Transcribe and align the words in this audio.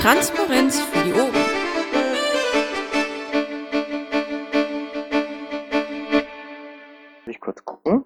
Transparenz 0.00 0.80
für 0.80 1.04
die 1.04 1.12
Ohren. 1.12 1.34
Ich 7.26 7.40
kurz 7.40 7.64
gucken. 7.64 8.04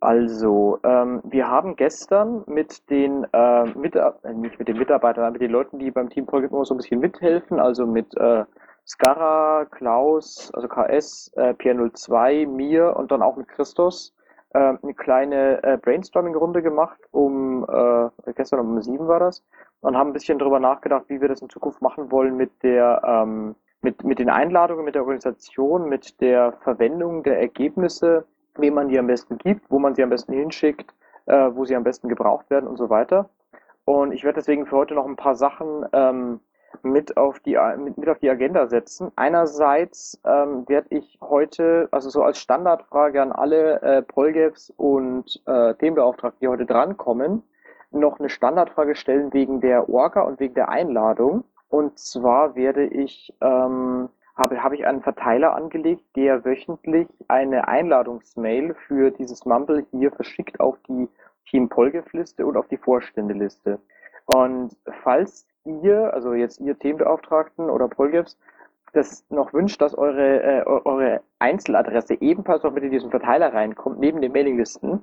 Also, 0.00 0.78
ähm, 0.84 1.22
wir 1.24 1.48
haben 1.48 1.76
gestern 1.76 2.44
mit 2.46 2.90
den, 2.90 3.26
äh, 3.32 3.64
mit, 3.74 3.96
äh, 3.96 4.12
nicht 4.34 4.58
mit 4.58 4.68
den 4.68 4.76
Mitarbeitern, 4.76 5.24
aber 5.24 5.32
mit 5.32 5.40
den 5.40 5.50
Leuten, 5.50 5.78
die 5.78 5.90
beim 5.90 6.10
Team 6.10 6.26
Project 6.26 6.52
immer 6.52 6.66
so 6.66 6.74
ein 6.74 6.76
bisschen 6.76 7.00
mithelfen, 7.00 7.58
also 7.58 7.86
mit 7.86 8.14
äh, 8.18 8.44
Skara, 8.86 9.64
Klaus, 9.70 10.50
also 10.52 10.68
KS, 10.68 11.32
äh, 11.36 11.54
PR02, 11.54 12.46
mir 12.46 12.94
und 12.96 13.10
dann 13.10 13.22
auch 13.22 13.36
mit 13.36 13.48
Christos, 13.48 14.12
äh, 14.50 14.58
eine 14.58 14.94
kleine 14.94 15.62
äh, 15.62 15.78
Brainstorming-Runde 15.78 16.62
gemacht, 16.62 16.98
um, 17.12 17.64
äh, 17.64 18.32
gestern 18.34 18.60
um 18.60 18.82
sieben 18.82 19.08
war 19.08 19.20
das, 19.20 19.42
und 19.82 19.96
haben 19.96 20.10
ein 20.10 20.12
bisschen 20.12 20.38
drüber 20.38 20.60
nachgedacht, 20.60 21.04
wie 21.08 21.20
wir 21.20 21.28
das 21.28 21.42
in 21.42 21.50
Zukunft 21.50 21.82
machen 21.82 22.10
wollen 22.10 22.36
mit 22.36 22.62
der, 22.62 23.02
ähm, 23.04 23.54
mit, 23.82 24.02
mit 24.04 24.18
den 24.18 24.30
Einladungen, 24.30 24.84
mit 24.84 24.94
der 24.94 25.02
Organisation, 25.02 25.88
mit 25.88 26.20
der 26.20 26.52
Verwendung 26.52 27.24
der 27.24 27.40
Ergebnisse, 27.40 28.24
wem 28.56 28.74
man 28.74 28.88
die 28.88 28.98
am 28.98 29.08
besten 29.08 29.38
gibt, 29.38 29.70
wo 29.70 29.78
man 29.78 29.94
sie 29.94 30.02
am 30.02 30.10
besten 30.10 30.32
hinschickt, 30.32 30.94
äh, 31.26 31.50
wo 31.52 31.64
sie 31.64 31.74
am 31.74 31.82
besten 31.82 32.08
gebraucht 32.08 32.48
werden 32.48 32.68
und 32.68 32.76
so 32.76 32.90
weiter. 32.90 33.28
Und 33.84 34.12
ich 34.12 34.22
werde 34.22 34.36
deswegen 34.36 34.66
für 34.66 34.76
heute 34.76 34.94
noch 34.94 35.06
ein 35.06 35.16
paar 35.16 35.34
Sachen 35.34 35.84
ähm, 35.92 36.40
mit 36.84 37.16
auf 37.16 37.40
die 37.40 37.58
mit, 37.76 37.98
mit 37.98 38.08
auf 38.08 38.20
die 38.20 38.30
Agenda 38.30 38.68
setzen. 38.68 39.10
Einerseits 39.16 40.20
ähm, 40.24 40.64
werde 40.68 40.86
ich 40.90 41.18
heute, 41.20 41.88
also 41.90 42.08
so 42.08 42.22
als 42.22 42.38
Standardfrage 42.38 43.20
an 43.20 43.32
alle 43.32 43.82
äh, 43.82 44.02
Polgaps 44.02 44.72
und 44.76 45.42
äh, 45.46 45.74
Themenbeauftragten, 45.74 46.38
die 46.40 46.48
heute 46.48 46.66
drankommen, 46.66 47.42
noch 47.92 48.18
eine 48.18 48.28
Standardfrage 48.28 48.94
stellen 48.94 49.32
wegen 49.32 49.60
der 49.60 49.88
Orga 49.88 50.22
und 50.22 50.40
wegen 50.40 50.54
der 50.54 50.68
Einladung. 50.68 51.44
Und 51.68 51.98
zwar 51.98 52.54
werde 52.54 52.86
ich 52.86 53.34
ähm, 53.40 54.08
habe, 54.34 54.62
habe 54.62 54.74
ich 54.76 54.86
einen 54.86 55.02
Verteiler 55.02 55.54
angelegt, 55.54 56.04
der 56.16 56.44
wöchentlich 56.44 57.08
eine 57.28 57.68
Einladungsmail 57.68 58.74
für 58.86 59.10
dieses 59.10 59.44
Mumble 59.44 59.86
hier 59.90 60.10
verschickt 60.10 60.60
auf 60.60 60.76
die 60.88 61.08
Team 61.48 61.68
Polgef-Liste 61.68 62.46
und 62.46 62.56
auf 62.56 62.68
die 62.68 62.76
Vorständeliste. 62.76 63.78
Und 64.26 64.76
falls 65.02 65.46
ihr, 65.64 66.12
also 66.14 66.34
jetzt 66.34 66.60
ihr 66.60 66.78
Themenbeauftragten 66.78 67.68
oder 67.68 67.88
Polgefs, 67.88 68.38
das 68.92 69.24
noch 69.30 69.52
wünscht, 69.52 69.80
dass 69.80 69.96
eure, 69.96 70.42
äh, 70.42 70.62
eure 70.66 71.22
Einzeladresse 71.38 72.20
ebenfalls 72.20 72.62
noch 72.62 72.72
mit 72.72 72.84
in 72.84 72.90
diesen 72.90 73.10
Verteiler 73.10 73.52
reinkommt, 73.52 73.98
neben 73.98 74.20
den 74.20 74.32
Mailinglisten, 74.32 75.02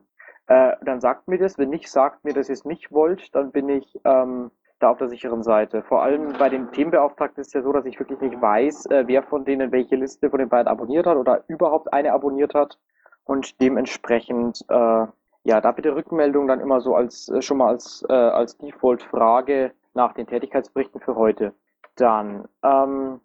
äh, 0.49 0.75
dann 0.81 0.99
sagt 0.99 1.27
mir 1.27 1.37
das. 1.37 1.57
Wenn 1.57 1.69
nicht, 1.69 1.89
sagt 1.89 2.25
mir, 2.25 2.33
dass 2.33 2.49
ihr 2.49 2.53
es 2.53 2.65
nicht 2.65 2.91
wollt, 2.91 3.33
dann 3.35 3.51
bin 3.51 3.69
ich 3.69 3.99
ähm, 4.03 4.49
da 4.79 4.89
auf 4.89 4.97
der 4.97 5.07
sicheren 5.07 5.43
Seite. 5.43 5.83
Vor 5.83 6.01
allem 6.01 6.33
bei 6.39 6.49
den 6.49 6.71
Themenbeauftragten 6.71 7.39
ist 7.39 7.47
es 7.47 7.53
ja 7.53 7.61
so, 7.61 7.71
dass 7.71 7.85
ich 7.85 7.99
wirklich 7.99 8.19
nicht 8.19 8.41
weiß, 8.41 8.87
äh, 8.87 9.03
wer 9.05 9.21
von 9.21 9.45
denen 9.45 9.71
welche 9.71 9.95
Liste 9.95 10.29
von 10.29 10.39
den 10.39 10.49
beiden 10.49 10.67
abonniert 10.67 11.05
hat 11.05 11.17
oder 11.17 11.43
überhaupt 11.47 11.93
eine 11.93 12.13
abonniert 12.13 12.55
hat. 12.55 12.79
Und 13.25 13.61
dementsprechend, 13.61 14.65
äh, 14.69 15.05
ja, 15.43 15.61
da 15.61 15.71
bitte 15.71 15.95
Rückmeldung 15.95 16.47
dann 16.47 16.61
immer 16.61 16.81
so 16.81 16.95
als 16.95 17.29
äh, 17.29 17.43
schon 17.43 17.57
mal 17.57 17.67
als, 17.67 18.03
äh, 18.09 18.13
als 18.13 18.57
Default-Frage 18.57 19.71
nach 19.93 20.13
den 20.13 20.25
Tätigkeitsberichten 20.25 20.99
für 20.99 21.15
heute. 21.15 21.53
Dann, 21.95 22.47
ähm, 22.63 23.21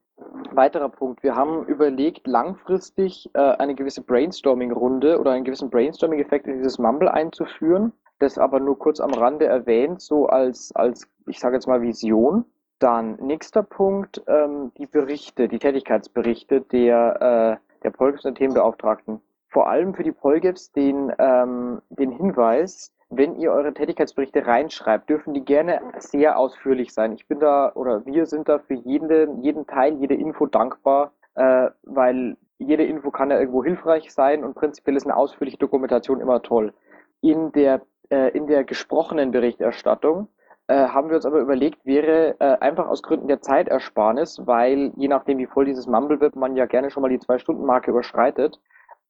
weiterer 0.52 0.88
Punkt. 0.88 1.22
Wir 1.22 1.34
haben 1.34 1.66
überlegt, 1.66 2.26
langfristig 2.26 3.30
äh, 3.34 3.38
eine 3.38 3.74
gewisse 3.74 4.02
Brainstorming-Runde 4.02 5.18
oder 5.18 5.32
einen 5.32 5.44
gewissen 5.44 5.70
Brainstorming-Effekt 5.70 6.46
in 6.46 6.58
dieses 6.58 6.78
Mumble 6.78 7.12
einzuführen. 7.12 7.92
Das 8.20 8.38
aber 8.38 8.60
nur 8.60 8.78
kurz 8.78 9.00
am 9.00 9.12
Rande 9.12 9.46
erwähnt, 9.46 10.00
so 10.00 10.26
als, 10.26 10.74
als 10.74 11.08
ich 11.26 11.40
sage 11.40 11.56
jetzt 11.56 11.66
mal 11.66 11.82
Vision. 11.82 12.44
Dann 12.78 13.16
nächster 13.16 13.62
Punkt, 13.62 14.22
ähm, 14.26 14.72
die 14.78 14.86
Berichte, 14.86 15.48
die 15.48 15.58
Tätigkeitsberichte 15.58 16.60
der, 16.60 17.60
äh, 17.60 17.82
der 17.82 17.90
Polgefs 17.90 18.24
und 18.24 18.36
Themenbeauftragten. 18.36 19.20
Vor 19.54 19.68
allem 19.68 19.94
für 19.94 20.02
die 20.02 20.10
Polgefs 20.10 20.72
den, 20.72 21.12
ähm, 21.16 21.80
den 21.88 22.10
Hinweis, 22.10 22.92
wenn 23.08 23.36
ihr 23.36 23.52
eure 23.52 23.72
Tätigkeitsberichte 23.72 24.44
reinschreibt, 24.44 25.08
dürfen 25.08 25.32
die 25.32 25.44
gerne 25.44 25.80
sehr 25.98 26.36
ausführlich 26.36 26.92
sein. 26.92 27.12
Ich 27.12 27.28
bin 27.28 27.38
da 27.38 27.70
oder 27.76 28.04
wir 28.04 28.26
sind 28.26 28.48
da 28.48 28.58
für 28.58 28.74
jeden, 28.74 29.44
jeden 29.44 29.64
Teil, 29.68 29.94
jede 29.94 30.14
Info 30.14 30.46
dankbar, 30.46 31.12
äh, 31.36 31.70
weil 31.84 32.36
jede 32.58 32.82
Info 32.82 33.12
kann 33.12 33.30
ja 33.30 33.38
irgendwo 33.38 33.62
hilfreich 33.62 34.12
sein 34.12 34.42
und 34.42 34.54
prinzipiell 34.56 34.96
ist 34.96 35.06
eine 35.06 35.16
ausführliche 35.16 35.58
Dokumentation 35.58 36.20
immer 36.20 36.42
toll. 36.42 36.74
In 37.20 37.52
der, 37.52 37.82
äh, 38.10 38.36
in 38.36 38.48
der 38.48 38.64
gesprochenen 38.64 39.30
Berichterstattung 39.30 40.26
äh, 40.66 40.88
haben 40.88 41.10
wir 41.10 41.16
uns 41.16 41.26
aber 41.26 41.38
überlegt, 41.38 41.86
wäre 41.86 42.34
äh, 42.40 42.58
einfach 42.58 42.88
aus 42.88 43.04
Gründen 43.04 43.28
der 43.28 43.40
Zeitersparnis, 43.40 44.44
weil 44.46 44.90
je 44.96 45.06
nachdem, 45.06 45.38
wie 45.38 45.46
voll 45.46 45.66
dieses 45.66 45.86
Mumble 45.86 46.20
wird, 46.20 46.34
man 46.34 46.56
ja 46.56 46.66
gerne 46.66 46.90
schon 46.90 47.02
mal 47.02 47.08
die 47.08 47.20
Zwei-Stunden-Marke 47.20 47.92
überschreitet, 47.92 48.58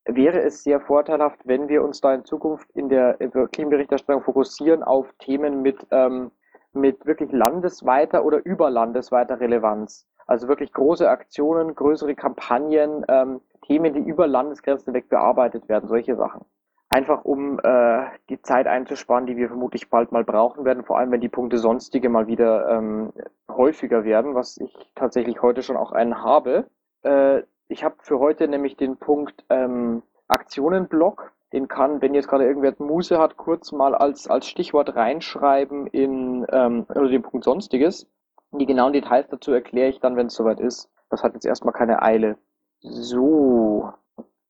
wäre 0.07 0.43
es 0.43 0.63
sehr 0.63 0.81
vorteilhaft, 0.81 1.41
wenn 1.45 1.69
wir 1.69 1.83
uns 1.83 2.01
da 2.01 2.15
in 2.15 2.25
Zukunft 2.25 2.71
in 2.75 2.89
der 2.89 3.15
Klimaberichterstattung 3.53 4.23
fokussieren 4.23 4.83
auf 4.83 5.13
Themen 5.19 5.63
mit, 5.63 5.87
ähm, 5.91 6.31
mit 6.73 7.05
wirklich 7.07 7.33
landesweiter 7.33 8.25
oder 8.25 8.45
überlandesweiter 8.45 9.41
Relevanz. 9.41 10.07
Also 10.27 10.49
wirklich 10.49 10.73
große 10.73 11.09
Aktionen, 11.09 11.75
größere 11.75 12.15
Kampagnen, 12.15 13.05
ähm, 13.09 13.41
Themen, 13.63 13.95
die 13.95 14.01
über 14.01 14.27
Landesgrenzen 14.27 14.93
weg 14.95 15.09
bearbeitet 15.09 15.69
werden, 15.69 15.89
solche 15.89 16.17
Sachen. 16.17 16.45
Einfach 16.91 17.25
um 17.25 17.59
äh, 17.63 18.05
die 18.29 18.41
Zeit 18.43 18.67
einzusparen, 18.67 19.27
die 19.27 19.37
wir 19.37 19.49
vermutlich 19.49 19.91
bald 19.91 20.13
mal 20.13 20.25
brauchen 20.25 20.65
werden, 20.65 20.85
vor 20.85 20.99
allem 20.99 21.11
wenn 21.11 21.21
die 21.21 21.29
Punkte 21.29 21.59
sonstige 21.59 22.09
mal 22.09 22.27
wieder 22.27 22.69
ähm, 22.69 23.13
häufiger 23.51 24.05
werden, 24.05 24.35
was 24.35 24.59
ich 24.59 24.73
tatsächlich 24.95 25.43
heute 25.43 25.63
schon 25.63 25.77
auch 25.77 25.93
einen 25.93 26.23
habe. 26.23 26.67
Äh, 27.03 27.43
ich 27.69 27.85
habe 27.85 27.97
für 28.01 28.19
heute 28.19 28.49
nämlich 28.49 28.77
den 28.77 28.97
Punkt 28.97 29.45
ähm, 29.51 30.03
Aktionenblock. 30.29 31.33
Den 31.53 31.69
kann, 31.69 32.03
wenn 32.03 32.15
jetzt 32.15 32.29
gerade 32.29 32.45
irgendwer 32.45 32.75
Muse 32.79 33.19
hat, 33.19 33.37
kurz 33.37 33.71
mal 33.71 33.95
als, 33.95 34.29
als 34.29 34.47
Stichwort 34.47 34.97
reinschreiben 34.97 35.87
in 35.87 36.45
ähm, 36.51 36.87
oder 36.89 37.09
den 37.09 37.23
Punkt 37.23 37.45
Sonstiges. 37.45 38.09
Die 38.53 38.67
genauen 38.67 38.93
Details 38.93 39.29
dazu 39.29 39.53
erkläre 39.53 39.89
ich 39.89 40.01
dann, 40.01 40.17
wenn 40.17 40.27
es 40.27 40.35
soweit 40.35 40.61
ist. 40.61 40.91
Das 41.11 41.23
hat 41.23 41.35
jetzt 41.35 41.47
erstmal 41.47 41.75
keine 41.75 42.03
Eile. 42.03 42.39
So. 42.81 43.93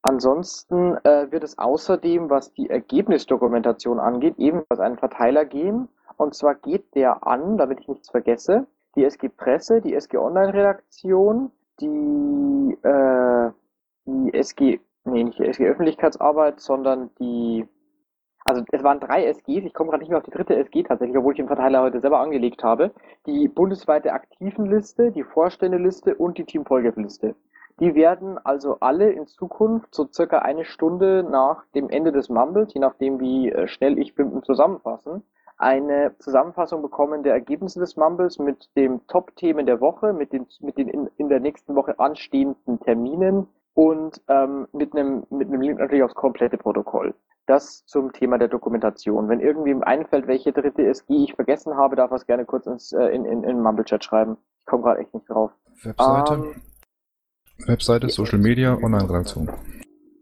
Ansonsten 0.03 0.97
äh, 1.05 1.31
wird 1.31 1.45
es 1.45 1.57
außerdem, 1.57 2.29
was 2.29 2.53
die 2.53 2.69
Ergebnisdokumentation 2.69 3.99
angeht, 3.99 4.35
ebenfalls 4.39 4.81
einen 4.81 4.99
Verteiler 4.99 5.45
geben. 5.45 5.89
Und 6.17 6.35
zwar 6.35 6.55
geht 6.55 6.95
der 6.95 7.27
an, 7.27 7.57
damit 7.57 7.81
ich 7.81 7.89
nichts 7.89 8.11
vergesse, 8.11 8.67
die 8.97 9.05
SG 9.05 9.29
Presse, 9.29 9.81
die 9.81 9.95
SG 9.95 10.19
Online 10.19 10.53
Redaktion, 10.53 11.51
die, 11.81 12.79
äh, 12.83 13.51
die 14.07 14.35
SG, 14.35 14.81
nee, 15.05 15.25
nicht 15.25 15.39
die 15.39 15.47
SG 15.47 15.67
Öffentlichkeitsarbeit, 15.67 16.61
sondern 16.61 17.11
die, 17.19 17.67
also 18.45 18.63
es 18.71 18.83
waren 18.83 19.01
drei 19.01 19.25
SGs, 19.27 19.65
ich 19.65 19.75
komme 19.75 19.91
gerade 19.91 20.03
nicht 20.03 20.11
mehr 20.11 20.19
auf 20.19 20.25
die 20.25 20.31
dritte 20.31 20.57
SG 20.57 20.83
tatsächlich, 20.83 21.17
obwohl 21.17 21.33
ich 21.33 21.39
den 21.39 21.47
Verteiler 21.47 21.83
heute 21.83 22.01
selber 22.01 22.21
angelegt 22.21 22.63
habe, 22.63 22.93
die 23.27 23.49
bundesweite 23.49 24.13
Aktivenliste, 24.13 25.11
die 25.13 25.25
Vorständeliste 25.25 26.15
und 26.15 26.39
die 26.39 26.45
Teamfolgeliste. 26.45 27.35
Die 27.81 27.95
werden 27.97 28.39
also 28.39 28.79
alle 28.81 29.11
in 29.11 29.27
Zukunft 29.27 29.95
so 29.95 30.07
circa 30.07 30.39
eine 30.39 30.65
Stunde 30.65 31.27
nach 31.29 31.65
dem 31.75 31.89
Ende 31.89 32.13
des 32.13 32.29
Mumbles, 32.29 32.73
je 32.73 32.81
nachdem 32.81 33.19
wie 33.19 33.51
äh, 33.51 33.67
schnell 33.67 33.99
ich 33.99 34.15
bin, 34.15 34.43
zusammenfassen, 34.45 35.25
eine 35.65 36.15
Zusammenfassung 36.19 36.83
bekommen 36.83 37.23
der 37.23 37.33
Ergebnisse 37.33 37.81
des 37.81 37.97
Mumbles 37.97 38.39
mit 38.39 38.69
dem 38.77 39.07
Top-Themen 39.07 39.65
der 39.65 39.81
Woche, 39.81 40.13
mit 40.13 40.31
den, 40.33 40.47
mit 40.61 40.77
den 40.77 40.89
in, 40.89 41.09
in 41.17 41.31
der 41.31 41.41
nächsten 41.41 41.75
Woche 41.75 41.99
anstehenden 41.99 42.81
Terminen 42.81 43.49
und 43.73 44.21
ähm, 44.29 44.69
mit 44.73 44.95
einem 44.95 45.25
mit 45.31 45.49
einem 45.49 45.63
Link 45.63 45.79
natürlich 45.79 46.05
aufs 46.05 46.15
komplette 46.15 46.59
Protokoll. 46.59 47.15
Das 47.47 47.85
zum 47.87 48.13
Thema 48.13 48.37
der 48.37 48.49
Dokumentation. 48.49 49.29
Wenn 49.31 49.41
irgendwem 49.41 49.83
einfällt, 49.83 50.27
welche 50.27 50.53
dritte 50.53 50.87
SG 50.87 51.25
ich 51.25 51.35
vergessen 51.35 51.75
habe, 51.77 51.97
darf 51.97 52.11
er 52.11 52.17
es 52.17 52.27
gerne 52.27 52.45
kurz 52.45 52.67
ins, 52.67 52.93
äh, 52.93 53.07
in, 53.07 53.25
in, 53.25 53.43
in 53.43 53.63
Mumble-Chat 53.63 54.05
schreiben. 54.05 54.37
Ich 54.61 54.67
komme 54.67 54.83
gerade 54.83 55.01
echt 55.01 55.15
nicht 55.15 55.29
drauf. 55.31 55.51
Webseite, 55.83 56.35
ähm, 56.35 56.55
Webseite, 57.67 58.09
Social 58.11 58.39
Media, 58.39 58.75
Online-Reaktion. 58.75 59.51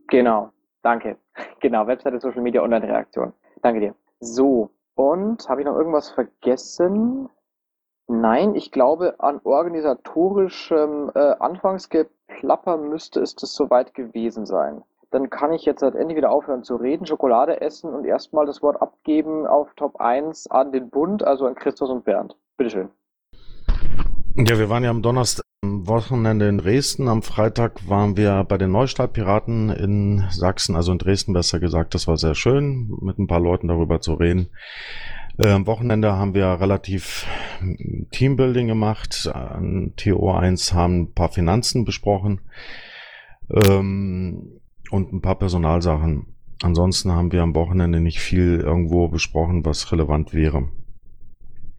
Genau, 0.08 0.50
danke. 0.82 1.16
Genau, 1.60 1.86
Webseite, 1.86 2.20
Social 2.20 2.42
Media, 2.42 2.60
Online-Reaktion. 2.60 3.32
Danke 3.62 3.80
dir. 3.80 3.94
So, 4.20 4.70
und 5.02 5.48
habe 5.48 5.60
ich 5.60 5.66
noch 5.66 5.76
irgendwas 5.76 6.10
vergessen? 6.10 7.28
Nein, 8.06 8.54
ich 8.54 8.70
glaube, 8.70 9.16
an 9.18 9.40
organisatorischem 9.42 11.10
äh, 11.14 11.34
Anfangsgeplapper 11.40 12.76
müsste 12.76 13.20
es 13.20 13.34
das 13.34 13.52
soweit 13.54 13.94
gewesen 13.94 14.46
sein. 14.46 14.84
Dann 15.10 15.28
kann 15.28 15.52
ich 15.52 15.64
jetzt 15.64 15.82
halt 15.82 15.96
endlich 15.96 16.16
wieder 16.16 16.30
aufhören 16.30 16.62
zu 16.62 16.76
reden, 16.76 17.06
Schokolade 17.06 17.60
essen 17.60 17.92
und 17.92 18.04
erstmal 18.04 18.46
das 18.46 18.62
Wort 18.62 18.80
abgeben 18.80 19.44
auf 19.46 19.74
Top 19.74 20.00
1 20.00 20.48
an 20.50 20.70
den 20.70 20.88
Bund, 20.88 21.24
also 21.24 21.46
an 21.46 21.56
Christus 21.56 21.90
und 21.90 22.04
Bernd. 22.04 22.36
Bitteschön. 22.56 22.88
Ja, 24.36 24.56
wir 24.56 24.70
waren 24.70 24.84
ja 24.84 24.90
am 24.90 25.02
Donnerstag 25.02 25.44
Wochenende 25.64 26.48
in 26.48 26.58
Dresden. 26.58 27.06
Am 27.06 27.22
Freitag 27.22 27.88
waren 27.88 28.16
wir 28.16 28.42
bei 28.44 28.58
den 28.58 28.72
Neustadtpiraten 28.72 29.70
in 29.70 30.24
Sachsen, 30.30 30.74
also 30.74 30.90
in 30.90 30.98
Dresden 30.98 31.32
besser 31.32 31.60
gesagt. 31.60 31.94
Das 31.94 32.08
war 32.08 32.16
sehr 32.16 32.34
schön, 32.34 32.92
mit 33.00 33.18
ein 33.18 33.28
paar 33.28 33.38
Leuten 33.38 33.68
darüber 33.68 34.00
zu 34.00 34.14
reden. 34.14 34.48
Äh, 35.38 35.50
am 35.50 35.66
Wochenende 35.68 36.16
haben 36.16 36.34
wir 36.34 36.60
relativ 36.60 37.26
Teambuilding 38.10 38.66
gemacht. 38.66 39.30
An 39.32 39.92
TO1 39.96 40.74
haben 40.74 41.02
ein 41.02 41.12
paar 41.14 41.28
Finanzen 41.28 41.84
besprochen 41.84 42.40
ähm, 43.48 44.60
und 44.90 45.12
ein 45.12 45.22
paar 45.22 45.38
Personalsachen. 45.38 46.34
Ansonsten 46.62 47.12
haben 47.12 47.30
wir 47.30 47.42
am 47.42 47.54
Wochenende 47.54 48.00
nicht 48.00 48.18
viel 48.18 48.58
irgendwo 48.58 49.06
besprochen, 49.06 49.64
was 49.64 49.92
relevant 49.92 50.34
wäre. 50.34 50.68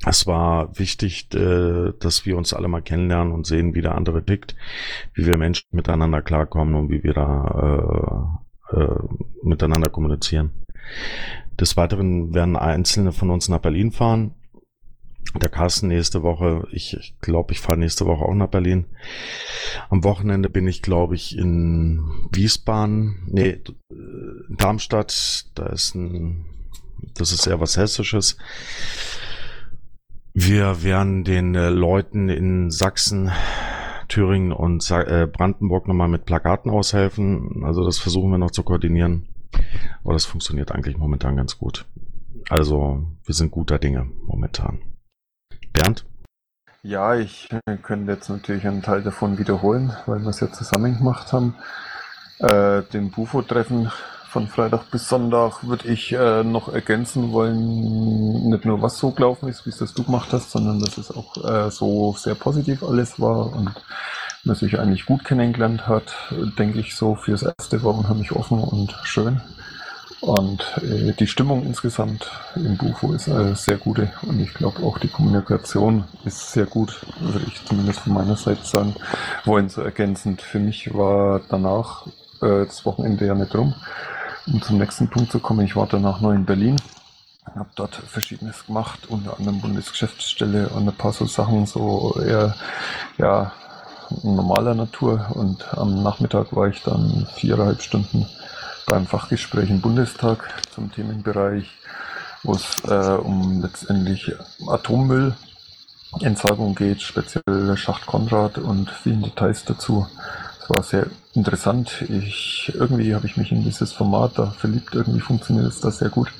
Es 0.05 0.27
war 0.27 0.77
wichtig, 0.77 1.33
äh, 1.33 1.93
dass 1.99 2.25
wir 2.25 2.37
uns 2.37 2.53
alle 2.53 2.67
mal 2.67 2.81
kennenlernen 2.81 3.33
und 3.33 3.45
sehen, 3.45 3.73
wie 3.73 3.81
der 3.81 3.95
andere 3.95 4.23
tickt, 4.23 4.55
wie 5.13 5.25
wir 5.25 5.37
Menschen 5.37 5.67
miteinander 5.71 6.21
klarkommen 6.21 6.75
und 6.75 6.89
wie 6.89 7.03
wir 7.03 7.13
da 7.13 8.39
äh, 8.71 8.81
äh, 8.81 8.99
miteinander 9.43 9.89
kommunizieren. 9.89 10.51
Des 11.59 11.77
Weiteren 11.77 12.33
werden 12.33 12.55
einzelne 12.55 13.11
von 13.11 13.29
uns 13.29 13.47
nach 13.47 13.59
Berlin 13.59 13.91
fahren. 13.91 14.35
Der 15.41 15.49
Carsten 15.49 15.87
nächste 15.87 16.21
Woche, 16.21 16.67
ich, 16.71 16.95
ich 16.97 17.15
glaube, 17.21 17.53
ich 17.53 17.61
fahre 17.61 17.79
nächste 17.79 18.05
Woche 18.05 18.25
auch 18.25 18.35
nach 18.35 18.49
Berlin. 18.49 18.85
Am 19.89 20.03
Wochenende 20.03 20.49
bin 20.49 20.67
ich, 20.67 20.81
glaube 20.81 21.15
ich, 21.15 21.37
in 21.37 22.27
Wiesbaden, 22.31 23.23
nee, 23.27 23.61
Darmstadt, 24.49 25.45
da 25.55 25.67
ist 25.67 25.95
ein, 25.95 26.45
das 27.15 27.31
ist 27.31 27.47
eher 27.47 27.61
was 27.61 27.77
Hessisches. 27.77 28.37
Wir 30.33 30.81
werden 30.81 31.23
den 31.23 31.53
äh, 31.53 31.69
Leuten 31.69 32.27
in 32.27 32.71
Sachsen, 32.71 33.31
Thüringen 34.07 34.51
und 34.51 34.89
äh, 34.89 35.27
Brandenburg 35.31 35.87
nochmal 35.87 36.07
mit 36.07 36.25
Plakaten 36.25 36.71
aushelfen. 36.71 37.63
Also 37.63 37.85
das 37.85 37.99
versuchen 37.99 38.31
wir 38.31 38.39
noch 38.39 38.49
zu 38.49 38.63
koordinieren. 38.63 39.27
Aber 40.03 40.13
das 40.13 40.25
funktioniert 40.25 40.71
eigentlich 40.71 40.97
momentan 40.97 41.35
ganz 41.35 41.59
gut. 41.59 41.85
Also 42.49 43.05
wir 43.23 43.35
sind 43.35 43.51
guter 43.51 43.77
Dinge 43.77 44.09
momentan. 44.25 44.81
Bernd? 45.71 46.05
Ja, 46.81 47.15
ich 47.15 47.49
äh, 47.51 47.77
könnte 47.77 48.11
jetzt 48.11 48.29
natürlich 48.29 48.65
einen 48.67 48.81
Teil 48.81 49.03
davon 49.03 49.37
wiederholen, 49.37 49.93
weil 50.07 50.19
wir 50.19 50.29
es 50.29 50.39
ja 50.39 50.51
zusammen 50.51 50.97
gemacht 50.97 51.31
haben. 51.31 51.55
Äh, 52.39 52.81
dem 52.91 53.11
Bufo-Treffen 53.11 53.91
von 54.33 54.47
Freitag 54.47 54.89
bis 54.89 55.07
Sonntag 55.07 55.63
würde 55.63 55.87
ich 55.87 56.11
äh, 56.11 56.43
noch 56.43 56.73
ergänzen 56.73 57.31
wollen, 57.33 58.49
nicht 58.49 58.65
nur 58.65 58.81
was 58.81 58.97
so 58.97 59.11
gelaufen 59.11 59.47
ist, 59.47 59.67
wie 59.67 59.69
es 59.69 59.77
das 59.77 59.93
du 59.93 60.03
gemacht 60.03 60.29
hast, 60.33 60.49
sondern 60.49 60.79
dass 60.79 60.97
es 60.97 61.11
auch 61.11 61.37
äh, 61.45 61.69
so 61.69 62.15
sehr 62.17 62.33
positiv 62.33 62.81
alles 62.81 63.19
war 63.19 63.53
und 63.55 63.69
man 64.43 64.55
sich 64.55 64.79
eigentlich 64.79 65.05
gut 65.05 65.23
kennengelernt 65.23 65.87
hat, 65.87 66.15
denke 66.57 66.79
ich 66.79 66.95
so. 66.95 67.13
Fürs 67.13 67.43
erste 67.43 67.83
war 67.83 67.95
unheimlich 67.95 68.31
offen 68.31 68.59
und 68.59 68.97
schön. 69.03 69.39
Und 70.19 70.63
äh, 70.81 71.13
die 71.13 71.27
Stimmung 71.27 71.63
insgesamt 71.63 72.31
im 72.55 72.75
Bufo 72.75 73.13
ist 73.13 73.27
äh, 73.27 73.53
sehr 73.53 73.77
gute 73.77 74.11
und 74.23 74.39
ich 74.39 74.55
glaube 74.55 74.81
auch 74.81 74.97
die 74.97 75.09
Kommunikation 75.09 76.05
ist 76.25 76.53
sehr 76.53 76.65
gut, 76.65 77.05
würde 77.19 77.45
ich 77.45 77.63
zumindest 77.65 77.99
von 77.99 78.13
meiner 78.13 78.35
Seite 78.35 78.65
sagen. 78.65 78.95
Wollen 79.45 79.69
so 79.69 79.83
ergänzend. 79.83 80.41
Für 80.41 80.59
mich 80.59 80.91
war 80.91 81.39
danach 81.49 82.07
äh, 82.41 82.65
das 82.65 82.83
Wochenende 82.83 83.27
ja 83.27 83.35
nicht 83.35 83.53
rum. 83.53 83.75
Um 84.45 84.61
zum 84.61 84.77
nächsten 84.77 85.09
Punkt 85.09 85.31
zu 85.31 85.39
kommen, 85.39 85.65
ich 85.65 85.75
war 85.75 85.87
danach 85.87 86.19
neu 86.19 86.33
in 86.33 86.45
Berlin, 86.45 86.75
habe 87.55 87.69
dort 87.75 87.95
Verschiedenes 87.95 88.65
gemacht, 88.65 89.07
unter 89.07 89.37
anderem 89.37 89.61
Bundesgeschäftsstelle 89.61 90.69
und 90.69 90.87
ein 90.87 90.95
paar 90.95 91.13
so 91.13 91.25
Sachen, 91.25 91.65
so 91.65 92.19
eher 92.19 92.55
ja, 93.17 93.53
normaler 94.21 94.75
Natur. 94.75 95.27
Und 95.33 95.65
am 95.77 96.03
Nachmittag 96.03 96.55
war 96.55 96.67
ich 96.67 96.83
dann 96.83 97.27
viereinhalb 97.35 97.81
Stunden 97.81 98.27
beim 98.85 99.07
Fachgespräch 99.07 99.69
im 99.69 99.79
Bundestag 99.79 100.53
zum 100.73 100.91
Themenbereich, 100.91 101.69
wo 102.43 102.53
es 102.53 102.83
äh, 102.85 103.15
um 103.15 103.61
letztendlich 103.61 104.33
Atommüllentsorgung 104.67 106.75
geht, 106.75 107.01
speziell 107.01 107.77
Schacht 107.77 108.05
Konrad 108.05 108.57
und 108.57 108.89
vielen 108.89 109.23
Details 109.23 109.63
dazu. 109.63 110.05
Es 110.63 110.69
war 110.69 110.81
sehr 110.81 111.07
interessant. 111.33 112.05
Ich, 112.07 112.71
irgendwie 112.73 113.13
habe 113.13 113.25
ich 113.25 113.35
mich 113.35 113.51
in 113.51 113.63
dieses 113.65 113.91
Format 113.91 114.39
da 114.39 114.51
verliebt. 114.51 114.95
Irgendwie 114.95 115.19
funktioniert 115.19 115.67
es 115.67 115.81
da 115.81 115.91
sehr 115.91 116.07
gut. 116.07 116.31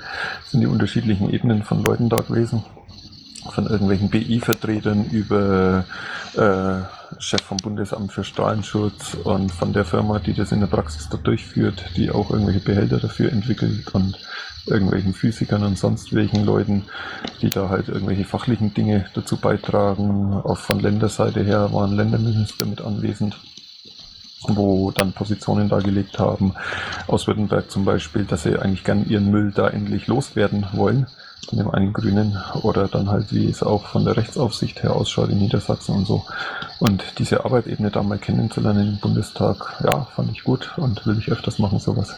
Es 0.46 0.52
sind 0.52 0.62
die 0.62 0.68
unterschiedlichen 0.68 1.30
Ebenen 1.30 1.64
von 1.64 1.84
Leuten 1.84 2.08
da 2.08 2.22
gewesen. 2.22 2.64
Von 3.52 3.68
irgendwelchen 3.68 4.10
BI-Vertretern 4.10 5.10
über 5.12 5.84
äh, 6.36 7.20
Chef 7.20 7.42
vom 7.42 7.58
Bundesamt 7.58 8.14
für 8.14 8.24
Strahlenschutz 8.24 9.16
und 9.26 9.52
von 9.52 9.74
der 9.74 9.84
Firma, 9.84 10.20
die 10.20 10.34
das 10.34 10.54
in 10.54 10.62
der 10.62 10.68
Praxis 10.68 11.10
da 11.10 11.18
durchführt, 11.18 11.84
die 11.98 12.10
auch 12.10 12.32
irgendwelche 12.32 12.62
Behälter 12.62 13.00
dafür 13.00 13.30
entwickelt 13.30 13.94
und 13.94 14.18
irgendwelchen 14.66 15.14
Physikern 15.14 15.64
und 15.64 15.78
sonst 15.78 16.14
welchen 16.14 16.46
Leuten, 16.46 16.86
die 17.42 17.50
da 17.50 17.68
halt 17.68 17.90
irgendwelche 17.90 18.24
fachlichen 18.24 18.74
Dinge 18.74 19.06
dazu 19.14 19.36
beitragen. 19.36 20.34
Auch 20.34 20.60
von 20.60 20.80
Länderseite 20.80 21.44
her 21.44 21.74
waren 21.74 21.98
Länderminister 21.98 22.66
mit 22.66 22.80
anwesend 22.80 23.38
wo 24.50 24.92
dann 24.92 25.14
Positionen 25.14 25.70
dargelegt 25.70 26.20
haben, 26.20 26.54
aus 27.08 27.28
Württemberg 27.28 27.70
zum 27.70 27.86
Beispiel, 27.86 28.26
dass 28.26 28.44
sie 28.44 28.58
eigentlich 28.58 28.84
gern 28.84 29.06
ihren 29.06 29.32
Müll 29.32 29.52
da 29.52 29.70
endlich 29.70 30.08
loswerden 30.08 30.66
wollen 30.74 31.08
von 31.48 31.58
dem 31.58 31.70
einen 31.70 31.94
Grünen 31.94 32.38
oder 32.64 32.88
dann 32.88 33.10
halt, 33.10 33.32
wie 33.34 33.50
es 33.50 33.64
auch 33.64 33.86
von 33.88 34.06
der 34.06 34.18
Rechtsaufsicht 34.18 34.84
her 34.84 34.96
ausschaut 34.96 35.30
in 35.30 35.40
Niedersachsen 35.40 35.96
und 35.96 36.06
so. 36.06 36.24
Und 36.80 37.20
diese 37.20 37.46
Arbeitsebene 37.46 37.92
da 37.92 38.04
mal 38.04 38.18
kennenzulernen 38.18 38.94
im 38.94 39.00
Bundestag, 39.00 39.82
ja, 39.84 40.06
fand 40.16 40.32
ich 40.32 40.44
gut 40.44 40.78
und 40.78 41.06
will 41.06 41.18
ich 41.18 41.32
öfters 41.32 41.60
machen, 41.60 41.80
sowas. 41.80 42.18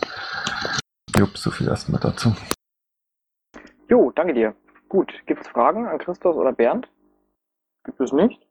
Jupp, 1.17 1.37
so 1.37 1.51
viel 1.51 1.67
erstmal 1.67 1.99
dazu. 1.99 2.33
Jo, 3.89 4.11
danke 4.15 4.33
dir. 4.33 4.55
Gut, 4.89 5.11
gibt 5.25 5.41
es 5.41 5.47
Fragen 5.47 5.87
an 5.87 5.97
Christoph 5.97 6.35
oder 6.35 6.51
Bernd? 6.51 6.87
Gibt 7.83 7.99
es 8.01 8.11
nicht? 8.11 8.44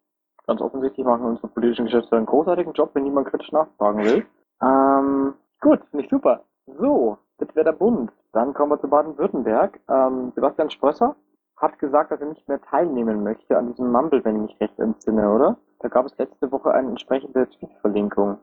Ganz 0.47 0.61
offensichtlich 0.61 1.07
machen 1.07 1.25
unsere 1.25 1.49
politischen 1.49 1.87
Geschäftsführer 1.87 2.19
einen 2.19 2.27
großartigen 2.27 2.73
Job, 2.75 2.91
wenn 2.95 3.05
niemand 3.05 3.29
kritisch 3.29 3.53
nachfragen 3.53 4.05
will. 4.05 4.27
Ähm, 4.63 5.35
gut, 5.61 5.81
nicht 5.93 6.11
super. 6.11 6.45
So, 6.79 7.19
das 7.39 7.49
wäre 7.55 7.65
der 7.65 7.73
Bund. 7.73 8.11
Dann 8.33 8.53
kommen 8.53 8.73
wir 8.73 8.81
zu 8.81 8.89
Baden-Württemberg. 8.89 9.81
Ähm, 9.89 10.33
Sebastian 10.35 10.71
Sprösser 10.71 11.17
hat 11.57 11.79
gesagt, 11.79 12.11
dass 12.11 12.21
er 12.21 12.29
nicht 12.29 12.47
mehr 12.49 12.61
teilnehmen 12.61 13.23
möchte 13.23 13.57
an 13.57 13.69
diesem 13.69 13.91
Mumble, 13.91 14.25
wenn 14.25 14.37
ich 14.37 14.51
mich 14.53 14.61
recht 14.61 14.79
entsinne, 14.79 15.31
oder? 15.31 15.57
Da 15.81 15.89
gab 15.89 16.07
es 16.07 16.17
letzte 16.19 16.51
Woche 16.51 16.73
eine 16.73 16.89
entsprechende 16.89 17.49
Tweet-Verlinkung. 17.49 18.39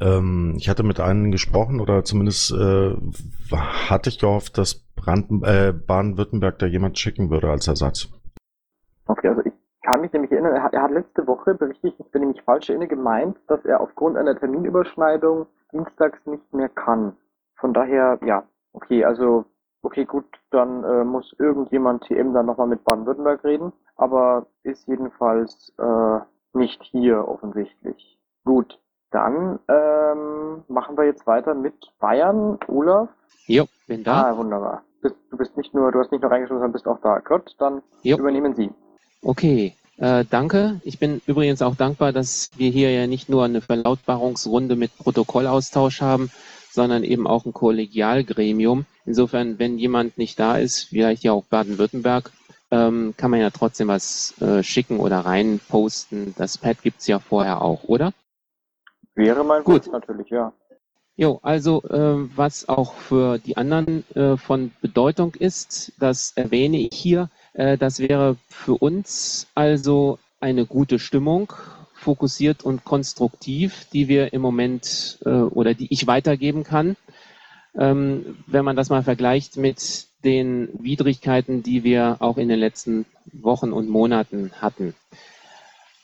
Ähm, 0.00 0.54
ich 0.56 0.68
hatte 0.68 0.82
mit 0.82 1.00
einem 1.00 1.30
gesprochen 1.30 1.80
oder 1.80 2.04
zumindest 2.04 2.52
äh, 2.52 2.96
hatte 3.52 4.08
ich 4.08 4.18
gehofft, 4.18 4.58
dass 4.58 4.84
äh, 5.06 5.72
Baden-Württemberg 5.72 6.58
da 6.58 6.66
jemand 6.66 6.98
schicken 6.98 7.30
würde 7.30 7.50
als 7.50 7.68
Ersatz. 7.68 8.08
Okay, 9.06 9.28
also 9.28 9.42
ich 9.44 9.52
kann 9.84 10.00
mich 10.00 10.12
nämlich 10.12 10.32
erinnern, 10.32 10.54
er 10.54 10.62
hat, 10.62 10.72
er 10.72 10.82
hat 10.82 10.90
letzte 10.90 11.26
Woche, 11.26 11.54
berichte 11.54 11.88
ich, 11.88 11.94
wenn 12.12 12.22
ich 12.22 12.36
mich 12.36 12.42
falsch 12.42 12.70
erinnere, 12.70 12.88
gemeint, 12.88 13.36
dass 13.46 13.64
er 13.64 13.80
aufgrund 13.80 14.16
einer 14.16 14.36
Terminüberschneidung 14.36 15.46
dienstags 15.72 16.18
nicht 16.26 16.52
mehr 16.54 16.70
kann. 16.70 17.16
Von 17.56 17.74
daher, 17.74 18.18
ja, 18.24 18.44
okay, 18.72 19.04
also, 19.04 19.44
okay, 19.82 20.06
gut, 20.06 20.24
dann 20.50 20.84
äh, 20.84 21.04
muss 21.04 21.34
irgendjemand 21.38 22.04
TM 22.04 22.32
dann 22.32 22.46
nochmal 22.46 22.66
mit 22.66 22.82
Baden-Württemberg 22.84 23.44
reden, 23.44 23.72
aber 23.96 24.46
ist 24.62 24.88
jedenfalls 24.88 25.72
äh, 25.78 26.18
nicht 26.54 26.82
hier 26.84 27.28
offensichtlich. 27.28 28.18
Gut, 28.44 28.80
dann 29.10 29.60
ähm, 29.68 30.64
machen 30.68 30.96
wir 30.96 31.04
jetzt 31.04 31.26
weiter 31.26 31.54
mit 31.54 31.74
Bayern. 32.00 32.58
Olaf? 32.68 33.10
Jo, 33.46 33.64
bin 33.86 34.02
da. 34.02 34.30
Ah, 34.30 34.36
wunderbar. 34.36 34.82
Du 35.02 35.36
bist 35.36 35.56
nicht 35.58 35.74
nur, 35.74 35.92
du 35.92 35.98
hast 35.98 36.10
nicht 36.10 36.22
nur 36.22 36.30
reingeschaut, 36.30 36.56
sondern 36.56 36.72
bist 36.72 36.88
auch 36.88 37.00
da. 37.00 37.18
Gut, 37.18 37.54
dann 37.58 37.82
jo. 38.02 38.16
übernehmen 38.16 38.54
Sie. 38.54 38.72
Okay, 39.24 39.74
äh, 39.96 40.26
danke. 40.28 40.82
Ich 40.84 40.98
bin 40.98 41.22
übrigens 41.26 41.62
auch 41.62 41.76
dankbar, 41.76 42.12
dass 42.12 42.50
wir 42.58 42.70
hier 42.70 42.92
ja 42.92 43.06
nicht 43.06 43.30
nur 43.30 43.42
eine 43.42 43.62
Verlautbarungsrunde 43.62 44.76
mit 44.76 44.94
Protokollaustausch 44.98 46.02
haben, 46.02 46.30
sondern 46.70 47.04
eben 47.04 47.26
auch 47.26 47.46
ein 47.46 47.54
Kollegialgremium. 47.54 48.84
Insofern, 49.06 49.58
wenn 49.58 49.78
jemand 49.78 50.18
nicht 50.18 50.38
da 50.38 50.58
ist, 50.58 50.84
vielleicht 50.90 51.24
ja 51.24 51.32
auch 51.32 51.44
Baden-Württemberg, 51.44 52.32
ähm, 52.70 53.14
kann 53.16 53.30
man 53.30 53.40
ja 53.40 53.48
trotzdem 53.48 53.88
was 53.88 54.38
äh, 54.42 54.62
schicken 54.62 55.00
oder 55.00 55.20
rein 55.20 55.58
posten. 55.70 56.34
Das 56.36 56.58
Pad 56.58 56.82
gibt's 56.82 57.06
ja 57.06 57.18
vorher 57.18 57.62
auch, 57.62 57.84
oder? 57.84 58.12
Wäre 59.14 59.42
mein 59.42 59.64
Gut, 59.64 59.90
natürlich, 59.90 60.28
ja. 60.28 60.52
Jo, 61.16 61.38
also 61.42 61.82
äh, 61.84 62.36
was 62.36 62.68
auch 62.68 62.92
für 62.94 63.38
die 63.38 63.56
anderen 63.56 64.04
äh, 64.16 64.36
von 64.36 64.72
Bedeutung 64.82 65.34
ist, 65.34 65.92
das 65.98 66.32
erwähne 66.34 66.76
ich 66.76 66.94
hier. 66.94 67.30
Äh, 67.54 67.78
das 67.78 67.98
wäre 67.98 68.36
für 68.48 68.74
uns 68.74 69.46
also 69.54 70.18
eine 70.40 70.66
gute 70.66 70.98
Stimmung 70.98 71.52
fokussiert 71.94 72.62
und 72.64 72.84
konstruktiv, 72.84 73.86
die 73.92 74.08
wir 74.08 74.32
im 74.34 74.42
Moment 74.42 75.18
äh, 75.24 75.30
oder 75.30 75.72
die 75.74 75.86
ich 75.90 76.06
weitergeben 76.06 76.62
kann. 76.64 76.96
Ähm, 77.76 78.36
wenn 78.46 78.64
man 78.64 78.76
das 78.76 78.90
mal 78.90 79.02
vergleicht 79.02 79.56
mit 79.56 80.06
den 80.22 80.68
Widrigkeiten, 80.74 81.62
die 81.62 81.82
wir 81.84 82.16
auch 82.20 82.36
in 82.38 82.48
den 82.48 82.58
letzten 82.58 83.06
Wochen 83.32 83.72
und 83.72 83.88
Monaten 83.88 84.52
hatten. 84.60 84.94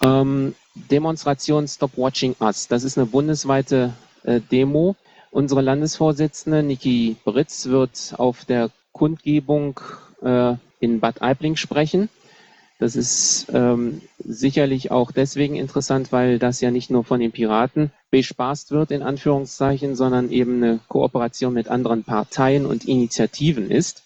Ähm, 0.03 0.55
Demonstration 0.75 1.69
Stop 1.69 1.97
Watching 1.97 2.35
Us. 2.41 2.69
Das 2.69 2.85
ist 2.85 2.97
eine 2.97 3.07
bundesweite 3.07 3.93
äh, 4.25 4.41
Demo. 4.41 4.97
Unsere 5.31 5.61
Landesvorsitzende 5.63 6.63
Niki 6.63 7.17
Britz 7.25 7.67
wird 7.67 8.15
auf 8.19 8.45
der 8.45 8.71
Kundgebung 8.93 9.79
äh, 10.23 10.55
in 10.81 11.01
Bad 11.01 11.23
Aibling 11.23 11.57
sprechen. 11.57 12.09
Das 12.79 12.97
ist 12.97 13.47
ähm, 13.53 14.01
sicherlich 14.19 14.91
auch 14.91 15.13
deswegen 15.13 15.55
interessant, 15.55 16.13
weil 16.13 16.39
das 16.39 16.63
ja 16.63 16.71
nicht 16.71 16.91
nur 16.91 17.05
von 17.05 17.21
den 17.21 17.31
Piraten 17.31 17.93
bespaßt 18.11 18.71
wird, 18.71 18.91
in 18.91 19.03
Anführungszeichen, 19.03 19.97
sondern 19.97 20.31
eben 20.31 20.63
eine 20.63 20.81
Kooperation 20.89 21.53
mit 21.53 21.69
anderen 21.69 22.05
Parteien 22.05 22.65
und 22.65 22.87
Initiativen 22.87 23.71
ist. 23.71 24.03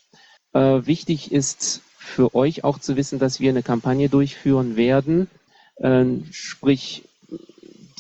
Äh, 0.55 0.87
wichtig 0.87 1.31
ist 1.31 1.83
für 1.99 2.35
euch 2.35 2.65
auch 2.65 2.81
zu 2.81 2.97
wissen, 2.97 3.21
dass 3.21 3.39
wir 3.39 3.51
eine 3.51 3.63
Kampagne 3.63 4.09
durchführen 4.09 4.77
werden, 4.77 5.29
äh, 5.77 6.05
sprich 6.33 7.05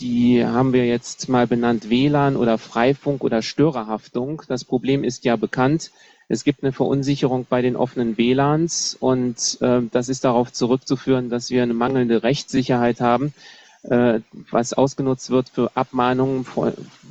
die 0.00 0.44
haben 0.44 0.73
wir 0.73 0.87
jetzt 0.87 1.28
mal 1.28 1.47
benannt 1.47 1.88
WLAN 1.88 2.37
oder 2.37 2.59
Freifunk 2.59 3.23
oder 3.23 3.42
Störerhaftung. 3.42 4.42
Das 4.49 4.64
Problem 4.64 5.04
ist 5.04 5.25
ja 5.25 5.37
bekannt. 5.37 5.92
Es 6.28 6.45
gibt 6.45 6.62
eine 6.62 6.73
Verunsicherung 6.73 7.47
bei 7.49 7.61
den 7.62 7.76
offenen 7.76 8.16
WLANs 8.16 8.97
und 8.99 9.59
äh, 9.61 9.83
das 9.90 10.09
ist 10.09 10.25
darauf 10.25 10.52
zurückzuführen, 10.52 11.28
dass 11.31 11.50
wir 11.50 11.62
eine 11.62 11.75
mangelnde 11.75 12.23
Rechtssicherheit 12.23 13.00
haben, 13.00 13.35
äh, 13.83 14.21
was 14.50 14.73
ausgenutzt 14.73 15.31
wird 15.31 15.49
für 15.50 15.71
Abmahnungen 15.76 16.47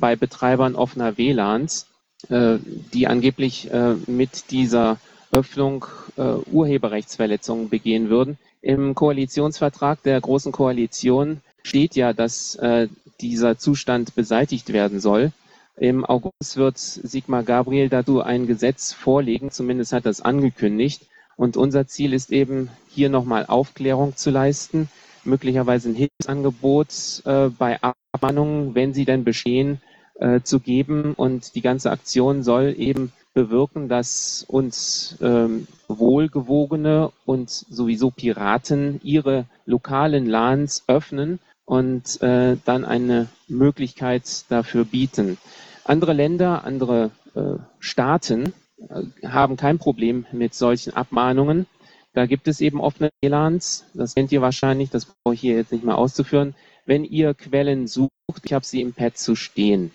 bei 0.00 0.16
Betreibern 0.16 0.74
offener 0.74 1.16
WLANs, 1.16 1.86
äh, 2.28 2.58
die 2.92 3.06
angeblich 3.06 3.70
äh, 3.72 3.94
mit 4.06 4.50
dieser 4.50 4.98
Öffnung 5.30 5.86
äh, 6.16 6.22
Urheberrechtsverletzungen 6.22 7.68
begehen 7.68 8.08
würden. 8.08 8.38
Im 8.62 8.94
Koalitionsvertrag 8.94 10.02
der 10.02 10.20
Großen 10.20 10.52
Koalition 10.52 11.40
steht 11.62 11.96
ja, 11.96 12.12
dass 12.12 12.54
äh, 12.56 12.88
dieser 13.20 13.58
Zustand 13.58 14.14
beseitigt 14.14 14.72
werden 14.72 15.00
soll. 15.00 15.32
Im 15.76 16.04
August 16.04 16.56
wird 16.56 16.78
Sigmar 16.78 17.42
Gabriel 17.42 17.88
dazu 17.88 18.20
ein 18.20 18.46
Gesetz 18.46 18.92
vorlegen, 18.92 19.50
zumindest 19.50 19.92
hat 19.92 20.06
das 20.06 20.20
angekündigt. 20.20 21.06
Und 21.36 21.56
unser 21.56 21.88
Ziel 21.88 22.12
ist 22.12 22.30
eben, 22.30 22.70
hier 22.88 23.08
nochmal 23.08 23.46
Aufklärung 23.46 24.14
zu 24.16 24.30
leisten, 24.30 24.88
möglicherweise 25.24 25.88
ein 25.88 25.96
Hilfsangebot 25.96 27.22
äh, 27.24 27.48
bei 27.48 27.80
Abmahnungen, 28.12 28.76
wenn 28.76 28.94
sie 28.94 29.04
denn 29.04 29.24
bestehen, 29.24 29.80
äh, 30.14 30.42
zu 30.42 30.60
geben. 30.60 31.14
Und 31.14 31.56
die 31.56 31.60
ganze 31.60 31.90
Aktion 31.90 32.44
soll 32.44 32.74
eben 32.78 33.12
bewirken, 33.32 33.88
dass 33.88 34.44
uns 34.46 35.16
ähm, 35.20 35.66
wohlgewogene 35.88 37.10
und 37.24 37.50
sowieso 37.50 38.10
Piraten 38.10 39.00
ihre 39.02 39.46
lokalen 39.66 40.26
LANs 40.26 40.84
öffnen 40.86 41.40
und 41.64 42.22
äh, 42.22 42.56
dann 42.64 42.84
eine 42.84 43.28
Möglichkeit 43.48 44.44
dafür 44.50 44.84
bieten. 44.84 45.38
Andere 45.84 46.14
Länder, 46.14 46.64
andere 46.64 47.10
äh, 47.34 47.56
Staaten 47.78 48.54
äh, 48.88 49.26
haben 49.26 49.56
kein 49.56 49.78
Problem 49.78 50.26
mit 50.32 50.54
solchen 50.54 50.94
Abmahnungen. 50.94 51.66
Da 52.14 52.26
gibt 52.26 52.48
es 52.48 52.60
eben 52.60 52.80
offene 52.80 53.10
WLANs, 53.20 53.84
das 53.92 54.14
kennt 54.14 54.32
ihr 54.32 54.40
wahrscheinlich, 54.40 54.90
das 54.90 55.04
brauche 55.04 55.34
ich 55.34 55.40
hier 55.40 55.56
jetzt 55.56 55.72
nicht 55.72 55.84
mehr 55.84 55.98
auszuführen. 55.98 56.54
Wenn 56.86 57.04
ihr 57.04 57.34
Quellen 57.34 57.86
sucht, 57.86 58.12
ich 58.44 58.52
habe 58.52 58.64
sie 58.64 58.80
im 58.80 58.92
Pad 58.92 59.18
zu 59.18 59.36
stehen. 59.36 59.90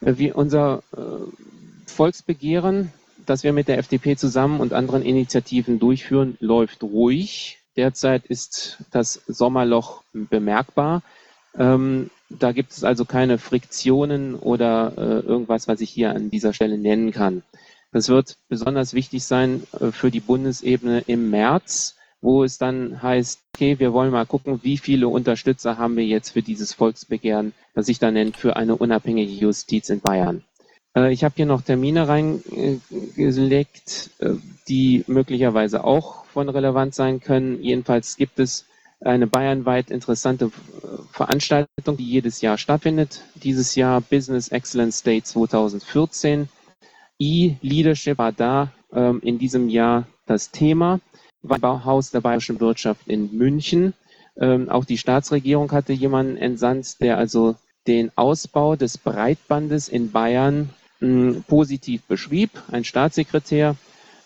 Äh, 0.00 0.14
wie 0.16 0.32
unser 0.32 0.82
äh, 0.96 1.00
Volksbegehren, 1.86 2.92
das 3.26 3.42
wir 3.44 3.52
mit 3.52 3.68
der 3.68 3.78
FDP 3.78 4.16
zusammen 4.16 4.60
und 4.60 4.72
anderen 4.72 5.02
Initiativen 5.02 5.78
durchführen, 5.78 6.36
läuft 6.40 6.82
ruhig. 6.82 7.58
Derzeit 7.76 8.26
ist 8.26 8.78
das 8.90 9.20
Sommerloch 9.26 10.02
bemerkbar. 10.12 11.02
Ähm, 11.56 12.10
da 12.30 12.52
gibt 12.52 12.70
es 12.72 12.84
also 12.84 13.04
keine 13.04 13.38
Friktionen 13.38 14.34
oder 14.34 14.92
äh, 14.96 15.26
irgendwas, 15.26 15.68
was 15.68 15.80
ich 15.80 15.90
hier 15.90 16.10
an 16.10 16.30
dieser 16.30 16.52
Stelle 16.52 16.78
nennen 16.78 17.10
kann. 17.10 17.42
Das 17.92 18.08
wird 18.08 18.36
besonders 18.48 18.94
wichtig 18.94 19.24
sein 19.24 19.64
äh, 19.78 19.90
für 19.90 20.10
die 20.10 20.20
Bundesebene 20.20 21.02
im 21.06 21.28
März, 21.30 21.96
wo 22.20 22.44
es 22.44 22.58
dann 22.58 23.02
heißt, 23.02 23.40
okay, 23.54 23.78
wir 23.78 23.92
wollen 23.92 24.12
mal 24.12 24.26
gucken, 24.26 24.60
wie 24.62 24.78
viele 24.78 25.08
Unterstützer 25.08 25.76
haben 25.78 25.96
wir 25.96 26.04
jetzt 26.04 26.30
für 26.30 26.42
dieses 26.42 26.72
Volksbegehren, 26.72 27.52
das 27.74 27.86
sich 27.86 27.98
da 27.98 28.12
nennt, 28.12 28.36
für 28.36 28.56
eine 28.56 28.76
unabhängige 28.76 29.32
Justiz 29.32 29.88
in 29.90 30.00
Bayern. 30.00 30.44
Äh, 30.94 31.12
ich 31.12 31.24
habe 31.24 31.34
hier 31.36 31.46
noch 31.46 31.62
Termine 31.62 32.06
reingelegt, 32.06 32.80
äh, 34.20 34.34
die 34.68 35.04
möglicherweise 35.08 35.82
auch 35.82 36.24
von 36.26 36.48
Relevanz 36.48 36.94
sein 36.94 37.18
können. 37.20 37.60
Jedenfalls 37.62 38.16
gibt 38.16 38.38
es 38.38 38.66
eine 39.00 39.26
bayernweit 39.26 39.90
interessante 39.90 40.46
äh, 40.46 40.50
Veranstaltung, 41.12 41.96
die 41.96 42.04
jedes 42.04 42.40
Jahr 42.40 42.58
stattfindet. 42.58 43.22
Dieses 43.34 43.74
Jahr 43.74 44.00
Business 44.00 44.48
Excellence 44.48 45.02
Day 45.02 45.22
2014. 45.22 46.48
E-Leadership 47.18 48.18
war 48.18 48.32
da 48.32 48.72
ähm, 48.92 49.20
in 49.22 49.38
diesem 49.38 49.68
Jahr 49.68 50.06
das 50.26 50.50
Thema. 50.50 51.00
Haus 51.42 52.10
der 52.10 52.20
bayerischen 52.20 52.60
Wirtschaft 52.60 53.08
in 53.08 53.34
München. 53.36 53.94
Ähm, 54.38 54.68
auch 54.68 54.84
die 54.84 54.98
Staatsregierung 54.98 55.72
hatte 55.72 55.92
jemanden 55.92 56.36
entsandt, 56.36 57.00
der 57.00 57.16
also 57.16 57.56
den 57.86 58.10
Ausbau 58.16 58.76
des 58.76 58.98
Breitbandes 58.98 59.88
in 59.88 60.12
Bayern 60.12 60.70
mh, 61.00 61.40
positiv 61.48 62.02
beschrieb, 62.02 62.50
ein 62.70 62.84
Staatssekretär. 62.84 63.76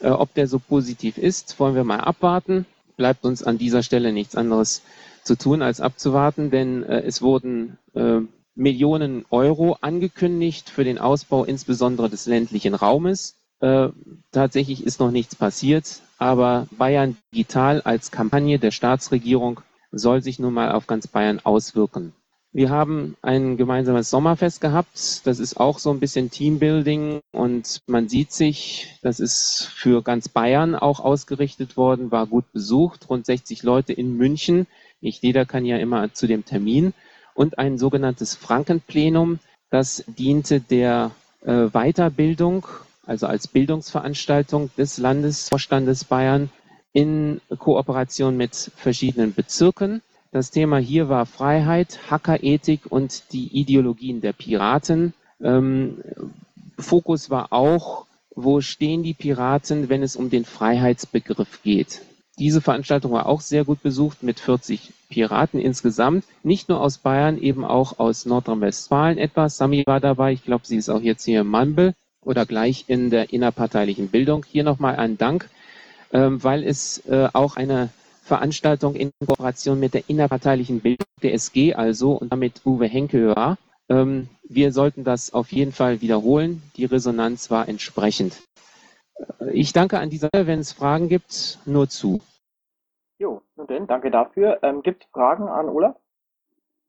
Äh, 0.00 0.08
ob 0.08 0.34
der 0.34 0.48
so 0.48 0.58
positiv 0.58 1.18
ist, 1.18 1.58
wollen 1.60 1.76
wir 1.76 1.84
mal 1.84 2.00
abwarten. 2.00 2.66
Bleibt 2.96 3.24
uns 3.24 3.42
an 3.42 3.58
dieser 3.58 3.82
Stelle 3.82 4.12
nichts 4.12 4.36
anderes 4.36 4.82
zu 5.22 5.36
tun, 5.36 5.62
als 5.62 5.80
abzuwarten, 5.80 6.50
denn 6.50 6.82
äh, 6.84 7.02
es 7.02 7.22
wurden 7.22 7.78
äh, 7.94 8.20
Millionen 8.54 9.24
Euro 9.30 9.76
angekündigt 9.80 10.70
für 10.70 10.84
den 10.84 10.98
Ausbau 10.98 11.44
insbesondere 11.44 12.08
des 12.08 12.26
ländlichen 12.26 12.74
Raumes. 12.74 13.36
Äh, 13.60 13.88
tatsächlich 14.30 14.84
ist 14.84 15.00
noch 15.00 15.10
nichts 15.10 15.34
passiert, 15.34 16.00
aber 16.18 16.68
Bayern 16.70 17.16
Digital 17.32 17.82
als 17.82 18.10
Kampagne 18.10 18.58
der 18.58 18.70
Staatsregierung 18.70 19.60
soll 19.90 20.22
sich 20.22 20.38
nun 20.38 20.54
mal 20.54 20.72
auf 20.72 20.86
ganz 20.86 21.06
Bayern 21.06 21.40
auswirken. 21.42 22.12
Wir 22.56 22.70
haben 22.70 23.16
ein 23.20 23.56
gemeinsames 23.56 24.10
Sommerfest 24.10 24.60
gehabt. 24.60 25.26
Das 25.26 25.40
ist 25.40 25.58
auch 25.58 25.80
so 25.80 25.90
ein 25.90 25.98
bisschen 25.98 26.30
Teambuilding 26.30 27.18
und 27.32 27.80
man 27.88 28.08
sieht 28.08 28.30
sich, 28.30 28.96
das 29.02 29.18
ist 29.18 29.68
für 29.74 30.02
ganz 30.02 30.28
Bayern 30.28 30.76
auch 30.76 31.00
ausgerichtet 31.00 31.76
worden, 31.76 32.12
war 32.12 32.28
gut 32.28 32.44
besucht, 32.52 33.10
rund 33.10 33.26
60 33.26 33.64
Leute 33.64 33.92
in 33.92 34.16
München. 34.16 34.68
Nicht 35.00 35.24
jeder 35.24 35.46
kann 35.46 35.64
ja 35.64 35.78
immer 35.78 36.14
zu 36.14 36.28
dem 36.28 36.44
Termin. 36.44 36.94
Und 37.34 37.58
ein 37.58 37.76
sogenanntes 37.76 38.36
Frankenplenum, 38.36 39.40
das 39.70 40.04
diente 40.06 40.60
der 40.60 41.10
äh, 41.44 41.70
Weiterbildung, 41.70 42.68
also 43.04 43.26
als 43.26 43.48
Bildungsveranstaltung 43.48 44.70
des 44.78 44.98
Landesvorstandes 44.98 46.04
Bayern 46.04 46.50
in 46.92 47.40
Kooperation 47.58 48.36
mit 48.36 48.70
verschiedenen 48.76 49.34
Bezirken. 49.34 50.02
Das 50.34 50.50
Thema 50.50 50.78
hier 50.78 51.08
war 51.08 51.26
Freiheit, 51.26 52.10
Hackerethik 52.10 52.90
und 52.90 53.32
die 53.32 53.56
Ideologien 53.56 54.20
der 54.20 54.32
Piraten. 54.32 55.14
Ähm, 55.40 55.98
Fokus 56.76 57.30
war 57.30 57.52
auch, 57.52 58.06
wo 58.34 58.60
stehen 58.60 59.04
die 59.04 59.14
Piraten, 59.14 59.88
wenn 59.88 60.02
es 60.02 60.16
um 60.16 60.30
den 60.30 60.44
Freiheitsbegriff 60.44 61.62
geht. 61.62 62.00
Diese 62.36 62.60
Veranstaltung 62.60 63.12
war 63.12 63.26
auch 63.26 63.42
sehr 63.42 63.64
gut 63.64 63.80
besucht 63.84 64.24
mit 64.24 64.40
40 64.40 64.92
Piraten 65.08 65.60
insgesamt. 65.60 66.24
Nicht 66.42 66.68
nur 66.68 66.80
aus 66.80 66.98
Bayern, 66.98 67.38
eben 67.38 67.64
auch 67.64 68.00
aus 68.00 68.26
Nordrhein-Westfalen 68.26 69.18
etwa. 69.18 69.48
Sami 69.48 69.84
war 69.86 70.00
dabei. 70.00 70.32
Ich 70.32 70.42
glaube, 70.42 70.66
sie 70.66 70.78
ist 70.78 70.88
auch 70.88 71.00
jetzt 71.00 71.24
hier 71.24 71.42
im 71.42 71.48
Mumble 71.48 71.94
oder 72.22 72.44
gleich 72.44 72.86
in 72.88 73.08
der 73.08 73.32
innerparteilichen 73.32 74.08
Bildung. 74.08 74.44
Hier 74.50 74.64
nochmal 74.64 74.96
ein 74.96 75.16
Dank, 75.16 75.48
ähm, 76.12 76.42
weil 76.42 76.64
es 76.64 76.98
äh, 77.06 77.28
auch 77.32 77.54
eine 77.54 77.90
Veranstaltung 78.24 78.94
in 78.94 79.10
Kooperation 79.26 79.78
mit 79.78 79.92
der 79.92 80.08
innerparteilichen 80.08 80.80
Bildung 80.80 81.06
der 81.22 81.34
SG 81.34 81.74
also 81.74 82.12
und 82.12 82.32
damit 82.32 82.62
Uwe 82.64 82.86
Henke 82.86 83.36
war. 83.36 83.58
Ähm, 83.90 84.28
wir 84.48 84.72
sollten 84.72 85.04
das 85.04 85.34
auf 85.34 85.52
jeden 85.52 85.72
Fall 85.72 86.00
wiederholen. 86.00 86.62
Die 86.76 86.86
Resonanz 86.86 87.50
war 87.50 87.68
entsprechend. 87.68 88.42
Äh, 89.40 89.50
ich 89.52 89.74
danke 89.74 89.98
an 89.98 90.08
dieser 90.08 90.28
Stelle, 90.28 90.46
wenn 90.46 90.60
es 90.60 90.72
Fragen 90.72 91.10
gibt, 91.10 91.58
nur 91.66 91.88
zu. 91.88 92.22
Jo, 93.18 93.42
nun 93.56 93.66
denn, 93.66 93.86
danke 93.86 94.10
dafür. 94.10 94.58
Ähm, 94.62 94.82
gibt 94.82 95.04
es 95.04 95.10
Fragen 95.10 95.46
an 95.48 95.68
Olaf? 95.68 95.96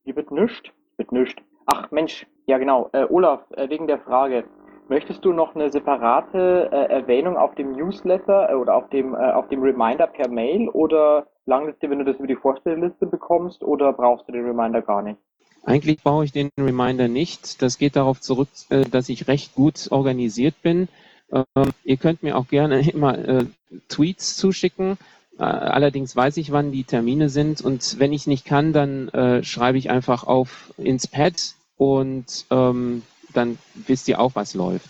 Die 0.06 0.15
wird 0.15 0.32
nischt. 0.32 0.72
Wird 0.96 1.12
nischt. 1.12 1.42
Ach 1.65 1.92
Mensch, 1.92 2.25
ja 2.46 2.58
genau. 2.58 2.89
Äh, 2.94 3.06
Olaf, 3.10 3.42
äh, 3.51 3.70
wegen 3.70 3.88
der 3.88 4.00
Frage. 4.00 4.46
Möchtest 4.88 5.25
du 5.25 5.34
noch 5.34 5.56
eine 5.56 5.72
separate 5.72 6.70
äh, 6.72 6.94
Erwähnung 6.94 7.38
auf 7.38 7.56
dem 7.56 7.72
Newsletter 7.72 8.51
äh, 8.51 8.54
oder 8.54 8.75
auf 8.75 8.88
dem, 8.89 9.15
äh, 9.15 9.32
auf 9.32 9.48
dem 9.48 9.63
Reminder 9.63 10.06
per 10.06 10.27
Mail 10.27 10.70
oder 10.70 11.25
langt 11.48 11.70
es 11.70 11.80
dir, 11.80 11.89
wenn 11.89 12.00
du 12.00 12.06
das 12.06 12.18
über 12.18 12.27
die 12.27 12.36
Vorstellliste 12.36 13.08
bekommst 13.08 13.63
oder 13.63 13.94
brauchst 13.94 14.27
du 14.27 14.32
den 14.32 14.46
Reminder 14.46 14.84
gar 14.84 15.01
nicht? 15.01 15.18
Eigentlich 15.63 16.04
brauche 16.04 16.25
ich 16.25 16.32
den 16.32 16.51
Reminder 16.60 17.08
nicht. 17.08 17.63
Das 17.63 17.80
geht 17.80 17.96
darauf 17.96 18.22
zurück, 18.22 18.50
äh, 18.70 18.82
dass 18.84 19.10
ich 19.10 19.27
recht 19.27 19.56
gut 19.56 19.88
organisiert 19.89 20.62
bin. 20.62 20.88
Ähm, 21.32 21.72
ihr 21.84 21.98
könnt 21.98 22.22
mir 22.22 22.38
auch 22.38 22.48
gerne 22.48 22.88
immer 22.94 23.18
äh, 23.18 23.46
Tweets 23.89 24.38
zuschicken. 24.38 24.98
Allerdings 25.38 26.15
weiß 26.15 26.38
ich, 26.38 26.54
wann 26.54 26.72
die 26.72 26.86
Termine 26.86 27.27
sind 27.27 27.60
und 27.60 28.00
wenn 28.00 28.13
ich 28.13 28.25
nicht 28.25 28.46
kann, 28.46 28.72
dann 28.72 29.12
schreibe 29.44 29.77
ich 29.77 29.89
einfach 29.89 30.25
auf 30.25 30.74
ins 30.77 31.08
Pad 31.08 31.34
und 31.75 32.46
ähm, 32.51 33.01
dann 33.36 33.58
wisst 33.74 34.08
ihr 34.08 34.20
auch, 34.20 34.36
was 34.36 34.54
läuft. 34.56 34.89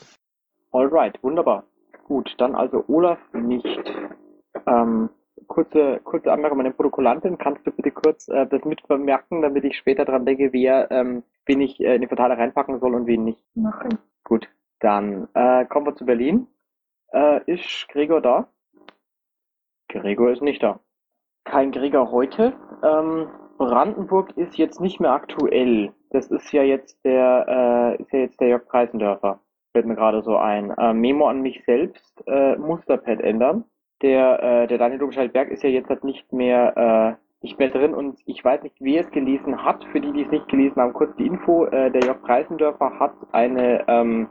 Alright, 0.71 1.21
wunderbar. 1.23 1.63
Gut, 2.05 2.33
dann 2.37 2.55
also 2.55 2.83
Olaf 2.87 3.19
nicht. 3.33 3.65
Ähm, 4.67 5.09
kurze, 5.47 5.99
kurze 6.03 6.31
Anmerkung, 6.31 6.57
meine 6.57 6.71
Protokollantin, 6.71 7.37
kannst 7.37 7.65
du 7.65 7.71
bitte 7.71 7.91
kurz 7.91 8.27
äh, 8.27 8.45
das 8.47 8.63
mitvermerken, 8.63 9.41
damit 9.41 9.63
ich 9.63 9.77
später 9.77 10.05
dran 10.05 10.25
denke, 10.25 10.53
wer, 10.53 10.89
ähm, 10.91 11.23
wen 11.45 11.61
ich 11.61 11.79
äh, 11.79 11.95
in 11.95 12.01
die 12.01 12.07
Verteiler 12.07 12.37
reinpacken 12.37 12.79
soll 12.79 12.95
und 12.95 13.07
wen 13.07 13.23
nicht. 13.23 13.43
Mache 13.55 13.89
ich. 13.89 13.97
Gut, 14.23 14.47
dann 14.79 15.27
äh, 15.33 15.65
kommen 15.65 15.87
wir 15.87 15.95
zu 15.95 16.05
Berlin. 16.05 16.47
Äh, 17.11 17.41
ist 17.51 17.87
Gregor 17.89 18.21
da? 18.21 18.47
Gregor 19.87 20.31
ist 20.31 20.41
nicht 20.41 20.61
da. 20.61 20.79
Kein 21.43 21.71
Gregor 21.71 22.11
heute. 22.11 22.53
Ähm, 22.83 23.29
Brandenburg 23.57 24.35
ist 24.37 24.57
jetzt 24.57 24.81
nicht 24.81 24.99
mehr 24.99 25.11
aktuell. 25.11 25.93
Das 26.09 26.27
ist 26.27 26.51
ja 26.51 26.63
jetzt 26.63 27.03
der, 27.05 27.95
äh, 27.97 28.01
ist 28.01 28.11
ja 28.11 28.19
jetzt 28.19 28.39
der 28.39 28.49
Jörg 28.49 28.65
Preisendörfer. 28.65 29.39
Fällt 29.71 29.85
mir 29.85 29.95
gerade 29.95 30.21
so 30.21 30.37
ein. 30.37 30.71
Äh, 30.71 30.93
Memo 30.93 31.27
an 31.27 31.41
mich 31.41 31.63
selbst, 31.65 32.23
äh, 32.27 32.55
Musterpad 32.57 33.21
ändern. 33.21 33.65
Der, 34.01 34.41
äh, 34.43 34.67
der 34.67 34.77
Daniel 34.77 34.99
Domscheit-Berg 34.99 35.49
ist 35.49 35.63
ja 35.63 35.69
jetzt 35.69 35.89
halt 35.89 36.03
nicht 36.03 36.31
mehr, 36.33 37.17
äh, 37.17 37.43
nicht 37.43 37.59
mehr 37.59 37.69
drin 37.69 37.93
und 37.93 38.19
ich 38.25 38.43
weiß 38.43 38.63
nicht, 38.63 38.75
wer 38.79 39.01
es 39.01 39.11
gelesen 39.11 39.63
hat. 39.63 39.83
Für 39.91 40.01
die, 40.01 40.11
die 40.11 40.23
es 40.23 40.31
nicht 40.31 40.47
gelesen 40.47 40.81
haben, 40.81 40.93
kurz 40.93 41.15
die 41.15 41.27
Info. 41.27 41.65
Äh, 41.65 41.91
der 41.91 42.03
Jörg 42.03 42.21
Preisendörfer 42.21 42.99
hat 42.99 43.15
eine, 43.31 43.85
ähm, 43.87 44.29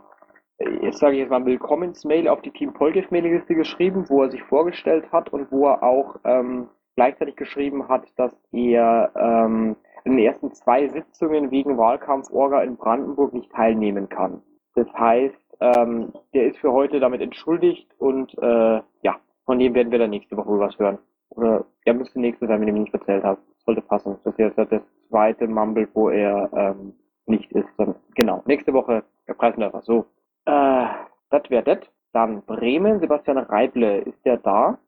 jetzt 0.83 0.99
sage 0.99 1.14
ich 1.14 1.21
jetzt 1.21 1.31
mal 1.31 1.45
Willkommensmail 1.45 2.28
auf 2.28 2.43
die 2.43 2.50
Team 2.50 2.73
Polgef 2.75 3.11
Mailingliste 3.11 3.54
geschrieben, 3.54 4.04
wo 4.09 4.23
er 4.23 4.31
sich 4.31 4.43
vorgestellt 4.45 5.11
hat 5.12 5.33
und 5.33 5.50
wo 5.50 5.66
er 5.66 5.83
auch 5.83 6.16
ähm, 6.25 6.69
gleichzeitig 6.97 7.37
geschrieben 7.37 7.89
hat, 7.89 8.07
dass 8.17 8.33
er 8.53 9.11
ähm, 9.17 9.77
in 10.05 10.17
den 10.17 10.27
ersten 10.27 10.53
zwei 10.53 10.89
Sitzungen 10.89 11.51
wegen 11.51 11.79
Wahlkampforga 11.79 12.63
in 12.63 12.77
Brandenburg 12.77 13.33
nicht 13.33 13.51
teilnehmen 13.53 14.09
kann. 14.09 14.43
Das 14.75 14.93
heißt, 14.93 15.57
ähm, 15.61 16.13
der 16.35 16.49
ist 16.49 16.59
für 16.59 16.73
heute 16.73 17.01
damit 17.01 17.21
entschuldigt 17.21 17.89
und 17.99 18.37
äh, 18.39 18.81
ja, 19.03 19.17
von 19.45 19.59
dem 19.59 19.75
werden 19.75 19.93
wir 19.93 19.99
dann 19.99 20.11
nächste 20.11 20.37
Woche 20.37 20.59
was 20.59 20.79
hören. 20.79 20.99
Oder 21.31 21.65
er 21.85 21.95
müsste 21.95 22.21
nächste 22.21 22.47
sein, 22.47 22.61
wenn 22.61 22.69
ich 22.69 22.75
ihm 22.75 22.83
nicht 22.83 22.95
erzählt 22.95 23.25
habe. 23.25 23.41
Sollte 23.65 23.83
passen. 23.83 24.17
Das 24.25 24.35
ist 24.35 24.39
jetzt 24.39 24.59
das 24.59 24.83
zweite 25.09 25.47
Mumble, 25.49 25.89
wo 25.95 26.11
er 26.11 26.51
ähm, 26.55 26.95
nicht 27.27 27.51
ist. 27.53 27.69
Dann, 27.79 27.95
genau, 28.15 28.43
nächste 28.47 28.73
Woche 28.73 29.05
der 29.27 29.35
Preisendörfer. 29.35 29.83
So, 29.83 30.07
äh, 30.45 30.87
das 31.31 31.49
wäre 31.49 31.63
das. 31.63 31.79
Dann 32.13 32.43
Bremen, 32.43 33.01
Sebastian 33.01 33.39
Reible, 33.39 33.99
ist 34.01 34.25
der 34.25 34.37
da? 34.37 34.79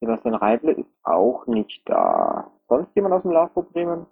Sebastian 0.00 0.34
Reible 0.34 0.72
ist 0.72 0.90
auch 1.02 1.46
nicht 1.46 1.82
da. 1.88 2.50
Sonst 2.68 2.94
jemand 2.94 3.14
aus 3.14 3.22
dem 3.22 3.32
LAFO 3.32 3.62
Bremen? 3.62 4.06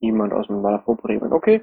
Niemand 0.00 0.32
aus 0.32 0.46
dem 0.46 0.62
LAFO 0.62 0.94
Bremen. 0.94 1.32
Okay. 1.32 1.62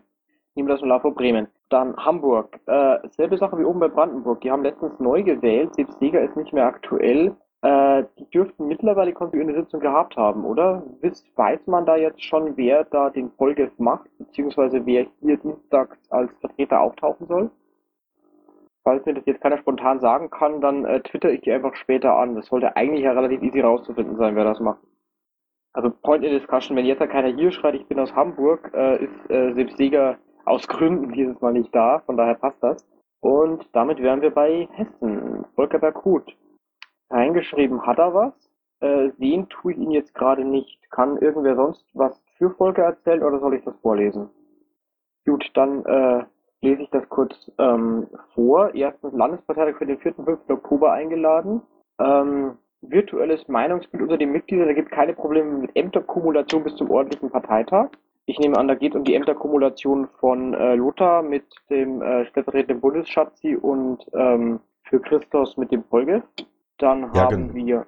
Niemand 0.56 0.74
aus 0.74 0.80
dem 0.82 0.90
LAFO 0.90 1.12
Bremen. 1.12 1.48
Dann 1.70 1.96
Hamburg. 1.98 2.60
Äh, 2.66 3.00
selbe 3.10 3.38
Sache 3.38 3.58
wie 3.58 3.64
oben 3.64 3.80
bei 3.80 3.88
Brandenburg. 3.88 4.42
Die 4.42 4.52
haben 4.52 4.64
letztens 4.64 5.00
neu 5.00 5.24
gewählt. 5.24 5.74
Sepp 5.76 5.92
Seeger 5.94 6.22
ist 6.22 6.36
nicht 6.36 6.52
mehr 6.52 6.66
aktuell. 6.66 7.36
Äh, 7.62 8.04
die 8.20 8.30
dürften 8.30 8.68
mittlerweile 8.68 9.14
konstituierende 9.14 9.62
Sitzung 9.62 9.80
gehabt 9.80 10.16
haben, 10.16 10.46
oder? 10.46 10.84
Wisst, 11.02 11.26
weiß 11.38 11.66
man 11.68 11.86
da 11.86 11.96
jetzt 11.96 12.24
schon, 12.24 12.56
wer 12.56 12.84
da 12.84 13.10
den 13.10 13.32
Folge 13.32 13.72
macht, 13.78 14.10
beziehungsweise 14.20 14.86
wer 14.86 15.08
hier 15.22 15.38
dienstags 15.38 15.98
als 16.12 16.32
Vertreter 16.40 16.82
auftauchen 16.82 17.26
soll? 17.28 17.52
Falls 18.88 19.06
mir 19.06 19.16
das 19.16 19.26
jetzt 19.26 19.42
keiner 19.42 19.58
spontan 19.58 20.00
sagen 20.00 20.30
kann, 20.30 20.62
dann 20.62 20.86
äh, 20.86 21.02
twitter 21.02 21.30
ich 21.30 21.42
die 21.42 21.52
einfach 21.52 21.76
später 21.76 22.16
an. 22.16 22.36
Das 22.36 22.46
sollte 22.46 22.78
eigentlich 22.78 23.04
ja 23.04 23.12
relativ 23.12 23.42
easy 23.42 23.60
rauszufinden 23.60 24.16
sein, 24.16 24.34
wer 24.38 24.46
das 24.46 24.62
macht. 24.62 24.80
Also 25.74 25.90
Point 25.90 26.24
in 26.24 26.32
Discussion, 26.32 26.78
wenn 26.78 26.86
jetzt 26.86 27.02
ja 27.02 27.08
keiner 27.08 27.28
hier 27.28 27.52
schreit, 27.52 27.76
ich 27.76 27.86
bin 27.88 28.00
aus 28.00 28.16
Hamburg, 28.16 28.72
äh, 28.74 29.04
ist 29.04 29.30
äh, 29.30 29.52
Sepp 29.56 29.72
Seeger 29.72 30.18
aus 30.46 30.66
Gründen 30.70 31.12
dieses 31.12 31.42
Mal 31.42 31.52
nicht 31.52 31.76
da, 31.76 32.00
von 32.06 32.16
daher 32.16 32.36
passt 32.36 32.64
das. 32.64 32.88
Und 33.20 33.68
damit 33.74 34.00
wären 34.00 34.22
wir 34.22 34.32
bei 34.32 34.70
Hessen. 34.72 35.44
Volker 35.56 35.80
Berghut. 35.80 36.38
Reingeschrieben 37.10 37.86
hat 37.86 38.00
er 38.00 38.14
was. 38.14 38.50
Äh, 38.80 39.10
tue 39.50 39.74
ich 39.74 39.80
ihn 39.80 39.92
jetzt 39.92 40.16
gerade 40.16 40.46
nicht. 40.46 40.80
Kann 40.92 41.18
irgendwer 41.18 41.58
sonst 41.58 41.86
was 41.94 42.18
für 42.38 42.52
Volker 42.52 42.84
erzählen 42.84 43.22
oder 43.22 43.42
soll 43.42 43.56
ich 43.56 43.66
das 43.66 43.76
vorlesen? 43.82 44.30
Gut, 45.26 45.52
dann 45.56 45.84
äh, 45.84 46.24
lese 46.62 46.84
ich 46.84 46.90
das 46.90 47.08
kurz 47.10 47.52
ähm, 47.60 48.08
vor. 48.34 48.74
Erstens 48.74 49.14
Landesparteitag 49.14 49.78
für 49.78 49.86
den 49.86 50.00
4. 50.00 50.14
5. 50.16 50.40
Oktober 50.50 50.92
eingeladen. 50.94 51.62
Ähm, 52.00 52.58
virtuelles 52.82 53.48
Meinungsbild 53.48 54.04
unter 54.04 54.18
den 54.18 54.32
Mitgliedern. 54.32 54.68
Da 54.68 54.74
gibt 54.74 54.92
keine 54.92 55.14
Probleme 55.14 55.52
mit 55.58 55.72
Ämterkumulation 55.76 56.64
bis 56.64 56.76
zum 56.76 56.92
ordentlichen 56.92 57.30
Parteitag. 57.32 57.90
Ich 58.26 58.38
nehme 58.40 58.58
an, 58.58 58.68
da 58.68 58.76
geht 58.76 58.94
es 58.94 58.98
um 58.98 59.04
die 59.04 59.16
Ämterkumulation 59.16 60.08
von 60.20 60.54
äh, 60.54 60.76
Lothar 60.76 61.24
mit 61.24 61.46
dem 61.70 62.02
äh, 62.02 62.26
stellvertretenden 62.26 62.82
Bundesschatzi 62.82 63.56
und 63.56 64.06
ähm, 64.14 64.60
für 64.84 65.00
Christos 65.00 65.58
mit 65.58 65.72
dem 65.72 65.84
Folge. 65.86 66.24
Dann 66.78 67.04
Ja, 67.14 67.24
haben 67.26 67.54
gen- 67.54 67.56
wir 67.56 67.88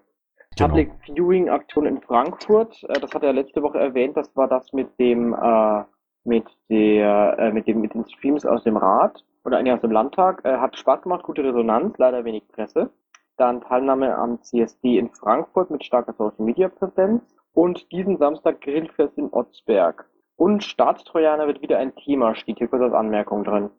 Genau. 0.57 0.69
Public 0.69 0.91
Viewing 1.05 1.49
Aktion 1.49 1.85
in 1.85 2.01
Frankfurt. 2.01 2.83
Äh, 2.89 2.99
das 2.99 3.13
hat 3.13 3.23
er 3.23 3.33
letzte 3.33 3.61
Woche 3.61 3.79
erwähnt. 3.79 4.17
Das 4.17 4.35
war 4.35 4.47
das 4.47 4.73
mit 4.73 4.97
dem 4.99 5.33
äh, 5.33 5.83
mit 6.23 6.45
der 6.69 7.37
äh, 7.39 7.51
mit 7.51 7.67
dem 7.67 7.81
mit 7.81 7.93
den 7.93 8.05
Streams 8.05 8.45
aus 8.45 8.63
dem 8.63 8.77
Rat 8.77 9.23
oder 9.45 9.57
eigentlich 9.57 9.73
aus 9.73 9.81
dem 9.81 9.91
Landtag. 9.91 10.41
Äh, 10.43 10.57
hat 10.57 10.77
Spaß 10.77 11.01
gemacht, 11.01 11.23
gute 11.23 11.43
Resonanz, 11.43 11.97
leider 11.97 12.25
wenig 12.25 12.47
Presse. 12.49 12.89
Dann 13.37 13.61
Teilnahme 13.61 14.15
am 14.15 14.41
CSD 14.41 14.97
in 14.97 15.09
Frankfurt 15.09 15.71
mit 15.71 15.83
starker 15.83 16.13
Social 16.13 16.45
Media 16.45 16.67
Präsenz 16.67 17.23
und 17.53 17.91
diesen 17.91 18.17
Samstag 18.17 18.61
Grillfest 18.61 19.17
in 19.17 19.29
Otzberg. 19.31 20.05
Und 20.35 20.63
Staatstrojaner 20.63 21.47
wird 21.47 21.61
wieder 21.61 21.77
ein 21.77 21.95
Thema, 21.95 22.35
steht 22.35 22.59
hier 22.59 22.67
kurz 22.67 22.81
als 22.81 22.93
Anmerkung 22.93 23.43
drin. 23.43 23.69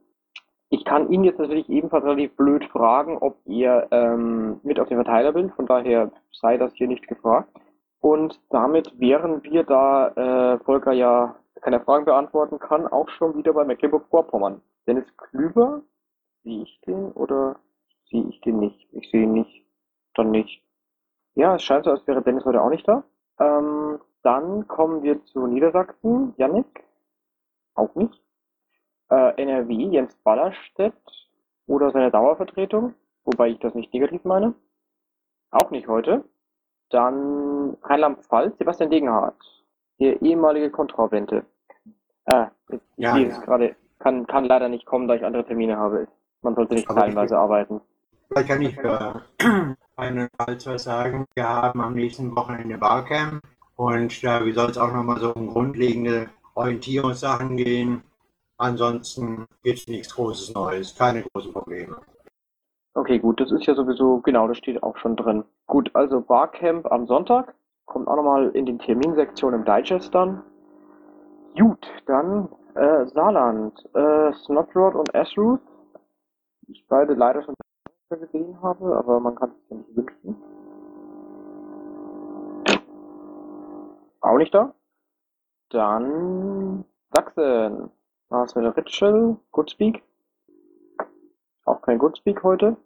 Ich 0.68 0.84
kann 0.84 1.10
ihn 1.10 1.24
jetzt 1.24 1.38
natürlich 1.38 1.68
ebenfalls 1.68 2.04
relativ 2.04 2.36
blöd 2.36 2.64
fragen, 2.66 3.18
ob 3.18 3.38
ihr 3.44 3.88
ähm, 3.90 4.60
mit 4.62 4.78
auf 4.78 4.88
den 4.88 4.98
Verteiler 4.98 5.32
bin, 5.32 5.50
von 5.50 5.66
daher 5.66 6.12
sei 6.32 6.58
das 6.58 6.72
hier 6.74 6.86
nicht 6.86 7.08
gefragt. 7.08 7.48
Und 8.00 8.40
damit 8.50 8.98
wären 8.98 9.42
wir 9.42 9.64
da 9.64 10.08
äh, 10.54 10.58
Volker 10.60 10.92
ja 10.92 11.36
keine 11.60 11.80
Fragen 11.80 12.04
beantworten 12.04 12.58
kann, 12.58 12.86
auch 12.86 13.08
schon 13.10 13.36
wieder 13.36 13.52
bei 13.52 13.64
Mecklenburg-Vorpommern. 13.64 14.60
Dennis 14.86 15.06
Klüber, 15.16 15.82
sehe 16.42 16.62
ich 16.62 16.80
den 16.86 17.12
oder 17.12 17.56
sehe 18.10 18.24
ich 18.24 18.40
den 18.40 18.58
nicht? 18.58 18.88
Ich 18.92 19.10
sehe 19.10 19.22
ihn 19.22 19.32
nicht. 19.32 19.64
Dann 20.14 20.30
nicht. 20.30 20.62
Ja, 21.34 21.54
es 21.54 21.62
scheint 21.62 21.84
so, 21.84 21.90
als 21.90 22.06
wäre 22.06 22.22
Dennis 22.22 22.44
heute 22.44 22.60
auch 22.62 22.70
nicht 22.70 22.86
da. 22.88 23.04
Ähm, 23.38 24.00
dann 24.22 24.66
kommen 24.68 25.02
wir 25.02 25.24
zu 25.24 25.46
Niedersachsen. 25.46 26.34
Yannick? 26.36 26.84
Auch 27.74 27.94
nicht. 27.94 28.20
Äh, 29.10 29.40
NRW, 29.42 29.72
Jens 29.74 30.14
Ballerstedt 30.16 30.94
oder 31.66 31.90
seine 31.90 32.10
Dauervertretung, 32.10 32.94
wobei 33.24 33.48
ich 33.48 33.58
das 33.60 33.74
nicht 33.74 33.92
negativ 33.94 34.24
meine. 34.24 34.54
Auch 35.50 35.70
nicht 35.70 35.88
heute. 35.88 36.24
Dann 36.90 37.76
Rheinland-Pfalz, 37.82 38.58
Sebastian 38.58 38.90
Degenhardt, 38.90 39.40
der 40.00 40.20
ehemalige 40.22 40.70
Kontravente. 40.70 41.44
Äh, 42.26 42.46
jetzt, 42.70 42.84
ich 42.96 43.04
Ja, 43.04 43.14
sehe 43.14 43.28
ja. 43.28 43.36
es 43.36 43.40
gerade, 43.42 43.76
kann, 43.98 44.26
kann 44.26 44.44
leider 44.44 44.68
nicht 44.68 44.86
kommen, 44.86 45.06
da 45.08 45.14
ich 45.14 45.24
andere 45.24 45.44
Termine 45.44 45.76
habe. 45.76 46.08
Man 46.42 46.54
sollte 46.54 46.74
nicht 46.74 46.88
Aber 46.88 47.00
teilweise 47.00 47.38
arbeiten. 47.38 47.80
Da 48.30 48.42
kann 48.42 48.62
ich 48.62 48.74
für 48.74 49.22
Rheinland-Pfalz 49.98 50.66
was 50.66 50.84
sagen. 50.84 51.26
Wir 51.34 51.48
haben 51.48 51.80
am 51.80 51.94
nächsten 51.94 52.34
Wochenende 52.34 52.78
Barcamp 52.78 53.42
und 53.76 54.24
da 54.24 54.40
soll 54.52 54.70
es 54.70 54.78
auch 54.78 54.92
nochmal 54.92 55.20
so 55.20 55.34
um 55.34 55.48
grundlegende 55.48 56.30
Orientierungssachen 56.54 57.56
gehen. 57.56 58.02
Ansonsten 58.56 59.46
gibt 59.62 59.80
es 59.80 59.88
nichts 59.88 60.14
Großes 60.14 60.54
Neues, 60.54 60.94
keine 60.96 61.22
großen 61.22 61.52
Probleme. 61.52 61.96
Okay, 62.94 63.18
gut, 63.18 63.40
das 63.40 63.50
ist 63.52 63.66
ja 63.66 63.74
sowieso, 63.74 64.18
genau, 64.20 64.48
das 64.48 64.58
steht 64.58 64.82
auch 64.82 64.96
schon 64.98 65.16
drin. 65.16 65.44
Gut, 65.66 65.90
also 65.94 66.20
Barcamp 66.20 66.90
am 66.90 67.06
Sonntag, 67.06 67.54
kommt 67.90 68.08
auch 68.08 68.16
nochmal 68.16 68.50
in 68.50 68.64
den 68.64 68.78
Terminsektion 68.78 69.52
im 69.52 69.64
Digest 69.64 70.14
dann. 70.14 70.42
Gut, 71.58 71.86
dann 72.06 72.48
äh, 72.74 73.04
Saarland, 73.06 73.74
äh, 73.94 74.32
Snotrod 74.32 74.94
und 74.94 75.12
Ashruth, 75.14 75.60
ich 76.68 76.86
beide 76.88 77.14
leider 77.14 77.42
schon 77.42 77.54
gesehen 78.08 78.60
habe, 78.62 78.96
aber 78.96 79.20
man 79.20 79.34
kann 79.34 79.50
es 79.50 79.70
ja 79.70 79.76
nicht 79.76 79.96
wünschen. 79.96 80.36
Auch 84.20 84.36
nicht 84.36 84.54
da. 84.54 84.72
Dann 85.70 86.84
Sachsen, 87.12 87.90
Marcel 88.28 88.66
Ritschel, 88.68 89.36
Goodspeak. 89.50 90.02
Auch 91.64 91.82
kein 91.82 91.98
Goodspeak 91.98 92.42
heute. 92.42 92.76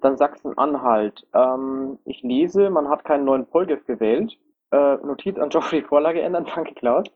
Dann 0.00 0.16
Sachsen-Anhalt. 0.16 1.26
Ähm, 1.34 1.98
ich 2.04 2.22
lese, 2.22 2.70
man 2.70 2.88
hat 2.88 3.04
keinen 3.04 3.24
neuen 3.24 3.46
Polgef 3.46 3.84
gewählt. 3.86 4.38
Äh, 4.70 4.96
Notiz 4.96 5.38
an 5.38 5.48
Geoffrey 5.48 5.82
Vorlage 5.82 6.20
ändern, 6.20 6.46
danke 6.54 6.74
Klaus. 6.74 7.06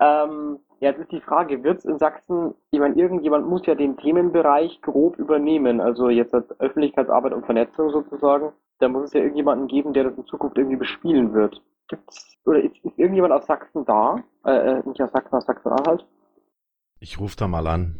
Ähm, 0.00 0.60
ja, 0.80 0.90
jetzt 0.90 1.00
ist 1.00 1.12
die 1.12 1.20
Frage, 1.20 1.62
wird 1.62 1.78
es 1.78 1.84
in 1.84 1.98
Sachsen, 1.98 2.54
ich 2.70 2.80
meine, 2.80 2.94
irgendjemand 2.96 3.46
muss 3.46 3.66
ja 3.66 3.74
den 3.74 3.98
Themenbereich 3.98 4.80
grob 4.80 5.18
übernehmen, 5.18 5.80
also 5.80 6.08
jetzt 6.08 6.34
als 6.34 6.58
Öffentlichkeitsarbeit 6.58 7.34
und 7.34 7.44
Vernetzung 7.44 7.90
sozusagen. 7.90 8.52
Da 8.78 8.88
muss 8.88 9.04
es 9.04 9.12
ja 9.12 9.20
irgendjemanden 9.20 9.68
geben, 9.68 9.92
der 9.92 10.04
das 10.04 10.16
in 10.16 10.24
Zukunft 10.24 10.56
irgendwie 10.56 10.78
bespielen 10.78 11.34
wird. 11.34 11.60
Gibt's, 11.88 12.38
oder 12.46 12.60
ist, 12.62 12.76
ist 12.82 12.98
irgendjemand 12.98 13.34
aus 13.34 13.46
Sachsen 13.46 13.84
da? 13.84 14.24
Äh, 14.46 14.78
äh, 14.78 14.82
nicht 14.86 15.02
aus 15.02 15.12
Sachsen, 15.12 15.34
aus 15.36 15.44
Sachsen-Anhalt? 15.44 16.06
Ich 16.98 17.20
rufe 17.20 17.36
da 17.36 17.46
mal 17.46 17.66
an 17.66 17.98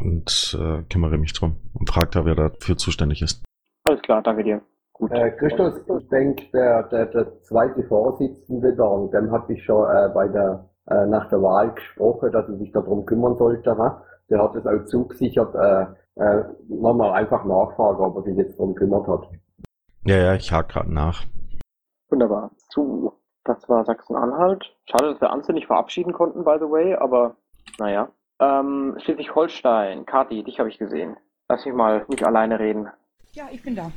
und 0.00 0.58
äh, 0.60 0.82
kümmere 0.90 1.18
mich 1.18 1.32
drum 1.32 1.56
und 1.74 1.88
frage 1.88 2.10
da, 2.10 2.24
wer 2.24 2.34
dafür 2.34 2.76
zuständig 2.76 3.22
ist. 3.22 3.45
Alles 3.86 4.02
klar, 4.02 4.22
danke 4.22 4.42
dir. 4.42 4.60
Gut. 4.92 5.12
Äh, 5.12 5.30
Christus, 5.32 5.74
ich 5.98 6.08
denke, 6.08 6.46
der, 6.52 6.84
der, 6.84 7.06
der 7.06 7.42
zweite 7.42 7.82
Vorsitzende 7.84 8.74
da, 8.74 8.84
und 8.84 9.12
dem 9.12 9.30
hatte 9.30 9.52
ich 9.52 9.62
schon 9.62 9.84
äh, 9.84 10.08
bei 10.14 10.26
der, 10.26 10.68
äh, 10.88 11.06
nach 11.06 11.28
der 11.28 11.42
Wahl 11.42 11.72
gesprochen, 11.74 12.32
dass 12.32 12.48
er 12.48 12.56
sich 12.56 12.72
darum 12.72 13.04
kümmern 13.04 13.36
sollte. 13.36 13.76
Ha? 13.76 14.02
Der 14.30 14.42
hat 14.42 14.54
es 14.56 14.66
auch 14.66 14.84
zugesichert, 14.86 15.54
äh, 15.54 15.86
äh, 16.16 16.44
nochmal 16.68 17.12
einfach 17.12 17.44
nachfragen, 17.44 18.04
ob 18.04 18.16
er 18.16 18.22
sich 18.22 18.36
jetzt 18.36 18.58
darum 18.58 18.74
kümmert 18.74 19.06
hat. 19.06 19.28
Ja, 20.04 20.16
ja, 20.16 20.34
ich 20.34 20.50
hake 20.50 20.72
gerade 20.72 20.92
nach. 20.92 21.24
Wunderbar. 22.08 22.50
So, 22.70 23.12
das 23.44 23.68
war 23.68 23.84
Sachsen-Anhalt. 23.84 24.64
Schade, 24.86 25.12
dass 25.12 25.20
wir 25.20 25.30
Anze 25.30 25.52
nicht 25.52 25.66
verabschieden 25.66 26.12
konnten, 26.12 26.42
by 26.44 26.56
the 26.58 26.70
way, 26.70 26.94
aber 26.94 27.36
naja. 27.78 28.08
Ähm, 28.40 28.96
Schleswig-Holstein. 28.98 30.06
Kathi, 30.06 30.42
dich 30.42 30.58
habe 30.58 30.70
ich 30.70 30.78
gesehen. 30.78 31.16
Lass 31.48 31.64
mich 31.64 31.74
mal 31.74 32.04
nicht 32.08 32.26
alleine 32.26 32.58
reden. 32.58 32.88
Ja, 33.36 33.50
ich 33.52 33.62
bin 33.62 33.76
da. 33.76 33.92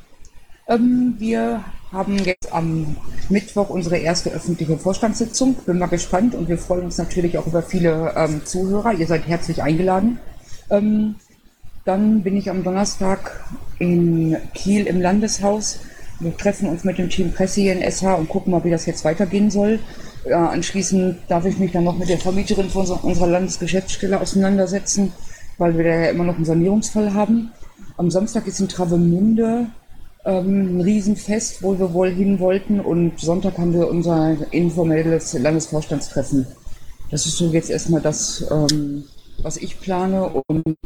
Ähm, 0.68 1.16
wir 1.18 1.64
haben 1.94 2.18
jetzt 2.18 2.52
am 2.52 2.98
Mittwoch 3.30 3.70
unsere 3.70 3.96
erste 3.96 4.32
öffentliche 4.32 4.78
Vorstandssitzung. 4.78 5.54
Bin 5.66 5.80
mal 5.80 5.86
gespannt 5.86 6.36
und 6.36 6.50
wir 6.50 6.58
freuen 6.58 6.84
uns 6.84 6.98
natürlich 6.98 7.38
auch 7.38 7.48
über 7.48 7.64
viele 7.64 8.14
ähm, 8.18 8.46
Zuhörer. 8.46 8.92
Ihr 8.92 9.08
seid 9.08 9.26
herzlich 9.30 9.64
eingeladen. 9.64 10.20
Ähm, 10.70 11.16
dann 11.86 12.22
bin 12.22 12.36
ich 12.36 12.50
am 12.50 12.66
Donnerstag 12.66 13.46
in 13.80 14.36
Kiel 14.54 14.86
im 14.88 15.00
Landeshaus. 15.00 15.80
Wir 16.20 16.36
treffen 16.36 16.68
uns 16.68 16.84
mit 16.84 16.98
dem 16.98 17.10
Team 17.10 17.32
Presse 17.32 17.62
hier 17.62 17.72
in 17.72 17.92
SH 17.92 18.16
und 18.16 18.28
gucken 18.28 18.52
mal, 18.52 18.66
wie 18.66 18.72
das 18.72 18.86
jetzt 18.88 19.06
weitergehen 19.06 19.50
soll. 19.50 19.80
Äh, 20.26 20.34
anschließend 20.34 21.18
darf 21.30 21.46
ich 21.46 21.58
mich 21.60 21.72
dann 21.72 21.86
noch 21.86 21.98
mit 21.98 22.10
der 22.10 22.18
Vermieterin 22.18 22.70
von 22.70 22.86
unserer, 22.86 23.28
Landesgeschäftsstelle 23.28 24.20
auseinandersetzen, 24.20 25.14
weil 25.58 25.78
wir 25.78 25.86
da 25.86 25.92
ja 25.92 26.10
immer 26.10 26.26
noch 26.26 26.36
einen 26.36 26.44
Sanierungsfall 26.44 27.14
haben. 27.14 27.54
Am 28.00 28.10
Samstag 28.10 28.48
ist 28.48 28.62
in 28.62 28.70
Travemünde 28.70 29.68
ähm, 30.24 30.78
ein 30.78 30.82
Riesenfest, 30.82 31.62
wo 31.62 31.78
wir 31.78 31.92
wohl 31.92 32.10
hin 32.10 32.40
wollten 32.40 32.80
und 32.80 33.20
Sonntag 33.20 33.58
haben 33.58 33.74
wir 33.74 33.90
unser 33.90 34.38
informelles 34.52 35.34
Landesvorstandstreffen. 35.34 36.48
Das 37.12 37.26
ist 37.26 37.36
so 37.36 37.52
jetzt 37.52 37.70
erstmal 37.70 38.00
das, 38.00 38.50
ähm, 38.50 39.04
was 39.42 39.58
ich 39.58 39.82
plane 39.82 40.32
und 40.48 40.78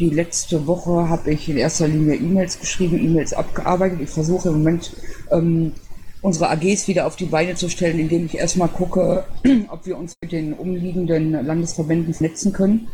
die 0.00 0.10
letzte 0.10 0.66
Woche 0.66 1.08
habe 1.08 1.30
ich 1.30 1.48
in 1.48 1.58
erster 1.58 1.86
Linie 1.86 2.16
E-Mails 2.16 2.58
geschrieben, 2.58 2.98
E-Mails 2.98 3.32
abgearbeitet. 3.32 4.00
Ich 4.00 4.10
versuche 4.10 4.48
im 4.48 4.54
Moment 4.56 4.96
ähm, 5.30 5.74
unsere 6.22 6.50
AGs 6.50 6.88
wieder 6.88 7.06
auf 7.06 7.14
die 7.14 7.26
Beine 7.26 7.54
zu 7.54 7.68
stellen, 7.68 8.00
indem 8.00 8.26
ich 8.26 8.36
erstmal 8.36 8.66
gucke, 8.66 9.26
ob 9.68 9.86
wir 9.86 9.96
uns 9.96 10.16
mit 10.20 10.32
den 10.32 10.54
umliegenden 10.54 11.30
Landesverbänden 11.46 12.12
vernetzen 12.12 12.52
können, 12.52 12.88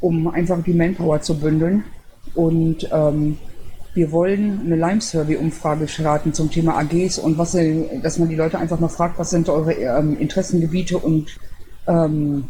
um 0.00 0.28
einfach 0.28 0.62
die 0.62 0.72
Manpower 0.72 1.20
zu 1.20 1.38
bündeln. 1.38 1.84
Und 2.34 2.88
ähm, 2.92 3.38
wir 3.94 4.10
wollen 4.10 4.62
eine 4.64 4.76
Lime-Survey-Umfrage 4.76 5.86
starten 5.86 6.32
zum 6.32 6.50
Thema 6.50 6.76
AGs 6.78 7.18
und 7.18 7.38
was, 7.38 7.56
dass 8.02 8.18
man 8.18 8.28
die 8.28 8.34
Leute 8.34 8.58
einfach 8.58 8.80
mal 8.80 8.88
fragt, 8.88 9.18
was 9.18 9.30
sind 9.30 9.48
eure 9.48 9.72
ähm, 9.72 10.18
Interessengebiete 10.18 10.98
und 10.98 11.38
ähm, 11.86 12.44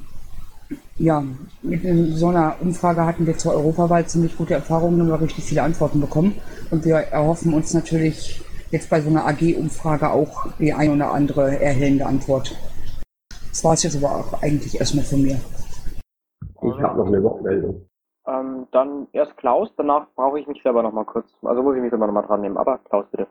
ja, 0.96 1.24
mit 1.62 1.82
so 2.16 2.28
einer 2.28 2.56
Umfrage 2.60 3.04
hatten 3.04 3.26
wir 3.26 3.36
zur 3.36 3.54
Europawahl 3.54 4.06
ziemlich 4.06 4.36
gute 4.36 4.54
Erfahrungen 4.54 5.00
und 5.00 5.08
wir 5.08 5.20
richtig 5.20 5.44
viele 5.44 5.62
Antworten 5.62 6.00
bekommen. 6.00 6.34
Und 6.70 6.84
wir 6.84 6.96
erhoffen 6.96 7.52
uns 7.52 7.74
natürlich 7.74 8.42
jetzt 8.70 8.88
bei 8.90 9.00
so 9.00 9.08
einer 9.08 9.26
AG-Umfrage 9.26 10.10
auch 10.10 10.46
die 10.58 10.72
ein 10.72 10.90
oder 10.90 11.12
andere 11.12 11.60
erhellende 11.60 12.06
Antwort. 12.06 12.56
Das 13.50 13.62
war 13.64 13.74
es 13.74 13.82
jetzt 13.82 13.96
aber 13.96 14.16
auch 14.16 14.42
eigentlich 14.42 14.78
erstmal 14.78 15.04
von 15.04 15.22
mir. 15.22 15.40
Ich 16.40 16.82
habe 16.82 16.98
noch 16.98 17.06
eine 17.06 17.22
Wortmeldung. 17.22 17.86
Ähm, 18.26 18.66
dann 18.72 19.06
erst 19.12 19.36
Klaus, 19.36 19.68
danach 19.76 20.06
brauche 20.16 20.40
ich 20.40 20.46
mich 20.46 20.62
selber 20.62 20.82
nochmal 20.82 21.04
kurz. 21.04 21.26
Also 21.42 21.62
muss 21.62 21.76
ich 21.76 21.82
mich 21.82 21.90
selber 21.90 22.06
nochmal 22.06 22.24
dran 22.24 22.40
nehmen. 22.40 22.56
Aber 22.56 22.78
Klaus, 22.88 23.04
bitte. 23.10 23.26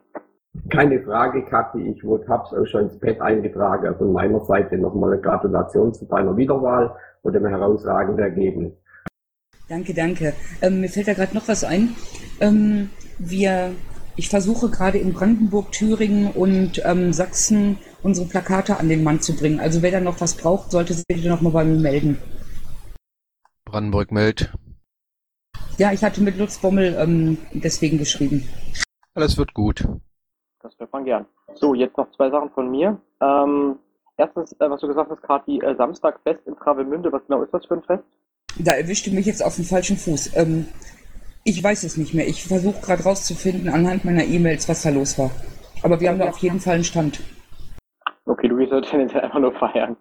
Keine 0.69 1.01
Frage, 1.01 1.43
Kathi. 1.45 1.82
Ich 1.89 2.03
habe 2.03 2.43
es 2.45 2.53
auch 2.53 2.65
schon 2.67 2.82
ins 2.84 2.99
Bett 2.99 3.19
eingetragen. 3.19 3.95
Von 3.97 4.13
meiner 4.13 4.39
Seite 4.41 4.77
nochmal 4.77 5.13
eine 5.13 5.21
Gratulation 5.21 5.93
zu 5.93 6.06
deiner 6.06 6.38
Wiederwahl 6.38 6.95
und 7.23 7.34
dem 7.34 7.45
herausragenden 7.45 8.23
Ergebnis. 8.23 8.73
Danke, 9.67 9.93
danke. 9.93 10.34
Ähm, 10.62 10.82
mir 10.82 10.89
fällt 10.89 11.08
da 11.08 11.13
gerade 11.13 11.34
noch 11.34 11.47
was 11.47 11.63
ein. 11.63 11.95
Ähm, 12.39 12.89
wir, 13.17 13.71
ich 14.15 14.29
versuche 14.29 14.69
gerade 14.69 14.99
in 14.99 15.13
Brandenburg, 15.13 15.71
Thüringen 15.71 16.32
und 16.32 16.84
ähm, 16.86 17.13
Sachsen 17.13 17.79
unsere 18.03 18.27
Plakate 18.27 18.77
an 18.79 18.89
den 18.89 19.03
Mann 19.03 19.21
zu 19.21 19.36
bringen. 19.36 19.60
Also 19.60 19.82
wer 19.82 19.91
da 19.91 19.99
noch 20.01 20.21
was 20.21 20.36
braucht, 20.36 20.71
sollte 20.71 20.93
sich 20.93 21.06
bitte 21.08 21.29
noch 21.29 21.41
mal 21.41 21.51
bei 21.51 21.63
mir 21.63 21.79
melden. 21.79 22.19
Brandenburg 23.65 24.12
meldet. 24.12 24.53
Ja, 25.77 25.91
ich 25.91 26.03
hatte 26.03 26.21
mit 26.21 26.38
Lutz 26.38 26.59
Bommel 26.59 26.95
ähm, 26.99 27.38
deswegen 27.51 27.97
geschrieben. 27.97 28.47
Alles 29.15 29.38
wird 29.38 29.53
gut. 29.53 29.88
Das 30.62 30.73
hört 30.77 30.93
man 30.93 31.03
gern. 31.03 31.25
So, 31.55 31.73
jetzt 31.73 31.97
noch 31.97 32.09
zwei 32.12 32.29
Sachen 32.29 32.51
von 32.51 32.69
mir. 32.69 32.99
Ähm, 33.21 33.79
erstens, 34.17 34.53
äh, 34.53 34.69
was 34.69 34.81
du 34.81 34.88
gesagt 34.88 35.09
hast, 35.09 35.21
gerade 35.23 35.43
die 35.47 35.59
äh, 35.59 35.75
Samstagfest 35.75 36.45
in 36.45 36.55
Travemünde. 36.55 37.12
Was 37.12 37.23
genau 37.27 37.41
ist 37.41 37.53
das 37.53 37.65
für 37.65 37.75
ein 37.75 37.83
Fest? 37.83 38.03
Da 38.59 38.73
erwischte 38.73 39.12
mich 39.12 39.25
jetzt 39.25 39.43
auf 39.43 39.55
den 39.55 39.65
falschen 39.65 39.97
Fuß. 39.97 40.36
Ähm, 40.36 40.67
ich 41.43 41.62
weiß 41.63 41.83
es 41.83 41.97
nicht 41.97 42.13
mehr. 42.13 42.27
Ich 42.27 42.47
versuche 42.47 42.79
gerade 42.81 43.03
rauszufinden 43.03 43.69
anhand 43.69 44.05
meiner 44.05 44.23
E-Mails, 44.23 44.69
was 44.69 44.83
da 44.83 44.89
los 44.89 45.17
war. 45.17 45.31
Aber 45.81 45.99
wir 45.99 46.09
haben 46.09 46.19
da 46.19 46.29
auf 46.29 46.38
jeden 46.38 46.59
Fall 46.59 46.75
einen 46.75 46.83
Stand. 46.83 47.19
Okay, 48.25 48.47
du 48.47 48.57
gehst 48.57 48.71
halt 48.71 48.86
tendenziell 48.89 49.23
einfach 49.23 49.39
nur 49.39 49.53
feiern. 49.53 49.97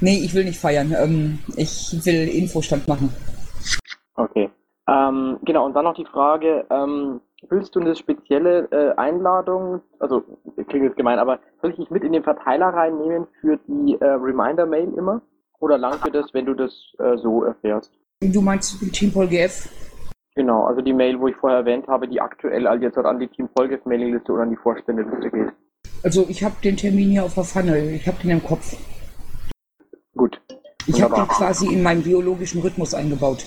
Nee, 0.00 0.18
ich 0.18 0.34
will 0.34 0.44
nicht 0.44 0.60
feiern. 0.60 0.94
Ähm, 0.96 1.38
ich 1.56 2.04
will 2.04 2.28
Infostand 2.28 2.86
machen. 2.86 3.12
Okay. 4.14 4.50
Ähm, 4.88 5.38
genau, 5.42 5.66
und 5.66 5.74
dann 5.74 5.84
noch 5.84 5.94
die 5.94 6.04
Frage, 6.04 6.64
ähm, 6.70 7.20
willst 7.48 7.74
du 7.74 7.80
eine 7.80 7.96
spezielle 7.96 8.68
äh, 8.70 8.94
Einladung, 8.96 9.80
also 9.98 10.22
klingt 10.68 10.84
jetzt 10.84 10.96
gemein, 10.96 11.18
aber 11.18 11.40
soll 11.60 11.70
ich 11.70 11.76
dich 11.76 11.90
mit 11.90 12.04
in 12.04 12.12
den 12.12 12.22
Verteiler 12.22 12.66
reinnehmen 12.66 13.26
für 13.40 13.58
die 13.66 13.96
äh, 14.00 14.04
Reminder-Mail 14.04 14.94
immer? 14.96 15.22
Oder 15.58 15.78
langt 15.78 16.06
dir 16.06 16.12
das, 16.12 16.32
wenn 16.34 16.46
du 16.46 16.54
das 16.54 16.72
äh, 16.98 17.16
so 17.16 17.42
erfährst? 17.42 17.92
Du 18.20 18.40
meinst 18.40 18.80
den 18.80 18.92
Team 18.92 19.12
Paul 19.12 19.26
GF? 19.26 19.68
Genau, 20.34 20.64
also 20.64 20.82
die 20.82 20.92
Mail, 20.92 21.18
wo 21.18 21.28
ich 21.28 21.36
vorher 21.36 21.60
erwähnt 21.60 21.86
habe, 21.88 22.06
die 22.06 22.20
aktuell 22.20 22.66
also 22.66 22.84
jetzt 22.84 22.98
an 22.98 23.18
die 23.18 23.28
Team 23.28 23.48
Folges 23.56 23.80
Mailingliste 23.86 24.32
oder 24.32 24.42
an 24.42 24.50
die 24.50 24.56
Vorständeliste 24.56 25.30
geht. 25.30 25.52
Also 26.02 26.26
ich 26.28 26.44
habe 26.44 26.54
den 26.62 26.76
Termin 26.76 27.10
hier 27.10 27.24
auf 27.24 27.34
der 27.34 27.44
Pfanne, 27.44 27.90
ich 27.90 28.06
habe 28.06 28.18
den 28.22 28.30
im 28.30 28.44
Kopf. 28.44 28.76
Gut. 30.14 30.40
Ich 30.86 31.02
habe 31.02 31.14
den 31.14 31.26
quasi 31.26 31.72
in 31.72 31.82
meinen 31.82 32.02
biologischen 32.02 32.60
Rhythmus 32.60 32.94
eingebaut. 32.94 33.46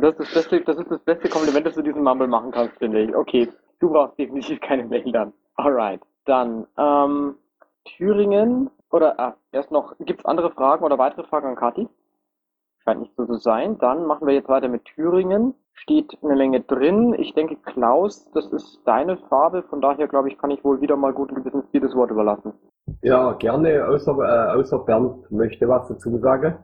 Das 0.00 0.10
ist 0.12 0.20
das 0.20 0.34
beste, 0.34 0.60
das 0.62 0.76
ist 0.78 0.90
das 0.90 1.00
beste 1.00 1.28
Kompliment, 1.28 1.66
das 1.66 1.74
du 1.74 1.82
diesem 1.82 2.02
Mumble 2.02 2.26
machen 2.26 2.50
kannst, 2.50 2.76
finde 2.78 3.02
ich. 3.02 3.14
Okay, 3.14 3.48
du 3.80 3.90
brauchst 3.90 4.18
definitiv 4.18 4.60
keine 4.60 4.84
Mail 4.84 5.12
dann. 5.12 5.32
Alright. 5.56 6.00
Dann, 6.24 6.66
ähm, 6.78 7.36
Thüringen, 7.84 8.70
oder, 8.90 9.18
ah, 9.20 9.34
erst 9.52 9.70
noch, 9.70 9.94
gibt's 10.00 10.24
andere 10.24 10.50
Fragen 10.50 10.84
oder 10.84 10.98
weitere 10.98 11.24
Fragen 11.24 11.48
an 11.48 11.56
Kathi? 11.56 11.88
Scheint 12.82 13.00
nicht 13.00 13.14
so 13.16 13.24
zu 13.24 13.34
sein. 13.34 13.78
Dann 13.78 14.06
machen 14.06 14.26
wir 14.26 14.34
jetzt 14.34 14.48
weiter 14.48 14.68
mit 14.68 14.84
Thüringen. 14.84 15.54
Steht 15.72 16.16
eine 16.22 16.36
Menge 16.36 16.60
drin. 16.60 17.14
Ich 17.18 17.34
denke, 17.34 17.56
Klaus, 17.56 18.30
das 18.32 18.46
ist 18.52 18.80
deine 18.84 19.16
Farbe. 19.28 19.62
Von 19.64 19.80
daher, 19.80 20.06
glaube 20.06 20.28
ich, 20.28 20.38
kann 20.38 20.50
ich 20.50 20.62
wohl 20.64 20.80
wieder 20.80 20.96
mal 20.96 21.12
guten 21.12 21.34
Gewissens 21.34 21.68
dir 21.70 21.80
das 21.80 21.94
Wort 21.94 22.10
überlassen. 22.10 22.52
Ja, 23.02 23.32
gerne, 23.32 23.86
außer, 23.86 24.12
äh, 24.12 24.58
außer 24.58 24.78
Bernd 24.80 25.30
möchte 25.30 25.68
was 25.68 25.88
dazu 25.88 26.16
sagen. 26.18 26.58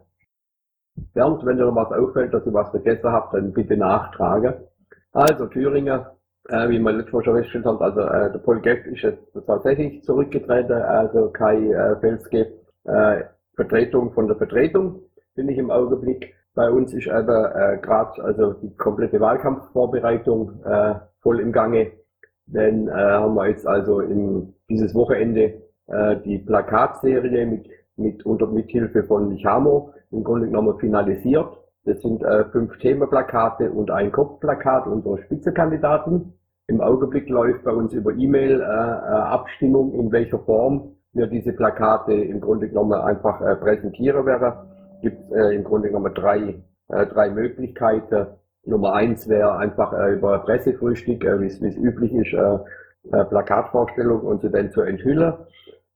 Bernd, 1.14 1.44
wenn 1.44 1.56
dir 1.56 1.66
noch 1.66 1.76
was 1.76 1.92
auffällt, 1.92 2.32
dass 2.34 2.46
ihr 2.46 2.54
was 2.54 2.70
vergessen 2.70 3.10
habt, 3.10 3.34
dann 3.34 3.52
bitte 3.52 3.76
nachtrage. 3.76 4.68
Also 5.12 5.46
Thüringen, 5.46 6.00
äh, 6.48 6.68
wie 6.68 6.78
man 6.78 6.96
letztes 6.96 7.12
Mal 7.12 7.24
schon 7.24 7.36
festgestellt 7.36 7.66
hat, 7.66 7.80
also 7.80 8.00
äh, 8.00 8.32
der 8.32 8.38
Paul 8.38 8.60
Geck 8.60 8.86
ist 8.86 9.02
jetzt 9.02 9.46
tatsächlich 9.46 10.02
zurückgetreten, 10.04 10.72
also 10.72 11.30
Kai 11.30 11.56
äh, 11.56 11.96
Felske, 12.00 12.52
äh, 12.84 13.24
Vertretung 13.56 14.12
von 14.12 14.26
der 14.26 14.36
Vertretung 14.36 15.00
bin 15.34 15.48
ich 15.48 15.58
im 15.58 15.70
Augenblick. 15.70 16.34
Bei 16.54 16.70
uns 16.70 16.92
ist 16.92 17.08
aber 17.08 17.54
äh, 17.54 17.78
gerade 17.78 18.22
also 18.22 18.54
die 18.54 18.74
komplette 18.76 19.20
Wahlkampfvorbereitung 19.20 20.62
äh, 20.64 20.94
voll 21.20 21.40
im 21.40 21.52
Gange. 21.52 21.92
Denn 22.46 22.88
äh, 22.88 22.92
haben 22.92 23.34
wir 23.34 23.48
jetzt 23.48 23.66
also 23.66 24.00
im, 24.00 24.54
dieses 24.68 24.94
Wochenende 24.94 25.62
äh, 25.86 26.16
die 26.24 26.38
Plakatserie 26.38 27.46
mit, 27.46 27.68
mit 28.00 28.26
unter 28.26 28.46
Mithilfe 28.46 29.04
von 29.04 29.30
Lichamo 29.30 29.92
im 30.10 30.24
Grunde 30.24 30.46
genommen 30.46 30.78
finalisiert. 30.78 31.56
Das 31.84 32.00
sind 32.00 32.22
äh, 32.22 32.44
fünf 32.46 32.76
Themenplakate 32.78 33.70
und 33.70 33.90
ein 33.90 34.12
Kopfplakat 34.12 34.86
unserer 34.86 35.18
Spitzenkandidaten. 35.18 36.34
Im 36.66 36.80
Augenblick 36.80 37.28
läuft 37.28 37.64
bei 37.64 37.72
uns 37.72 37.92
über 37.92 38.12
E-Mail 38.12 38.60
äh, 38.60 38.64
äh, 38.64 38.66
Abstimmung, 38.66 39.92
in 39.94 40.12
welcher 40.12 40.38
Form 40.40 40.96
wir 41.12 41.26
diese 41.26 41.52
Plakate 41.52 42.12
im 42.12 42.40
Grunde 42.40 42.68
genommen 42.68 43.00
einfach 43.00 43.40
äh, 43.40 43.56
präsentieren 43.56 44.26
werden. 44.26 44.52
Gibt 45.02 45.32
äh, 45.32 45.54
im 45.54 45.64
Grunde 45.64 45.88
genommen 45.88 46.14
drei, 46.14 46.62
äh, 46.88 47.06
drei 47.06 47.30
Möglichkeiten. 47.30 48.26
Nummer 48.64 48.92
eins 48.92 49.28
wäre 49.28 49.56
einfach 49.56 49.92
äh, 49.92 50.12
über 50.14 50.38
Pressefrühstück, 50.40 51.24
äh, 51.24 51.40
wie 51.40 51.46
es 51.46 51.60
wie 51.62 51.68
es 51.68 51.76
üblich 51.76 52.12
ist, 52.12 52.34
äh, 52.34 52.58
äh, 53.12 53.24
Plakatvorstellung 53.24 54.20
und 54.20 54.42
sie 54.42 54.50
dann 54.50 54.70
zu 54.70 54.82
enthüllen. 54.82 55.32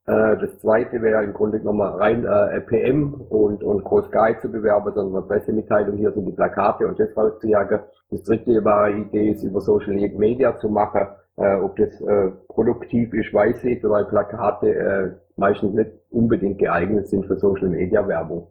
Äh, 0.07 0.37
das 0.37 0.59
zweite 0.61 1.01
wäre 1.01 1.25
im 1.25 1.33
Grunde 1.33 1.59
genommen 1.59 1.81
rein 1.81 2.27
äh, 2.27 2.61
PM 2.61 3.15
und, 3.15 3.63
und 3.63 3.85
Groß 3.85 4.11
Guy 4.11 4.39
zu 4.41 4.51
bewerben, 4.51 4.93
sondern 4.95 5.23
eine 5.23 5.27
Pressemitteilung, 5.27 5.97
hier 5.97 6.13
sind 6.13 6.27
die 6.27 6.33
Plakate 6.33 6.87
und 6.87 7.01
das 7.01 7.17
rauszujagen. 7.17 7.81
Das 8.11 8.23
dritte 8.23 8.63
war 8.65 8.91
Idee, 8.91 9.31
es 9.31 9.43
über 9.43 9.61
Social 9.61 9.95
Media 9.95 10.59
zu 10.59 10.69
machen. 10.69 11.07
Äh, 11.37 11.57
ob 11.57 11.77
das 11.77 12.01
äh, 12.03 12.31
produktiv 12.49 13.13
ist, 13.15 13.33
weiß 13.33 13.65
ich, 13.65 13.83
weil 13.83 14.05
Plakate 14.05 14.75
äh, 14.75 15.11
meistens 15.37 15.75
nicht 15.75 15.91
unbedingt 16.11 16.59
geeignet 16.59 17.09
sind 17.09 17.27
für 17.27 17.37
Social 17.37 17.69
Media 17.69 18.07
Werbung. 18.07 18.49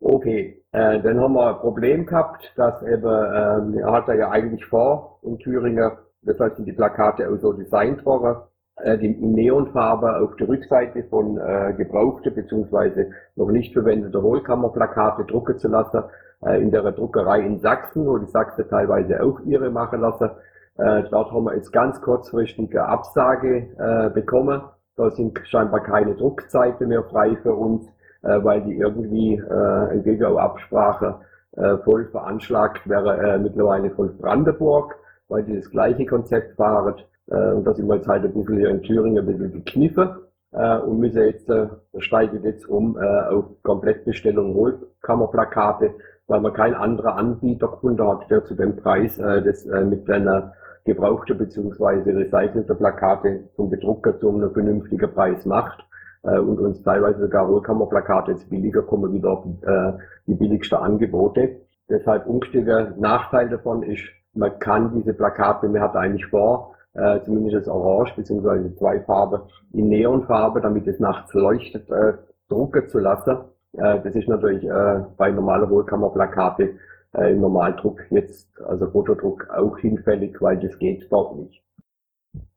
Okay, 0.00 0.64
äh, 0.72 1.00
dann 1.00 1.20
haben 1.20 1.34
wir 1.34 1.54
ein 1.54 1.60
Problem 1.60 2.06
gehabt, 2.06 2.52
dass 2.56 2.82
eben, 2.82 3.74
er 3.78 3.92
hat 3.92 4.08
ja 4.08 4.30
eigentlich 4.30 4.64
vor 4.64 5.20
in 5.22 5.38
Thüringen, 5.38 5.92
das 6.22 6.40
heißt, 6.40 6.58
die 6.58 6.72
Plakate 6.72 7.28
auch 7.28 7.38
so 7.38 7.52
designt 7.52 8.04
worden, 8.04 8.36
äh, 8.36 8.36
die 8.36 8.51
in 8.84 9.32
Neonfarbe 9.32 10.20
auf 10.20 10.34
der 10.36 10.48
Rückseite 10.48 11.04
von 11.04 11.38
äh, 11.38 11.74
gebrauchte 11.76 12.30
beziehungsweise 12.30 13.10
noch 13.36 13.50
nicht 13.50 13.72
verwendete 13.72 14.22
Hohlkammerplakate 14.22 15.24
drucken 15.24 15.58
zu 15.58 15.68
lassen, 15.68 16.04
äh, 16.44 16.60
in 16.60 16.70
der 16.70 16.90
Druckerei 16.92 17.40
in 17.40 17.60
Sachsen, 17.60 18.06
wo 18.06 18.18
die 18.18 18.30
Sachsen 18.30 18.68
teilweise 18.68 19.22
auch 19.22 19.40
ihre 19.40 19.70
machen 19.70 20.00
lassen. 20.00 20.30
Äh, 20.78 21.04
dort 21.10 21.30
haben 21.30 21.44
wir 21.44 21.54
jetzt 21.54 21.72
ganz 21.72 22.00
kurzfristig 22.00 22.70
eine 22.70 22.86
Absage 22.86 23.68
äh, 23.78 24.10
bekommen. 24.10 24.62
Da 24.96 25.10
sind 25.10 25.38
scheinbar 25.44 25.80
keine 25.80 26.14
Druckzeiten 26.14 26.88
mehr 26.88 27.04
frei 27.04 27.36
für 27.42 27.54
uns 27.54 27.86
äh, 28.22 28.42
weil 28.42 28.62
die 28.62 28.76
irgendwie 28.76 29.34
äh, 29.34 29.92
entgegen 29.92 30.24
auch 30.24 30.38
Absprache 30.38 31.20
äh, 31.56 31.76
voll 31.78 32.06
veranschlagt 32.06 32.88
wäre 32.88 33.18
äh, 33.18 33.38
mittlerweile 33.38 33.90
von 33.90 34.16
Brandenburg, 34.18 34.96
weil 35.28 35.44
die 35.44 35.56
das 35.56 35.70
gleiche 35.70 36.06
Konzept 36.06 36.56
fahren. 36.56 36.94
Äh, 37.30 37.52
und 37.52 37.64
da 37.64 37.74
sind 37.74 37.88
wir 37.88 37.96
jetzt 37.96 38.08
halt 38.08 38.24
ein 38.24 38.32
bisschen 38.32 38.58
hier 38.58 38.70
in 38.70 38.82
Thüringen 38.82 39.18
ein 39.18 39.26
bisschen 39.26 39.52
gekniffen 39.52 40.10
äh, 40.52 40.78
und 40.78 40.98
müssen 40.98 41.22
jetzt, 41.22 41.48
äh, 41.50 41.68
steigen 41.98 42.42
jetzt 42.44 42.68
um 42.68 42.96
äh, 42.96 43.20
auf 43.28 43.44
Komplettbestellung 43.62 44.54
Wohlkammerplakate, 44.54 45.94
weil 46.26 46.40
man 46.40 46.52
kein 46.52 46.74
anderer 46.74 47.16
Anbieter 47.16 47.68
gefunden 47.68 48.06
hat, 48.06 48.30
der 48.30 48.44
zu 48.44 48.54
dem 48.54 48.76
Preis 48.76 49.18
äh, 49.18 49.42
das 49.42 49.66
äh, 49.66 49.84
mit 49.84 50.08
einer 50.10 50.52
gebrauchte 50.84 51.34
bzw. 51.34 52.10
recycelte 52.10 52.74
Plakate 52.74 53.48
zum 53.54 53.70
Bedrucker 53.70 54.18
zu 54.18 54.30
einem 54.30 54.52
vernünftigen 54.52 55.12
Preis 55.12 55.46
macht 55.46 55.84
äh, 56.22 56.38
und 56.38 56.58
uns 56.58 56.82
teilweise 56.82 57.20
sogar 57.20 57.46
Rollkammerplakate 57.46 58.32
jetzt 58.32 58.48
billiger 58.50 58.82
kommen 58.82 59.12
wieder 59.12 59.30
auf 59.30 59.44
äh, 59.44 59.92
die 60.26 60.34
billigsten 60.34 60.78
Angebote. 60.78 61.60
Deshalb 61.88 62.26
unstetiger 62.26 62.94
Nachteil 62.96 63.48
davon 63.48 63.82
ist, 63.82 64.02
man 64.34 64.58
kann 64.58 64.94
diese 64.94 65.12
Plakate, 65.12 65.68
man 65.68 65.82
hat 65.82 65.94
eigentlich 65.94 66.26
vor, 66.26 66.74
äh, 66.94 67.20
zumindest 67.24 67.66
das 67.66 67.68
Orange 67.68 68.14
beziehungsweise 68.16 68.74
zwei 68.76 69.00
Farben 69.00 69.42
in 69.72 69.88
Neonfarbe, 69.88 70.60
damit 70.60 70.86
es 70.86 71.00
nachts 71.00 71.32
leuchtet, 71.34 71.90
äh, 71.90 72.14
drucken 72.48 72.88
zu 72.88 72.98
lassen. 72.98 73.38
Äh, 73.74 74.00
das 74.02 74.14
ist 74.14 74.28
natürlich 74.28 74.64
äh, 74.64 75.00
bei 75.16 75.30
normaler 75.30 75.66
Rollkammerplakate 75.68 76.74
äh, 77.14 77.32
im 77.32 77.40
Normaldruck 77.40 78.00
jetzt, 78.10 78.48
also 78.62 78.90
Fotodruck 78.90 79.48
auch 79.50 79.78
hinfällig, 79.78 80.40
weil 80.40 80.58
das 80.58 80.78
geht 80.78 81.06
dort 81.10 81.36
nicht. 81.36 81.62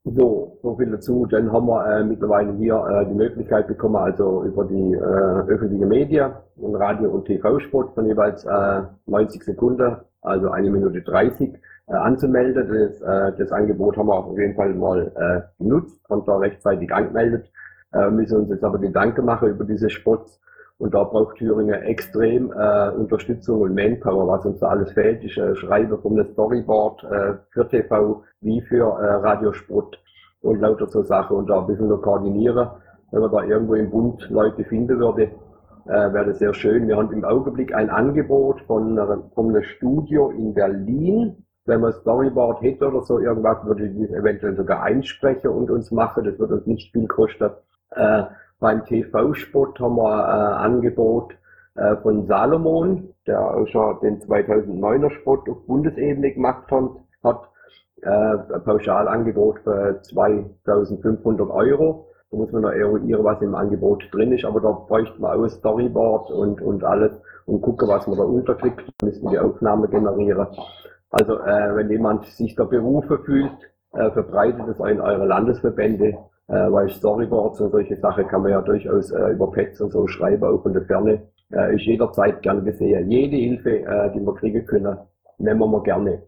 So, 0.03 0.59
so 0.61 0.75
viel 0.75 0.91
dazu. 0.91 1.25
Dann 1.25 1.51
haben 1.51 1.65
wir 1.65 1.85
äh, 1.87 2.03
mittlerweile 2.03 2.53
hier 2.53 2.75
äh, 2.75 3.05
die 3.07 3.15
Möglichkeit 3.15 3.67
bekommen, 3.67 3.95
also 3.95 4.43
über 4.43 4.63
die 4.65 4.93
äh, 4.93 4.99
öffentliche 4.99 5.87
Medien, 5.87 6.31
ein 6.61 6.75
Radio- 6.75 7.09
und 7.09 7.25
TV-Spot 7.25 7.87
von 7.87 8.05
jeweils 8.05 8.45
äh, 8.45 8.81
90 9.07 9.43
Sekunden, 9.43 9.97
also 10.21 10.51
eine 10.51 10.69
Minute 10.69 11.01
30, 11.01 11.53
äh, 11.87 11.93
anzumelden. 11.93 12.67
Das, 12.67 13.01
äh, 13.01 13.37
das 13.37 13.51
Angebot 13.51 13.97
haben 13.97 14.07
wir 14.07 14.15
auf 14.15 14.37
jeden 14.37 14.55
Fall 14.55 14.73
mal 14.73 15.11
äh, 15.15 15.63
genutzt 15.63 15.99
und 16.09 16.27
da 16.27 16.37
rechtzeitig 16.37 16.93
angemeldet. 16.93 17.51
Äh, 17.93 18.09
müssen 18.09 18.39
uns 18.39 18.49
jetzt 18.49 18.63
aber 18.63 18.79
Gedanken 18.79 19.25
machen 19.25 19.49
über 19.49 19.65
diese 19.65 19.89
Spots. 19.89 20.39
Und 20.77 20.93
da 20.93 21.03
braucht 21.03 21.37
Thüringen 21.37 21.81
extrem 21.83 22.51
äh, 22.51 22.89
Unterstützung 22.89 23.61
und 23.61 23.75
Manpower. 23.75 24.27
Was 24.27 24.45
uns 24.45 24.59
da 24.59 24.67
alles 24.67 24.91
fehlt, 24.91 25.23
ist 25.23 25.37
äh, 25.37 25.55
Schreiber 25.55 25.97
vom 25.99 26.21
Storyboard 26.21 27.03
äh, 27.05 27.33
für 27.51 27.67
TV 27.69 28.23
wie 28.41 28.61
für 28.61 28.83
äh, 28.83 29.13
Radiosport 29.25 29.97
und 30.41 30.59
lauter 30.59 30.87
so 30.87 31.01
Sachen 31.03 31.37
und 31.37 31.49
da 31.49 31.59
ein 31.59 31.67
bisschen 31.67 31.87
noch 31.87 32.01
koordinieren. 32.01 32.67
Wenn 33.11 33.21
man 33.21 33.31
da 33.31 33.43
irgendwo 33.43 33.75
im 33.75 33.89
Bund 33.89 34.29
Leute 34.29 34.65
finden 34.65 34.99
würde, 34.99 35.31
äh, 35.85 36.13
wäre 36.13 36.25
das 36.25 36.39
sehr 36.39 36.53
schön. 36.53 36.87
Wir 36.87 36.97
haben 36.97 37.13
im 37.13 37.23
Augenblick 37.23 37.73
ein 37.73 37.89
Angebot 37.89 38.59
von, 38.63 38.99
von 39.33 39.49
einem 39.49 39.63
Studio 39.63 40.29
in 40.31 40.53
Berlin. 40.53 41.44
Wenn 41.65 41.81
man 41.81 41.93
Storyboard 41.93 42.61
hätte 42.61 42.87
oder 42.87 43.01
so 43.01 43.19
irgendwas, 43.19 43.65
würde 43.65 43.87
ich 43.87 43.99
das 43.99 44.17
eventuell 44.17 44.55
sogar 44.55 44.83
einsprechen 44.83 45.49
und 45.49 45.71
uns 45.71 45.91
machen. 45.91 46.23
Das 46.23 46.37
würde 46.37 46.55
uns 46.55 46.67
nicht 46.67 46.91
viel 46.91 47.07
kosten. 47.07 47.49
Äh, 47.91 48.23
beim 48.59 48.85
TV-Spot 48.85 49.73
haben 49.79 49.95
wir 49.95 50.13
äh, 50.13 50.63
Angebot 50.63 51.33
äh, 51.75 51.95
von 51.97 52.27
Salomon, 52.27 53.09
der 53.27 53.41
auch 53.41 53.67
schon 53.67 53.99
den 54.01 54.21
2009er 54.21 55.09
Spot 55.11 55.43
auf 55.49 55.65
Bundesebene 55.65 56.33
gemacht 56.33 56.71
hat, 56.71 56.89
hat 57.23 57.49
äh, 58.03 58.09
ein 58.09 58.63
Pauschalangebot 58.63 59.59
für 59.59 59.99
2500 60.03 61.49
Euro. 61.49 62.07
Da 62.31 62.37
muss 62.37 62.51
man 62.51 62.61
noch 62.61 62.71
eruieren, 62.71 63.23
was 63.23 63.41
im 63.41 63.55
Angebot 63.55 64.07
drin 64.11 64.31
ist, 64.33 64.45
aber 64.45 64.61
da 64.61 64.71
bräuchte 64.71 65.19
man 65.19 65.39
auch 65.39 65.47
Storyboard 65.47 66.31
und, 66.31 66.61
und 66.61 66.83
alles 66.83 67.11
und 67.45 67.61
gucken, 67.61 67.87
was 67.87 68.07
man 68.07 68.17
da 68.17 68.23
unterkriegt. 68.23 68.83
Da 68.99 69.05
müssen 69.05 69.29
die 69.29 69.39
Aufnahme 69.39 69.87
generieren. 69.87 70.47
Also 71.17 71.39
äh, 71.39 71.75
wenn 71.75 71.89
jemand 71.89 72.25
sich 72.25 72.55
da 72.55 72.65
berufen 72.65 73.19
fühlt, 73.23 73.51
äh, 73.93 74.11
verbreitet 74.11 74.67
es 74.67 74.77
in 74.79 74.99
eure 74.99 75.25
Landesverbände 75.25 76.17
äh, 76.47 76.71
weil 76.71 76.89
Storyboards 76.89 77.59
und 77.61 77.71
solche 77.71 77.95
Sachen 77.97 78.27
kann 78.27 78.43
man 78.43 78.51
ja 78.51 78.61
durchaus 78.61 79.11
äh, 79.11 79.31
über 79.31 79.51
Pets 79.51 79.81
und 79.81 79.91
so 79.91 80.07
schreiben, 80.07 80.43
auch 80.43 80.61
von 80.61 80.73
der 80.73 80.83
Ferne. 80.83 81.27
Äh, 81.51 81.75
ist 81.75 81.85
jederzeit 81.85 82.41
gern 82.41 82.65
gesehen. 82.65 83.09
Jede 83.09 83.35
Hilfe, 83.35 83.79
äh, 83.79 84.11
die 84.13 84.19
wir 84.19 84.33
kriegen 84.35 84.65
können, 84.65 84.97
nehmen 85.37 85.71
wir 85.71 85.83
gerne. 85.83 86.23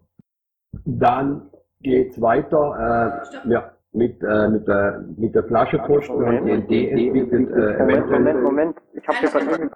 Dann 0.85 1.49
geht's 1.81 2.21
weiter. 2.21 3.23
Äh, 3.45 3.49
ja, 3.49 3.71
mit, 3.93 4.21
äh, 4.23 4.47
mit, 4.49 4.67
der, 4.67 5.05
mit 5.17 5.33
der 5.33 5.43
Flaschenpost 5.43 6.09
und 6.09 6.45
die 6.45 6.51
Idee 6.51 6.89
entwickelt. 6.89 7.49
Äh, 7.51 7.79
Moment, 7.79 8.09
Moment, 8.09 8.43
Moment. 8.43 8.77
Ich 8.93 9.07
habe 9.07 9.17
hier 9.19 9.57
gut. 9.57 9.71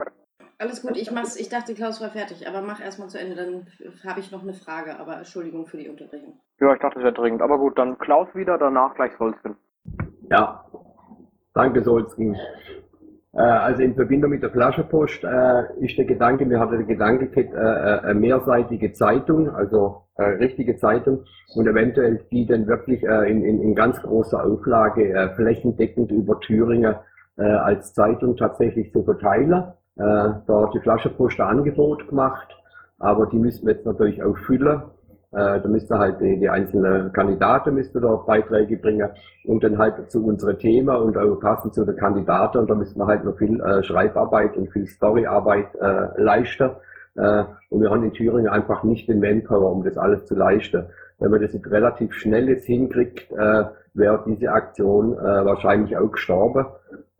Alles 0.61 0.83
gut, 0.83 0.95
ich 0.95 1.11
mach's. 1.11 1.39
Ich 1.39 1.49
dachte, 1.49 1.73
Klaus 1.73 1.99
war 2.01 2.11
fertig, 2.11 2.47
aber 2.47 2.61
mach 2.61 2.79
erstmal 2.79 3.09
zu 3.09 3.19
Ende, 3.19 3.35
dann 3.35 3.65
habe 4.05 4.19
ich 4.19 4.31
noch 4.31 4.43
eine 4.43 4.53
Frage, 4.53 4.99
aber 4.99 5.17
Entschuldigung 5.17 5.65
für 5.65 5.77
die 5.77 5.89
Unterbrechung. 5.89 6.39
Ja, 6.59 6.75
ich 6.75 6.79
dachte, 6.79 6.99
das 6.99 7.03
wäre 7.03 7.13
dringend. 7.13 7.41
Aber 7.41 7.57
gut, 7.57 7.79
dann 7.79 7.97
Klaus 7.97 8.27
wieder, 8.35 8.59
danach 8.59 8.93
gleich 8.93 9.11
Solsken. 9.17 9.55
Ja, 10.29 10.63
danke 11.55 11.83
Solzgen. 11.83 12.35
Äh, 13.33 13.41
also 13.41 13.81
in 13.81 13.95
Verbindung 13.95 14.29
mit 14.29 14.43
der 14.43 14.51
Flaschenpost 14.51 15.23
äh, 15.23 15.63
ist 15.83 15.97
der 15.97 16.05
Gedanke, 16.05 16.45
mir 16.45 16.59
hatte 16.59 16.77
der 16.77 16.85
Gedanke 16.85 17.29
gehabt, 17.29 17.55
äh, 17.55 17.57
äh, 17.57 17.99
eine 18.11 18.19
mehrseitige 18.19 18.93
Zeitung, 18.93 19.49
also 19.49 20.03
äh, 20.17 20.23
richtige 20.23 20.77
Zeitung 20.77 21.25
und 21.55 21.65
eventuell 21.65 22.23
die 22.31 22.45
dann 22.45 22.67
wirklich 22.67 23.01
äh, 23.01 23.31
in, 23.31 23.43
in, 23.43 23.63
in 23.63 23.73
ganz 23.73 23.99
großer 24.03 24.45
Auflage 24.45 25.11
äh, 25.11 25.33
flächendeckend 25.33 26.11
über 26.11 26.39
Thüringen 26.39 26.95
äh, 27.37 27.43
als 27.45 27.95
Zeitung 27.95 28.37
tatsächlich 28.37 28.91
zu 28.91 29.03
verteilen. 29.03 29.73
Äh, 29.97 30.03
da 30.47 30.61
hat 30.61 30.73
die 30.73 30.79
Flaschenpost 30.79 31.39
ein 31.39 31.57
Angebot 31.57 32.07
gemacht, 32.07 32.47
aber 32.99 33.25
die 33.27 33.37
müssen 33.37 33.65
wir 33.67 33.73
jetzt 33.73 33.85
natürlich 33.85 34.23
auch 34.23 34.37
füllen. 34.37 34.81
Äh, 35.33 35.61
da 35.61 35.67
müsste 35.67 35.97
halt 35.97 36.19
die, 36.19 36.39
die 36.39 36.49
einzelnen 36.49 37.13
Kandidaten 37.13 37.73
müsste 37.73 38.01
da 38.01 38.15
Beiträge 38.15 38.77
bringen 38.77 39.09
und 39.45 39.63
dann 39.63 39.77
halt 39.77 40.11
zu 40.11 40.25
unseren 40.25 40.57
Themen 40.59 40.93
und 40.93 41.17
auch 41.17 41.39
passend 41.39 41.73
zu 41.73 41.85
den 41.85 41.95
Kandidaten 41.95 42.57
und 42.57 42.69
da 42.69 42.75
müsste 42.75 42.99
man 42.99 43.07
halt 43.07 43.23
noch 43.23 43.37
viel 43.37 43.61
äh, 43.61 43.81
Schreibarbeit 43.81 44.57
und 44.57 44.71
viel 44.71 44.87
Storyarbeit 44.87 45.73
äh, 45.75 46.21
leisten. 46.21 46.71
Äh, 47.15 47.43
und 47.69 47.81
wir 47.81 47.89
haben 47.89 48.03
in 48.03 48.13
Thüringen 48.13 48.49
einfach 48.49 48.83
nicht 48.83 49.07
den 49.07 49.19
Manpower, 49.19 49.71
um 49.71 49.83
das 49.83 49.97
alles 49.97 50.25
zu 50.25 50.35
leisten. 50.35 50.85
Wenn 51.19 51.31
man 51.31 51.41
das 51.41 51.53
jetzt 51.53 51.69
relativ 51.69 52.13
schnell 52.13 52.49
jetzt 52.49 52.65
hinkriegt, 52.65 53.31
äh, 53.31 53.65
wäre 53.93 54.23
diese 54.25 54.51
Aktion 54.51 55.13
äh, 55.13 55.45
wahrscheinlich 55.45 55.95
auch 55.97 56.11
gestorben, 56.11 56.65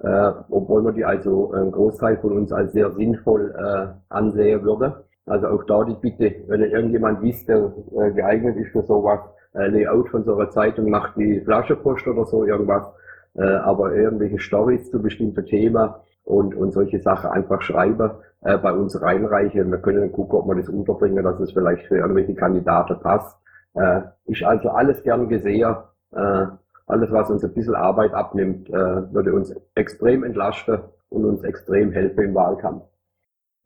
äh, 0.04 0.32
obwohl 0.50 0.82
man 0.82 0.96
die 0.96 1.06
also 1.06 1.52
einen 1.52 1.72
Großteil 1.72 2.18
von 2.18 2.34
uns 2.34 2.52
als 2.52 2.74
sehr 2.74 2.92
sinnvoll 2.92 3.54
äh, 3.58 3.88
ansehen 4.10 4.64
würde. 4.64 5.04
Also 5.26 5.48
auch 5.48 5.64
da 5.66 5.84
die 5.84 5.96
Bitte, 5.96 6.36
wenn 6.48 6.62
irgendjemand 6.62 7.22
wisst, 7.22 7.48
der 7.48 7.72
äh, 7.98 8.12
geeignet 8.12 8.58
ist 8.58 8.72
für 8.72 8.84
sowas, 8.84 9.20
äh, 9.54 9.68
Layout 9.68 10.10
von 10.10 10.24
so 10.24 10.36
einer 10.36 10.50
Zeitung 10.50 10.90
macht 10.90 11.16
die 11.18 11.42
Flaschenpost 11.42 12.08
oder 12.08 12.26
so 12.26 12.46
irgendwas, 12.46 12.84
äh, 13.36 13.44
aber 13.44 13.94
irgendwelche 13.94 14.40
Stories 14.40 14.90
zu 14.90 15.02
bestimmten 15.02 15.46
Themen 15.46 15.90
und, 16.24 16.56
und 16.56 16.72
solche 16.72 17.00
Sachen 17.00 17.30
einfach 17.30 17.62
schreiben, 17.62 18.12
äh, 18.42 18.58
bei 18.58 18.74
uns 18.74 19.00
reinreichen. 19.00 19.70
Wir 19.70 19.78
können 19.80 20.02
dann 20.02 20.12
gucken, 20.12 20.40
ob 20.40 20.48
wir 20.48 20.56
das 20.56 20.70
unterbringen, 20.70 21.24
dass 21.24 21.40
es 21.40 21.52
vielleicht 21.52 21.86
für 21.88 21.98
irgendwelche 21.98 22.34
Kandidaten 22.34 23.00
passt. 23.00 23.38
Äh, 23.76 24.02
ist 24.26 24.44
also 24.44 24.70
alles 24.70 25.04
gern 25.04 25.30
gesehen. 25.30 25.76
Äh, 26.14 26.46
alles, 26.88 27.12
was 27.12 27.30
uns 27.30 27.44
ein 27.44 27.54
bisschen 27.54 27.76
Arbeit 27.76 28.14
abnimmt, 28.14 28.70
äh, 28.70 28.74
würde 29.14 29.34
uns 29.34 29.54
extrem 29.76 30.24
entlasten 30.24 30.80
und 31.10 31.26
uns 31.26 31.44
extrem 31.44 31.92
helfen 31.92 32.24
im 32.24 32.36
Wahlkampf. 32.36 32.84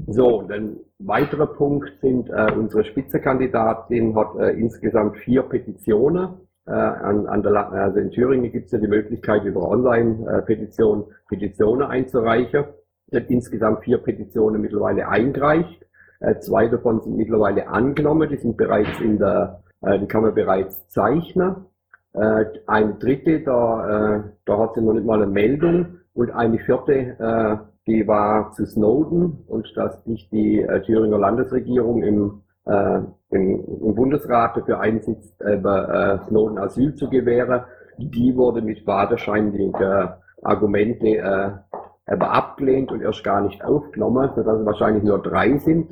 So, 0.07 0.47
ein 0.49 0.77
weiterer 0.99 1.47
Punkt 1.47 1.91
sind 2.01 2.29
äh, 2.29 2.51
unsere 2.55 2.83
Spitzenkandidatin 2.83 4.15
hat 4.15 4.35
äh, 4.37 4.51
insgesamt 4.51 5.17
vier 5.17 5.43
Petitionen 5.43 6.45
Äh, 6.67 6.71
an, 6.71 7.27
an 7.27 7.43
der, 7.43 7.71
also 7.71 7.99
in 7.99 8.09
Thüringen 8.09 8.51
gibt 8.51 8.65
es 8.65 8.71
ja 8.71 8.79
die 8.79 8.87
Möglichkeit, 8.87 9.43
über 9.43 9.69
Online-Petitionen 9.69 11.05
Petitionen 11.29 11.83
einzureichen. 11.83 12.65
Es 13.07 13.21
hat 13.21 13.29
insgesamt 13.29 13.83
vier 13.83 13.99
Petitionen 13.99 14.61
mittlerweile 14.61 15.07
eingereicht. 15.07 15.85
Äh, 16.21 16.39
zwei 16.39 16.67
davon 16.67 17.01
sind 17.01 17.17
mittlerweile 17.17 17.67
angenommen, 17.67 18.29
die 18.29 18.37
sind 18.37 18.57
bereits 18.57 18.99
in 18.99 19.19
der, 19.19 19.61
äh, 19.81 19.99
die 19.99 20.07
kann 20.07 20.23
man 20.23 20.33
bereits 20.33 20.87
zeichnen. 20.89 21.67
Äh, 22.15 22.45
eine 22.65 22.93
dritte, 22.95 23.41
da, 23.41 24.15
äh, 24.15 24.23
da 24.45 24.57
hat 24.57 24.75
sie 24.75 24.81
noch 24.81 24.93
nicht 24.93 25.05
mal 25.05 25.21
eine 25.21 25.31
Meldung. 25.31 25.99
Und 26.13 26.31
eine 26.31 26.59
vierte, 26.59 26.93
äh, 26.93 27.57
die 27.87 28.07
war 28.07 28.51
zu 28.53 28.65
Snowden 28.65 29.43
und 29.47 29.71
dass 29.75 30.01
sich 30.05 30.29
die 30.29 30.61
äh, 30.61 30.81
Thüringer 30.81 31.19
Landesregierung 31.19 32.03
im, 32.03 32.41
äh, 32.65 32.99
im, 33.31 33.65
im 33.81 33.95
Bundesrat 33.95 34.55
dafür 34.55 34.79
einsetzt, 34.79 35.41
äh, 35.41 35.55
äh, 35.55 36.19
Snowden 36.27 36.57
Asyl 36.57 36.95
zu 36.95 37.09
gewähren. 37.09 37.63
Die 37.97 38.35
wurde 38.35 38.61
mit 38.61 38.87
wahrscheinlichen 38.87 39.73
Argumente 40.41 41.07
äh, 41.07 41.49
aber 42.07 42.31
abgelehnt 42.31 42.91
und 42.91 43.01
erst 43.01 43.23
gar 43.23 43.41
nicht 43.41 43.63
aufgenommen, 43.63 44.29
sodass 44.35 44.59
es 44.59 44.65
wahrscheinlich 44.65 45.03
nur 45.03 45.21
drei 45.21 45.57
sind. 45.57 45.89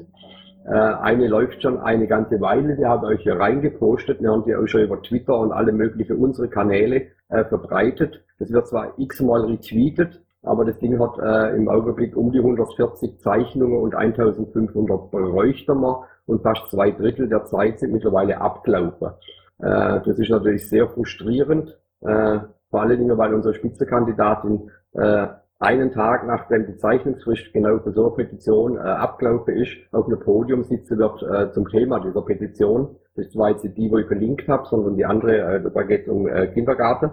Äh, 0.65 0.71
eine 0.71 1.27
läuft 1.27 1.61
schon 1.61 1.79
eine 1.79 2.07
ganze 2.07 2.39
Weile, 2.39 2.77
wir 2.77 2.87
haben 2.87 3.05
euch 3.05 3.21
hier 3.21 3.37
reingepostet, 3.39 4.21
wir 4.21 4.31
haben 4.31 4.43
die 4.45 4.55
auch 4.55 4.65
schon 4.67 4.83
über 4.83 5.01
Twitter 5.01 5.37
und 5.37 5.51
alle 5.51 5.73
möglichen 5.73 6.17
unsere 6.17 6.47
Kanäle 6.47 7.07
äh, 7.29 7.43
verbreitet. 7.43 8.23
Das 8.39 8.51
wird 8.51 8.67
zwar 8.67 8.97
x-mal 8.97 9.41
retweetet, 9.41 10.21
aber 10.41 10.63
das 10.63 10.79
Ding 10.79 10.99
hat 10.99 11.17
äh, 11.19 11.55
im 11.55 11.67
Augenblick 11.67 12.15
um 12.15 12.31
die 12.31 12.39
140 12.39 13.19
Zeichnungen 13.19 13.81
und 13.81 13.95
1500 13.95 15.11
bräuchte 15.11 15.73
und 16.25 16.41
fast 16.41 16.69
zwei 16.69 16.91
Drittel 16.91 17.27
der 17.27 17.43
Zeit 17.45 17.79
sind 17.79 17.91
mittlerweile 17.91 18.39
abgelaufen. 18.39 19.09
Äh, 19.59 20.01
das 20.05 20.17
ist 20.19 20.29
natürlich 20.29 20.69
sehr 20.69 20.87
frustrierend, 20.87 21.77
äh, 22.01 22.39
vor 22.69 22.81
allen 22.81 22.99
Dingen, 22.99 23.17
weil 23.17 23.33
unsere 23.33 23.53
Spitzenkandidatin 23.53 24.69
äh, 24.93 25.27
einen 25.59 25.91
Tag 25.91 26.27
nachdem 26.27 26.65
die 26.65 26.77
Zeichnungsfrist 26.77 27.53
genau 27.53 27.79
für 27.79 27.91
so 27.93 28.07
eine 28.07 28.25
Petition 28.25 28.77
äh, 28.77 28.79
abgelaufen 28.79 29.55
ist, 29.55 29.71
auf 29.91 30.07
einem 30.07 30.19
Podium 30.19 30.63
sitzen 30.63 30.97
wird 30.97 31.23
äh, 31.23 31.51
zum 31.51 31.67
Thema 31.69 31.99
dieser 31.99 32.21
Petition. 32.21 32.95
Das 33.15 33.35
war 33.35 33.51
jetzt 33.51 33.63
die, 33.63 33.91
wo 33.91 33.97
ich 33.97 34.07
verlinkt 34.07 34.47
habe, 34.47 34.65
sondern 34.67 34.97
die 34.97 35.05
andere, 35.05 35.37
äh, 35.37 35.61
da 35.61 35.83
geht 35.83 36.03
es 36.03 36.09
um 36.09 36.27
äh, 36.27 36.47
Kindergarten, 36.47 37.11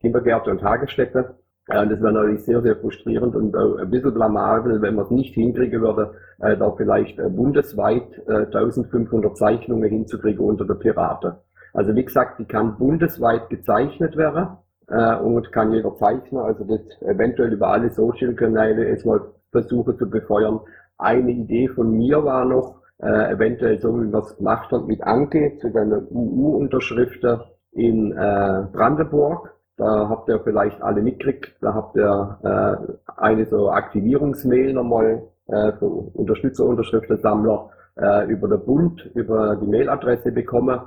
Kindergärte 0.00 0.50
und 0.50 0.60
Tagesstätte. 0.60 1.36
Äh, 1.68 1.88
das 1.88 2.00
wäre 2.00 2.12
natürlich 2.12 2.44
sehr, 2.44 2.62
sehr 2.62 2.76
frustrierend 2.76 3.34
und 3.34 3.54
äh, 3.54 3.82
ein 3.82 3.90
bisschen 3.90 4.14
blamabel, 4.14 4.80
wenn 4.82 4.94
man 4.94 5.06
es 5.06 5.10
nicht 5.10 5.34
hinkriegen 5.34 5.80
würde, 5.80 6.14
äh, 6.40 6.56
da 6.56 6.70
vielleicht 6.72 7.18
äh, 7.18 7.28
bundesweit 7.28 8.22
äh, 8.28 8.46
1500 8.46 9.36
Zeichnungen 9.36 9.88
hinzukriegen 9.88 10.44
unter 10.44 10.64
der 10.64 10.74
Piraten. 10.74 11.32
Also 11.72 11.94
wie 11.96 12.04
gesagt, 12.04 12.38
die 12.38 12.44
kann 12.44 12.78
bundesweit 12.78 13.50
gezeichnet 13.50 14.16
werden 14.16 14.58
äh, 14.88 15.16
und 15.16 15.50
kann 15.52 15.72
jeder 15.72 15.94
zeichnen, 15.96 16.40
also 16.40 16.64
das 16.64 16.80
eventuell 17.02 17.52
über 17.52 17.68
alle 17.68 17.90
Social-Kanäle 17.90 18.88
jetzt 18.88 19.06
mal 19.06 19.20
versuchen 19.52 19.96
zu 19.98 20.08
befeuern. 20.08 20.60
Eine 20.98 21.30
Idee 21.30 21.68
von 21.68 21.90
mir 21.90 22.24
war 22.24 22.44
noch, 22.44 22.82
äh, 22.98 23.32
eventuell 23.32 23.80
so 23.80 23.94
wie 24.00 24.12
wir 24.12 24.18
es 24.20 24.36
gemacht 24.36 24.70
haben 24.72 24.86
mit 24.86 25.02
Anke 25.02 25.58
zu 25.60 25.70
den 25.70 25.92
UU-Unterschriften 26.10 27.40
in 27.72 28.12
äh, 28.12 28.66
Brandenburg. 28.72 29.54
Da 29.76 30.08
habt 30.08 30.28
ihr 30.28 30.38
vielleicht 30.40 30.80
alle 30.82 31.02
mitgekriegt, 31.02 31.56
da 31.60 31.74
habt 31.74 31.96
ihr 31.96 32.38
äh, 32.44 33.12
eine 33.16 33.46
so 33.46 33.70
Aktivierungsmail 33.70 34.72
nochmal 34.72 35.24
äh, 35.48 35.72
für 35.72 35.86
Unterstützer-Unterschriftensammler 35.86 37.70
äh, 37.96 38.26
über 38.26 38.48
den 38.48 38.64
Bund, 38.64 39.04
über 39.14 39.56
die 39.56 39.66
Mailadresse 39.66 40.30
bekommen, 40.30 40.80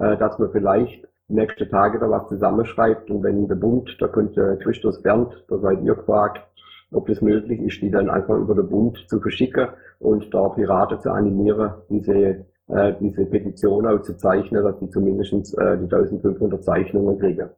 äh, 0.00 0.16
dass 0.16 0.38
man 0.40 0.50
vielleicht 0.50 1.06
nächste 1.32 1.68
Tage 1.68 1.98
da 1.98 2.08
was 2.10 2.28
zusammenschreibt 2.28 3.10
und 3.10 3.22
wenn 3.22 3.48
der 3.48 3.54
Bund, 3.56 3.96
da 4.00 4.08
könnte 4.08 4.58
Christus 4.62 5.02
Bernd, 5.02 5.44
da 5.48 5.58
seid 5.58 5.82
ihr 5.82 5.94
gefragt, 5.94 6.46
ob 6.92 7.06
das 7.06 7.20
möglich 7.20 7.60
ist, 7.60 7.80
die 7.80 7.90
dann 7.90 8.10
einfach 8.10 8.36
über 8.36 8.54
den 8.54 8.68
Bund 8.68 9.04
zu 9.08 9.20
verschicken 9.20 9.68
und 9.98 10.32
da 10.32 10.48
Piraten 10.50 11.00
zu 11.00 11.10
animieren, 11.10 11.72
diese, 11.88 12.46
äh, 12.68 12.94
diese 13.00 13.24
Petition 13.26 13.86
auszuzeichnen, 13.86 14.62
dass 14.62 14.78
die 14.78 14.90
zumindest 14.90 15.32
äh, 15.58 15.78
die 15.78 15.84
1500 15.84 16.62
Zeichnungen 16.62 17.18
kriegen. 17.18 17.50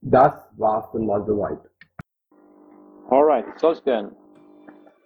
Das 0.00 0.32
war's 0.56 0.90
dann 0.92 1.06
mal 1.06 1.24
soweit. 1.24 1.60
Alright, 3.08 3.46
Solskjaer. 3.58 4.10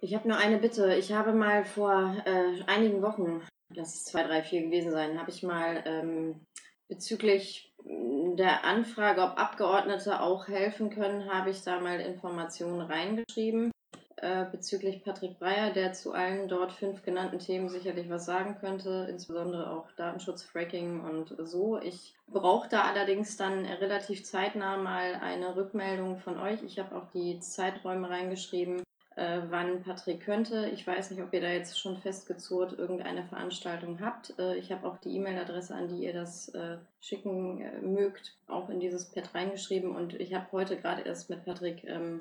Ich 0.01 0.15
habe 0.15 0.27
nur 0.27 0.37
eine 0.37 0.57
Bitte. 0.57 0.93
Ich 0.95 1.13
habe 1.13 1.33
mal 1.33 1.65
vor 1.65 2.13
äh, 2.25 2.61
einigen 2.67 3.01
Wochen, 3.01 3.41
das 3.69 3.95
ist 3.95 4.05
zwei, 4.07 4.23
drei, 4.23 4.41
vier 4.41 4.63
gewesen 4.63 4.91
sein, 4.91 5.19
habe 5.19 5.29
ich 5.29 5.43
mal 5.43 5.83
ähm, 5.85 6.46
Bezüglich 6.87 7.73
der 7.83 8.65
Anfrage, 8.65 9.21
ob 9.21 9.37
Abgeordnete 9.37 10.21
auch 10.21 10.47
helfen 10.47 10.89
können, 10.89 11.31
habe 11.31 11.49
ich 11.49 11.63
da 11.63 11.79
mal 11.79 11.99
Informationen 11.99 12.81
reingeschrieben. 12.81 13.71
Äh, 14.19 14.45
bezüglich 14.51 15.03
Patrick 15.03 15.37
Breyer, 15.37 15.71
der 15.71 15.93
zu 15.93 16.11
allen 16.11 16.47
dort 16.47 16.71
fünf 16.71 17.03
genannten 17.03 17.37
Themen 17.37 17.69
sicherlich 17.69 18.09
was 18.09 18.25
sagen 18.25 18.57
könnte, 18.59 19.05
insbesondere 19.11 19.69
auch 19.69 19.91
Datenschutz, 19.95 20.41
Fracking 20.41 21.01
und 21.01 21.35
so. 21.47 21.79
Ich 21.79 22.15
brauche 22.27 22.67
da 22.67 22.81
allerdings 22.81 23.37
dann 23.37 23.63
relativ 23.65 24.23
zeitnah 24.23 24.77
mal 24.77 25.19
eine 25.21 25.55
Rückmeldung 25.55 26.17
von 26.17 26.39
euch. 26.39 26.63
Ich 26.63 26.79
habe 26.79 26.95
auch 26.95 27.11
die 27.13 27.39
Zeiträume 27.39 28.09
reingeschrieben, 28.09 28.81
äh, 29.17 29.41
wann 29.49 29.81
Patrick 29.81 30.21
könnte. 30.21 30.69
Ich 30.73 30.85
weiß 30.85 31.11
nicht, 31.11 31.21
ob 31.21 31.33
ihr 31.33 31.41
da 31.41 31.49
jetzt 31.49 31.79
schon 31.79 31.97
festgezurrt 31.97 32.77
irgendeine 32.77 33.25
Veranstaltung 33.25 33.99
habt. 33.99 34.37
Äh, 34.37 34.57
ich 34.57 34.71
habe 34.71 34.87
auch 34.87 34.97
die 34.97 35.15
E-Mail-Adresse, 35.15 35.73
an 35.73 35.87
die 35.87 36.03
ihr 36.03 36.13
das 36.13 36.49
äh, 36.49 36.77
schicken 37.01 37.61
äh, 37.61 37.81
mögt, 37.81 38.37
auch 38.47 38.69
in 38.69 38.79
dieses 38.79 39.11
Pad 39.11 39.33
reingeschrieben. 39.33 39.95
Und 39.95 40.13
ich 40.13 40.33
habe 40.33 40.45
heute 40.51 40.77
gerade 40.77 41.01
erst 41.01 41.29
mit 41.29 41.43
Patrick 41.43 41.83
ähm, 41.85 42.19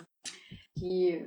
die, 0.77 1.25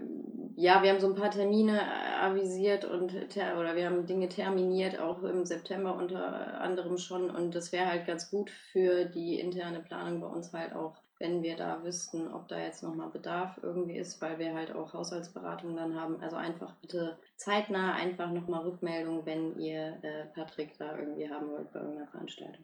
ja, 0.56 0.84
wir 0.84 0.92
haben 0.92 1.00
so 1.00 1.08
ein 1.08 1.16
paar 1.16 1.32
Termine 1.32 1.80
äh, 1.80 2.20
avisiert 2.20 2.86
und 2.86 3.14
oder 3.14 3.76
wir 3.76 3.86
haben 3.86 4.06
Dinge 4.06 4.30
terminiert, 4.30 5.00
auch 5.00 5.24
im 5.24 5.46
September 5.46 5.96
unter 5.96 6.62
anderem 6.62 6.98
schon. 6.98 7.30
Und 7.30 7.54
das 7.54 7.72
wäre 7.72 7.88
halt 7.88 8.08
ganz 8.08 8.32
gut 8.32 8.50
für 8.50 9.06
die 9.06 9.40
interne 9.40 9.82
Planung 9.82 10.22
bei 10.22 10.28
uns 10.28 10.52
halt 10.52 10.74
auch 10.74 10.98
wenn 11.20 11.44
wir 11.44 11.58
da 11.58 11.84
wüssten, 11.84 12.28
ob 12.34 12.48
da 12.48 12.58
jetzt 12.58 12.82
nochmal 12.82 13.10
Bedarf 13.10 13.60
irgendwie 13.62 13.98
ist, 13.98 14.22
weil 14.22 14.40
wir 14.40 14.56
halt 14.56 14.74
auch 14.74 14.94
Haushaltsberatungen 14.94 15.76
dann 15.76 16.00
haben. 16.00 16.18
Also 16.22 16.38
einfach 16.38 16.74
bitte 16.82 17.18
zeitnah 17.36 17.94
einfach 17.94 18.32
nochmal 18.32 18.64
Rückmeldung, 18.64 19.26
wenn 19.26 19.58
ihr 19.60 19.98
äh, 20.02 20.26
Patrick 20.34 20.78
da 20.80 20.98
irgendwie 20.98 21.30
haben 21.30 21.50
wollt 21.52 21.72
bei 21.74 21.80
irgendeiner 21.80 22.08
Veranstaltung. 22.08 22.64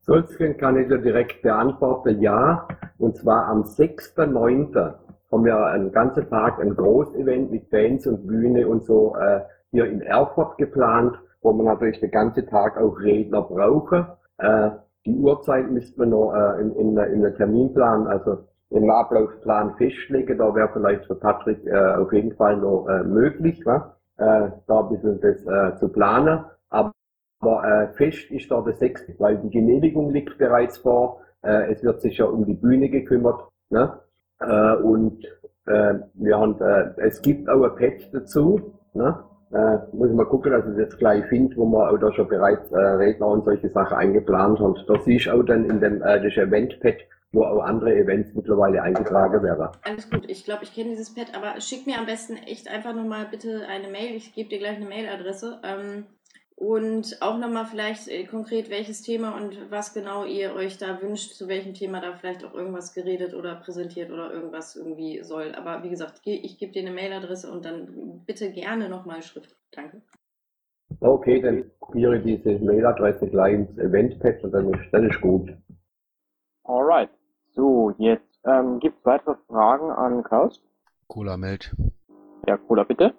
Solzgen 0.00 0.56
kann 0.56 0.80
ich 0.80 0.88
dir 0.88 0.98
direkt 0.98 1.42
beantworten, 1.42 2.20
ja. 2.22 2.66
Und 2.98 3.16
zwar 3.16 3.46
am 3.48 3.62
6.9. 3.62 4.94
haben 5.30 5.44
wir 5.44 5.66
einen 5.66 5.92
ganzen 5.92 6.28
Tag 6.30 6.60
ein 6.60 6.74
Großevent 6.74 7.50
mit 7.50 7.68
Bands 7.70 8.06
und 8.06 8.26
Bühne 8.26 8.66
und 8.68 8.84
so 8.86 9.16
äh, 9.16 9.40
hier 9.70 9.86
in 9.86 10.00
Erfurt 10.02 10.56
geplant, 10.56 11.18
wo 11.42 11.52
man 11.52 11.66
natürlich 11.66 12.00
den 12.00 12.10
ganzen 12.10 12.46
Tag 12.46 12.78
auch 12.78 12.98
Redner 12.98 13.42
brauchen. 13.42 14.06
Äh, 14.38 14.70
die 15.08 15.18
Uhrzeit 15.18 15.70
müsste 15.70 15.98
man 16.00 16.10
noch 16.10 16.32
äh, 16.34 16.60
in, 16.60 16.72
in, 16.76 16.98
in 16.98 17.22
der 17.22 17.34
Terminplan, 17.34 18.06
also 18.06 18.44
im 18.70 18.90
Ablaufplan 18.90 19.74
festlegen. 19.76 20.38
Da 20.38 20.54
wäre 20.54 20.68
vielleicht 20.72 21.06
für 21.06 21.14
Patrick 21.14 21.64
äh, 21.66 21.94
auf 21.94 22.12
jeden 22.12 22.34
Fall 22.36 22.58
noch 22.58 22.86
äh, 22.88 23.02
möglich, 23.04 23.60
äh, 23.60 23.80
da 24.16 24.80
ein 24.80 24.88
bisschen 24.90 25.20
das 25.20 25.44
äh, 25.46 25.76
zu 25.78 25.88
planen. 25.88 26.44
Aber, 26.68 26.92
aber 27.40 27.64
äh, 27.64 27.88
fest 27.94 28.30
ist 28.30 28.50
da 28.50 28.60
der 28.60 28.74
sechste, 28.74 29.14
weil 29.18 29.38
die 29.38 29.50
Genehmigung 29.50 30.10
liegt 30.10 30.36
bereits 30.38 30.78
vor. 30.78 31.22
Äh, 31.42 31.72
es 31.72 31.82
wird 31.82 32.02
sich 32.02 32.18
ja 32.18 32.26
um 32.26 32.44
die 32.44 32.54
Bühne 32.54 32.90
gekümmert. 32.90 33.48
Ne? 33.70 33.98
Äh, 34.40 34.74
und 34.76 35.24
äh, 35.66 35.94
wir 36.14 36.38
haben, 36.38 36.60
äh, 36.60 36.90
es 36.98 37.22
gibt 37.22 37.48
auch 37.48 37.62
ein 37.62 37.76
Pad 37.76 38.12
dazu. 38.12 38.74
Ne? 38.92 39.24
Äh, 39.50 39.78
muss 39.92 40.10
ich 40.10 40.14
mal 40.14 40.26
gucken, 40.26 40.52
dass 40.52 40.64
ich 40.66 40.72
es 40.72 40.78
jetzt 40.78 40.98
gleich 40.98 41.24
finde, 41.26 41.56
wo 41.56 41.64
man 41.64 41.88
auch 41.88 41.98
da 41.98 42.12
schon 42.12 42.28
bereits 42.28 42.70
äh, 42.70 42.76
Redner 42.78 43.28
und 43.28 43.44
solche 43.44 43.70
Sachen 43.70 43.96
eingeplant 43.96 44.60
hat. 44.60 44.84
Da 44.86 45.00
siehst 45.00 45.26
du 45.26 45.32
auch 45.32 45.42
dann 45.42 45.64
in 45.64 45.80
dem 45.80 46.02
äh, 46.02 46.22
das 46.22 46.36
Event-Pad, 46.36 46.96
wo 47.32 47.44
auch 47.44 47.62
andere 47.62 47.94
Events 47.94 48.34
mittlerweile 48.34 48.82
eingetragen 48.82 49.42
werden. 49.42 49.68
Alles 49.84 50.10
gut, 50.10 50.28
ich 50.28 50.44
glaube, 50.44 50.64
ich 50.64 50.74
kenne 50.74 50.90
dieses 50.90 51.14
Pad, 51.14 51.32
aber 51.34 51.60
schick 51.60 51.86
mir 51.86 51.98
am 51.98 52.06
besten 52.06 52.36
echt 52.36 52.68
einfach 52.68 52.94
nochmal 52.94 53.26
bitte 53.30 53.62
eine 53.68 53.88
Mail. 53.88 54.14
Ich 54.16 54.34
gebe 54.34 54.50
dir 54.50 54.58
gleich 54.58 54.76
eine 54.76 54.86
Mailadresse. 54.86 55.60
Ähm, 55.64 56.04
und 56.58 57.18
auch 57.20 57.38
nochmal 57.38 57.66
vielleicht 57.66 58.08
äh, 58.08 58.24
konkret, 58.24 58.68
welches 58.68 59.02
Thema 59.02 59.36
und 59.36 59.70
was 59.70 59.94
genau 59.94 60.24
ihr 60.24 60.54
euch 60.54 60.76
da 60.76 61.00
wünscht, 61.00 61.34
zu 61.34 61.46
welchem 61.46 61.72
Thema 61.72 62.00
da 62.00 62.14
vielleicht 62.14 62.44
auch 62.44 62.52
irgendwas 62.52 62.94
geredet 62.94 63.32
oder 63.32 63.54
präsentiert 63.54 64.10
oder 64.10 64.32
irgendwas 64.32 64.74
irgendwie 64.74 65.22
soll. 65.22 65.54
Aber 65.54 65.84
wie 65.84 65.90
gesagt, 65.90 66.20
ich 66.24 66.58
gebe 66.58 66.72
dir 66.72 66.82
eine 66.82 66.90
Mailadresse 66.90 67.50
und 67.52 67.64
dann 67.64 68.24
bitte 68.26 68.50
gerne 68.50 68.88
nochmal 68.88 69.22
Schrift. 69.22 69.56
Danke. 69.70 70.02
Okay, 70.98 71.40
dann 71.40 71.70
kopiere 71.78 72.18
ich 72.18 72.24
diese 72.24 72.58
Mailadresse 72.58 73.28
gleich 73.28 73.54
ins 73.54 73.78
Eventpad 73.78 74.42
und 74.42 74.50
dann 74.50 74.74
ist, 74.74 74.90
dann 74.90 75.08
ist 75.08 75.20
gut. 75.20 75.52
Alright. 76.64 77.10
So, 77.54 77.94
jetzt 77.98 78.40
ähm, 78.44 78.80
gibt 78.80 78.98
es 78.98 79.06
weitere 79.06 79.36
Fragen 79.46 79.92
an 79.92 80.24
Klaus? 80.24 80.60
Cola 81.06 81.36
meldet. 81.36 81.72
Ja, 82.48 82.56
Cola 82.56 82.82
bitte. 82.82 83.14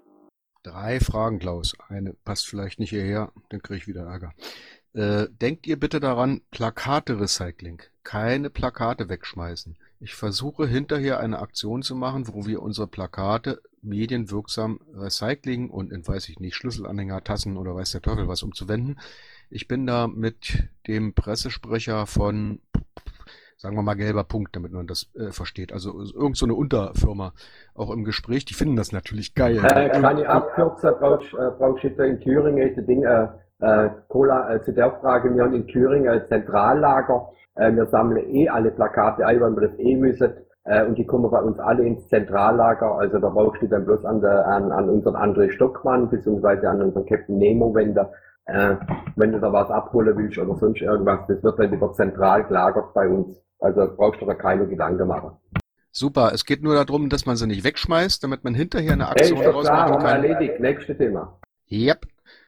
Drei 0.64 1.00
Fragen, 1.00 1.40
Klaus. 1.40 1.74
Eine 1.88 2.14
passt 2.14 2.48
vielleicht 2.48 2.80
nicht 2.80 2.90
hierher, 2.90 3.32
dann 3.50 3.62
kriege 3.62 3.78
ich 3.78 3.88
wieder 3.88 4.04
Ärger. 4.04 4.34
Äh, 4.94 5.28
denkt 5.30 5.68
ihr 5.68 5.80
bitte 5.80 6.00
daran, 6.00 6.42
Plakate-Recycling. 6.52 7.82
Keine 8.04 8.50
Plakate 8.50 9.08
wegschmeißen. 9.08 9.78
Ich 10.02 10.16
versuche 10.16 10.68
hinterher 10.68 11.20
eine 11.20 11.40
Aktion 11.40 11.82
zu 11.82 11.96
machen, 11.96 12.28
wo 12.28 12.46
wir 12.46 12.62
unsere 12.62 12.88
Plakate 12.88 13.62
medienwirksam 13.82 14.82
recyceln 14.94 15.70
und 15.70 15.92
in, 15.92 16.06
weiß 16.08 16.28
ich 16.30 16.40
nicht, 16.40 16.56
Schlüsselanhänger, 16.56 17.24
Tassen 17.24 17.56
oder 17.56 17.76
weiß 17.76 17.92
der 17.92 18.02
Teufel 18.02 18.28
was 18.28 18.44
umzuwenden. 18.44 19.00
Ich 19.50 19.68
bin 19.68 19.86
da 19.86 20.08
mit 20.08 20.70
dem 20.88 21.14
Pressesprecher 21.14 22.06
von, 22.06 22.62
sagen 23.60 23.76
wir 23.76 23.84
mal, 23.84 23.96
gelber 23.96 24.24
Punkt, 24.24 24.56
damit 24.56 24.72
man 24.72 24.88
das 24.88 25.10
äh, 25.16 25.32
versteht. 25.32 25.74
Also 25.74 26.02
irgend 26.16 26.38
so 26.38 26.46
eine 26.46 26.56
Unterfirma 26.56 27.34
auch 27.76 27.92
im 27.92 28.06
Gespräch. 28.06 28.46
Die 28.46 28.54
finden 28.54 28.78
das 28.78 28.94
natürlich 28.94 29.36
geil. 29.36 29.58
Äh, 29.58 29.90
kann 29.90 30.18
ich 30.18 30.28
abkürzen, 30.28 30.92
brauchst 30.98 31.34
äh, 31.34 31.52
brauchst 31.58 31.84
du 31.84 32.04
in 32.04 32.20
Thüringen 32.22 32.70
ist 32.70 32.88
Ding, 32.88 33.04
äh, 33.04 33.28
äh, 33.60 33.90
Cola, 34.08 34.56
äh, 34.56 34.64
zu 34.64 34.72
der 34.72 34.92
Frage, 35.02 35.36
wir 35.36 35.44
haben 35.44 35.54
in 35.54 35.68
Thüringen 35.68 36.08
ein 36.08 36.26
Zentrallager, 36.28 37.30
wir 37.56 37.88
sammeln 37.88 38.34
eh 38.34 38.48
alle 38.48 38.72
Plakate 38.72 39.26
ein, 39.26 39.42
weil 39.42 39.54
wir 39.54 39.68
das 39.68 39.80
eh 39.80 39.98
müssen, 39.98 40.32
und 40.88 40.98
die 40.98 41.06
kommen 41.06 41.30
bei 41.30 41.42
uns 41.42 41.60
alle 41.60 41.84
ins 41.84 42.08
Zentrallager, 42.08 42.98
also 42.98 43.20
da 43.20 43.28
brauchst 43.28 43.62
du 43.62 43.68
dann 43.68 43.84
bloß 43.84 44.06
an, 44.06 44.22
der, 44.22 44.48
an, 44.48 44.72
an 44.72 44.88
unseren 44.88 45.18
André 45.18 45.52
Stockmann, 45.52 46.10
beziehungsweise 46.10 46.70
an 46.70 46.82
unseren 46.82 47.06
Captain 47.06 47.38
Nemo, 47.38 47.76
wenn 47.76 47.94
der, 47.94 48.14
äh, 48.46 48.76
wenn 49.18 49.34
du 49.34 49.42
da 49.42 49.52
was 49.52 49.70
abholen 49.72 50.16
willst 50.16 50.38
oder 50.38 50.56
sonst 50.56 50.82
irgendwas, 50.82 51.20
das 51.28 51.44
wird 51.44 51.60
dann 51.60 51.74
über 51.74 51.92
zentral 51.92 52.46
gelagert 52.46 52.94
bei 52.94 53.10
uns. 53.10 53.38
Also 53.60 53.88
brauchst 53.96 54.22
du 54.22 54.26
da 54.26 54.34
keine 54.34 54.68
Gedanken 54.68 55.08
machen. 55.08 55.32
Super, 55.92 56.32
es 56.34 56.46
geht 56.46 56.62
nur 56.64 56.76
darum, 56.76 57.10
dass 57.10 57.26
man 57.26 57.36
sie 57.36 57.48
nicht 57.48 57.64
wegschmeißt, 57.64 58.24
damit 58.24 58.44
man 58.44 58.54
hinterher 58.54 58.94
eine 58.94 59.06
Hey, 59.10 59.12
Aktion 59.22 59.44
daraus 59.44 59.66
klar, 59.66 59.90
machen 59.90 59.94
haben 59.94 60.04
wir 60.04 60.10
kann. 60.10 60.24
erledigt. 60.24 60.60
Nächstes 60.60 60.98
Thema. 60.98 61.40
Yep. 61.72 62.08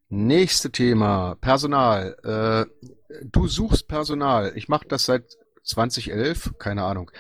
Nächste 0.10 0.72
Thema, 0.72 1.36
Personal. 1.42 2.16
Äh, 2.24 2.90
du 3.24 3.48
suchst 3.48 3.88
Personal. 3.88 4.52
Ich 4.56 4.68
mache 4.68 4.88
das 4.88 5.06
seit 5.06 5.38
2011, 5.64 6.54
keine 6.60 6.84
Ahnung. 6.84 7.12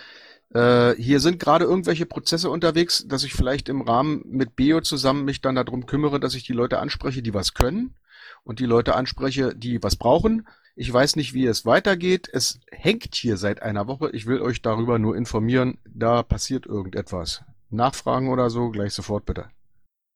Äh, 0.53 0.95
hier 0.95 1.19
sind 1.19 1.39
gerade 1.39 1.65
irgendwelche 1.65 2.05
Prozesse 2.05 2.49
unterwegs, 2.49 3.07
dass 3.07 3.23
ich 3.23 3.33
vielleicht 3.33 3.69
im 3.69 3.81
Rahmen 3.81 4.21
mit 4.25 4.55
Beo 4.55 4.81
zusammen 4.81 5.25
mich 5.25 5.41
dann 5.41 5.55
darum 5.55 5.85
kümmere, 5.85 6.19
dass 6.19 6.35
ich 6.35 6.43
die 6.43 6.53
Leute 6.53 6.79
anspreche, 6.79 7.21
die 7.21 7.33
was 7.33 7.53
können 7.53 7.95
und 8.43 8.59
die 8.59 8.65
Leute 8.65 8.95
anspreche, 8.95 9.55
die 9.55 9.81
was 9.81 9.95
brauchen. 9.95 10.47
Ich 10.75 10.91
weiß 10.91 11.15
nicht, 11.15 11.33
wie 11.33 11.45
es 11.45 11.65
weitergeht. 11.65 12.29
Es 12.31 12.59
hängt 12.71 13.15
hier 13.15 13.37
seit 13.37 13.61
einer 13.61 13.87
Woche. 13.87 14.09
Ich 14.11 14.25
will 14.25 14.41
euch 14.41 14.61
darüber 14.61 14.99
nur 14.99 15.15
informieren. 15.15 15.79
Da 15.85 16.23
passiert 16.23 16.65
irgendetwas. 16.65 17.43
Nachfragen 17.69 18.29
oder 18.29 18.49
so, 18.49 18.69
gleich 18.69 18.93
sofort 18.93 19.25
bitte. 19.25 19.45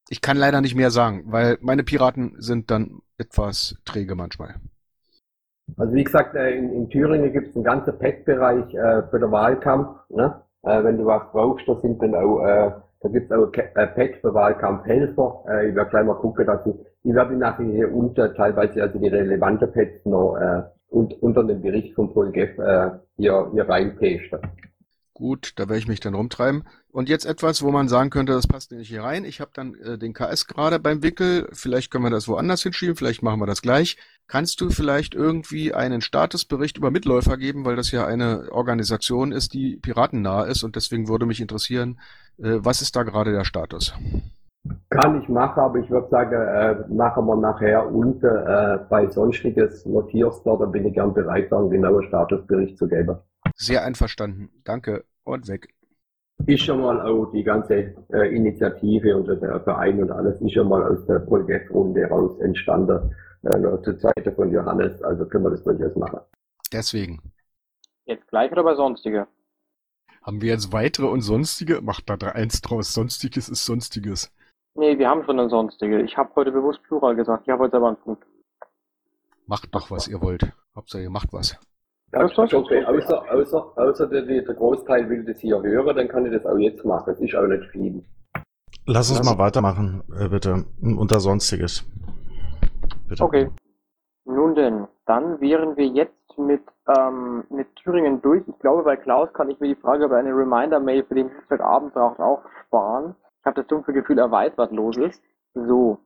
Ich 0.09 0.21
kann 0.21 0.37
leider 0.37 0.61
nicht 0.61 0.75
mehr 0.75 0.91
sagen, 0.91 1.23
weil 1.27 1.57
meine 1.61 1.83
Piraten 1.83 2.35
sind 2.37 2.69
dann 2.69 3.01
etwas 3.17 3.75
träge 3.85 4.15
manchmal. 4.15 4.55
Also 5.77 5.93
wie 5.93 6.03
gesagt, 6.03 6.35
äh, 6.35 6.51
in, 6.55 6.71
in 6.73 6.89
Thüringen 6.89 7.33
gibt 7.33 7.49
es 7.49 7.55
einen 7.55 7.63
ganzen 7.63 7.97
Pet-Bereich 7.97 8.73
äh, 8.75 9.03
für 9.09 9.19
den 9.19 9.31
Wahlkampf. 9.31 9.97
Ne? 10.09 10.41
Äh, 10.63 10.83
wenn 10.83 10.97
du 10.97 11.05
was 11.05 11.23
brauchst, 11.31 11.67
da 11.67 11.79
sind 11.81 12.01
dann 12.01 12.13
auch, 12.13 12.45
äh, 12.45 12.71
da 13.01 13.09
gibt 13.09 13.31
es 13.31 13.37
auch 13.37 13.51
äh, 13.53 14.13
für 14.21 14.33
Wahlkampfhelfer. 14.33 15.43
Äh, 15.49 15.69
ich 15.69 15.75
werde 15.75 15.89
gleich 15.89 16.05
mal 16.05 16.15
gucken, 16.15 16.45
dass 16.45 16.65
ich, 16.67 16.75
ich 17.05 17.13
werde 17.13 17.37
nachher 17.37 17.65
hier 17.65 17.93
unter 17.93 18.33
teilweise 18.33 18.81
also 18.81 18.97
die 18.97 19.07
relevante 19.07 19.67
Pets 19.67 20.05
noch 20.05 20.37
äh, 20.37 20.63
und, 20.89 21.13
unter 21.21 21.43
dem 21.43 21.61
Bericht 21.61 21.93
von 21.93 22.11
Paul 22.11 22.31
Geff 22.31 22.57
äh, 22.57 22.91
hier, 23.15 23.49
hier 23.53 23.69
reinpasten. 23.69 24.39
Gut, 25.13 25.53
da 25.55 25.69
werde 25.69 25.77
ich 25.77 25.87
mich 25.87 26.01
dann 26.01 26.15
rumtreiben. 26.15 26.63
Und 26.91 27.07
jetzt 27.07 27.25
etwas, 27.25 27.61
wo 27.61 27.71
man 27.71 27.87
sagen 27.87 28.09
könnte, 28.09 28.33
das 28.33 28.47
passt 28.47 28.71
nicht 28.71 28.89
hier 28.89 29.03
rein. 29.03 29.23
Ich 29.23 29.39
habe 29.39 29.51
dann 29.53 29.75
äh, 29.75 29.97
den 29.97 30.13
KS 30.13 30.47
gerade 30.47 30.79
beim 30.79 31.03
Wickel. 31.03 31.47
Vielleicht 31.53 31.91
können 31.91 32.03
wir 32.03 32.09
das 32.09 32.27
woanders 32.27 32.63
hinschieben, 32.63 32.95
vielleicht 32.95 33.21
machen 33.21 33.39
wir 33.39 33.45
das 33.45 33.61
gleich. 33.61 33.97
Kannst 34.27 34.59
du 34.59 34.71
vielleicht 34.71 35.13
irgendwie 35.13 35.73
einen 35.73 36.01
Statusbericht 36.01 36.77
über 36.77 36.89
Mitläufer 36.89 37.37
geben, 37.37 37.65
weil 37.65 37.75
das 37.75 37.91
ja 37.91 38.05
eine 38.05 38.51
Organisation 38.51 39.31
ist, 39.31 39.53
die 39.53 39.77
piratennah 39.77 40.43
ist 40.43 40.63
und 40.63 40.75
deswegen 40.75 41.07
würde 41.07 41.27
mich 41.27 41.39
interessieren, 41.39 41.99
äh, 42.39 42.57
was 42.57 42.81
ist 42.81 42.95
da 42.95 43.03
gerade 43.03 43.31
der 43.31 43.45
Status? 43.45 43.93
Kann 44.89 45.21
ich 45.21 45.29
machen, 45.29 45.59
aber 45.59 45.79
ich 45.79 45.89
würde 45.89 46.09
sagen, 46.09 46.33
äh, 46.33 46.93
machen 46.93 47.25
wir 47.25 47.35
nachher 47.35 47.91
unten 47.91 48.25
äh, 48.25 48.79
bei 48.89 49.07
Sonstiges 49.07 49.85
notierst 49.85 50.45
du, 50.45 50.57
da 50.57 50.65
bin 50.65 50.85
ich 50.85 50.93
gern 50.93 51.13
bereit, 51.13 51.51
da 51.51 51.59
einen 51.59 51.69
genauen 51.69 52.03
Statusbericht 52.03 52.77
zu 52.77 52.87
geben. 52.87 53.17
Sehr 53.55 53.83
einverstanden. 53.83 54.49
Danke 54.63 55.03
und 55.23 55.47
weg. 55.47 55.69
Ist 56.47 56.63
schon 56.63 56.81
mal 56.81 56.99
auch 57.01 57.31
die 57.31 57.43
ganze 57.43 57.95
äh, 58.11 58.35
Initiative 58.35 59.15
und 59.15 59.27
der 59.27 59.59
Verein 59.61 60.01
und 60.01 60.11
alles 60.11 60.41
ist 60.41 60.53
schon 60.53 60.67
mal 60.67 60.83
aus 60.83 61.05
der 61.05 61.19
Projektrunde 61.19 62.05
raus 62.05 62.39
entstanden, 62.39 63.15
äh, 63.43 63.81
zur 63.83 63.97
Zeit 63.99 64.33
von 64.35 64.51
Johannes, 64.51 65.01
also 65.03 65.25
können 65.25 65.45
wir 65.45 65.51
das 65.51 65.63
durchaus 65.63 65.95
machen. 65.95 66.19
Deswegen. 66.73 67.19
Jetzt 68.05 68.27
gleich 68.27 68.51
oder 68.51 68.63
bei 68.63 68.75
Sonstige? 68.75 69.27
Haben 70.21 70.41
wir 70.41 70.49
jetzt 70.49 70.73
weitere 70.73 71.05
und 71.05 71.21
sonstige? 71.21 71.81
Macht 71.81 72.09
da 72.09 72.15
eins 72.29 72.61
draus. 72.61 72.93
Sonstiges 72.93 73.47
ist 73.47 73.63
sonstiges. 73.63 74.31
Nee, 74.75 74.97
wir 74.97 75.09
haben 75.09 75.23
schon 75.23 75.39
ein 75.39 75.49
Sonstige. 75.49 76.01
Ich 76.01 76.17
habe 76.17 76.29
heute 76.35 76.51
bewusst 76.51 76.83
Plural 76.83 77.15
gesagt. 77.15 77.43
Ich 77.45 77.49
habe 77.51 77.63
heute 77.63 77.71
selber 77.71 77.87
einen 77.87 77.97
Punkt. 77.97 78.23
Macht 79.47 79.73
doch, 79.73 79.89
was 79.89 80.07
ihr 80.07 80.21
wollt. 80.21 80.51
Hauptsache, 80.75 81.03
ihr 81.03 81.09
macht 81.09 81.31
was. 81.31 81.57
Ja, 82.11 82.23
ist 82.25 82.37
okay. 82.37 82.83
Außer, 82.85 83.31
außer, 83.31 83.73
außer 83.77 84.07
der, 84.07 84.21
der 84.23 84.41
Großteil 84.53 85.09
will 85.09 85.23
das 85.25 85.39
hier 85.39 85.61
hören, 85.61 85.95
dann 85.95 86.07
kann 86.07 86.25
ich 86.25 86.33
das 86.33 86.45
auch 86.45 86.57
jetzt 86.57 86.83
machen. 86.85 87.05
Das 87.07 87.19
ist 87.19 87.35
auch 87.35 87.47
nicht 87.47 87.65
viel. 87.71 88.03
Lass 88.85 89.09
uns 89.09 89.19
Lass- 89.19 89.29
mal 89.29 89.37
weitermachen, 89.37 90.03
äh, 90.19 90.27
bitte. 90.29 90.65
Unter 90.81 91.19
Sonstiges. 91.19 91.83
Bitte. 93.07 93.23
Okay. 93.23 93.49
Nun 94.25 94.55
denn, 94.55 94.87
dann 95.05 95.39
wären 95.39 95.77
wir 95.77 95.85
jetzt 95.87 96.37
mit, 96.37 96.61
ähm, 96.97 97.43
mit 97.49 97.73
Thüringen 97.77 98.21
durch. 98.21 98.43
Ich 98.47 98.59
glaube, 98.59 98.83
bei 98.83 98.95
Klaus 98.97 99.31
kann 99.33 99.49
ich 99.49 99.59
mir 99.59 99.67
die 99.73 99.79
Frage 99.81 100.05
über 100.05 100.17
eine 100.17 100.31
Reminder-Mail 100.35 101.03
für 101.05 101.15
den 101.15 101.29
Dienstagabend 101.29 101.93
braucht 101.93 102.19
auch 102.19 102.41
sparen. 102.65 103.15
Ich 103.45 103.47
habe 103.47 103.61
das 103.61 103.67
dumpfe 103.67 103.93
Gefühl, 103.93 104.17
er 104.17 104.31
weiß, 104.31 104.53
was 104.55 104.71
los 104.71 104.97
ist. 104.97 105.21
So. 105.53 105.99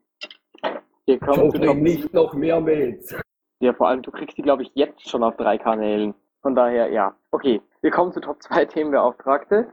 Wir 1.06 1.18
kommen 1.22 1.46
Ich 1.46 1.62
zu 1.62 1.74
nicht 1.74 2.14
noch 2.14 2.34
mehr 2.34 2.60
Mails. 2.60 3.16
Ja, 3.62 3.72
vor 3.72 3.88
allem, 3.88 4.02
du 4.02 4.12
kriegst 4.12 4.38
die, 4.38 4.42
glaube 4.42 4.64
ich, 4.64 4.72
jetzt 4.74 5.08
schon 5.08 5.24
auf 5.24 5.38
drei 5.38 5.58
Kanälen. 5.58 6.14
Von 6.42 6.54
daher, 6.54 6.92
ja. 6.92 7.16
Okay, 7.32 7.62
wir 7.80 7.92
kommen 7.92 8.12
zu 8.12 8.20
Top 8.20 8.44
2 8.44 8.66
Themenbeauftragte. 8.66 9.70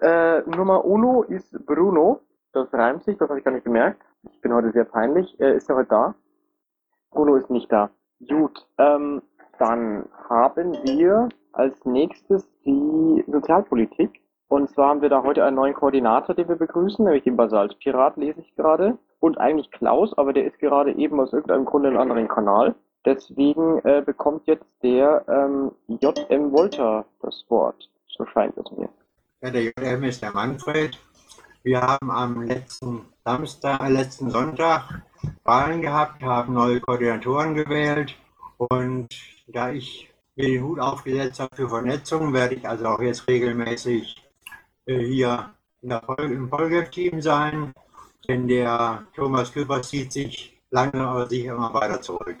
Äh, 0.00 0.40
Nummer 0.40 0.84
uno 0.84 1.22
ist 1.22 1.52
Bruno. 1.64 2.18
Das 2.52 2.74
reimt 2.74 3.04
sich, 3.04 3.16
das 3.16 3.28
habe 3.28 3.38
ich 3.38 3.44
gar 3.44 3.52
nicht 3.52 3.64
gemerkt. 3.64 4.02
Ich 4.32 4.40
bin 4.40 4.52
heute 4.52 4.72
sehr 4.72 4.84
peinlich. 4.84 5.38
Äh, 5.38 5.58
ist 5.58 5.70
er 5.70 5.76
heute 5.76 5.90
da? 5.90 6.14
Bruno 7.12 7.36
ist 7.36 7.48
nicht 7.48 7.70
da. 7.70 7.90
Gut, 8.28 8.66
ähm, 8.78 9.22
dann 9.60 10.08
haben 10.28 10.72
wir 10.82 11.28
als 11.52 11.84
nächstes 11.84 12.44
die 12.64 13.22
Sozialpolitik. 13.28 14.23
Und 14.48 14.70
zwar 14.70 14.90
haben 14.90 15.02
wir 15.02 15.08
da 15.08 15.22
heute 15.22 15.44
einen 15.44 15.56
neuen 15.56 15.74
Koordinator, 15.74 16.34
den 16.34 16.48
wir 16.48 16.56
begrüßen, 16.56 17.04
nämlich 17.04 17.24
den 17.24 17.36
Basalspirat, 17.36 18.16
lese 18.16 18.40
ich 18.40 18.54
gerade. 18.56 18.98
Und 19.20 19.38
eigentlich 19.38 19.70
Klaus, 19.70 20.16
aber 20.18 20.32
der 20.32 20.44
ist 20.44 20.58
gerade 20.58 20.92
eben 20.92 21.18
aus 21.18 21.32
irgendeinem 21.32 21.64
Grunde 21.64 21.88
in 21.88 21.94
einem 21.94 22.02
anderen 22.02 22.28
Kanal. 22.28 22.74
Deswegen 23.04 23.78
äh, 23.84 24.02
bekommt 24.04 24.46
jetzt 24.46 24.66
der 24.82 25.24
ähm, 25.28 25.72
JM 25.88 26.52
Wolter 26.52 27.04
das 27.20 27.44
Wort. 27.48 27.88
So 28.08 28.24
scheint 28.26 28.56
es 28.56 28.70
mir. 28.76 28.88
Ja, 29.42 29.50
der 29.50 29.62
JM 29.62 30.04
ist 30.04 30.22
der 30.22 30.32
Manfred. 30.32 30.98
Wir 31.62 31.80
haben 31.80 32.10
am 32.10 32.42
letzten 32.42 33.06
Samstag, 33.24 33.80
äh, 33.80 33.88
letzten 33.88 34.30
Sonntag 34.30 35.02
Wahlen 35.44 35.80
gehabt, 35.80 36.22
haben 36.22 36.54
neue 36.54 36.80
Koordinatoren 36.80 37.54
gewählt 37.54 38.14
und 38.58 39.08
da 39.46 39.70
ich 39.70 40.12
mir 40.36 40.48
den 40.48 40.64
Hut 40.64 40.80
aufgesetzt 40.80 41.40
habe 41.40 41.56
für 41.56 41.68
Vernetzung, 41.68 42.32
werde 42.32 42.56
ich 42.56 42.68
also 42.68 42.86
auch 42.86 43.00
jetzt 43.00 43.28
regelmäßig 43.28 44.23
hier 44.86 45.50
der 45.82 46.02
Folge, 46.02 46.34
im 46.34 46.48
Folgeteam 46.48 47.20
sein, 47.20 47.74
denn 48.28 48.48
der 48.48 49.06
Thomas 49.14 49.52
Küpper 49.52 49.82
zieht 49.82 50.12
sich 50.12 50.58
lange 50.70 51.06
aber 51.06 51.28
sich 51.28 51.44
immer 51.44 51.72
weiter 51.72 52.00
zurück. 52.00 52.38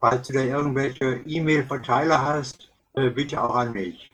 Falls 0.00 0.28
du 0.28 0.34
da 0.34 0.40
irgendwelche 0.40 1.20
E-Mail-Verteiler 1.26 2.22
hast, 2.22 2.70
äh, 2.94 3.10
bitte 3.10 3.42
auch 3.42 3.54
an 3.54 3.72
mich. 3.72 4.10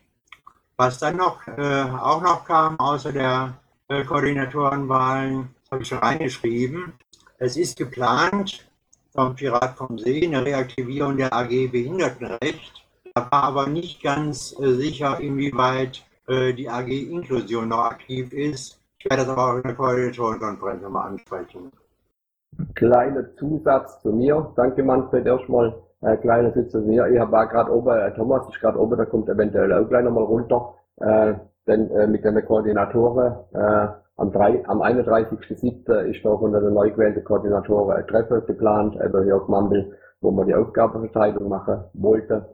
Was 0.77 0.99
dann 0.99 1.17
noch, 1.17 1.47
äh, 1.47 1.83
auch 1.83 2.21
noch 2.21 2.43
kam, 2.45 2.79
außer 2.79 3.13
der 3.13 3.53
äh, 3.87 4.03
Koordinatorenwahlen, 4.03 5.49
habe 5.71 5.83
ich 5.83 5.87
schon 5.87 5.99
reingeschrieben. 5.99 6.93
Es 7.37 7.55
ist 7.55 7.77
geplant 7.77 8.65
vom 9.13 9.35
Pirat 9.35 9.77
vom 9.77 9.97
See 9.97 10.25
eine 10.25 10.43
Reaktivierung 10.43 11.17
der 11.17 11.33
AG 11.33 11.67
Behindertenrecht. 11.71 12.85
Da 13.13 13.21
war 13.31 13.43
aber 13.43 13.67
nicht 13.67 14.01
ganz 14.01 14.55
äh, 14.59 14.73
sicher, 14.73 15.19
inwieweit 15.19 16.03
äh, 16.27 16.53
die 16.53 16.69
AG 16.69 16.87
Inklusion 16.87 17.69
noch 17.69 17.85
aktiv 17.85 18.31
ist. 18.33 18.79
Ich 18.99 19.05
werde 19.09 19.23
das 19.23 19.29
aber 19.29 19.51
auch 19.51 19.55
in 19.57 19.63
der 19.63 19.75
Koordinatorenkonferenz 19.75 20.81
nochmal 20.81 21.09
ansprechen. 21.09 21.71
Kleiner 22.73 23.35
Zusatz 23.35 24.01
zu 24.01 24.11
mir. 24.11 24.51
Danke 24.55 24.83
Manfred 24.83 25.25
erstmal. 25.25 25.75
Äh, 26.01 26.17
kleiner 26.17 26.51
Sitz 26.53 26.71
zu 26.71 26.79
mir. 26.79 27.07
Ich 27.07 27.19
war 27.19 27.47
gerade 27.47 27.71
oben, 27.71 27.97
äh, 27.97 28.13
Thomas 28.15 28.47
ist 28.49 28.59
gerade 28.59 28.79
oben, 28.79 28.97
da 28.97 29.05
kommt 29.05 29.29
eventuell 29.29 29.73
auch 29.73 29.87
gleich 29.87 30.03
nochmal 30.03 30.23
runter. 30.23 30.73
Äh, 30.97 31.33
denn 31.67 31.89
äh, 31.91 32.07
mit 32.07 32.23
den 32.23 32.45
Koordinatoren 32.45 33.35
äh, 33.53 33.87
am, 34.17 34.31
am 34.31 34.81
31.07. 34.81 35.93
ist 36.05 36.23
da 36.23 36.37
von 36.37 36.53
den 36.53 36.73
neu 36.73 36.91
gewählten 36.91 37.23
Koordinatoren 37.23 37.97
ein 37.97 38.07
Treffen 38.07 38.45
geplant, 38.45 38.93
hier 38.93 39.35
auf 39.35 39.47
Mumble, 39.47 39.97
wo 40.21 40.31
man 40.31 40.47
die 40.47 40.55
Aufgabenverteilung 40.55 41.49
machen 41.49 41.83
wollte, 41.93 42.45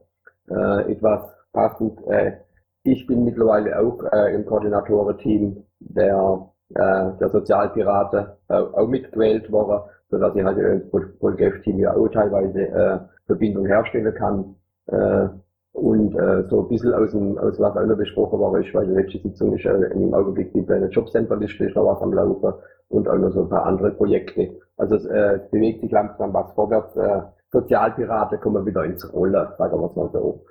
äh, 0.49 0.91
etwas 0.91 1.30
passend. 1.53 1.99
Äh, 2.07 2.38
ich 2.84 3.06
bin 3.08 3.24
mittlerweile 3.24 3.80
auch 3.80 4.04
äh, 4.12 4.34
im 4.34 4.46
Koordinatorenteam 4.46 5.64
der, 5.80 6.50
äh, 6.70 7.12
der 7.20 7.30
Sozialpirate 7.30 8.38
äh, 8.50 8.54
auch 8.54 8.88
mitgewählt 8.88 9.52
worden, 9.52 9.82
sodass 10.10 10.36
ich 10.36 10.44
halt 10.44 10.58
ins 10.58 10.90
Polgef-Team 11.20 11.80
ja 11.80 11.96
auch 11.96 12.08
teilweise 12.10 12.62
äh, 12.62 13.00
Verbindung 13.28 13.66
herstellen 13.66 14.14
kann. 14.16 14.56
Äh, 14.88 15.30
und 15.74 16.16
äh, 16.16 16.44
so 16.50 16.64
ein 16.64 16.68
bisschen 16.68 16.94
aus, 16.94 17.12
dem, 17.12 17.38
aus 17.38 17.58
was 17.60 17.78
auch 17.78 17.86
noch 17.86 17.96
besprochen 17.96 18.40
war, 18.42 18.60
ist, 18.60 18.74
weil 18.74 18.88
die 18.88 18.94
letzte 18.94 19.20
Sitzung 19.20 19.56
ist 19.56 19.66
äh, 19.66 19.94
im 19.94 20.14
Augenblick 20.14 20.52
die 20.54 20.66
kleine 20.66 20.88
Jobcenter-Liste 20.88 21.66
ist 21.66 21.76
noch 21.76 21.86
was 21.86 22.02
am 22.02 22.14
Laufen 22.14 22.54
und 22.90 23.08
auch 23.08 23.18
noch 23.18 23.32
so 23.32 23.44
ein 23.44 23.50
paar 23.50 23.66
andere 23.66 23.92
Projekte. 23.92 24.50
Also 24.76 24.96
es, 24.96 25.06
äh, 25.06 25.40
bewegt 25.50 25.82
sich 25.82 25.92
langsam 25.92 26.34
was 26.34 26.52
vorwärts. 26.54 26.96
Äh, 26.98 27.22
Sozialpirate 27.52 28.38
kommen 28.38 28.66
wieder 28.66 28.84
ins 28.84 29.14
Rollen, 29.14 29.48
sagen 29.58 29.80
wir 29.80 29.90
es 29.90 29.96
mal 29.96 30.10
so. 30.12 30.44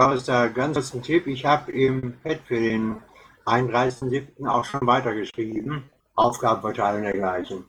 Klaus, 0.00 0.24
da 0.24 0.48
ganz 0.48 0.76
kurz 0.76 0.94
ein 0.94 1.02
Tipp. 1.02 1.26
Ich 1.26 1.44
habe 1.44 1.70
im 1.72 2.14
Pad 2.22 2.38
für 2.46 2.58
den 2.58 3.02
31.07. 3.44 4.48
auch 4.48 4.64
schon 4.64 4.86
weitergeschrieben. 4.86 5.90
Aufgabenverteilung 6.14 7.02
dergleichen. 7.02 7.66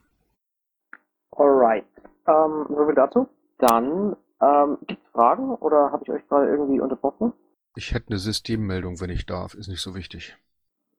Alright. 1.31 1.83
Ähm, 2.27 2.67
so 2.69 2.85
viel 2.85 2.95
dazu. 2.95 3.27
Dann 3.57 4.15
ähm, 4.41 4.77
gibt 4.87 5.03
es 5.03 5.11
Fragen 5.11 5.55
oder 5.55 5.91
habe 5.91 6.03
ich 6.05 6.09
euch 6.09 6.25
gerade 6.29 6.47
irgendwie 6.47 6.79
unterbrochen? 6.79 7.33
Ich 7.75 7.93
hätte 7.93 8.11
eine 8.11 8.17
Systemmeldung, 8.17 9.01
wenn 9.01 9.09
ich 9.09 9.25
darf. 9.25 9.53
Ist 9.53 9.67
nicht 9.67 9.81
so 9.81 9.93
wichtig. 9.93 10.37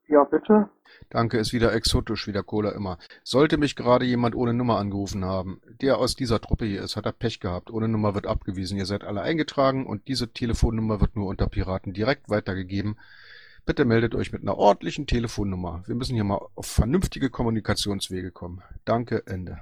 Ja, 0.08 0.24
bitte. 0.24 0.68
Danke, 1.10 1.38
ist 1.38 1.52
wieder 1.52 1.72
exotisch, 1.72 2.26
wie 2.26 2.32
der 2.32 2.42
Cola 2.42 2.70
immer. 2.70 2.98
Sollte 3.24 3.58
mich 3.58 3.76
gerade 3.76 4.04
jemand 4.04 4.34
ohne 4.34 4.54
Nummer 4.54 4.78
angerufen 4.78 5.24
haben, 5.24 5.60
der 5.80 5.98
aus 5.98 6.16
dieser 6.16 6.40
Truppe 6.40 6.64
hier 6.64 6.82
ist, 6.82 6.96
hat 6.96 7.06
er 7.06 7.12
Pech 7.12 7.40
gehabt. 7.40 7.70
Ohne 7.70 7.88
Nummer 7.88 8.14
wird 8.14 8.26
abgewiesen. 8.26 8.78
Ihr 8.78 8.86
seid 8.86 9.04
alle 9.04 9.22
eingetragen 9.22 9.86
und 9.86 10.08
diese 10.08 10.32
Telefonnummer 10.32 11.00
wird 11.00 11.16
nur 11.16 11.28
unter 11.28 11.46
Piraten 11.46 11.92
direkt 11.92 12.30
weitergegeben. 12.30 12.96
Bitte 13.64 13.84
meldet 13.84 14.16
euch 14.16 14.32
mit 14.32 14.42
einer 14.42 14.58
ordentlichen 14.58 15.06
Telefonnummer. 15.06 15.84
Wir 15.86 15.94
müssen 15.94 16.14
hier 16.14 16.24
mal 16.24 16.40
auf 16.56 16.66
vernünftige 16.66 17.30
Kommunikationswege 17.30 18.32
kommen. 18.32 18.62
Danke, 18.84 19.22
Ende. 19.26 19.60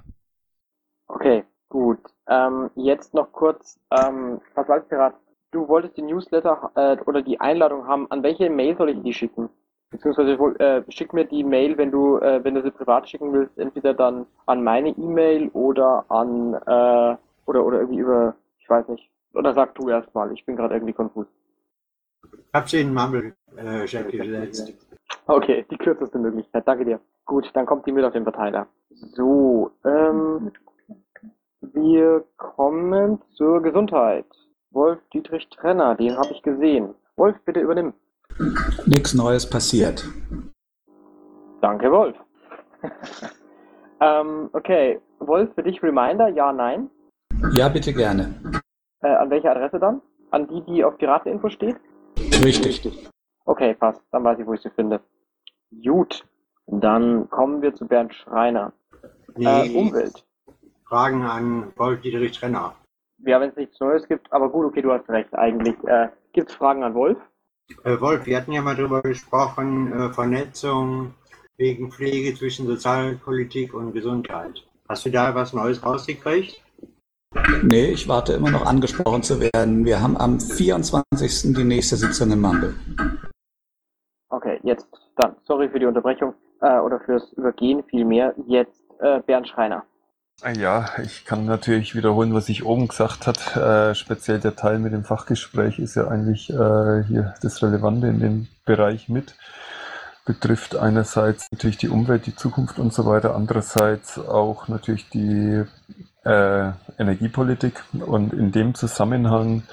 Okay, 1.06 1.44
gut. 1.68 1.98
Ähm, 2.26 2.70
jetzt 2.76 3.12
noch 3.12 3.30
kurz, 3.32 3.78
ähm, 3.90 4.40
Versalzpirat, 4.54 5.16
du 5.50 5.68
wolltest 5.68 5.98
die 5.98 6.02
Newsletter 6.02 6.70
äh, 6.76 6.96
oder 7.04 7.20
die 7.20 7.40
Einladung 7.40 7.86
haben. 7.86 8.10
An 8.10 8.22
welche 8.22 8.48
Mail 8.48 8.76
soll 8.76 8.90
ich 8.90 9.02
die 9.02 9.12
schicken? 9.12 9.50
Beziehungsweise 9.90 10.32
äh, 10.60 10.82
schick 10.88 11.12
mir 11.12 11.24
die 11.24 11.42
Mail, 11.42 11.76
wenn 11.76 11.90
du, 11.90 12.18
äh, 12.18 12.42
wenn 12.44 12.54
du 12.54 12.62
sie 12.62 12.70
privat 12.70 13.08
schicken 13.08 13.32
willst, 13.32 13.58
entweder 13.58 13.92
dann 13.92 14.26
an 14.46 14.62
meine 14.62 14.90
E-Mail 14.90 15.48
oder 15.48 16.04
an 16.08 16.54
äh, 16.54 17.16
oder 17.46 17.64
oder 17.66 17.80
irgendwie 17.80 17.98
über, 17.98 18.36
ich 18.60 18.70
weiß 18.70 18.86
nicht. 18.88 19.10
Oder 19.34 19.52
sag 19.54 19.74
du 19.74 19.88
erstmal, 19.88 20.32
ich 20.32 20.44
bin 20.46 20.56
gerade 20.56 20.74
irgendwie 20.74 20.92
konfus. 20.92 21.26
Hab 22.52 22.68
sie 22.68 22.80
in 22.80 22.88
den 22.88 22.94
Mumble-Chat 22.94 24.10
gesetzt. 24.10 24.74
Okay, 25.26 25.64
die 25.70 25.76
kürzeste 25.76 26.18
Möglichkeit, 26.18 26.66
danke 26.66 26.84
dir. 26.84 27.00
Gut, 27.24 27.50
dann 27.54 27.66
kommt 27.66 27.86
die 27.86 27.92
mit 27.92 28.04
auf 28.04 28.12
den 28.12 28.24
Verteiler. 28.24 28.66
So, 28.90 29.72
ähm, 29.84 30.52
wir 31.60 32.24
kommen 32.36 33.20
zur 33.34 33.62
Gesundheit. 33.62 34.26
Wolf 34.70 35.00
Dietrich 35.12 35.48
Trenner, 35.50 35.96
den 35.96 36.16
habe 36.16 36.32
ich 36.32 36.42
gesehen. 36.42 36.94
Wolf, 37.16 37.36
bitte 37.44 37.60
übernimm. 37.60 37.92
Nichts 38.86 39.14
Neues 39.14 39.48
passiert. 39.48 40.04
Danke, 41.60 41.90
Wolf. 41.90 42.16
ähm, 44.00 44.48
okay, 44.52 45.00
Wolf, 45.18 45.54
für 45.54 45.62
dich 45.62 45.82
Reminder, 45.82 46.28
ja, 46.28 46.52
nein? 46.52 46.90
Ja, 47.52 47.68
bitte 47.68 47.92
gerne. 47.92 48.34
Äh, 49.02 49.08
an 49.08 49.30
welche 49.30 49.50
Adresse 49.50 49.78
dann? 49.78 50.00
An 50.30 50.46
die, 50.48 50.62
die 50.64 50.84
auf 50.84 50.96
Pirateninfo 50.96 51.48
steht? 51.50 51.76
Richtig. 52.42 53.08
Okay, 53.44 53.74
passt. 53.74 54.02
Dann 54.12 54.24
weiß 54.24 54.38
ich, 54.38 54.46
wo 54.46 54.54
ich 54.54 54.60
sie 54.62 54.70
finde. 54.70 55.00
Gut. 55.84 56.24
Dann 56.66 57.28
kommen 57.30 57.62
wir 57.62 57.74
zu 57.74 57.86
Bernd 57.86 58.14
Schreiner. 58.14 58.72
Nee, 59.36 59.74
Äh, 59.74 59.76
Umwelt. 59.76 60.24
Fragen 60.88 61.22
an 61.24 61.72
Wolf 61.76 62.00
Dietrich 62.00 62.38
Trenner. 62.38 62.74
Ja, 63.18 63.40
wenn 63.40 63.50
es 63.50 63.56
nichts 63.56 63.78
Neues 63.80 64.06
gibt, 64.08 64.32
aber 64.32 64.48
gut, 64.48 64.66
okay, 64.66 64.82
du 64.82 64.92
hast 64.92 65.08
recht. 65.08 65.32
Eigentlich 65.34 65.74
äh, 65.84 66.08
gibt 66.32 66.50
es 66.50 66.54
Fragen 66.56 66.84
an 66.84 66.94
Wolf. 66.94 67.18
Äh, 67.84 68.00
Wolf, 68.00 68.26
wir 68.26 68.36
hatten 68.36 68.52
ja 68.52 68.62
mal 68.62 68.76
drüber 68.76 69.02
gesprochen, 69.02 69.92
äh, 69.92 70.12
Vernetzung 70.12 71.14
wegen 71.56 71.90
Pflege 71.90 72.34
zwischen 72.34 72.66
Sozialpolitik 72.66 73.74
und 73.74 73.92
Gesundheit. 73.92 74.64
Hast 74.88 75.06
du 75.06 75.10
da 75.10 75.34
was 75.34 75.52
Neues 75.52 75.84
rausgekriegt? 75.84 76.62
Nee, 77.62 77.92
ich 77.92 78.08
warte 78.08 78.32
immer 78.32 78.50
noch 78.50 78.66
angesprochen 78.66 79.22
zu 79.22 79.40
werden. 79.40 79.84
Wir 79.84 80.00
haben 80.02 80.16
am 80.16 80.40
24. 80.40 81.54
die 81.54 81.64
nächste 81.64 81.96
Sitzung 81.96 82.32
in 82.32 82.40
Mumble. 82.40 82.74
Okay, 84.30 84.58
jetzt 84.62 84.88
dann. 85.16 85.36
Sorry 85.44 85.68
für 85.68 85.78
die 85.78 85.86
Unterbrechung 85.86 86.34
äh, 86.60 86.78
oder 86.78 86.98
fürs 87.00 87.32
Übergehen 87.34 87.84
vielmehr. 87.84 88.34
Jetzt 88.46 88.82
äh, 89.00 89.20
Bernd 89.20 89.48
Schreiner. 89.48 89.84
Ja, 90.42 90.88
ich 91.04 91.26
kann 91.26 91.44
natürlich 91.44 91.94
wiederholen, 91.94 92.32
was 92.32 92.48
ich 92.48 92.64
oben 92.64 92.88
gesagt 92.88 93.26
hat. 93.26 93.56
Äh, 93.56 93.94
speziell 93.94 94.40
der 94.40 94.56
Teil 94.56 94.78
mit 94.78 94.94
dem 94.94 95.04
Fachgespräch 95.04 95.78
ist 95.78 95.96
ja 95.96 96.08
eigentlich 96.08 96.48
äh, 96.48 97.04
hier 97.06 97.34
das 97.42 97.62
Relevante 97.62 98.06
in 98.06 98.20
dem 98.20 98.48
Bereich 98.64 99.10
mit. 99.10 99.34
Betrifft 100.24 100.76
einerseits 100.76 101.46
natürlich 101.52 101.76
die 101.76 101.90
Umwelt, 101.90 102.24
die 102.24 102.34
Zukunft 102.34 102.78
und 102.78 102.94
so 102.94 103.04
weiter, 103.04 103.34
andererseits 103.34 104.18
auch 104.18 104.68
natürlich 104.68 105.10
die 105.10 105.62
äh, 106.24 106.70
Energiepolitik. 106.98 107.82
Und 107.92 108.32
in 108.32 108.50
dem 108.50 108.74
Zusammenhang 108.74 109.64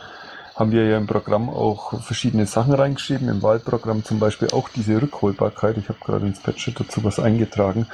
haben 0.53 0.72
wir 0.72 0.86
ja 0.86 0.97
im 0.97 1.07
Programm 1.07 1.49
auch 1.49 2.01
verschiedene 2.01 2.45
Sachen 2.45 2.74
reingeschrieben. 2.74 3.30
Im 3.30 3.41
Wahlprogramm 3.41 4.03
zum 4.03 4.20
Beispiel 4.20 4.49
auch 4.51 4.68
diese 4.68 5.01
Rückholbarkeit. 5.01 5.78
Ich 5.78 5.88
habe 5.88 5.99
gerade 6.03 6.28
ins 6.28 6.41
Patchet 6.41 6.78
dazu 6.78 7.05
was 7.05 7.20
eingetragen. 7.20 7.88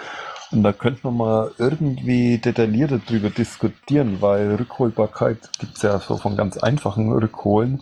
Und 0.53 0.61
da 0.61 0.71
könnte 0.71 0.99
man 1.03 1.17
mal 1.17 1.51
irgendwie 1.57 2.37
detaillierter 2.37 2.99
drüber 2.99 3.31
diskutieren, 3.31 4.21
weil 4.21 4.55
Rückholbarkeit 4.55 5.49
gibt 5.59 5.77
es 5.77 5.81
ja 5.81 5.99
so 5.99 6.17
von 6.17 6.37
ganz 6.37 6.57
einfachen 6.57 7.11
Rückholen, 7.11 7.81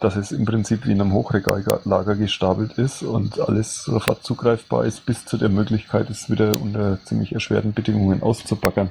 dass 0.00 0.16
es 0.16 0.32
im 0.32 0.44
Prinzip 0.44 0.84
wie 0.84 0.92
in 0.92 1.00
einem 1.00 1.12
Hochregallager 1.12 2.16
gestapelt 2.16 2.72
ist 2.72 3.04
und 3.04 3.40
alles 3.40 3.84
sofort 3.84 4.24
zugreifbar 4.24 4.84
ist, 4.84 5.06
bis 5.06 5.26
zu 5.26 5.36
der 5.36 5.48
Möglichkeit, 5.48 6.10
es 6.10 6.28
wieder 6.28 6.60
unter 6.60 6.98
ziemlich 7.04 7.32
erschwerten 7.32 7.72
Bedingungen 7.72 8.20
auszubaggern. 8.22 8.90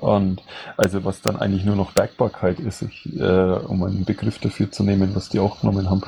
Und 0.00 0.42
also 0.76 1.04
was 1.04 1.22
dann 1.22 1.36
eigentlich 1.36 1.64
nur 1.64 1.76
noch 1.76 1.92
Bergbarkeit 1.92 2.58
ist, 2.58 2.82
ich, 2.82 3.16
äh, 3.16 3.22
um 3.22 3.84
einen 3.84 4.04
Begriff 4.04 4.40
dafür 4.40 4.72
zu 4.72 4.82
nehmen, 4.82 5.14
was 5.14 5.28
die 5.28 5.38
auch 5.38 5.60
genommen 5.60 5.88
haben. 5.88 6.02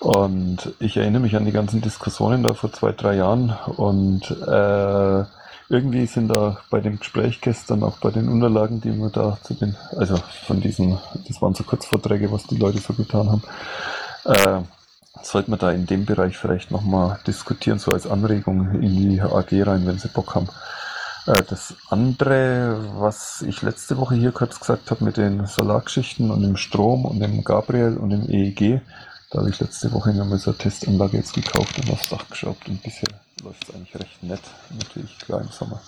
Und 0.00 0.74
ich 0.80 0.96
erinnere 0.96 1.22
mich 1.22 1.36
an 1.36 1.44
die 1.44 1.52
ganzen 1.52 1.80
Diskussionen 1.80 2.42
da 2.42 2.54
vor 2.54 2.72
zwei, 2.72 2.90
drei 2.90 3.14
Jahren 3.14 3.56
und 3.76 4.28
äh, 4.30 5.24
irgendwie 5.68 6.06
sind 6.06 6.28
da 6.28 6.58
bei 6.70 6.80
dem 6.80 6.98
Gespräch 6.98 7.40
gestern, 7.40 7.82
auch 7.82 7.98
bei 7.98 8.10
den 8.10 8.28
Unterlagen, 8.28 8.80
die 8.80 8.96
wir 8.96 9.10
da 9.10 9.38
zu 9.42 9.54
den, 9.54 9.76
also 9.96 10.16
von 10.46 10.60
diesen, 10.60 10.98
das 11.26 11.42
waren 11.42 11.54
so 11.54 11.64
Kurzvorträge, 11.64 12.30
was 12.30 12.46
die 12.46 12.56
Leute 12.56 12.78
so 12.78 12.94
getan 12.94 13.30
haben, 13.30 13.42
äh, 14.24 14.62
sollte 15.22 15.50
man 15.50 15.58
da 15.58 15.72
in 15.72 15.86
dem 15.86 16.04
Bereich 16.04 16.36
vielleicht 16.38 16.70
nochmal 16.70 17.18
diskutieren, 17.26 17.78
so 17.78 17.92
als 17.92 18.06
Anregung 18.06 18.80
in 18.80 18.96
die 18.96 19.20
AG 19.20 19.48
rein, 19.66 19.86
wenn 19.86 19.98
sie 19.98 20.08
Bock 20.08 20.34
haben. 20.34 20.48
Äh, 21.26 21.42
Das 21.44 21.74
andere, 21.90 22.78
was 22.98 23.42
ich 23.42 23.62
letzte 23.62 23.96
Woche 23.98 24.14
hier 24.14 24.32
kurz 24.32 24.60
gesagt 24.60 24.90
habe 24.90 25.04
mit 25.04 25.16
den 25.16 25.46
Solargeschichten 25.46 26.30
und 26.30 26.42
dem 26.42 26.56
Strom 26.56 27.04
und 27.04 27.20
dem 27.20 27.42
Gabriel 27.44 27.96
und 27.96 28.10
dem 28.10 28.28
EEG, 28.30 28.82
da 29.30 29.40
habe 29.40 29.50
ich 29.50 29.60
letzte 29.60 29.92
Woche 29.92 30.12
mir 30.12 30.24
mal 30.24 30.38
so 30.38 30.50
eine 30.50 30.58
Testanlage 30.58 31.16
jetzt 31.16 31.34
gekauft 31.34 31.78
und 31.78 31.90
aufs 31.90 32.08
Dach 32.08 32.28
geschraubt 32.28 32.68
und 32.68 32.82
bisher 32.82 33.08
läuft 33.42 33.68
es 33.68 33.74
eigentlich 33.74 33.94
recht 33.96 34.22
nett. 34.22 34.42
Natürlich 34.70 35.18
klar 35.18 35.40
im 35.40 35.48
Sommer. 35.48 35.80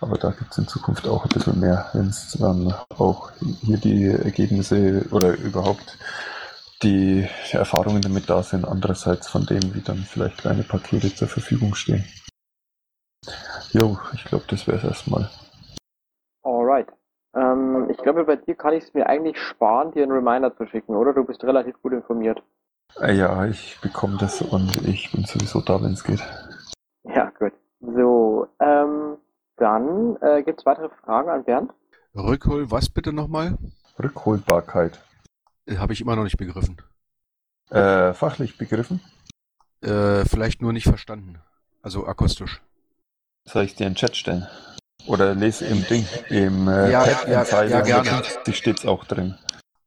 Aber 0.00 0.18
da 0.18 0.30
gibt 0.30 0.52
es 0.52 0.58
in 0.58 0.68
Zukunft 0.68 1.06
auch 1.08 1.24
ein 1.24 1.30
bisschen 1.30 1.58
mehr, 1.58 1.88
wenn 1.94 2.08
es 2.08 2.36
dann 2.38 2.74
auch 2.90 3.30
hier 3.62 3.78
die 3.78 4.04
Ergebnisse 4.04 5.06
oder 5.10 5.36
überhaupt 5.38 5.98
die 6.82 7.26
Erfahrungen 7.52 8.02
damit 8.02 8.28
da 8.28 8.42
sind, 8.42 8.66
andererseits 8.66 9.28
von 9.28 9.46
dem, 9.46 9.74
wie 9.74 9.80
dann 9.80 9.98
vielleicht 9.98 10.38
kleine 10.38 10.62
Pakete 10.62 11.14
zur 11.14 11.28
Verfügung 11.28 11.74
stehen. 11.74 12.04
Jo, 13.72 13.98
ich 14.12 14.24
glaube, 14.24 14.44
das 14.48 14.66
wäre 14.66 14.78
es 14.78 14.84
erstmal. 14.84 15.30
Alright. 16.42 16.88
Ähm, 17.34 17.88
ich 17.90 17.96
glaube, 17.98 18.24
bei 18.24 18.36
dir 18.36 18.54
kann 18.54 18.74
ich 18.74 18.84
es 18.84 18.94
mir 18.94 19.06
eigentlich 19.06 19.38
sparen, 19.38 19.92
dir 19.92 20.02
einen 20.02 20.12
Reminder 20.12 20.54
zu 20.56 20.66
schicken, 20.66 20.94
oder? 20.94 21.14
Du 21.14 21.24
bist 21.24 21.42
relativ 21.42 21.80
gut 21.82 21.92
informiert. 21.92 22.42
Äh, 23.00 23.14
Ja, 23.16 23.46
ich 23.46 23.78
bekomme 23.80 24.16
das 24.18 24.42
und 24.42 24.76
ich 24.86 25.10
bin 25.12 25.24
sowieso 25.24 25.60
da, 25.60 25.82
wenn 25.82 25.92
es 25.92 26.04
geht. 26.04 26.22
Ja, 27.04 27.30
gut. 27.38 27.52
So, 27.80 28.48
ähm, 28.60 29.18
dann 29.56 30.16
äh, 30.22 30.42
gibt 30.42 30.60
es 30.60 30.66
weitere 30.66 30.88
Fragen 31.04 31.28
an 31.28 31.44
Bernd. 31.44 31.72
Rückhol, 32.14 32.70
was 32.70 32.88
bitte 32.88 33.12
nochmal? 33.12 33.58
Rückholbarkeit. 34.02 35.00
Habe 35.76 35.92
ich 35.92 36.00
immer 36.00 36.16
noch 36.16 36.24
nicht 36.24 36.38
begriffen. 36.38 36.76
Äh, 37.70 38.14
fachlich 38.14 38.56
begriffen? 38.58 39.00
Äh, 39.82 40.24
vielleicht 40.24 40.62
nur 40.62 40.72
nicht 40.72 40.86
verstanden. 40.88 41.40
Also 41.82 42.06
akustisch. 42.06 42.62
Soll 43.44 43.64
ich 43.64 43.74
dir 43.74 43.86
in 43.86 43.92
den 43.92 43.96
Chat 43.96 44.16
stellen? 44.16 44.46
Oder 45.06 45.34
lese 45.34 45.66
im 45.66 45.84
Ding, 45.86 46.06
im 46.30 46.66
äh, 46.68 46.90
Ja, 46.90 47.04
Pad 47.04 47.28
ja, 47.28 47.42
ja, 47.64 47.80
gerne. 47.82 48.10
150 48.10 48.56
steht's 48.56 48.86
auch 48.86 49.04
drin. 49.04 49.36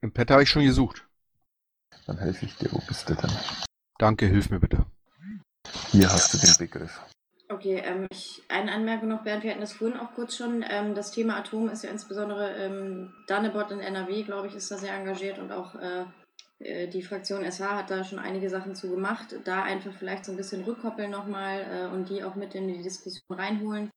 Im 0.01 0.13
Pad 0.13 0.31
habe 0.31 0.43
ich 0.43 0.49
schon 0.49 0.63
gesucht. 0.63 1.05
Dann 2.09 2.17
helfe 2.17 2.45
ich 2.45 2.55
dir. 2.55 2.71
Wo 2.71 2.79
bist 2.87 3.07
du 3.07 3.13
denn? 3.13 3.29
Danke, 3.99 4.25
hilf 4.25 4.49
mir 4.49 4.59
bitte. 4.59 4.87
Hier 5.91 6.11
hast 6.11 6.33
du 6.33 6.39
den 6.39 6.55
Begriff. 6.57 6.99
Okay, 7.49 7.83
ähm, 7.85 8.07
ich, 8.09 8.41
eine 8.47 8.71
Anmerkung 8.71 9.09
noch, 9.09 9.23
Bernd, 9.23 9.43
wir 9.43 9.51
hatten 9.51 9.61
das 9.61 9.73
vorhin 9.73 9.99
auch 9.99 10.15
kurz 10.15 10.35
schon. 10.35 10.65
Ähm, 10.67 10.95
das 10.95 11.11
Thema 11.11 11.37
Atom 11.37 11.69
ist 11.69 11.83
ja 11.83 11.91
insbesondere 11.91 12.55
ähm, 12.55 13.13
Danebot 13.27 13.69
in 13.69 13.79
NRW, 13.79 14.23
glaube 14.23 14.47
ich, 14.47 14.55
ist 14.55 14.71
da 14.71 14.79
sehr 14.79 14.95
engagiert 14.95 15.37
und 15.37 15.51
auch 15.51 15.75
äh, 15.75 16.05
äh, 16.57 16.87
die 16.87 17.03
Fraktion 17.03 17.43
SH 17.43 17.61
hat 17.61 17.91
da 17.91 18.03
schon 18.03 18.17
einige 18.17 18.49
Sachen 18.49 18.73
zu 18.73 18.89
gemacht. 18.89 19.35
Da 19.43 19.61
einfach 19.61 19.93
vielleicht 19.93 20.25
so 20.25 20.31
ein 20.31 20.37
bisschen 20.37 20.63
rückkoppeln 20.63 21.11
nochmal 21.11 21.61
äh, 21.61 21.93
und 21.93 22.09
die 22.09 22.23
auch 22.23 22.33
mit 22.33 22.55
in 22.55 22.69
die 22.69 22.81
Diskussion 22.81 23.37
reinholen. 23.37 23.91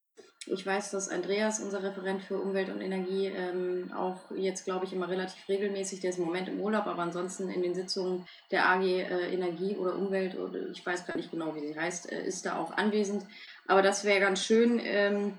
Ich 0.47 0.67
weiß, 0.67 0.91
dass 0.91 1.09
Andreas, 1.09 1.61
unser 1.61 1.83
Referent 1.83 2.23
für 2.23 2.39
Umwelt 2.39 2.69
und 2.69 2.81
Energie, 2.81 3.27
ähm, 3.27 3.93
auch 3.97 4.19
jetzt, 4.35 4.65
glaube 4.65 4.87
ich, 4.87 4.93
immer 4.93 5.09
relativ 5.09 5.49
regelmäßig, 5.49 6.01
der 6.01 6.11
ist 6.11 6.19
im 6.19 6.25
Moment 6.25 6.49
im 6.49 6.61
Urlaub, 6.61 6.87
aber 6.87 7.03
ansonsten 7.03 7.49
in 7.49 7.63
den 7.63 7.75
Sitzungen 7.75 8.27
der 8.51 8.69
AG 8.69 8.83
äh, 8.83 9.33
Energie 9.33 9.77
oder 9.77 9.95
Umwelt, 9.95 10.37
oder 10.37 10.69
ich 10.71 10.85
weiß 10.85 11.07
gar 11.07 11.17
nicht 11.17 11.31
genau, 11.31 11.55
wie 11.55 11.67
sie 11.67 11.79
heißt, 11.79 12.11
äh, 12.11 12.27
ist 12.27 12.45
da 12.45 12.59
auch 12.59 12.73
anwesend. 12.73 13.25
Aber 13.69 13.83
das 13.83 14.05
wäre 14.05 14.21
ganz 14.21 14.45
schön, 14.45 14.81
ähm, 14.83 15.35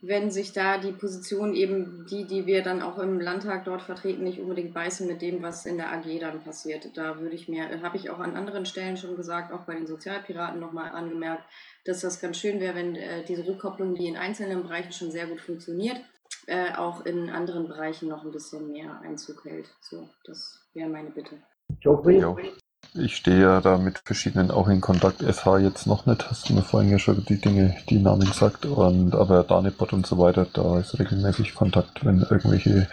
wenn 0.00 0.30
sich 0.30 0.52
da 0.52 0.78
die 0.78 0.92
Position 0.92 1.54
eben, 1.54 2.06
die, 2.06 2.24
die 2.24 2.46
wir 2.46 2.62
dann 2.62 2.82
auch 2.82 2.98
im 2.98 3.20
Landtag 3.20 3.64
dort 3.64 3.82
vertreten, 3.82 4.22
nicht 4.22 4.38
unbedingt 4.38 4.72
beißen 4.72 5.06
mit 5.08 5.22
dem, 5.22 5.42
was 5.42 5.66
in 5.66 5.76
der 5.76 5.92
AG 5.92 6.04
dann 6.20 6.42
passiert. 6.42 6.96
Da 6.96 7.18
würde 7.18 7.34
ich 7.34 7.48
mir, 7.48 7.82
habe 7.82 7.96
ich 7.96 8.08
auch 8.10 8.20
an 8.20 8.36
anderen 8.36 8.64
Stellen 8.64 8.96
schon 8.96 9.16
gesagt, 9.16 9.52
auch 9.52 9.62
bei 9.62 9.74
den 9.74 9.88
Sozialpiraten 9.88 10.60
nochmal 10.60 10.90
angemerkt, 10.90 11.42
dass 11.84 12.00
das 12.00 12.20
ganz 12.20 12.38
schön 12.38 12.60
wäre, 12.60 12.76
wenn 12.76 12.94
äh, 12.94 13.24
diese 13.24 13.46
Rückkopplung, 13.46 13.94
die 13.96 14.06
in 14.06 14.16
einzelnen 14.16 14.62
Bereichen 14.62 14.92
schon 14.92 15.10
sehr 15.10 15.26
gut 15.26 15.40
funktioniert, 15.40 16.00
äh, 16.46 16.74
auch 16.74 17.04
in 17.04 17.28
anderen 17.28 17.66
Bereichen 17.66 18.08
noch 18.08 18.24
ein 18.24 18.30
bisschen 18.30 18.70
mehr 18.70 19.00
Einzug 19.00 19.44
hält. 19.44 19.68
So, 19.80 20.08
das 20.24 20.60
wäre 20.74 20.88
meine 20.88 21.10
Bitte. 21.10 21.42
Geoffrey? 21.80 22.52
Ich 22.94 23.16
stehe 23.16 23.40
ja 23.40 23.60
da 23.60 23.78
mit 23.78 23.98
verschiedenen 24.04 24.50
auch 24.50 24.68
in 24.68 24.80
Kontakt. 24.80 25.20
SH 25.22 25.58
jetzt 25.58 25.86
noch 25.86 26.06
nicht, 26.06 26.28
hast 26.30 26.48
du 26.48 26.54
mir 26.54 26.62
vorhin 26.62 26.90
ja 26.90 26.98
schon 26.98 27.24
die 27.28 27.40
Dinge, 27.40 27.76
die 27.88 28.00
Namen 28.00 28.26
gesagt. 28.26 28.66
Und 28.66 29.14
aber 29.14 29.44
Danebot 29.44 29.92
und 29.92 30.06
so 30.06 30.18
weiter, 30.18 30.46
da 30.52 30.78
ist 30.78 30.98
regelmäßig 30.98 31.54
Kontakt, 31.54 32.04
wenn 32.04 32.20
irgendwelche 32.20 32.88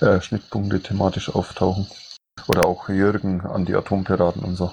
äh, 0.00 0.20
Schnittpunkte 0.20 0.80
thematisch 0.80 1.34
auftauchen. 1.34 1.86
Oder 2.48 2.66
auch 2.66 2.88
Jürgen 2.88 3.42
an 3.42 3.64
die 3.64 3.74
Atompiraten 3.74 4.42
und 4.42 4.54
so. 4.54 4.70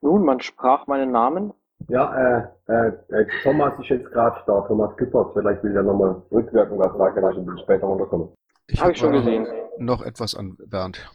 Nun, 0.00 0.24
man 0.24 0.40
sprach 0.40 0.86
meinen 0.86 1.10
Namen. 1.10 1.52
Ja, 1.88 2.14
äh, 2.14 2.42
äh, 2.66 2.88
äh, 3.10 3.26
Thomas 3.42 3.72
ist 3.80 3.88
jetzt 3.88 4.10
gerade 4.10 4.36
da, 4.46 4.60
Thomas 4.62 4.96
Küppers. 4.96 5.28
Vielleicht 5.32 5.62
will 5.62 5.76
er 5.76 5.82
nochmal 5.82 6.20
rückwirken 6.30 6.78
was 6.78 6.96
sagen, 6.96 7.24
ein 7.24 7.46
bisschen 7.46 7.58
später 7.64 7.86
runterkommen. 7.86 8.28
Ich 8.66 8.80
Habe 8.80 8.92
ich 8.92 8.98
schon 8.98 9.12
gesehen. 9.12 9.46
Noch 9.78 10.02
etwas 10.02 10.34
an 10.34 10.56
Bernd. 10.66 11.08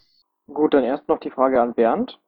Gut, 0.47 0.73
dann 0.73 0.83
erst 0.83 1.07
noch 1.07 1.19
die 1.19 1.29
Frage 1.29 1.61
an 1.61 1.73
Bernd. 1.73 2.19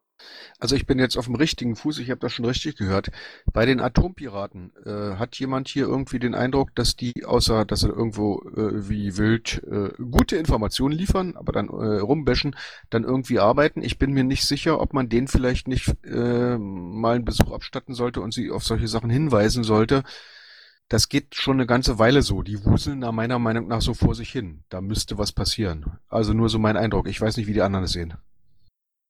Also 0.60 0.76
ich 0.76 0.86
bin 0.86 1.00
jetzt 1.00 1.18
auf 1.18 1.26
dem 1.26 1.36
richtigen 1.36 1.76
Fuß, 1.76 2.00
ich 2.00 2.10
habe 2.10 2.20
das 2.20 2.32
schon 2.34 2.46
richtig 2.46 2.78
gehört. 2.78 3.12
Bei 3.52 3.66
den 3.66 3.80
Atompiraten, 3.82 4.72
äh, 4.86 5.18
hat 5.18 5.36
jemand 5.38 5.68
hier 5.68 5.86
irgendwie 5.86 6.20
den 6.20 6.34
Eindruck, 6.34 6.74
dass 6.76 6.96
die, 6.96 7.26
außer 7.26 7.66
dass 7.66 7.82
sie 7.82 7.90
irgendwo 7.90 8.42
äh, 8.56 8.90
wie 8.90 9.18
wild 9.18 9.62
äh, 9.70 9.90
gute 10.02 10.38
Informationen 10.38 10.96
liefern, 10.96 11.36
aber 11.36 11.52
dann 11.52 11.68
äh, 11.68 12.00
rumbäschen, 12.00 12.56
dann 12.90 13.04
irgendwie 13.04 13.40
arbeiten? 13.40 13.82
Ich 13.82 13.98
bin 13.98 14.14
mir 14.14 14.24
nicht 14.24 14.46
sicher, 14.46 14.80
ob 14.80 14.94
man 14.94 15.10
denen 15.10 15.28
vielleicht 15.28 15.68
nicht 15.68 15.94
äh, 16.06 16.58
mal 16.58 17.16
einen 17.16 17.26
Besuch 17.26 17.52
abstatten 17.52 17.94
sollte 17.94 18.22
und 18.22 18.34
sie 18.34 18.52
auf 18.52 18.64
solche 18.64 18.88
Sachen 18.88 19.10
hinweisen 19.10 19.64
sollte. 19.64 20.04
Das 20.88 21.10
geht 21.10 21.36
schon 21.36 21.58
eine 21.58 21.66
ganze 21.66 21.98
Weile 22.00 22.22
so. 22.22 22.44
Die 22.44 22.64
wuseln 22.64 23.02
da 23.02 23.12
meiner 23.12 23.40
Meinung 23.40 23.68
nach 23.68 23.82
so 23.82 23.94
vor 23.94 24.14
sich 24.14 24.32
hin. 24.32 24.64
Da 24.70 24.82
müsste 24.82 25.18
was 25.18 25.32
passieren. 25.32 25.98
Also 26.10 26.34
nur 26.34 26.48
so 26.48 26.60
mein 26.60 26.78
Eindruck. 26.78 27.08
Ich 27.08 27.20
weiß 27.20 27.38
nicht, 27.38 27.48
wie 27.48 27.54
die 27.54 27.64
anderen 27.64 27.86
es 27.86 27.94
sehen. 27.94 28.14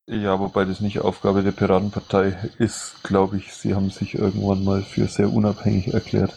Ja, 0.08 0.38
wobei 0.38 0.64
das 0.64 0.80
nicht 0.80 1.00
Aufgabe 1.00 1.42
der 1.42 1.50
Piratenpartei 1.50 2.38
ist, 2.58 3.02
glaube 3.02 3.38
ich. 3.38 3.52
Sie 3.54 3.74
haben 3.74 3.90
sich 3.90 4.14
irgendwann 4.14 4.62
mal 4.62 4.82
für 4.82 5.06
sehr 5.08 5.32
unabhängig 5.32 5.92
erklärt. 5.92 6.32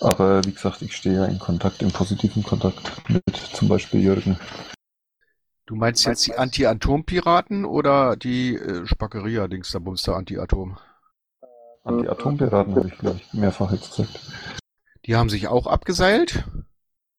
Aber 0.00 0.44
wie 0.44 0.52
gesagt, 0.52 0.82
ich 0.82 0.94
stehe 0.96 1.16
ja 1.16 1.24
in 1.24 1.38
Kontakt, 1.38 1.82
in 1.82 1.90
positiven 1.90 2.42
Kontakt 2.44 3.08
mit 3.08 3.36
zum 3.36 3.68
Beispiel 3.68 4.00
Jürgen. 4.00 4.38
Du 5.66 5.74
meinst 5.74 6.06
jetzt 6.06 6.26
die 6.26 6.36
Anti-Atom-Piraten 6.36 7.64
oder 7.64 8.16
die 8.16 8.56
äh, 8.56 8.86
Spackeria-Dings 8.86 9.72
der 9.72 9.80
Bumster 9.80 10.16
Anti-Atom? 10.16 10.76
An 11.84 12.02
die 12.02 12.08
Atompiraten 12.08 12.76
habe 12.76 12.88
ich, 12.88 12.98
glaube 12.98 13.16
ich, 13.16 13.32
mehrfach 13.32 13.72
jetzt 13.72 13.96
gesagt. 13.96 14.20
Die 15.06 15.16
haben 15.16 15.28
sich 15.28 15.48
auch 15.48 15.66
abgeseilt? 15.66 16.44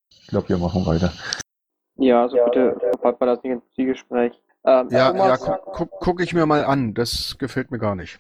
Ich 0.10 0.28
glaube, 0.28 0.50
wir 0.50 0.58
machen 0.58 0.86
weiter. 0.86 1.12
Ja, 1.96 2.24
also 2.24 2.38
bitte 2.46 2.78
verfolgt 2.80 3.20
mal 3.20 3.28
das 3.28 3.44
nicht 3.44 3.54
ins 3.54 3.64
Zielgespräch. 3.76 4.34
Ähm, 4.66 4.90
Ja, 4.90 5.14
ja, 5.18 5.38
Thomas, 5.38 5.40
guck, 5.40 5.60
guck, 5.72 5.92
guck 6.00 6.22
ich 6.22 6.34
mir 6.34 6.46
mal 6.46 6.64
an. 6.66 6.94
Das 6.94 7.38
gefällt 7.38 7.72
mir 7.72 7.80
gar 7.80 7.96
nicht. 7.96 8.20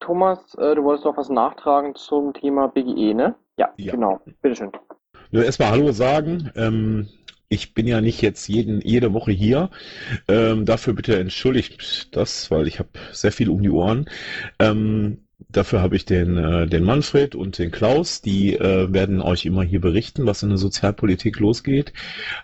Thomas 0.00 0.54
äh, 0.56 0.74
du 0.74 0.84
wolltest 0.84 1.06
noch 1.06 1.16
was 1.16 1.30
nachtragen 1.30 1.94
zum 1.94 2.34
Thema 2.34 2.68
BGE, 2.68 3.14
ne? 3.14 3.34
Ja, 3.56 3.72
Ja. 3.76 3.92
genau. 3.92 4.20
Bitteschön. 4.42 4.72
Nur 5.30 5.44
erstmal 5.44 5.70
Hallo 5.70 5.92
sagen. 5.92 6.50
Ähm, 6.56 7.08
ich 7.48 7.74
bin 7.74 7.86
ja 7.86 8.00
nicht 8.00 8.20
jetzt 8.22 8.48
jeden, 8.48 8.80
jede 8.80 9.12
Woche 9.12 9.32
hier. 9.32 9.70
Ähm, 10.28 10.66
dafür 10.66 10.94
bitte 10.94 11.18
entschuldigt 11.18 12.16
das, 12.16 12.50
weil 12.50 12.66
ich 12.68 12.78
habe 12.78 12.90
sehr 13.12 13.32
viel 13.32 13.50
um 13.50 13.62
die 13.62 13.70
Ohren. 13.70 14.08
Ähm, 14.58 15.26
dafür 15.48 15.80
habe 15.80 15.96
ich 15.96 16.04
den, 16.04 16.36
äh, 16.36 16.66
den 16.66 16.84
Manfred 16.84 17.34
und 17.34 17.58
den 17.58 17.70
Klaus, 17.70 18.20
die 18.20 18.54
äh, 18.54 18.92
werden 18.92 19.20
euch 19.20 19.46
immer 19.46 19.62
hier 19.62 19.80
berichten, 19.80 20.26
was 20.26 20.42
in 20.42 20.50
der 20.50 20.58
Sozialpolitik 20.58 21.38
losgeht. 21.40 21.92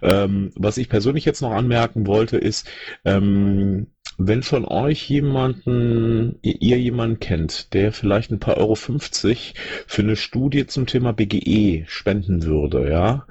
Ähm, 0.02 0.50
was 0.54 0.78
ich 0.78 0.88
persönlich 0.88 1.24
jetzt 1.24 1.42
noch 1.42 1.52
anmerken 1.52 2.06
wollte, 2.06 2.36
ist, 2.38 2.68
ähm, 3.04 3.88
wenn 4.18 4.42
von 4.42 4.64
euch 4.64 5.08
jemanden, 5.10 6.38
ihr 6.40 6.78
jemanden 6.78 7.20
kennt, 7.20 7.74
der 7.74 7.92
vielleicht 7.92 8.30
ein 8.30 8.38
paar 8.38 8.56
Euro 8.56 8.74
50 8.74 9.54
für 9.86 10.02
eine 10.02 10.16
Studie 10.16 10.66
zum 10.66 10.86
Thema 10.86 11.12
BGE 11.12 11.84
spenden 11.86 12.44
würde, 12.44 12.90
ja, 12.90 13.26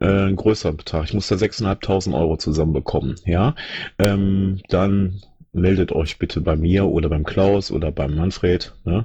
äh, 0.00 0.28
ein 0.28 0.36
größerer 0.36 0.74
Betrag, 0.74 1.04
ich 1.04 1.14
muss 1.14 1.28
da 1.28 1.36
6.500 1.36 2.14
Euro 2.14 2.36
zusammenbekommen, 2.36 3.16
ja, 3.24 3.54
ähm, 3.98 4.60
dann 4.68 5.22
meldet 5.58 5.92
euch 5.92 6.18
bitte 6.18 6.40
bei 6.40 6.56
mir 6.56 6.86
oder 6.86 7.08
beim 7.08 7.24
Klaus 7.24 7.70
oder 7.70 7.92
beim 7.92 8.14
Manfred, 8.14 8.74
ne, 8.84 9.04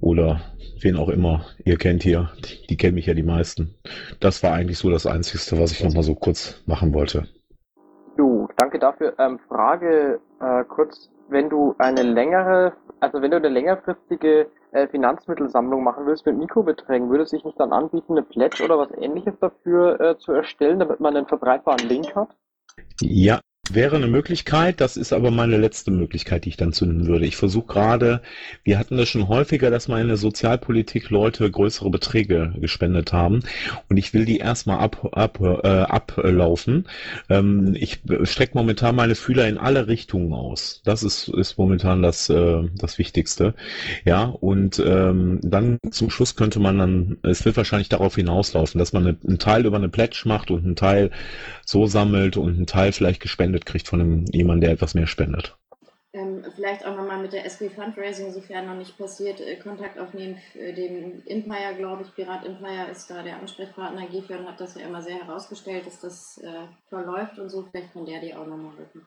oder 0.00 0.40
wen 0.80 0.96
auch 0.96 1.08
immer 1.08 1.44
ihr 1.64 1.76
kennt 1.76 2.02
hier, 2.02 2.30
die, 2.44 2.66
die 2.66 2.76
kennen 2.76 2.94
mich 2.94 3.06
ja 3.06 3.14
die 3.14 3.22
meisten. 3.22 3.74
Das 4.20 4.42
war 4.42 4.52
eigentlich 4.52 4.78
so 4.78 4.90
das 4.90 5.06
Einzige, 5.06 5.60
was 5.60 5.72
ich 5.72 5.82
nochmal 5.82 6.02
so 6.02 6.14
kurz 6.14 6.62
machen 6.66 6.94
wollte. 6.94 7.26
Jo, 8.16 8.48
danke 8.56 8.78
dafür. 8.78 9.14
Ähm, 9.18 9.38
Frage 9.48 10.20
äh, 10.40 10.64
kurz, 10.64 11.10
wenn 11.28 11.48
du 11.48 11.74
eine 11.78 12.02
längere, 12.02 12.72
also 13.00 13.22
wenn 13.22 13.30
du 13.30 13.36
eine 13.36 13.48
längerfristige 13.48 14.48
äh, 14.72 14.88
Finanzmittelsammlung 14.88 15.82
machen 15.82 16.06
willst 16.06 16.26
mit 16.26 16.36
Mikrobeträgen, 16.36 17.10
würde 17.10 17.24
es 17.24 17.30
sich 17.30 17.44
nicht 17.44 17.58
dann 17.60 17.72
anbieten, 17.72 18.12
eine 18.12 18.22
Pledge 18.22 18.64
oder 18.64 18.78
was 18.78 18.90
ähnliches 18.98 19.34
dafür 19.40 20.00
äh, 20.00 20.18
zu 20.18 20.32
erstellen, 20.32 20.78
damit 20.78 21.00
man 21.00 21.16
einen 21.16 21.26
verbreitbaren 21.26 21.88
Link 21.88 22.14
hat? 22.14 22.28
Ja, 23.00 23.40
wäre 23.74 23.96
eine 23.96 24.06
Möglichkeit. 24.06 24.80
Das 24.80 24.96
ist 24.96 25.12
aber 25.12 25.30
meine 25.30 25.56
letzte 25.56 25.90
Möglichkeit, 25.90 26.44
die 26.44 26.50
ich 26.50 26.56
dann 26.56 26.72
zünden 26.72 27.06
würde. 27.06 27.26
Ich 27.26 27.36
versuche 27.36 27.66
gerade, 27.66 28.22
wir 28.64 28.78
hatten 28.78 28.96
das 28.96 29.08
schon 29.08 29.28
häufiger, 29.28 29.70
dass 29.70 29.88
mal 29.88 30.00
in 30.00 30.08
der 30.08 30.16
Sozialpolitik 30.16 31.10
Leute 31.10 31.50
größere 31.50 31.90
Beträge 31.90 32.54
gespendet 32.60 33.12
haben. 33.12 33.40
Und 33.88 33.96
ich 33.96 34.14
will 34.14 34.24
die 34.24 34.38
erstmal 34.38 34.78
ab, 34.78 35.08
ab, 35.12 35.40
äh, 35.40 35.68
ablaufen. 35.68 36.86
Ähm, 37.28 37.74
ich 37.78 38.00
strecke 38.24 38.56
momentan 38.56 38.96
meine 38.96 39.14
Fühler 39.14 39.48
in 39.48 39.58
alle 39.58 39.88
Richtungen 39.88 40.32
aus. 40.32 40.82
Das 40.84 41.02
ist, 41.02 41.28
ist 41.28 41.58
momentan 41.58 42.02
das, 42.02 42.28
äh, 42.28 42.62
das 42.74 42.98
Wichtigste. 42.98 43.54
Ja, 44.04 44.24
und 44.24 44.82
ähm, 44.84 45.40
dann 45.42 45.78
zum 45.90 46.10
Schluss 46.10 46.36
könnte 46.36 46.60
man 46.60 46.78
dann, 46.78 47.18
es 47.22 47.44
wird 47.44 47.56
wahrscheinlich 47.56 47.88
darauf 47.88 48.16
hinauslaufen, 48.16 48.78
dass 48.78 48.92
man 48.92 49.06
eine, 49.06 49.16
einen 49.26 49.38
Teil 49.38 49.66
über 49.66 49.76
eine 49.76 49.88
Pledge 49.88 50.22
macht 50.24 50.50
und 50.50 50.64
einen 50.64 50.76
Teil 50.76 51.10
so 51.64 51.86
sammelt 51.86 52.36
und 52.36 52.56
einen 52.56 52.66
Teil 52.66 52.92
vielleicht 52.92 53.20
gespendet 53.20 53.57
kriegt 53.66 53.88
von 53.88 54.00
einem, 54.00 54.24
jemandem, 54.26 54.62
der 54.62 54.70
etwas 54.72 54.94
mehr 54.94 55.06
spendet. 55.06 55.56
Ähm, 56.14 56.42
vielleicht 56.54 56.86
auch 56.86 56.96
nochmal 56.96 57.20
mit 57.20 57.34
der 57.34 57.44
SB 57.44 57.68
Fundraising, 57.68 58.32
sofern 58.32 58.66
noch 58.66 58.76
nicht 58.76 58.96
passiert, 58.96 59.40
äh, 59.40 59.56
Kontakt 59.56 59.98
aufnehmen. 59.98 60.38
Äh, 60.54 60.72
dem 60.72 61.22
Empire, 61.26 61.74
glaube 61.76 62.02
ich, 62.02 62.14
Pirat 62.14 62.46
Empire 62.46 62.90
ist 62.90 63.10
da 63.10 63.22
der 63.22 63.38
Ansprechpartner. 63.38 64.06
Gefion 64.06 64.46
hat 64.46 64.58
das 64.58 64.74
ja 64.74 64.86
immer 64.86 65.02
sehr 65.02 65.18
herausgestellt, 65.26 65.86
dass 65.86 66.00
das 66.00 66.40
äh, 66.42 66.66
verläuft 66.88 67.38
und 67.38 67.50
so. 67.50 67.66
Vielleicht 67.70 67.92
kann 67.92 68.06
der 68.06 68.20
die 68.20 68.34
auch 68.34 68.46
nochmal 68.46 68.72
rücken. 68.78 69.06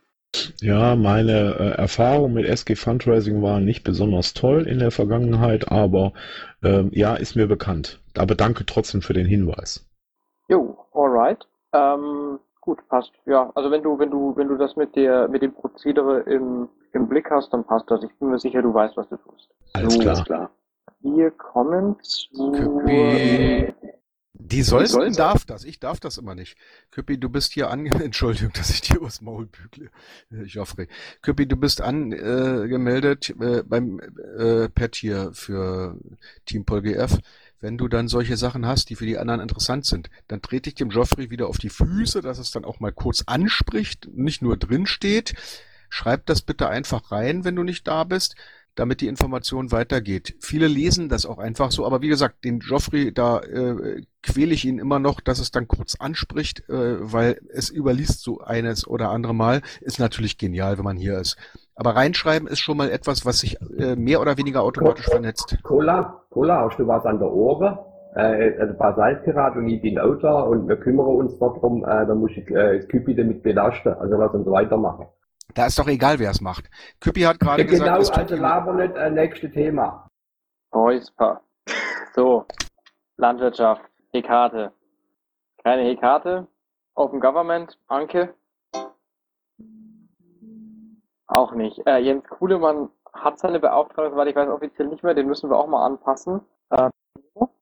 Ja, 0.62 0.96
meine 0.96 1.56
äh, 1.60 1.82
Erfahrung 1.82 2.34
mit 2.34 2.46
SG 2.46 2.76
Fundraising 2.76 3.42
war 3.42 3.60
nicht 3.60 3.84
besonders 3.84 4.34
toll 4.34 4.68
in 4.68 4.80
der 4.80 4.92
Vergangenheit, 4.92 5.72
aber 5.72 6.14
ähm, 6.64 6.92
ja, 6.94 7.16
ist 7.16 7.36
mir 7.36 7.48
bekannt. 7.48 8.00
Aber 8.16 8.36
danke 8.36 8.66
trotzdem 8.66 9.02
für 9.02 9.14
den 9.14 9.26
Hinweis. 9.26 9.90
Jo, 10.48 10.78
alright. 10.94 11.48
Ähm, 11.74 12.40
gut, 12.62 12.88
passt. 12.88 13.12
Ja, 13.26 13.52
also 13.56 13.72
wenn 13.72 13.84
du, 13.84 14.00
wenn 14.00 14.12
du, 14.12 14.36
wenn 14.38 14.48
du 14.48 14.58
das 14.58 14.76
mit 14.76 14.96
der, 14.96 15.28
mit 15.28 15.42
dem 15.42 15.54
Prozedere 15.54 16.22
im, 16.22 16.70
im 16.94 17.08
Blick 17.10 17.30
hast, 17.30 17.52
dann 17.52 17.66
passt 17.66 17.90
das. 17.92 18.04
Ich 18.04 18.14
bin 18.20 18.30
mir 18.30 18.40
sicher, 18.40 18.62
du 18.62 18.74
weißt, 18.74 18.96
was 18.96 19.10
du 19.10 19.18
tust. 19.18 19.50
Alles 19.74 19.94
So, 19.96 20.00
klar. 20.00 20.24
klar. 20.24 20.52
Wir 21.02 21.32
kommen 21.32 21.98
zu 22.02 22.52
Köpi. 22.52 23.74
Die 24.34 24.64
sollten 24.64 25.14
darf 25.14 25.46
das, 25.46 25.64
ich 25.64 25.80
darf 25.80 26.00
das 26.00 26.18
immer 26.18 26.36
nicht. 26.36 26.58
Küppi, 26.92 27.20
du 27.20 27.30
bist 27.30 27.54
hier 27.54 27.70
ange... 27.70 27.90
Entschuldigung, 28.04 28.52
dass 28.54 28.70
ich 28.72 28.82
dir 28.82 29.02
aus 29.02 29.22
Maul 29.22 29.46
bügle. 29.48 29.92
Äh, 30.32 30.44
Joffrey. 30.44 30.88
Küppi, 31.22 31.48
du 31.48 31.58
bist 31.58 31.82
angemeldet 31.82 33.30
äh, 33.40 33.64
beim 33.64 34.00
äh, 34.00 34.68
Pet 34.70 34.96
hier 34.96 35.32
für 35.34 35.98
Team 36.46 36.66
PolGF. 36.66 37.20
Wenn 37.62 37.78
du 37.78 37.88
dann 37.88 38.08
solche 38.08 38.38
Sachen 38.38 38.66
hast, 38.66 38.90
die 38.90 38.96
für 38.96 39.06
die 39.06 39.18
anderen 39.18 39.40
interessant 39.40 39.86
sind, 39.86 40.10
dann 40.28 40.42
trete 40.42 40.70
ich 40.70 40.76
dem 40.76 40.90
Joffrey 40.90 41.30
wieder 41.30 41.48
auf 41.48 41.60
die 41.60 41.70
Füße, 41.70 42.22
dass 42.22 42.40
es 42.40 42.52
dann 42.52 42.66
auch 42.66 42.80
mal 42.80 42.92
kurz 42.92 43.24
anspricht, 43.28 44.10
nicht 44.14 44.42
nur 44.42 44.58
drin 44.58 44.88
steht. 44.88 45.36
Schreib 45.90 46.26
das 46.26 46.42
bitte 46.42 46.70
einfach 46.70 47.12
rein, 47.12 47.44
wenn 47.44 47.56
du 47.56 47.64
nicht 47.64 47.88
da 47.88 48.04
bist 48.04 48.36
damit 48.76 49.02
die 49.02 49.08
Information 49.08 49.72
weitergeht. 49.72 50.36
Viele 50.40 50.68
lesen 50.68 51.10
das 51.10 51.26
auch 51.26 51.40
einfach 51.40 51.72
so, 51.72 51.86
aber 51.86 52.02
wie 52.02 52.08
gesagt, 52.08 52.46
den 52.46 52.60
Joffrey, 52.60 53.14
da 53.14 53.40
äh, 53.40 54.02
quäle 54.24 54.54
ich 54.54 54.66
ihn 54.66 54.80
immer 54.80 55.00
noch, 55.00 55.20
dass 55.20 55.40
es 55.40 55.52
dann 55.52 55.68
kurz 55.68 55.96
anspricht, 55.96 56.70
äh, 56.70 57.12
weil 57.12 57.42
es 57.50 57.70
überliest 57.70 58.22
so 58.22 58.40
eines 58.40 58.88
oder 58.88 59.10
andere 59.10 59.36
Mal. 59.36 59.62
Ist 59.82 60.00
natürlich 60.00 60.38
genial, 60.38 60.78
wenn 60.78 60.86
man 60.86 60.98
hier 60.98 61.20
ist. 61.20 61.36
Aber 61.76 61.96
reinschreiben 61.96 62.48
ist 62.48 62.60
schon 62.60 62.78
mal 62.78 62.90
etwas, 62.90 63.26
was 63.26 63.40
sich 63.40 63.58
äh, 63.78 63.96
mehr 63.96 64.22
oder 64.22 64.38
weniger 64.38 64.62
automatisch 64.62 65.06
vernetzt. 65.06 65.58
Cola, 65.64 66.22
Cola, 66.30 66.66
hast 66.66 66.78
du 66.78 66.88
was 66.88 67.06
an 67.06 67.20
der 67.20 67.32
Ohren? 67.32 67.78
Äh, 68.16 68.58
also 68.60 68.74
Basaltpirat 68.74 69.56
und 69.56 69.68
ich 69.70 69.82
bin 69.82 69.98
auch 69.98 70.16
da 70.16 70.42
und 70.42 70.68
wir 70.68 70.76
kümmern 70.78 71.08
uns 71.08 71.38
darum, 71.40 71.84
äh, 71.86 72.06
da 72.06 72.14
muss 72.14 72.32
ich 72.32 72.50
äh, 72.50 72.78
das 72.80 72.88
Küpi 72.90 73.16
damit 73.16 73.42
belasten, 73.42 73.94
also 73.94 74.18
lass 74.18 74.34
uns 74.34 74.46
weitermachen. 74.48 75.08
Da 75.54 75.68
ist 75.68 75.80
doch 75.80 75.88
egal, 75.88 76.20
wer 76.20 76.32
es 76.32 76.42
macht. 76.42 76.70
Küppi 77.00 77.22
hat 77.22 77.40
gerade 77.40 77.62
Ja, 77.64 77.70
gesagt, 77.70 77.90
genau, 77.90 78.22
also 78.22 78.36
laber 78.36 78.74
nicht, 78.74 78.96
äh, 78.96 79.10
nächste 79.10 79.52
Thema. 79.52 80.08
Räusper. 80.74 81.42
So, 82.16 82.46
Landwirtschaft, 83.18 83.82
Hekate. 84.12 84.72
Keine 85.64 85.84
Hekate. 85.84 86.48
Open 86.96 87.20
Government, 87.20 87.78
Anke. 87.88 88.34
Auch 91.32 91.54
nicht. 91.54 91.82
Äh, 91.88 92.00
Jens 92.00 92.28
Kuhlemann 92.28 92.90
hat 93.14 93.40
seine 93.40 93.62
Beauftragung, 93.62 94.12
soweit 94.12 94.28
ich 94.28 94.36
weiß, 94.36 94.50
offiziell 94.50 94.90
nicht 94.90 95.02
mehr. 95.02 95.14
Den 95.14 95.28
müssen 95.28 95.50
wir 95.50 95.58
auch 95.58 95.68
mal 95.68 95.86
anpassen. 95.86 96.42
Äh, 96.72 96.90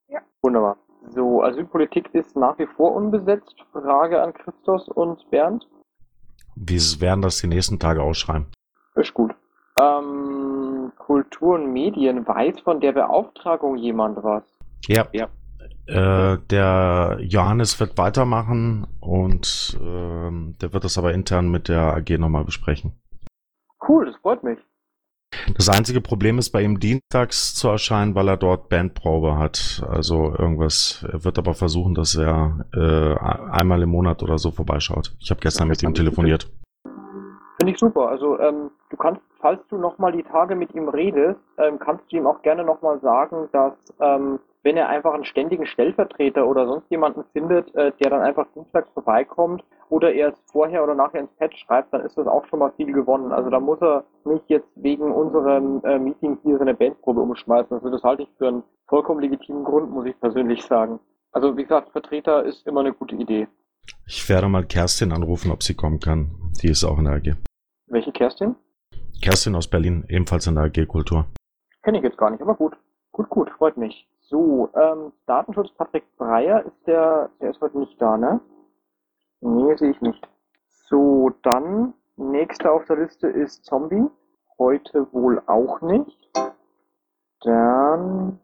ja. 0.07 0.21
Wunderbar. 0.41 0.77
So, 1.09 1.43
Asylpolitik 1.43 2.09
ist 2.13 2.35
nach 2.35 2.57
wie 2.57 2.65
vor 2.65 2.95
unbesetzt. 2.95 3.55
Frage 3.71 4.23
an 4.23 4.33
Christos 4.33 4.89
und 4.89 5.23
Bernd. 5.29 5.67
Wir 6.55 6.81
werden 6.99 7.21
das 7.21 7.37
die 7.41 7.47
nächsten 7.47 7.77
Tage 7.77 8.01
ausschreiben. 8.01 8.47
Ist 8.95 9.13
gut. 9.13 9.35
Ähm, 9.77 10.91
Kultur 10.97 11.53
und 11.53 11.71
Medien, 11.71 12.27
weiß 12.27 12.61
von 12.61 12.79
der 12.79 12.93
Beauftragung 12.93 13.77
jemand 13.77 14.23
was? 14.23 14.43
Ja. 14.87 15.05
Äh, 15.85 16.39
der 16.49 17.17
Johannes 17.21 17.79
wird 17.79 17.99
weitermachen 17.99 18.87
und 18.99 19.77
ähm, 19.79 20.55
der 20.59 20.73
wird 20.73 20.83
das 20.83 20.97
aber 20.97 21.13
intern 21.13 21.51
mit 21.51 21.69
der 21.69 21.95
AG 21.95 22.17
nochmal 22.17 22.45
besprechen. 22.45 22.99
Cool, 23.89 24.05
das 24.05 24.15
freut 24.17 24.43
mich. 24.43 24.59
Das 25.55 25.67
einzige 25.67 25.99
Problem 25.99 26.37
ist 26.37 26.51
bei 26.51 26.61
ihm 26.61 26.79
dienstags 26.79 27.55
zu 27.55 27.69
erscheinen, 27.69 28.13
weil 28.13 28.27
er 28.27 28.37
dort 28.37 28.69
Bandprobe 28.69 29.37
hat. 29.37 29.83
Also 29.89 30.35
irgendwas. 30.37 31.05
Er 31.11 31.23
wird 31.25 31.39
aber 31.39 31.55
versuchen, 31.55 31.95
dass 31.95 32.15
er 32.15 32.65
äh, 32.73 33.15
einmal 33.51 33.81
im 33.81 33.89
Monat 33.89 34.21
oder 34.21 34.37
so 34.37 34.51
vorbeischaut. 34.51 35.15
Ich 35.19 35.31
habe 35.31 35.41
gestern 35.41 35.67
mit 35.67 35.81
ihm 35.81 35.93
telefoniert. 35.93 36.51
Finde 37.59 37.73
ich 37.73 37.79
super. 37.79 38.09
Also 38.09 38.39
ähm, 38.39 38.69
du 38.89 38.97
kannst, 38.97 39.21
falls 39.41 39.59
du 39.69 39.77
nochmal 39.77 40.11
die 40.11 40.23
Tage 40.23 40.55
mit 40.55 40.73
ihm 40.75 40.87
redest, 40.87 41.39
ähm, 41.57 41.79
kannst 41.79 42.11
du 42.11 42.17
ihm 42.17 42.27
auch 42.27 42.41
gerne 42.43 42.63
nochmal 42.63 42.99
sagen, 43.01 43.49
dass 43.51 43.73
ähm, 43.99 44.39
wenn 44.63 44.77
er 44.77 44.89
einfach 44.89 45.13
einen 45.13 45.25
ständigen 45.25 45.65
Stellvertreter 45.65 46.47
oder 46.47 46.65
sonst 46.67 46.89
jemanden 46.89 47.23
findet, 47.31 47.73
äh, 47.75 47.91
der 48.01 48.09
dann 48.09 48.21
einfach 48.21 48.47
dienstags 48.53 48.89
vorbeikommt 48.93 49.63
oder 49.89 50.13
er 50.13 50.29
es 50.29 50.39
vorher 50.51 50.83
oder 50.83 50.95
nachher 50.95 51.21
ins 51.21 51.33
Pad 51.37 51.55
schreibt, 51.57 51.93
dann 51.93 52.01
ist 52.01 52.17
das 52.17 52.27
auch 52.27 52.45
schon 52.47 52.59
mal 52.59 52.71
viel 52.75 52.91
gewonnen. 52.91 53.31
Also 53.31 53.49
da 53.49 53.59
muss 53.59 53.81
er 53.81 54.03
nicht 54.25 54.43
jetzt 54.47 54.69
wegen 54.75 55.11
unserem 55.11 55.81
äh, 55.83 55.97
Meeting 55.97 56.37
hier 56.43 56.57
seine 56.57 56.73
Bandprobe 56.73 57.21
umschmeißen. 57.21 57.71
Also 57.77 57.89
das 57.89 58.03
halte 58.03 58.23
ich 58.23 58.29
für 58.37 58.49
einen 58.49 58.63
vollkommen 58.87 59.21
legitimen 59.21 59.63
Grund, 59.63 59.91
muss 59.91 60.05
ich 60.05 60.19
persönlich 60.19 60.63
sagen. 60.63 60.99
Also 61.31 61.55
wie 61.57 61.63
gesagt, 61.63 61.91
Vertreter 61.91 62.43
ist 62.43 62.67
immer 62.67 62.81
eine 62.81 62.93
gute 62.93 63.15
Idee. 63.15 63.47
Ich 64.05 64.27
werde 64.27 64.47
mal 64.49 64.65
Kerstin 64.65 65.11
anrufen, 65.11 65.51
ob 65.51 65.63
sie 65.63 65.73
kommen 65.73 65.99
kann. 65.99 66.51
Die 66.61 66.67
ist 66.67 66.83
auch 66.83 66.97
in 66.97 67.05
der 67.05 67.15
AG. 67.15 67.35
Welche 67.87 68.11
Kerstin? 68.11 68.55
Kerstin 69.21 69.55
aus 69.55 69.67
Berlin, 69.67 70.05
ebenfalls 70.09 70.47
in 70.47 70.55
der 70.55 70.65
AG 70.65 70.85
Kultur. 70.87 71.25
Kenne 71.83 71.97
ich 71.97 72.03
jetzt 72.03 72.17
gar 72.17 72.29
nicht, 72.29 72.41
aber 72.41 72.55
gut. 72.55 72.75
Gut, 73.11 73.29
gut, 73.29 73.49
freut 73.57 73.77
mich. 73.77 74.07
So, 74.29 74.69
ähm, 74.75 75.11
Datenschutz 75.25 75.71
Patrick 75.71 76.05
Breyer 76.17 76.63
ist 76.63 76.85
der, 76.85 77.31
der 77.41 77.49
ist 77.49 77.61
heute 77.61 77.79
nicht 77.79 77.99
da, 77.99 78.15
ne? 78.15 78.39
Nee, 79.41 79.75
sehe 79.75 79.89
ich 79.89 80.01
nicht. 80.01 80.27
So, 80.67 81.31
dann, 81.41 81.95
nächster 82.15 82.71
auf 82.71 82.85
der 82.85 82.97
Liste 82.97 83.27
ist 83.27 83.65
Zombie. 83.65 84.07
Heute 84.59 85.11
wohl 85.13 85.41
auch 85.47 85.81
nicht. 85.81 86.29
Dann, 87.41 88.39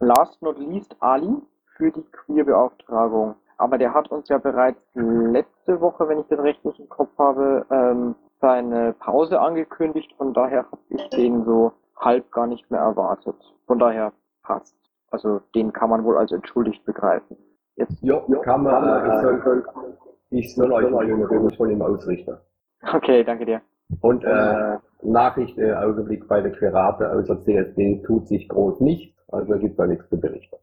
last 0.00 0.42
not 0.42 0.58
least, 0.58 0.96
Ali 0.98 1.36
für 1.76 1.92
die 1.92 2.02
Queerbeauftragung. 2.02 3.36
Aber 3.58 3.78
der 3.78 3.94
hat 3.94 4.10
uns 4.10 4.28
ja 4.28 4.38
bereits 4.38 4.82
letzte 4.94 5.80
Woche, 5.80 6.08
wenn 6.08 6.18
ich 6.18 6.26
das 6.26 6.40
richtig 6.40 6.80
im 6.80 6.88
Kopf 6.88 7.16
habe, 7.16 7.64
ähm, 7.70 8.16
seine 8.40 8.92
Pause 8.94 9.40
angekündigt. 9.40 10.12
Von 10.16 10.34
daher 10.34 10.64
habe 10.64 10.82
ich 10.88 11.10
den 11.10 11.44
so 11.44 11.72
halb 11.96 12.32
gar 12.32 12.48
nicht 12.48 12.68
mehr 12.72 12.80
erwartet. 12.80 13.36
Von 13.68 13.78
daher 13.78 14.12
passt. 14.42 14.77
Also 15.10 15.40
den 15.54 15.72
kann 15.72 15.90
man 15.90 16.04
wohl 16.04 16.16
als 16.18 16.32
entschuldigt 16.32 16.84
begreifen. 16.84 17.36
Jetzt 17.76 18.02
Ja, 18.02 18.20
kann 18.42 18.62
man, 18.62 18.84
äh, 18.84 19.08
ich 19.08 19.20
soll, 19.22 19.64
ich 20.30 20.54
soll 20.54 20.72
euch 20.72 21.06
schönen 21.06 21.24
Gruß 21.24 21.56
von 21.56 21.70
ihm 21.70 21.82
ausrichten. 21.82 22.36
Okay, 22.94 23.24
danke 23.24 23.46
dir. 23.46 23.60
Und 24.02 24.22
äh, 24.24 24.78
Nachricht 25.02 25.56
äh, 25.58 25.72
Augenblick 25.74 26.28
bei 26.28 26.40
der 26.42 26.52
Querate 26.52 27.10
außer 27.10 27.42
CSD 27.44 28.02
tut 28.06 28.28
sich 28.28 28.48
groß 28.48 28.80
nichts, 28.80 29.16
also 29.32 29.54
gibt 29.58 29.78
da 29.78 29.86
nichts 29.86 30.08
zu 30.10 30.20
berichten. 30.20 30.56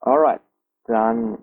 Alright, 0.00 0.40
dann 0.86 1.38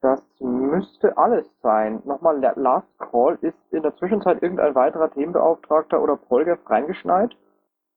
das 0.00 0.20
müsste 0.40 1.16
alles 1.16 1.46
sein. 1.62 2.02
Nochmal 2.04 2.40
la- 2.40 2.54
Last 2.56 2.88
Call. 2.98 3.38
Ist 3.40 3.56
in 3.70 3.82
der 3.82 3.94
Zwischenzeit 3.96 4.42
irgendein 4.42 4.74
weiterer 4.74 5.08
Themenbeauftragter 5.12 6.02
oder 6.02 6.16
Polgef 6.16 6.58
reingeschneit, 6.68 7.30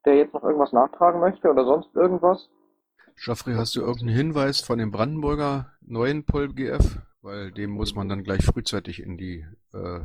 der 0.05 0.15
jetzt 0.17 0.33
noch 0.35 0.43
irgendwas 0.43 0.71
nachtragen 0.71 1.19
möchte 1.19 1.49
oder 1.49 1.65
sonst 1.65 1.95
irgendwas? 1.95 2.47
Joffrey, 3.17 3.55
hast 3.55 3.75
du 3.75 3.81
irgendeinen 3.81 4.15
Hinweis 4.15 4.61
von 4.61 4.77
dem 4.77 4.91
Brandenburger 4.91 5.67
neuen 5.81 6.25
PolGF? 6.25 6.99
Weil 7.21 7.51
dem 7.51 7.71
muss 7.71 7.95
man 7.95 8.07
dann 8.07 8.23
gleich 8.23 8.45
frühzeitig 8.45 9.01
in 9.01 9.17
die 9.17 9.45
äh, 9.73 10.01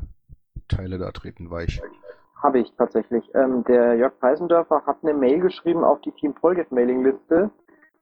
Teile 0.68 0.98
da 0.98 1.11
treten, 1.11 1.50
weich. 1.50 1.82
Habe 2.42 2.61
ich 2.61 2.72
tatsächlich. 2.78 3.28
Ähm, 3.34 3.64
der 3.64 3.96
Jörg 3.96 4.18
Peisendörfer 4.18 4.86
hat 4.86 4.98
eine 5.02 5.12
Mail 5.12 5.40
geschrieben 5.40 5.84
auf 5.84 6.00
die 6.00 6.12
Team 6.12 6.34
Polgef 6.34 6.70
Mailingliste, 6.70 7.50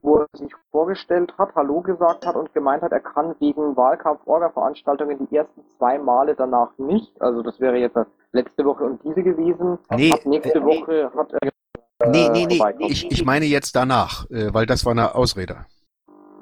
wo 0.02 0.18
er 0.18 0.26
sich 0.34 0.52
vorgestellt 0.70 1.36
hat, 1.38 1.54
Hallo 1.56 1.80
gesagt 1.80 2.24
hat 2.24 2.36
und 2.36 2.54
gemeint 2.54 2.82
hat, 2.82 2.92
er 2.92 3.00
kann 3.00 3.34
wegen 3.40 3.76
Wahlkampf-Orga-Veranstaltungen 3.76 5.26
die 5.26 5.36
ersten 5.36 5.64
zwei 5.76 5.98
Male 5.98 6.36
danach 6.36 6.70
nicht. 6.78 7.20
Also 7.20 7.42
das 7.42 7.58
wäre 7.58 7.78
jetzt 7.78 7.98
letzte 8.30 8.64
Woche 8.64 8.84
und 8.84 9.02
diese 9.02 9.24
gewesen. 9.24 9.78
Nee, 9.90 10.12
Ab 10.12 10.24
nächste 10.24 10.58
äh, 10.58 10.64
Woche 10.64 11.10
hat 11.16 11.32
er 11.32 11.38
Nee, 11.42 11.50
äh, 12.00 12.08
nee, 12.10 12.46
nee. 12.46 12.56
vorbeikommen. 12.56 12.90
Ich, 12.90 13.10
ich 13.10 13.24
meine 13.24 13.46
jetzt 13.46 13.74
danach, 13.76 14.30
äh, 14.30 14.52
weil 14.52 14.66
das 14.66 14.84
war 14.84 14.92
eine 14.92 15.14
Ausrede. 15.14 15.66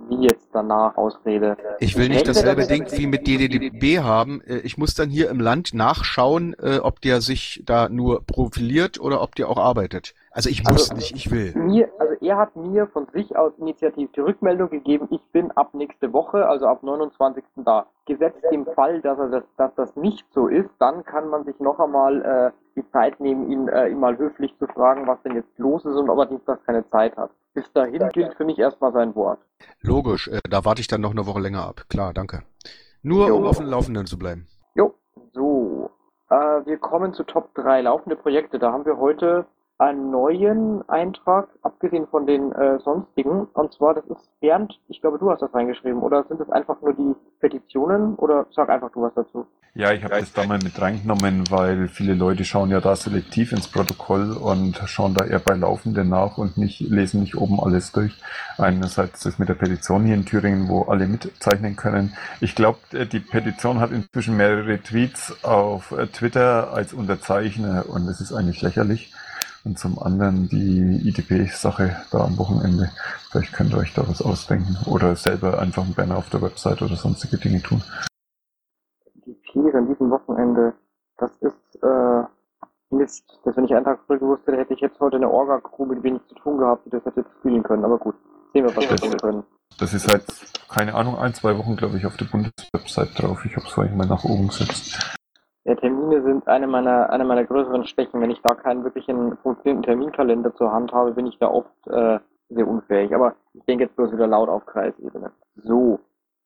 Wie 0.08 0.22
jetzt 0.22 0.48
danach 0.52 0.96
Ausrede. 0.96 1.56
Ich 1.80 1.96
will 1.96 2.08
nicht 2.08 2.28
dasselbe 2.28 2.66
Ding 2.66 2.86
wie 2.92 3.06
mit 3.08 3.26
DDDB 3.26 3.98
haben. 4.00 4.40
Äh, 4.42 4.58
Ich 4.58 4.78
muss 4.78 4.94
dann 4.94 5.10
hier 5.10 5.28
im 5.30 5.40
Land 5.40 5.74
nachschauen, 5.74 6.54
ob 6.54 7.00
der 7.00 7.20
sich 7.20 7.62
da 7.64 7.88
nur 7.88 8.24
profiliert 8.24 9.00
oder 9.00 9.20
ob 9.20 9.34
der 9.34 9.48
auch 9.48 9.58
arbeitet. 9.58 10.14
Also 10.30 10.48
ich 10.48 10.62
muss 10.62 10.90
Also, 10.90 10.94
nicht, 10.94 11.16
ich 11.16 11.30
will. 11.32 11.52
Mir, 11.56 11.88
er 12.26 12.36
hat 12.36 12.56
mir 12.56 12.86
von 12.88 13.06
sich 13.12 13.36
aus 13.36 13.52
initiativ 13.58 14.10
die 14.12 14.20
Rückmeldung 14.20 14.70
gegeben, 14.70 15.06
ich 15.10 15.22
bin 15.32 15.50
ab 15.52 15.74
nächste 15.74 16.12
Woche, 16.12 16.46
also 16.48 16.66
ab 16.66 16.82
29. 16.82 17.44
da. 17.56 17.86
Gesetzt 18.06 18.44
im 18.50 18.66
Fall, 18.66 19.00
dass, 19.00 19.18
er 19.18 19.28
das, 19.28 19.44
dass 19.56 19.74
das 19.76 19.96
nicht 19.96 20.26
so 20.32 20.48
ist, 20.48 20.70
dann 20.78 21.04
kann 21.04 21.28
man 21.28 21.44
sich 21.44 21.58
noch 21.60 21.78
einmal 21.78 22.22
äh, 22.22 22.50
die 22.76 22.88
Zeit 22.90 23.20
nehmen, 23.20 23.50
ihn, 23.50 23.68
äh, 23.68 23.88
ihn 23.88 24.00
mal 24.00 24.16
höflich 24.18 24.56
zu 24.58 24.66
fragen, 24.66 25.06
was 25.06 25.22
denn 25.22 25.34
jetzt 25.34 25.58
los 25.58 25.84
ist 25.84 25.96
und 25.96 26.10
ob 26.10 26.18
er 26.18 26.26
Dienstag 26.26 26.64
keine 26.66 26.86
Zeit 26.88 27.16
hat. 27.16 27.30
Bis 27.54 27.72
dahin 27.72 28.08
gilt 28.10 28.34
für 28.34 28.44
mich 28.44 28.58
erstmal 28.58 28.92
sein 28.92 29.14
Wort. 29.14 29.40
Logisch, 29.80 30.28
äh, 30.28 30.40
da 30.48 30.64
warte 30.64 30.80
ich 30.80 30.88
dann 30.88 31.00
noch 31.00 31.12
eine 31.12 31.26
Woche 31.26 31.40
länger 31.40 31.64
ab. 31.64 31.84
Klar, 31.88 32.12
danke. 32.12 32.42
Nur 33.02 33.28
Jo. 33.28 33.36
um 33.36 33.46
auf 33.46 33.58
dem 33.58 33.66
Laufenden 33.66 34.06
zu 34.06 34.18
bleiben. 34.18 34.46
Jo, 34.74 34.94
so. 35.32 35.90
Äh, 36.28 36.34
wir 36.66 36.78
kommen 36.78 37.12
zu 37.14 37.24
Top 37.24 37.54
3 37.54 37.82
laufende 37.82 38.16
Projekte. 38.16 38.58
Da 38.58 38.72
haben 38.72 38.84
wir 38.84 38.98
heute 38.98 39.46
einen 39.78 40.10
neuen 40.10 40.88
Eintrag, 40.88 41.48
abgesehen 41.62 42.06
von 42.06 42.26
den 42.26 42.52
äh, 42.52 42.78
sonstigen. 42.80 43.46
Und 43.52 43.72
zwar, 43.74 43.94
das 43.94 44.06
ist 44.06 44.30
Bernd, 44.40 44.80
ich 44.88 45.00
glaube, 45.00 45.18
du 45.18 45.30
hast 45.30 45.42
das 45.42 45.52
reingeschrieben. 45.52 46.02
Oder 46.02 46.24
sind 46.24 46.40
das 46.40 46.50
einfach 46.50 46.80
nur 46.80 46.94
die 46.94 47.14
Petitionen? 47.40 48.14
Oder 48.14 48.46
sag 48.52 48.70
einfach 48.70 48.90
du 48.92 49.02
was 49.02 49.12
dazu. 49.14 49.46
Ja, 49.74 49.92
ich 49.92 50.02
habe 50.02 50.18
das 50.18 50.32
da 50.32 50.46
mal 50.46 50.58
mit 50.62 50.80
reingenommen, 50.80 51.44
weil 51.50 51.88
viele 51.88 52.14
Leute 52.14 52.46
schauen 52.46 52.70
ja 52.70 52.80
da 52.80 52.96
selektiv 52.96 53.52
ins 53.52 53.68
Protokoll 53.68 54.32
und 54.32 54.78
schauen 54.86 55.12
da 55.12 55.26
eher 55.26 55.38
bei 55.38 55.54
Laufenden 55.54 56.08
nach 56.08 56.38
und 56.38 56.56
nicht 56.56 56.80
lesen 56.80 57.20
nicht 57.20 57.36
oben 57.36 57.60
alles 57.60 57.92
durch. 57.92 58.18
Einerseits 58.56 59.20
das 59.24 59.38
mit 59.38 59.50
der 59.50 59.54
Petition 59.54 60.06
hier 60.06 60.14
in 60.14 60.24
Thüringen, 60.24 60.70
wo 60.70 60.84
alle 60.84 61.06
mitzeichnen 61.06 61.76
können. 61.76 62.16
Ich 62.40 62.54
glaube, 62.54 62.78
die 63.12 63.20
Petition 63.20 63.80
hat 63.80 63.90
inzwischen 63.90 64.38
mehrere 64.38 64.80
Tweets 64.80 65.44
auf 65.44 65.92
äh, 65.92 66.06
Twitter 66.06 66.72
als 66.72 66.94
Unterzeichner 66.94 67.84
und 67.86 68.08
es 68.08 68.22
ist 68.22 68.32
eigentlich 68.32 68.62
lächerlich. 68.62 69.12
Und 69.66 69.80
zum 69.80 69.98
anderen 69.98 70.48
die 70.48 71.08
IDP-Sache 71.08 71.96
da 72.12 72.18
am 72.18 72.38
Wochenende. 72.38 72.88
Vielleicht 73.32 73.52
könnt 73.52 73.72
ihr 73.72 73.78
euch 73.78 73.92
da 73.94 74.06
was 74.08 74.22
ausdenken 74.22 74.76
oder 74.86 75.16
selber 75.16 75.58
einfach 75.58 75.82
einen 75.82 75.94
Banner 75.94 76.18
auf 76.18 76.30
der 76.30 76.40
Website 76.40 76.82
oder 76.82 76.94
sonstige 76.94 77.36
Dinge 77.36 77.60
tun. 77.60 77.82
Die 79.26 79.34
Tiere 79.50 79.78
an 79.78 79.88
diesem 79.88 80.08
Wochenende, 80.08 80.72
das 81.18 81.32
ist 81.40 81.82
äh, 81.82 82.22
Mist. 82.90 83.24
Das, 83.44 83.56
wenn 83.56 83.64
ich 83.64 83.74
einen 83.74 83.84
Tag 83.84 83.98
früher 84.06 84.20
gewusst 84.20 84.46
hätte, 84.46 84.56
hätte 84.56 84.72
ich 84.72 84.80
jetzt 84.80 85.00
heute 85.00 85.16
eine 85.16 85.28
Orga-Crew 85.28 85.86
mit 85.86 86.00
wenig 86.04 86.22
zu 86.28 86.36
tun 86.36 86.58
gehabt, 86.58 86.86
die 86.86 86.90
das 86.90 87.04
hätte 87.04 87.24
spielen 87.40 87.64
können. 87.64 87.84
Aber 87.84 87.98
gut, 87.98 88.14
sehen 88.52 88.64
wir, 88.66 88.76
was 88.76 88.88
wir 88.88 88.96
tun 88.96 89.16
können. 89.18 89.42
Das 89.80 89.92
ist 89.92 90.06
halt, 90.06 90.22
keine 90.68 90.94
Ahnung, 90.94 91.18
ein, 91.18 91.34
zwei 91.34 91.58
Wochen, 91.58 91.74
glaube 91.74 91.96
ich, 91.96 92.06
auf 92.06 92.16
der 92.16 92.26
Bundeswebsite 92.26 93.20
drauf. 93.20 93.44
Ich 93.44 93.56
habe 93.56 93.66
es 93.66 93.72
vorhin 93.72 93.96
mal 93.96 94.06
nach 94.06 94.22
oben 94.22 94.46
gesetzt. 94.46 95.16
Ja, 95.66 95.74
Termine 95.74 96.22
sind 96.22 96.46
eine 96.46 96.68
meiner, 96.68 97.10
eine 97.10 97.24
meiner 97.24 97.44
größeren 97.44 97.84
Schwächen. 97.86 98.20
Wenn 98.20 98.30
ich 98.30 98.40
da 98.40 98.54
keinen 98.54 98.84
wirklichen 98.84 99.36
funktionierenden 99.38 99.82
Terminkalender 99.82 100.54
zur 100.54 100.70
Hand 100.70 100.92
habe, 100.92 101.10
bin 101.10 101.26
ich 101.26 101.36
da 101.38 101.48
oft 101.48 101.88
äh, 101.88 102.20
sehr 102.50 102.68
unfähig. 102.68 103.12
Aber 103.12 103.34
ich 103.52 103.64
denke 103.64 103.84
jetzt 103.84 103.96
bloß 103.96 104.12
wieder 104.12 104.28
laut 104.28 104.48
auf 104.48 104.64
Kreisebene. 104.66 105.32
So, 105.56 105.98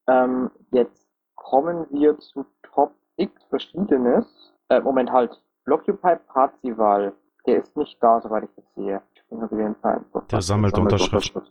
ähm, 0.08 0.50
jetzt 0.70 1.06
kommen 1.34 1.86
wir 1.90 2.18
zu 2.18 2.46
Top 2.62 2.92
X 3.16 3.44
Verschiedenes. 3.50 4.54
Äh, 4.70 4.80
Moment 4.80 5.12
halt. 5.12 5.38
Blockupy 5.66 6.16
Parzival, 6.26 7.12
der 7.46 7.58
ist 7.58 7.76
nicht 7.76 8.02
da, 8.02 8.22
soweit 8.22 8.44
ich 8.44 8.50
das 8.56 8.64
sehe. 8.74 9.02
Ich 9.14 9.22
bin 9.28 9.38
wieder 9.42 9.66
in 9.66 9.76
Zeit. 9.82 10.00
Der 10.30 10.40
sammelt 10.40 10.78
Unterschriften. 10.78 11.42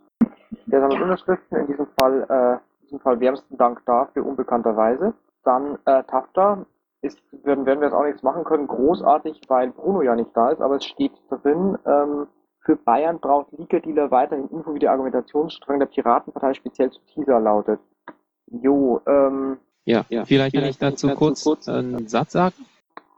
Der 0.66 0.82
sammelt 0.82 1.02
Unterschriften, 1.02 1.60
in 1.60 1.68
diesem 1.68 1.88
Fall, 1.96 2.26
äh, 2.28 2.54
in 2.54 2.86
diesem 2.86 3.00
Fall 3.00 3.20
wärmsten 3.20 3.58
Dank 3.58 3.86
dafür, 3.86 4.26
unbekannterweise. 4.26 5.14
Dann 5.44 5.78
äh, 5.86 6.04
Tafta, 6.06 6.66
ist, 7.02 7.18
werden, 7.44 7.66
werden 7.66 7.80
wir 7.80 7.88
jetzt 7.88 7.96
auch 7.96 8.06
nichts 8.06 8.24
machen 8.24 8.44
können, 8.44 8.68
großartig, 8.68 9.42
weil 9.48 9.72
Bruno 9.72 10.02
ja 10.02 10.16
nicht 10.16 10.32
da 10.34 10.50
ist, 10.50 10.62
aber 10.62 10.78
es 10.78 10.86
steht 10.86 11.12
drin, 11.30 11.78
ähm, 11.86 12.28
für 12.62 12.76
Bayern 12.76 13.20
braucht 13.20 13.52
Liga-Dealer 13.58 14.12
weiterhin 14.12 14.50
Info, 14.50 14.74
wie 14.76 14.80
der 14.80 14.92
Argumentationsstrang 14.92 15.80
der 15.80 15.88
Piratenpartei 15.88 16.54
speziell 16.54 16.92
zu 16.92 17.00
Teaser 17.14 17.40
lautet. 17.40 17.80
Jo, 18.48 19.02
ähm. 19.08 19.58
Ja, 19.86 20.06
ja. 20.10 20.26
vielleicht 20.26 20.54
kann 20.54 20.66
ich 20.66 20.78
dazu 20.78 21.10
kurz, 21.16 21.44
kurz 21.44 21.68
einen 21.68 22.08
Satz 22.08 22.34
sagen. 22.34 22.66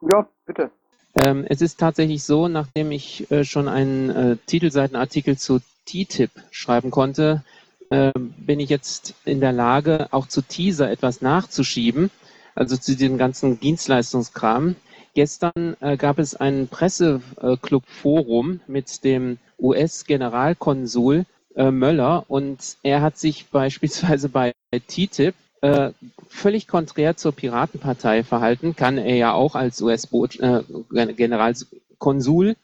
Ja, 0.02 0.28
bitte. 0.46 0.72
Ähm, 1.16 1.46
es 1.50 1.62
ist 1.62 1.80
tatsächlich 1.80 2.24
so, 2.24 2.48
nachdem 2.48 2.92
ich 2.92 3.30
äh, 3.32 3.44
schon 3.44 3.68
einen 3.68 4.10
äh, 4.10 4.38
Titelseitenartikel 4.46 5.38
zu 5.38 5.60
TTIP 5.86 6.32
schreiben 6.52 6.92
konnte, 6.92 7.44
äh, 7.90 8.12
bin 8.16 8.62
ich 8.62 8.70
jetzt 8.70 9.16
in 9.26 9.42
der 9.42 9.52
Lage, 9.52 10.08
auch 10.12 10.28
zu 10.28 10.42
Teaser 10.42 10.90
etwas 10.90 11.22
nachzuschieben 11.22 12.10
also 12.56 12.78
zu 12.78 12.95
diesem 12.95 13.18
ganzen 13.18 13.60
Dienstleistungskram. 13.60 14.76
Gestern 15.14 15.76
äh, 15.82 15.97
gab 15.97 16.20
es 16.20 16.36
ein 16.36 16.70
Presseclub-Forum 16.70 18.62
mit 18.68 19.04
dem 19.04 19.39
US-Generalkonsul 19.60 21.26
äh, 21.56 21.72
Möller 21.72 22.24
und 22.30 22.78
er 22.84 23.02
hat 23.02 23.18
sich 23.18 23.47
beispielsweise 23.52 24.30
bei 24.30 24.54
TTIP 24.72 25.36
äh, 25.62 25.91
völlig 26.28 26.68
konträr 26.68 27.18
zur 27.18 27.32
Piratenpartei 27.34 28.24
verhalten, 28.24 28.76
kann 28.76 28.97
er 28.97 29.16
ja 29.16 29.34
auch 29.34 29.56
als 29.56 29.82
US-Generalkonsul. 29.82 32.56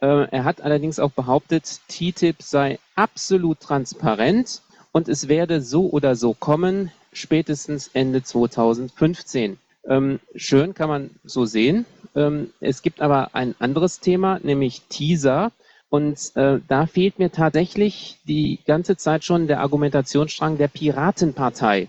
Äh, 0.00 0.06
er 0.06 0.44
hat 0.44 0.60
allerdings 0.60 1.00
auch 1.00 1.10
behauptet, 1.10 1.80
TTIP 1.88 2.42
sei 2.42 2.78
absolut 2.94 3.60
transparent 3.60 4.62
und 4.92 5.08
es 5.08 5.28
werde 5.28 5.60
so 5.60 5.90
oder 5.90 6.14
so 6.16 6.34
kommen 6.34 6.90
spätestens 7.16 7.88
Ende 7.92 8.22
2015. 8.22 9.58
Ähm, 9.88 10.20
schön 10.34 10.74
kann 10.74 10.88
man 10.88 11.10
so 11.24 11.44
sehen. 11.44 11.86
Ähm, 12.14 12.50
es 12.60 12.82
gibt 12.82 13.00
aber 13.00 13.34
ein 13.34 13.54
anderes 13.58 14.00
Thema, 14.00 14.38
nämlich 14.42 14.82
Teaser. 14.88 15.52
Und 15.88 16.32
äh, 16.34 16.58
da 16.66 16.86
fehlt 16.86 17.18
mir 17.18 17.30
tatsächlich 17.30 18.18
die 18.26 18.58
ganze 18.66 18.96
Zeit 18.96 19.24
schon 19.24 19.46
der 19.46 19.60
Argumentationsstrang 19.60 20.58
der 20.58 20.68
Piratenpartei. 20.68 21.88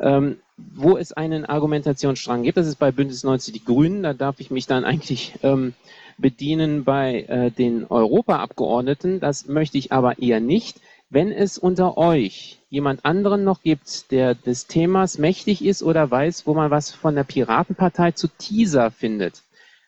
Ähm, 0.00 0.38
wo 0.56 0.96
es 0.96 1.12
einen 1.12 1.44
Argumentationsstrang 1.44 2.42
gibt, 2.42 2.56
das 2.56 2.66
ist 2.66 2.80
bei 2.80 2.90
Bündnis 2.90 3.22
90 3.22 3.54
die 3.54 3.64
Grünen, 3.64 4.02
da 4.02 4.12
darf 4.12 4.40
ich 4.40 4.50
mich 4.50 4.66
dann 4.66 4.84
eigentlich 4.84 5.34
ähm, 5.44 5.74
bedienen 6.18 6.82
bei 6.82 7.22
äh, 7.22 7.50
den 7.52 7.84
Europaabgeordneten. 7.84 9.20
Das 9.20 9.46
möchte 9.46 9.78
ich 9.78 9.92
aber 9.92 10.18
eher 10.18 10.40
nicht. 10.40 10.80
Wenn 11.10 11.32
es 11.32 11.56
unter 11.56 11.96
euch 11.96 12.62
jemand 12.68 13.06
anderen 13.06 13.42
noch 13.42 13.62
gibt, 13.62 14.10
der 14.10 14.34
des 14.34 14.66
Themas 14.66 15.16
mächtig 15.16 15.64
ist 15.64 15.82
oder 15.82 16.10
weiß, 16.10 16.46
wo 16.46 16.52
man 16.52 16.70
was 16.70 16.90
von 16.90 17.14
der 17.14 17.24
Piratenpartei 17.24 18.12
zu 18.12 18.28
Teaser 18.28 18.90
findet, 18.90 19.42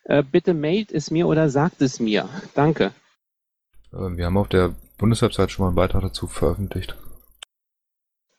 äh, 0.05 0.23
bitte 0.23 0.55
mailt 0.55 0.91
es 0.91 1.11
mir 1.11 1.27
oder 1.27 1.51
sagt 1.51 1.83
es 1.83 2.01
mir. 2.01 2.27
Danke. 2.55 2.93
Äh, 3.93 4.17
wir 4.17 4.25
haben 4.25 4.39
auf 4.39 4.49
der 4.49 4.75
Bundeswebsite 4.99 5.51
schon 5.51 5.65
mal 5.65 5.69
einen 5.69 5.77
Beitrag 5.77 6.01
dazu 6.01 6.27
veröffentlicht. 6.27 6.97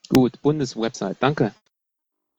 Gut, 0.09 0.41
Bundeswebsite, 0.41 1.17
danke. 1.19 1.53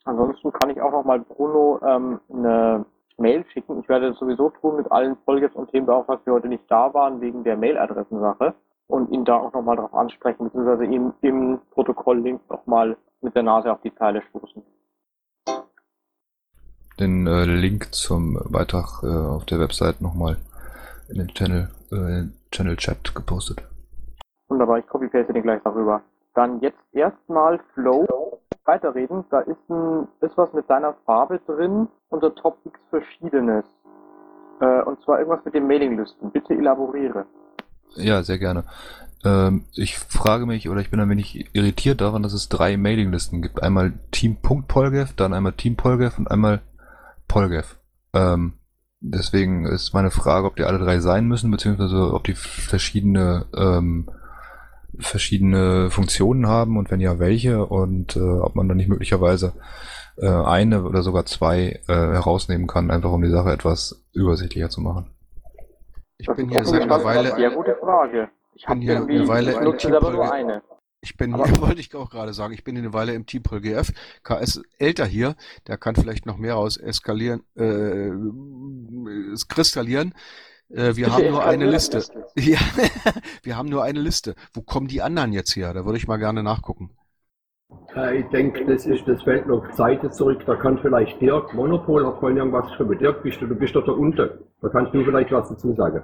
Ansonsten 0.05 0.53
kann 0.53 0.71
ich 0.71 0.81
auch 0.81 0.91
noch 0.91 1.05
mal 1.05 1.21
Bruno 1.21 1.81
ähm, 1.87 2.21
eine 2.29 2.85
Mail 3.17 3.45
schicken. 3.53 3.79
Ich 3.81 3.89
werde 3.89 4.11
das 4.11 4.19
sowieso 4.19 4.51
tun 4.51 4.79
mit 4.79 4.91
allen 4.91 5.17
Folgen 5.25 5.53
und 5.53 5.71
Themen, 5.71 5.89
auch 5.89 6.09
was 6.09 6.19
wir 6.27 6.33
heute 6.33 6.49
nicht 6.49 6.65
da 6.69 6.93
waren, 6.93 7.21
wegen 7.21 7.45
der 7.45 7.57
Mailadressensache 7.57 8.55
und 8.93 9.11
ihn 9.11 9.25
da 9.25 9.37
auch 9.37 9.53
nochmal 9.55 9.77
darauf 9.77 9.95
ansprechen, 9.95 10.45
beziehungsweise 10.45 10.85
ihm 10.85 11.15
im 11.23 11.59
Protokoll-Link 11.71 12.43
nochmal 12.51 12.97
mit 13.23 13.35
der 13.35 13.43
Nase 13.43 13.73
auf 13.73 13.81
die 13.81 13.95
Zeile 13.95 14.23
stoßen. 14.29 14.63
Den 17.01 17.27
äh, 17.27 17.45
Link 17.45 17.95
zum 17.95 18.39
Beitrag 18.51 19.03
äh, 19.03 19.07
auf 19.07 19.47
der 19.47 19.61
Website 19.61 20.03
nochmal 20.03 20.37
in 21.09 21.19
den 21.19 21.29
Channel, 21.29 21.71
äh, 21.91 22.25
Channel 22.51 22.77
Chat 22.77 23.15
gepostet. 23.15 23.67
Wunderbar, 24.49 24.79
ich 24.79 24.87
copy-paste 24.87 25.33
den 25.33 25.43
gleich 25.43 25.63
darüber. 25.65 26.03
Dann 26.35 26.61
jetzt 26.61 26.79
erstmal 26.93 27.61
Flow. 27.73 28.39
Weiterreden, 28.65 29.25
da 29.31 29.41
ist 29.41 29.59
ein, 29.71 30.07
ist 30.21 30.37
was 30.37 30.53
mit 30.53 30.71
deiner 30.71 30.95
Farbe 31.05 31.41
drin 31.47 31.89
unter 32.11 32.33
Top 32.35 32.59
X 32.65 32.79
Verschiedenes. 32.91 33.65
Äh, 34.61 34.83
und 34.83 35.03
zwar 35.03 35.19
irgendwas 35.19 35.45
mit 35.45 35.55
den 35.55 35.67
Mailinglisten. 35.67 36.31
Bitte 36.31 36.55
elaboriere. 36.55 37.27
Ja, 37.97 38.23
sehr 38.23 38.39
gerne. 38.39 38.65
Ähm, 39.25 39.65
ich 39.75 39.99
frage 39.99 40.47
mich 40.47 40.69
oder 40.69 40.81
ich 40.81 40.91
bin 40.91 41.01
ein 41.01 41.11
wenig 41.11 41.49
irritiert 41.53 42.01
daran, 42.01 42.23
dass 42.23 42.33
es 42.33 42.49
drei 42.49 42.77
Mailinglisten 42.77 43.43
gibt. 43.43 43.63
Einmal 43.63 43.93
Team.polgev, 44.11 45.13
dann 45.17 45.33
einmal 45.33 45.53
Team 45.53 45.77
Polgev 45.77 46.19
und 46.19 46.31
einmal 46.31 46.61
Polgev. 47.29 47.77
Ähm, 48.13 48.55
deswegen 49.01 49.67
ist 49.67 49.95
meine 49.95 50.11
Frage, 50.11 50.47
ob 50.47 50.57
die 50.57 50.65
alle 50.65 50.79
drei 50.79 50.99
sein 51.01 51.27
müssen, 51.27 51.51
beziehungsweise 51.51 52.13
ob 52.13 52.25
die 52.25 52.35
verschiedene 52.35 53.47
ähm, 53.55 54.09
verschiedene 54.99 55.91
Funktionen 55.91 56.47
haben 56.47 56.77
und 56.77 56.91
wenn 56.91 57.01
ja, 57.01 57.19
welche 57.19 57.65
und 57.65 58.17
äh, 58.17 58.21
ob 58.21 58.55
man 58.55 58.69
dann 58.69 58.77
nicht 58.77 58.89
möglicherweise 58.89 59.55
äh, 60.17 60.29
eine 60.29 60.85
oder 60.85 61.03
sogar 61.03 61.25
zwei 61.27 61.81
äh, 61.89 61.93
herausnehmen 61.95 62.67
kann, 62.67 62.91
einfach 62.91 63.11
um 63.11 63.23
die 63.23 63.31
Sache 63.31 63.53
etwas 63.53 64.05
übersichtlicher 64.13 64.69
zu 64.69 64.81
machen. 64.81 65.07
Ich 66.23 66.29
bin 66.37 66.49
hier 66.49 66.65
seit 66.65 66.83
einer 66.83 67.03
Weile. 67.03 67.35
Sehr 67.35 67.51
gute 67.51 67.75
Frage. 67.75 68.31
Ich 68.55 68.65
bin 68.67 68.81
hier 68.81 68.97
eine 68.97 69.27
Weile 69.27 69.53
im 69.55 69.77
Team 69.77 70.63
Ich 71.01 71.17
bin 71.17 71.35
hier, 71.35 71.45
wollte 71.61 71.81
ich 71.81 71.93
auch 71.97 72.11
gerade 72.11 72.33
sagen, 72.33 72.55
ich 72.55 72.63
bin 72.63 72.79
eine 72.79 72.93
Weile 72.93 73.13
im 73.13 73.27
Team 73.27 73.43
GF. 73.43 73.93
KS 74.23 74.63
älter 74.79 75.05
hier, 75.05 75.35
der 75.67 75.79
kann 75.79 75.97
vielleicht 75.97 76.25
noch 76.25 76.37
mehr 76.37 76.57
aus 76.57 76.77
eskalieren, 76.77 77.43
äh, 77.57 78.13
kristallieren. 79.49 80.15
Äh, 80.69 80.95
wir 80.95 81.13
haben 81.13 81.29
nur 81.31 81.45
eine 81.45 81.69
Liste. 81.69 82.05
Ja, 82.37 82.59
wir 83.43 83.57
haben 83.57 83.69
nur 83.69 83.83
eine 83.83 84.01
Liste. 84.01 84.37
Wo 84.55 84.63
kommen 84.63 84.87
die 84.87 85.03
anderen 85.03 85.33
jetzt 85.33 85.57
her? 85.57 85.75
Da 85.75 85.85
würde 85.85 85.99
ich 85.99 86.07
mal 86.07 86.19
gerne 86.19 86.45
nachgucken. 86.45 86.91
Äh, 87.97 88.19
ich 88.19 88.29
denke, 88.29 88.65
das 88.65 88.87
ist, 88.87 89.07
das 89.07 89.23
fällt 89.23 89.47
noch 89.47 89.71
Seite 89.73 90.11
zurück. 90.11 90.41
Da 90.47 90.57
kann 90.57 90.79
vielleicht 90.79 91.21
Dirk, 91.21 91.55
Monopol 91.55 92.07
hat 92.07 92.19
vorhin 92.19 92.39
irgendwas 92.39 92.67
geschrieben. 92.69 92.99
Dirk, 92.99 93.23
bist 93.23 93.41
du, 93.41 93.47
du 93.47 93.55
bist 93.55 93.75
doch 93.75 93.85
da 93.85 93.93
unten. 93.93 94.31
Da 94.61 94.69
kannst 94.69 94.95
du 94.95 95.05
vielleicht 95.05 95.33
was 95.33 95.49
dazu 95.49 95.73
sagen. 95.73 96.03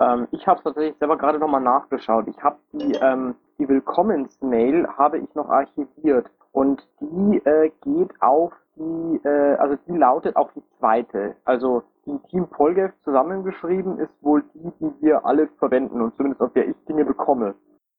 Ähm, 0.00 0.28
ich 0.30 0.46
habe 0.46 0.58
es 0.58 0.64
tatsächlich 0.64 0.96
selber 0.98 1.18
gerade 1.18 1.38
nochmal 1.38 1.60
nachgeschaut. 1.60 2.26
Ich 2.28 2.42
habe 2.42 2.56
die, 2.72 2.92
ähm, 3.02 3.34
die 3.58 3.68
Willkommensmail 3.68 4.86
habe 4.96 5.18
ich 5.18 5.34
noch 5.34 5.48
archiviert. 5.48 6.26
Und 6.52 6.82
die 7.00 7.40
äh, 7.44 7.70
geht 7.82 8.10
auf 8.20 8.52
die, 8.76 9.20
äh, 9.24 9.54
also 9.56 9.76
die 9.86 9.96
lautet 9.96 10.36
auf 10.36 10.50
die 10.54 10.62
zweite. 10.78 11.36
Also 11.44 11.82
die 12.06 12.18
Team 12.30 12.48
Polgef 12.48 12.92
zusammengeschrieben 13.04 13.98
ist 13.98 14.10
wohl 14.22 14.42
die, 14.54 14.72
die 14.80 14.92
wir 15.00 15.24
alle 15.24 15.48
verwenden 15.58 16.00
und 16.00 16.16
zumindest 16.16 16.40
auf 16.40 16.52
der 16.54 16.68
ich 16.68 16.76
Dinge 16.88 17.04
bekomme. 17.04 17.54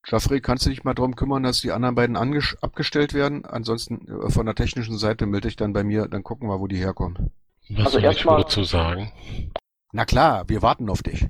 Jeffrey, 0.06 0.41
kannst 0.41 0.66
du 0.66 0.70
dich 0.70 0.84
mal 0.84 0.93
darum 0.93 1.16
kümmern, 1.16 1.43
dass 1.43 1.62
die 1.62 1.72
anderen 1.72 1.95
beiden 1.95 2.18
abgestellt 2.62 3.14
werden? 3.14 3.45
Ansonsten 3.45 4.08
äh, 4.08 4.30
von 4.32 4.45
der 4.45 4.56
technischen 4.56 4.97
Seite 4.97 5.26
melde 5.26 5.47
ich 5.47 5.56
dann 5.56 5.74
bei 5.74 5.84
mir, 5.84 6.08
dann 6.08 6.24
gucken 6.24 6.49
wir, 6.49 6.60
wo 6.60 6.68
die 6.68 6.78
herkommen. 6.78 7.32
Was 7.70 7.88
also 7.88 7.99
soll 7.99 8.12
ich 8.12 8.26
wozu 8.26 8.64
sagen? 8.64 9.12
Na 9.93 10.06
klar, 10.06 10.43
wir 10.47 10.62
warten 10.62 10.89
auf 10.89 11.04
dich. 11.04 11.28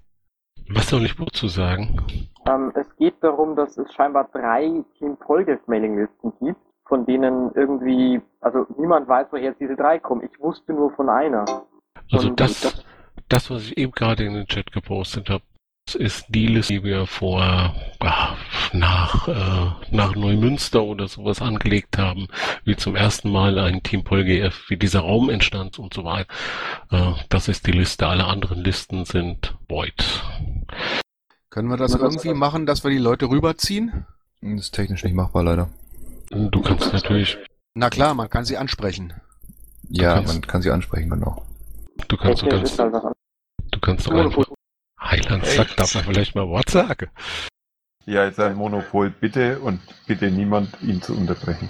Was 0.69 0.89
soll 0.89 1.05
ich 1.05 1.19
wozu 1.19 1.47
sagen? 1.47 2.29
Ähm, 2.47 2.71
es 2.75 2.87
geht 2.97 3.15
darum, 3.21 3.55
dass 3.55 3.77
es 3.77 3.93
scheinbar 3.93 4.29
drei 4.31 4.83
Team 4.97 5.17
Polgef 5.17 5.59
Mailinglisten 5.67 6.31
gibt, 6.39 6.59
von 6.87 7.05
denen 7.05 7.51
irgendwie, 7.55 8.21
also 8.39 8.65
niemand 8.77 9.07
weiß, 9.07 9.27
woher 9.31 9.43
jetzt 9.43 9.59
diese 9.59 9.75
drei 9.75 9.99
kommen. 9.99 10.23
Ich 10.23 10.39
wusste 10.39 10.73
nur 10.73 10.91
von 10.91 11.09
einer. 11.09 11.45
Also 12.11 12.29
das, 12.29 12.61
das, 12.61 12.85
das, 13.27 13.49
was 13.49 13.63
ich 13.63 13.77
eben 13.77 13.91
gerade 13.91 14.23
in 14.23 14.33
den 14.33 14.47
Chat 14.47 14.71
gepostet 14.71 15.29
habe, 15.29 15.43
ist 15.95 16.25
die 16.29 16.47
Liste, 16.47 16.73
die 16.73 16.83
wir 16.83 17.05
vor 17.05 17.75
ach, 17.99 18.37
nach, 18.73 19.27
äh, 19.27 19.95
nach 19.95 20.15
Neumünster 20.15 20.83
oder 20.83 21.07
sowas 21.07 21.41
angelegt 21.41 21.97
haben, 21.97 22.27
wie 22.63 22.75
zum 22.75 22.95
ersten 22.95 23.31
Mal 23.31 23.57
ein 23.59 23.83
Team 23.83 24.03
PolGF, 24.03 24.69
wie 24.69 24.77
dieser 24.77 25.01
Raum 25.01 25.29
entstand 25.29 25.79
und 25.79 25.93
so 25.93 26.03
weiter. 26.03 26.27
Äh, 26.91 27.13
das 27.29 27.47
ist 27.47 27.67
die 27.67 27.71
Liste. 27.71 28.07
Alle 28.07 28.25
anderen 28.25 28.63
Listen 28.63 29.05
sind 29.05 29.55
void. 29.67 30.23
Können 31.49 31.67
wir 31.67 31.77
das 31.77 31.95
irgendwie 31.95 32.33
machen, 32.33 32.65
dass 32.65 32.83
wir 32.83 32.91
die 32.91 32.97
Leute 32.97 33.29
rüberziehen? 33.29 34.05
Das 34.41 34.61
ist 34.61 34.71
technisch 34.71 35.03
nicht 35.03 35.13
machbar, 35.15 35.43
leider. 35.43 35.69
Du 36.29 36.61
kannst 36.61 36.93
natürlich. 36.93 37.37
Na 37.73 37.89
klar, 37.89 38.13
man 38.13 38.29
kann 38.29 38.45
sie 38.45 38.57
ansprechen. 38.57 39.13
Ja, 39.89 40.15
kannst, 40.15 40.33
man 40.33 40.41
kann 40.41 40.61
sie 40.61 40.71
ansprechen, 40.71 41.09
genau. 41.09 41.45
Du 42.07 42.17
kannst, 42.17 42.43
okay, 42.43 42.51
du 42.51 42.57
kannst, 42.57 42.79
du 42.79 43.79
kannst 43.79 44.07
doch 44.07 44.13
einfach 44.13 44.45
Heiland 45.01 45.45
sagt, 45.45 45.79
darf 45.79 45.95
man 45.95 46.03
vielleicht 46.03 46.35
mal 46.35 46.47
Wort 46.47 46.69
sagen? 46.69 47.09
Ja, 48.05 48.25
ist 48.25 48.39
ein 48.39 48.55
Monopol, 48.55 49.09
bitte 49.09 49.59
und 49.59 49.79
bitte 50.07 50.31
niemand, 50.31 50.69
ihn 50.81 51.01
zu 51.01 51.15
unterbrechen. 51.15 51.69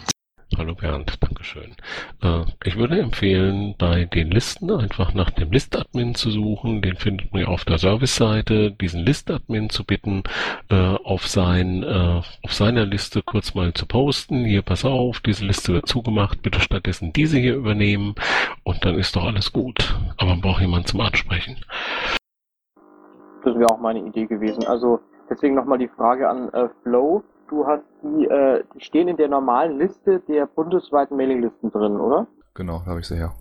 Hallo 0.57 0.75
Bernd, 0.75 1.15
Dankeschön. 1.21 1.75
Äh, 2.21 2.43
ich 2.65 2.75
würde 2.75 2.99
empfehlen, 2.99 3.73
bei 3.77 4.03
den 4.03 4.31
Listen 4.31 4.69
einfach 4.69 5.13
nach 5.13 5.29
dem 5.29 5.49
Listadmin 5.49 6.13
zu 6.13 6.29
suchen. 6.29 6.81
Den 6.81 6.97
findet 6.97 7.31
man 7.31 7.45
auf 7.45 7.63
der 7.63 7.77
Service-Seite. 7.77 8.71
Diesen 8.71 9.05
Listadmin 9.05 9.69
zu 9.69 9.85
bitten, 9.85 10.23
äh, 10.69 10.75
auf, 10.75 11.25
sein, 11.25 11.83
äh, 11.83 12.21
auf 12.43 12.53
seiner 12.53 12.85
Liste 12.85 13.21
kurz 13.21 13.53
mal 13.53 13.73
zu 13.73 13.85
posten. 13.85 14.43
Hier, 14.43 14.61
pass 14.61 14.83
auf, 14.83 15.21
diese 15.21 15.45
Liste 15.45 15.71
wird 15.73 15.87
zugemacht. 15.87 16.41
Bitte 16.41 16.59
stattdessen 16.59 17.13
diese 17.13 17.39
hier 17.39 17.55
übernehmen. 17.55 18.15
Und 18.63 18.83
dann 18.83 18.99
ist 18.99 19.15
doch 19.15 19.23
alles 19.23 19.53
gut. 19.53 19.95
Aber 20.17 20.31
man 20.31 20.41
braucht 20.41 20.61
jemanden 20.61 20.87
zum 20.87 20.99
Ansprechen. 20.99 21.63
Das 23.43 23.55
wäre 23.55 23.69
auch 23.69 23.79
meine 23.79 23.99
Idee 23.99 24.25
gewesen. 24.25 24.65
Also 24.67 24.99
deswegen 25.29 25.55
nochmal 25.55 25.77
die 25.77 25.87
Frage 25.87 26.29
an 26.29 26.49
äh, 26.53 26.69
Flow. 26.83 27.23
Du 27.49 27.65
hast 27.65 27.83
die, 28.01 28.25
äh, 28.27 28.63
die 28.73 28.81
stehen 28.81 29.07
in 29.07 29.17
der 29.17 29.27
normalen 29.27 29.77
Liste 29.77 30.19
der 30.21 30.45
bundesweiten 30.45 31.17
Mailinglisten 31.17 31.71
drin, 31.71 31.99
oder? 31.99 32.27
Genau, 32.53 32.79
da 32.85 32.91
habe 32.91 32.99
ich 32.99 33.07
sie 33.07 33.17
her. 33.17 33.31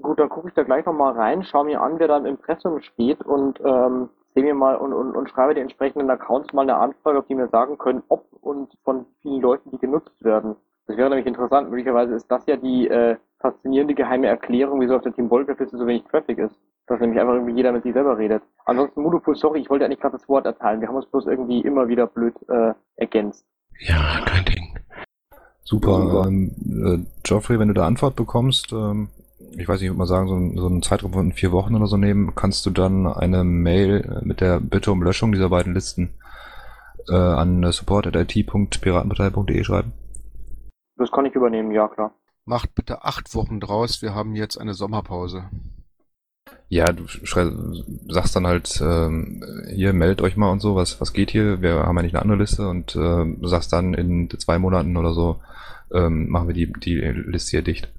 Gut, 0.00 0.18
dann 0.18 0.28
gucke 0.28 0.48
ich 0.48 0.54
da 0.54 0.62
gleich 0.62 0.84
nochmal 0.86 1.12
rein, 1.12 1.44
schaue 1.44 1.66
mir 1.66 1.80
an, 1.80 1.98
wer 1.98 2.08
da 2.08 2.16
im 2.16 2.26
Impressum 2.26 2.80
steht 2.80 3.22
und 3.24 3.60
ähm, 3.64 4.10
sehe 4.34 4.42
mir 4.42 4.54
mal 4.54 4.76
und, 4.76 4.92
und, 4.92 5.16
und 5.16 5.30
schreibe 5.30 5.54
den 5.54 5.62
entsprechenden 5.62 6.10
Accounts 6.10 6.52
mal 6.52 6.62
eine 6.62 6.76
Anfrage, 6.76 7.18
ob 7.18 7.28
die 7.28 7.36
mir 7.36 7.48
sagen 7.48 7.78
können, 7.78 8.02
ob 8.08 8.26
und 8.40 8.72
von 8.82 9.06
vielen 9.22 9.40
Leuten 9.40 9.70
die 9.70 9.78
genutzt 9.78 10.22
werden. 10.22 10.56
Das 10.86 10.96
wäre 10.96 11.08
nämlich 11.08 11.26
interessant. 11.26 11.70
Möglicherweise 11.70 12.14
ist 12.14 12.30
das 12.30 12.44
ja 12.46 12.56
die 12.56 12.88
äh, 12.88 13.16
faszinierende 13.44 13.94
geheime 13.94 14.26
Erklärung, 14.26 14.80
wieso 14.80 14.96
auf 14.96 15.02
der 15.02 15.14
Team 15.14 15.28
Volker 15.28 15.54
so 15.70 15.86
wenig 15.86 16.04
Traffic 16.04 16.38
ist. 16.38 16.58
Dass 16.86 17.00
nämlich 17.00 17.20
einfach 17.20 17.34
irgendwie 17.34 17.54
jeder 17.54 17.72
mit 17.72 17.82
sich 17.82 17.92
selber 17.92 18.16
redet. 18.16 18.42
Ansonsten, 18.64 19.02
Monopol, 19.02 19.36
sorry, 19.36 19.60
ich 19.60 19.68
wollte 19.68 19.84
eigentlich 19.84 20.00
gerade 20.00 20.16
das 20.16 20.28
Wort 20.28 20.46
erteilen. 20.46 20.80
Wir 20.80 20.88
haben 20.88 20.96
uns 20.96 21.10
bloß 21.10 21.26
irgendwie 21.26 21.60
immer 21.60 21.88
wieder 21.88 22.06
blöd 22.06 22.34
äh, 22.48 22.72
ergänzt. 22.96 23.44
Ja, 23.80 24.20
kein 24.24 24.44
Ding. 24.46 24.78
Super. 25.62 26.24
Ähm, 26.26 26.52
äh, 26.64 26.98
Geoffrey, 27.22 27.58
wenn 27.58 27.68
du 27.68 27.74
da 27.74 27.86
Antwort 27.86 28.16
bekommst, 28.16 28.72
ähm, 28.72 29.08
ich 29.56 29.68
weiß 29.68 29.80
nicht, 29.80 29.84
ich 29.84 29.90
würde 29.90 29.98
mal 29.98 30.06
sagen, 30.06 30.28
so, 30.28 30.36
ein, 30.36 30.56
so 30.56 30.66
einen 30.66 30.82
Zeitraum 30.82 31.12
von 31.12 31.32
vier 31.32 31.52
Wochen 31.52 31.74
oder 31.74 31.86
so 31.86 31.98
nehmen, 31.98 32.34
kannst 32.34 32.64
du 32.64 32.70
dann 32.70 33.06
eine 33.06 33.44
Mail 33.44 34.20
mit 34.22 34.40
der 34.40 34.60
Bitte 34.60 34.90
um 34.90 35.02
Löschung 35.02 35.32
dieser 35.32 35.50
beiden 35.50 35.74
Listen 35.74 36.14
äh, 37.08 37.14
an 37.14 37.70
support.it.piratenpartei.de 37.70 39.64
schreiben? 39.64 39.92
Das 40.96 41.10
kann 41.10 41.26
ich 41.26 41.34
übernehmen, 41.34 41.72
ja 41.72 41.88
klar. 41.88 42.14
Macht 42.46 42.74
bitte 42.74 43.04
acht 43.04 43.34
Wochen 43.34 43.58
draus, 43.58 44.02
wir 44.02 44.14
haben 44.14 44.36
jetzt 44.36 44.58
eine 44.58 44.74
Sommerpause. 44.74 45.48
Ja, 46.68 46.92
du 46.92 47.06
sagst 48.08 48.36
dann 48.36 48.46
halt, 48.46 48.80
ähm, 48.82 49.42
hier, 49.68 49.92
meldet 49.92 50.20
euch 50.22 50.36
mal 50.36 50.50
und 50.50 50.60
so, 50.60 50.74
was, 50.74 51.00
was 51.00 51.12
geht 51.12 51.30
hier? 51.30 51.62
Wir 51.62 51.74
haben 51.74 51.96
ja 51.96 52.02
nicht 52.02 52.14
eine 52.14 52.22
andere 52.22 52.38
Liste 52.38 52.68
und 52.68 52.96
äh, 52.96 53.46
sagst 53.46 53.72
dann 53.72 53.94
in 53.94 54.28
zwei 54.30 54.58
Monaten 54.58 54.96
oder 54.96 55.12
so, 55.12 55.40
ähm, 55.92 56.28
machen 56.28 56.48
wir 56.48 56.54
die, 56.54 56.72
die 56.72 56.96
Liste 56.96 57.52
hier 57.52 57.62
dicht. 57.62 57.92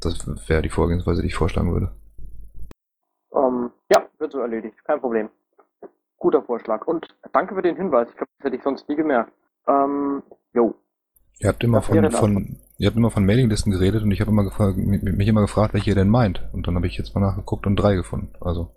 Das 0.00 0.26
wäre 0.48 0.62
die 0.62 0.70
Vorgehensweise, 0.70 1.22
die 1.22 1.28
ich 1.28 1.34
vorschlagen 1.34 1.72
würde. 1.72 1.90
Um, 3.30 3.64
ähm, 3.64 3.70
ja, 3.90 4.06
wird 4.18 4.32
so 4.32 4.40
erledigt, 4.40 4.76
kein 4.84 5.00
Problem. 5.00 5.28
Guter 6.18 6.42
Vorschlag. 6.42 6.86
Und 6.86 7.06
danke 7.32 7.54
für 7.54 7.62
den 7.62 7.76
Hinweis. 7.76 8.08
Ich 8.10 8.16
glaube, 8.16 8.30
das 8.38 8.46
hätte 8.46 8.56
ich 8.56 8.62
sonst 8.62 8.88
nie 8.88 8.96
gemerkt. 8.96 9.32
Ähm, 9.66 10.22
jo. 10.52 10.74
Ihr 11.38 11.48
habt 11.48 11.62
immer 11.64 11.80
von, 11.80 12.10
von, 12.10 12.58
ihr 12.80 12.86
habt 12.86 12.96
immer 12.96 13.10
von 13.10 13.26
Mailinglisten 13.26 13.72
geredet 13.72 14.02
und 14.02 14.10
ich 14.10 14.22
habe 14.22 14.30
immer 14.30 14.42
mich 14.42 15.28
immer 15.28 15.42
gefragt, 15.42 15.74
welche 15.74 15.90
ihr 15.90 15.94
denn 15.94 16.08
meint. 16.08 16.48
Und 16.54 16.66
dann 16.66 16.76
habe 16.76 16.86
ich 16.86 16.96
jetzt 16.96 17.14
mal 17.14 17.20
nachgeguckt 17.20 17.66
und 17.66 17.76
drei 17.76 17.94
gefunden. 17.94 18.32
Also. 18.40 18.70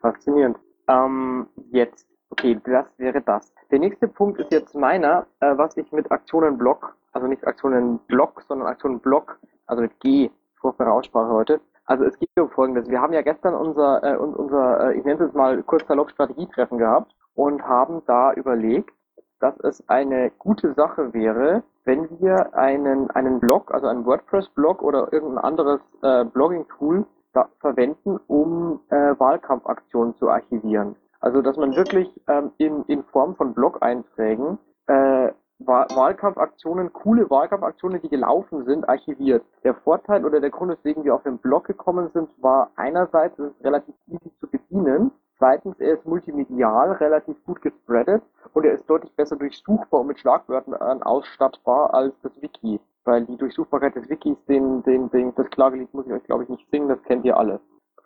Faszinierend. 0.00 0.56
Ähm, 0.88 1.46
jetzt, 1.72 2.06
okay, 2.30 2.58
das 2.64 2.86
wäre 2.96 3.20
das. 3.20 3.52
Der 3.70 3.78
nächste 3.78 4.08
Punkt 4.08 4.40
ist 4.40 4.50
jetzt 4.50 4.74
meiner, 4.74 5.26
äh, 5.40 5.56
was 5.58 5.76
ich 5.76 5.92
mit 5.92 6.10
Aktionen 6.10 6.56
Block, 6.56 6.96
also 7.12 7.26
nicht 7.26 7.46
Aktionen 7.46 7.98
Block, 8.06 8.42
sondern 8.48 8.68
Aktionen 8.68 8.98
Block, 8.98 9.38
also 9.66 9.82
mit 9.82 10.00
G, 10.00 10.30
furchtbare 10.58 10.90
Aussprache 10.90 11.32
heute. 11.32 11.60
Also 11.84 12.04
es 12.04 12.18
geht 12.18 12.30
um 12.40 12.48
Folgendes. 12.48 12.88
Wir 12.88 13.02
haben 13.02 13.12
ja 13.12 13.20
gestern 13.20 13.54
unser, 13.54 14.02
äh, 14.02 14.16
unser 14.16 14.88
äh, 14.88 14.98
ich 14.98 15.04
nenne 15.04 15.20
es 15.20 15.26
jetzt 15.26 15.36
mal 15.36 15.62
kurz 15.64 15.86
salopp 15.86 16.10
Strategietreffen 16.10 16.78
gehabt 16.78 17.14
und 17.34 17.62
haben 17.62 18.00
da 18.06 18.32
überlegt, 18.32 18.94
dass 19.40 19.60
es 19.60 19.86
eine 19.86 20.30
gute 20.38 20.72
Sache 20.72 21.12
wäre, 21.12 21.62
wenn 21.84 22.08
wir 22.20 22.54
einen, 22.54 23.10
einen 23.10 23.40
Blog, 23.40 23.72
also 23.72 23.86
einen 23.86 24.06
WordPress-Blog 24.06 24.82
oder 24.82 25.12
irgendein 25.12 25.44
anderes 25.44 25.80
äh, 26.02 26.24
Blogging-Tool 26.24 27.06
verwenden, 27.60 28.18
um 28.28 28.80
äh, 28.90 28.94
Wahlkampfaktionen 29.18 30.16
zu 30.16 30.30
archivieren. 30.30 30.96
Also 31.20 31.42
dass 31.42 31.56
man 31.56 31.74
wirklich 31.74 32.08
ähm, 32.28 32.52
in, 32.58 32.84
in 32.84 33.02
Form 33.04 33.34
von 33.36 33.54
Blog-Einträgen 33.54 34.58
äh, 34.86 35.32
Wahlkampfaktionen, 35.58 36.92
coole 36.92 37.30
Wahlkampfaktionen, 37.30 38.00
die 38.02 38.08
gelaufen 38.08 38.64
sind, 38.64 38.88
archiviert. 38.88 39.44
Der 39.62 39.74
Vorteil 39.74 40.24
oder 40.24 40.40
der 40.40 40.50
Grund, 40.50 40.72
weswegen 40.72 41.04
wir 41.04 41.14
auf 41.14 41.22
den 41.22 41.38
Blog 41.38 41.64
gekommen 41.64 42.10
sind, 42.12 42.28
war 42.42 42.70
einerseits, 42.76 43.38
es 43.38 43.52
ist 43.52 43.64
relativ 43.64 43.94
easy 44.08 44.30
zu 44.40 44.48
bedienen 44.48 45.12
Zweitens, 45.38 45.78
er 45.80 45.94
ist 45.94 46.06
multimedial 46.06 46.92
relativ 46.92 47.36
gut 47.44 47.60
gespreadet 47.60 48.22
und 48.52 48.64
er 48.64 48.74
ist 48.74 48.88
deutlich 48.88 49.12
besser 49.16 49.36
durchsuchbar 49.36 50.00
und 50.00 50.06
mit 50.06 50.18
Schlagwörtern 50.20 51.02
ausstattbar 51.02 51.92
als 51.92 52.14
das 52.22 52.40
Wiki. 52.40 52.80
Weil 53.04 53.24
die 53.26 53.36
Durchsuchbarkeit 53.36 53.96
des 53.96 54.08
Wikis, 54.08 54.36
den, 54.46 54.82
den, 54.84 55.10
den, 55.10 55.34
das 55.34 55.50
Klagelied 55.50 55.92
muss 55.92 56.06
ich 56.06 56.12
euch 56.12 56.24
glaube 56.24 56.44
ich 56.44 56.48
nicht 56.48 56.70
singen, 56.70 56.88
das 56.88 57.02
kennt 57.02 57.24
ihr 57.24 57.36
alle. 57.36 57.60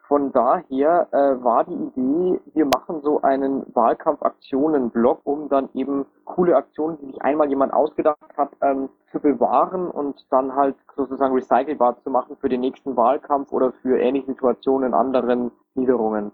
Von 0.09 0.33
daher 0.33 1.07
äh, 1.13 1.45
war 1.45 1.65
die 1.65 1.75
Idee, 1.75 2.41
wir 2.55 2.65
machen 2.65 3.03
so 3.03 3.21
einen 3.21 3.67
Wahlkampfaktionen-Blog, 3.75 5.21
um 5.25 5.51
dann 5.51 5.69
eben 5.75 6.07
coole 6.25 6.57
Aktionen, 6.57 6.97
die 6.99 7.07
sich 7.09 7.21
einmal 7.21 7.51
jemand 7.51 7.75
ausgedacht 7.75 8.19
hat, 8.39 8.57
ähm, 8.63 8.89
zu 9.13 9.21
bewahren 9.21 9.91
und 9.91 10.27
dann 10.31 10.55
halt 10.55 10.77
sozusagen 10.97 11.35
recycelbar 11.35 11.99
zu 12.03 12.09
machen 12.09 12.39
für 12.41 12.49
den 12.49 12.63
nächsten 12.63 12.97
Wahlkampf 12.97 13.53
oder 13.53 13.73
für 13.83 14.01
ähnliche 14.01 14.29
Situationen 14.29 14.89
in 14.89 14.95
anderen 14.95 15.51
Niederungen. 15.75 16.33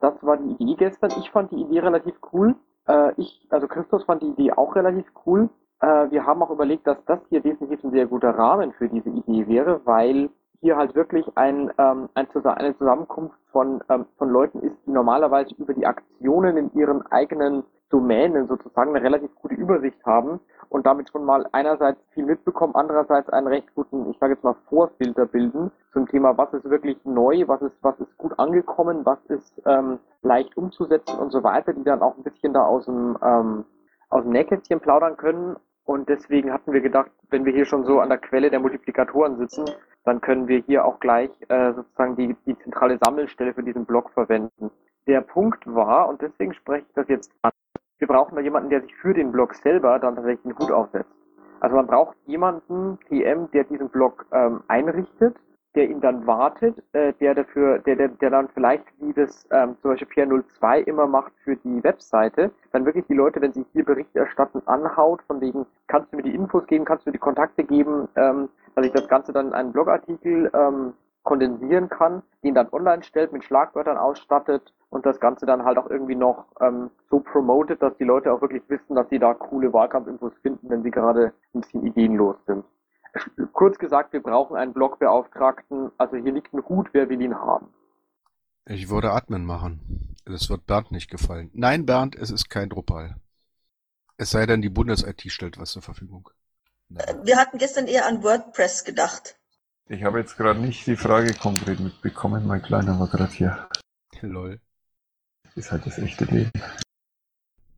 Das 0.00 0.14
war 0.22 0.36
die 0.36 0.62
Idee 0.62 0.74
gestern. 0.76 1.10
Ich 1.18 1.30
fand 1.30 1.50
die 1.52 1.60
Idee 1.60 1.80
relativ 1.80 2.14
cool. 2.32 2.54
Äh, 2.86 3.12
ich, 3.16 3.46
also 3.50 3.66
Christus 3.66 4.04
fand 4.04 4.22
die 4.22 4.28
Idee 4.28 4.52
auch 4.52 4.74
relativ 4.76 5.06
cool. 5.24 5.48
Äh, 5.80 6.10
wir 6.10 6.26
haben 6.26 6.42
auch 6.42 6.50
überlegt, 6.50 6.86
dass 6.86 7.02
das 7.06 7.20
hier 7.28 7.40
definitiv 7.40 7.82
ein 7.84 7.90
sehr 7.90 8.06
guter 8.06 8.30
Rahmen 8.30 8.72
für 8.72 8.88
diese 8.88 9.10
Idee 9.10 9.46
wäre, 9.46 9.80
weil 9.84 10.30
hier 10.60 10.76
halt 10.76 10.94
wirklich 10.94 11.26
ein, 11.36 11.70
ähm, 11.78 12.08
ein, 12.14 12.26
eine 12.44 12.76
Zusammenkunft 12.78 13.36
von, 13.52 13.82
ähm, 13.88 14.06
von 14.16 14.30
Leuten 14.30 14.60
ist, 14.60 14.76
die 14.86 14.90
normalerweise 14.90 15.54
über 15.56 15.74
die 15.74 15.86
Aktionen 15.86 16.56
in 16.56 16.72
ihren 16.74 17.06
eigenen 17.06 17.64
Domänen 17.90 18.48
sozusagen 18.48 18.94
eine 18.94 19.04
relativ 19.04 19.34
gute 19.36 19.54
Übersicht 19.54 20.04
haben 20.04 20.40
und 20.68 20.86
damit 20.86 21.10
schon 21.10 21.24
mal 21.24 21.46
einerseits 21.52 22.00
viel 22.12 22.24
mitbekommen, 22.24 22.74
andererseits 22.74 23.28
einen 23.30 23.46
recht 23.46 23.72
guten, 23.74 24.10
ich 24.10 24.18
sage 24.18 24.34
jetzt 24.34 24.44
mal, 24.44 24.56
Vorfilter 24.68 25.26
bilden 25.26 25.70
zum 25.92 26.08
Thema, 26.08 26.36
was 26.36 26.52
ist 26.52 26.68
wirklich 26.68 26.98
neu, 27.04 27.44
was 27.46 27.62
ist, 27.62 27.76
was 27.82 27.98
ist 28.00 28.16
gut 28.18 28.38
angekommen, 28.38 29.04
was 29.04 29.18
ist 29.26 29.62
ähm, 29.66 29.98
leicht 30.22 30.56
umzusetzen 30.56 31.18
und 31.18 31.30
so 31.30 31.42
weiter, 31.42 31.72
die 31.72 31.84
dann 31.84 32.02
auch 32.02 32.16
ein 32.16 32.24
bisschen 32.24 32.52
da 32.52 32.64
aus 32.64 32.86
dem, 32.86 33.16
ähm, 33.22 33.64
aus 34.08 34.22
dem 34.22 34.32
Nähkästchen 34.32 34.80
plaudern 34.80 35.16
können. 35.16 35.56
Und 35.84 36.08
deswegen 36.08 36.52
hatten 36.52 36.72
wir 36.72 36.80
gedacht, 36.80 37.12
wenn 37.30 37.44
wir 37.44 37.52
hier 37.52 37.64
schon 37.64 37.84
so 37.84 38.00
an 38.00 38.08
der 38.08 38.18
Quelle 38.18 38.50
der 38.50 38.58
Multiplikatoren 38.58 39.36
sitzen, 39.38 39.64
dann 40.04 40.20
können 40.20 40.48
wir 40.48 40.58
hier 40.58 40.84
auch 40.84 40.98
gleich 40.98 41.30
äh, 41.48 41.72
sozusagen 41.72 42.16
die, 42.16 42.36
die 42.46 42.58
zentrale 42.58 42.98
Sammelstelle 43.04 43.54
für 43.54 43.62
diesen 43.62 43.86
Blog 43.86 44.10
verwenden. 44.10 44.70
Der 45.06 45.20
Punkt 45.20 45.64
war, 45.72 46.08
und 46.08 46.20
deswegen 46.20 46.54
spreche 46.54 46.86
ich 46.88 46.94
das 46.94 47.08
jetzt 47.08 47.32
an, 47.42 47.52
wir 47.98 48.08
brauchen 48.08 48.36
da 48.36 48.40
jemanden, 48.40 48.70
der 48.70 48.82
sich 48.82 48.94
für 48.96 49.14
den 49.14 49.32
Blog 49.32 49.54
selber 49.54 49.98
dann 49.98 50.16
tatsächlich 50.16 50.44
einen 50.44 50.58
Hut 50.58 50.70
aufsetzt. 50.70 51.10
Also 51.60 51.76
man 51.76 51.86
braucht 51.86 52.16
jemanden, 52.26 52.98
PM, 53.08 53.50
der 53.52 53.64
diesen 53.64 53.88
Blog 53.88 54.26
ähm, 54.32 54.62
einrichtet, 54.68 55.36
der 55.74 55.88
ihn 55.88 56.00
dann 56.00 56.26
wartet, 56.26 56.82
äh, 56.92 57.12
der 57.14 57.34
dafür, 57.34 57.78
der, 57.80 57.96
der, 57.96 58.08
der 58.08 58.30
dann 58.30 58.48
vielleicht, 58.48 58.84
wie 58.98 59.12
das 59.12 59.46
ähm, 59.50 59.76
zum 59.80 59.90
Beispiel 59.90 60.08
Pierre 60.08 60.42
02 60.58 60.80
immer 60.80 61.06
macht 61.06 61.32
für 61.44 61.56
die 61.56 61.84
Webseite, 61.84 62.50
dann 62.72 62.84
wirklich 62.84 63.06
die 63.06 63.14
Leute, 63.14 63.40
wenn 63.40 63.52
sie 63.52 63.64
hier 63.72 63.84
Berichte 63.84 64.18
erstatten, 64.18 64.62
anhaut, 64.66 65.22
von 65.26 65.40
wegen, 65.40 65.66
kannst 65.86 66.12
du 66.12 66.16
mir 66.16 66.22
die 66.22 66.34
Infos 66.34 66.66
geben, 66.66 66.84
kannst 66.84 67.04
du 67.04 67.10
mir 67.10 67.12
die 67.12 67.18
Kontakte 67.18 67.64
geben, 67.64 68.08
ähm, 68.16 68.48
dass 68.74 68.86
ich 68.86 68.92
das 68.92 69.08
Ganze 69.08 69.32
dann 69.32 69.48
in 69.48 69.54
einen 69.54 69.72
Blogartikel 69.72 70.50
ähm, 70.54 70.94
kondensieren 71.22 71.88
kann, 71.88 72.22
den 72.42 72.54
dann 72.54 72.68
online 72.72 73.02
stellt, 73.02 73.32
mit 73.32 73.44
Schlagwörtern 73.44 73.98
ausstattet 73.98 74.72
und 74.90 75.04
das 75.04 75.20
Ganze 75.20 75.46
dann 75.46 75.64
halt 75.64 75.78
auch 75.78 75.90
irgendwie 75.90 76.14
noch 76.14 76.46
ähm, 76.60 76.90
so 77.10 77.20
promotet, 77.20 77.82
dass 77.82 77.96
die 77.98 78.04
Leute 78.04 78.32
auch 78.32 78.40
wirklich 78.40 78.62
wissen, 78.68 78.94
dass 78.94 79.08
sie 79.08 79.18
da 79.18 79.34
coole 79.34 79.72
Wahlkampfinfos 79.72 80.32
finden, 80.42 80.70
wenn 80.70 80.82
sie 80.82 80.90
gerade 80.90 81.32
ein 81.54 81.60
bisschen 81.60 81.86
ideenlos 81.86 82.36
sind. 82.46 82.64
Kurz 83.52 83.78
gesagt, 83.78 84.12
wir 84.12 84.22
brauchen 84.22 84.56
einen 84.56 84.72
Blogbeauftragten, 84.72 85.90
also 85.96 86.16
hier 86.16 86.32
liegt 86.32 86.52
ein 86.52 86.64
Hut, 86.68 86.88
wer 86.92 87.08
will 87.08 87.20
ihn 87.20 87.34
haben. 87.34 87.68
Ich 88.66 88.90
würde 88.90 89.12
Admin 89.12 89.44
machen. 89.44 90.16
Das 90.24 90.50
wird 90.50 90.66
Bernd 90.66 90.90
nicht 90.90 91.10
gefallen. 91.10 91.50
Nein, 91.54 91.86
Bernd, 91.86 92.16
es 92.16 92.30
ist 92.30 92.50
kein 92.50 92.68
Drupal. 92.68 93.16
Es 94.18 94.30
sei 94.30 94.44
denn, 94.46 94.60
die 94.60 94.70
Bundes-IT 94.70 95.22
stellt 95.30 95.58
was 95.58 95.70
zur 95.70 95.82
Verfügung. 95.82 96.30
Nein. 96.88 97.20
Wir 97.22 97.36
hatten 97.36 97.58
gestern 97.58 97.86
eher 97.86 98.06
an 98.06 98.22
WordPress 98.22 98.84
gedacht. 98.84 99.38
Ich 99.88 100.02
habe 100.02 100.18
jetzt 100.18 100.36
gerade 100.36 100.58
nicht 100.58 100.86
die 100.86 100.96
Frage 100.96 101.32
konkret 101.34 101.78
mitbekommen. 101.78 102.46
Mein 102.46 102.62
Kleiner 102.62 102.98
war 102.98 103.06
gerade 103.06 103.32
hier. 103.32 103.68
Lol. 104.20 104.60
Ist 105.56 105.72
halt 105.72 105.86
das 105.86 105.98
echte 105.98 106.26
Leben. 106.26 106.52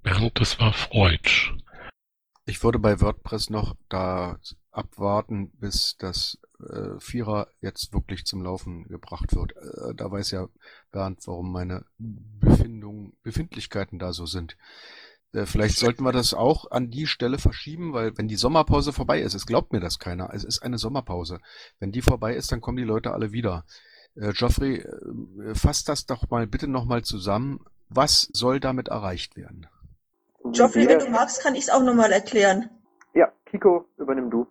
Bernd, 0.03 0.33
das 0.35 0.59
war 0.59 0.73
Freud. 0.73 1.31
Ich 2.45 2.65
würde 2.65 2.81
bei 2.81 3.01
WordPress 3.01 3.51
noch 3.51 3.77
da 3.89 4.41
abwarten, 4.73 5.51
bis 5.59 5.97
das 5.97 6.39
äh, 6.59 6.99
Vierer 6.99 7.47
jetzt 7.61 7.93
wirklich 7.93 8.25
zum 8.25 8.43
Laufen 8.43 8.89
gebracht 8.89 9.35
wird. 9.37 9.53
Äh, 9.57 9.95
da 9.95 10.11
weiß 10.11 10.33
ja 10.33 10.49
Bernd, 10.91 11.21
warum 11.27 11.53
meine 11.53 11.85
Befindung, 11.99 13.17
Befindlichkeiten 13.23 14.01
da 14.01 14.13
so 14.13 14.27
sind. 14.27 14.57
Äh, 15.33 15.47
vielleicht 15.47 15.79
sollten 15.79 16.03
wir 16.03 16.13
das 16.13 16.35
auch 16.35 16.71
an 16.73 16.91
die 16.91 17.07
Stelle 17.07 17.39
verschieben, 17.39 17.93
weil 17.93 18.19
wenn 18.19 18.27
die 18.27 18.37
Sommerpause 18.37 18.93
vorbei 18.93 19.21
ist, 19.21 19.35
es 19.35 19.47
glaubt 19.47 19.73
mir 19.73 19.81
das 19.81 20.01
keiner, 20.01 20.31
es 20.35 20.43
ist 20.43 20.65
eine 20.65 20.79
Sommerpause. 20.79 21.39
Wenn 21.79 21.93
die 21.93 22.03
vorbei 22.03 22.35
ist, 22.35 22.51
dann 22.51 22.61
kommen 22.61 22.79
die 22.79 22.83
Leute 22.83 23.13
alle 23.13 23.31
wieder. 23.31 23.65
Äh, 24.21 24.33
Geoffrey, 24.33 24.79
äh, 24.79 25.55
fasst 25.55 25.89
das 25.89 26.07
doch 26.07 26.29
mal 26.31 26.47
bitte 26.47 26.69
nochmal 26.69 27.03
zusammen. 27.03 27.65
Was 27.89 28.29
soll 28.33 28.61
damit 28.61 28.89
erreicht 28.89 29.37
werden? 29.37 29.67
Geoffrey, 30.53 30.89
wenn 30.89 30.99
du 30.99 31.09
magst, 31.11 31.43
kann 31.43 31.55
ich 31.55 31.65
es 31.65 31.71
auch 31.71 31.83
nochmal 31.83 32.13
erklären. 32.13 32.71
Ja, 33.15 33.33
Kiko, 33.47 33.87
übernimm 33.97 34.31
du. 34.31 34.47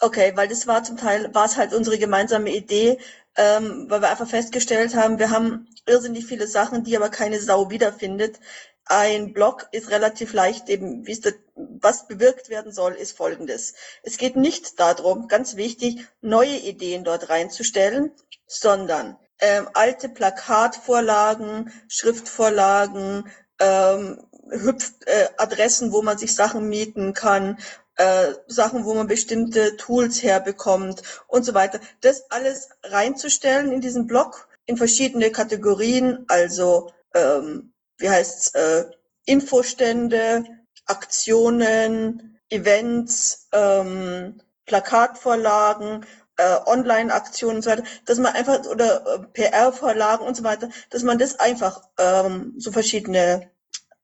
Okay, 0.00 0.32
weil 0.34 0.48
das 0.48 0.66
war 0.66 0.82
zum 0.82 0.96
Teil, 0.96 1.32
war 1.34 1.44
es 1.44 1.56
halt 1.56 1.72
unsere 1.72 1.98
gemeinsame 1.98 2.50
Idee, 2.50 2.98
ähm, 3.36 3.86
weil 3.88 4.00
wir 4.00 4.10
einfach 4.10 4.26
festgestellt 4.26 4.96
haben, 4.96 5.18
wir 5.18 5.30
haben 5.30 5.68
irrsinnig 5.86 6.26
viele 6.26 6.46
Sachen, 6.46 6.84
die 6.84 6.96
aber 6.96 7.08
keine 7.08 7.38
Sau 7.38 7.70
wiederfindet. 7.70 8.40
Ein 8.84 9.32
Blog 9.32 9.68
ist 9.72 9.90
relativ 9.90 10.32
leicht 10.32 10.68
eben, 10.68 11.06
wie 11.06 11.12
es 11.12 11.20
das, 11.20 11.34
was 11.54 12.08
bewirkt 12.08 12.48
werden 12.48 12.72
soll, 12.72 12.94
ist 12.94 13.16
folgendes. 13.16 13.74
Es 14.02 14.18
geht 14.18 14.36
nicht 14.36 14.80
darum, 14.80 15.28
ganz 15.28 15.56
wichtig, 15.56 16.06
neue 16.20 16.56
Ideen 16.56 17.04
dort 17.04 17.28
reinzustellen, 17.28 18.12
sondern 18.46 19.16
ähm, 19.38 19.68
alte 19.74 20.08
Plakatvorlagen, 20.08 21.72
Schriftvorlagen, 21.88 23.28
ähm, 23.58 24.26
Hüpf, 24.50 24.92
äh, 25.06 25.28
Adressen, 25.36 25.92
wo 25.92 26.02
man 26.02 26.18
sich 26.18 26.34
Sachen 26.34 26.68
mieten 26.68 27.14
kann, 27.14 27.58
äh, 27.96 28.32
Sachen, 28.46 28.84
wo 28.84 28.94
man 28.94 29.06
bestimmte 29.06 29.76
Tools 29.76 30.22
herbekommt 30.22 31.02
und 31.28 31.44
so 31.44 31.54
weiter. 31.54 31.80
Das 32.00 32.30
alles 32.30 32.68
reinzustellen 32.82 33.72
in 33.72 33.80
diesen 33.80 34.06
Blog 34.06 34.48
in 34.66 34.76
verschiedene 34.76 35.30
Kategorien, 35.30 36.24
also 36.28 36.90
ähm, 37.14 37.71
wie 38.02 38.10
heißt's, 38.10 38.54
äh, 38.54 38.84
Infostände, 39.24 40.44
Aktionen, 40.86 42.38
Events, 42.50 43.48
ähm, 43.52 44.40
Plakatvorlagen, 44.66 46.04
äh, 46.36 46.58
Online-Aktionen 46.66 47.56
und 47.56 47.62
so 47.62 47.70
weiter, 47.70 47.84
dass 48.04 48.18
man 48.18 48.34
einfach 48.34 48.66
oder 48.66 49.06
äh, 49.06 49.18
PR-Vorlagen 49.32 50.26
und 50.26 50.36
so 50.36 50.44
weiter, 50.44 50.68
dass 50.90 51.02
man 51.02 51.18
das 51.18 51.38
einfach 51.38 51.82
ähm, 51.98 52.54
so 52.58 52.72
verschiedene 52.72 53.50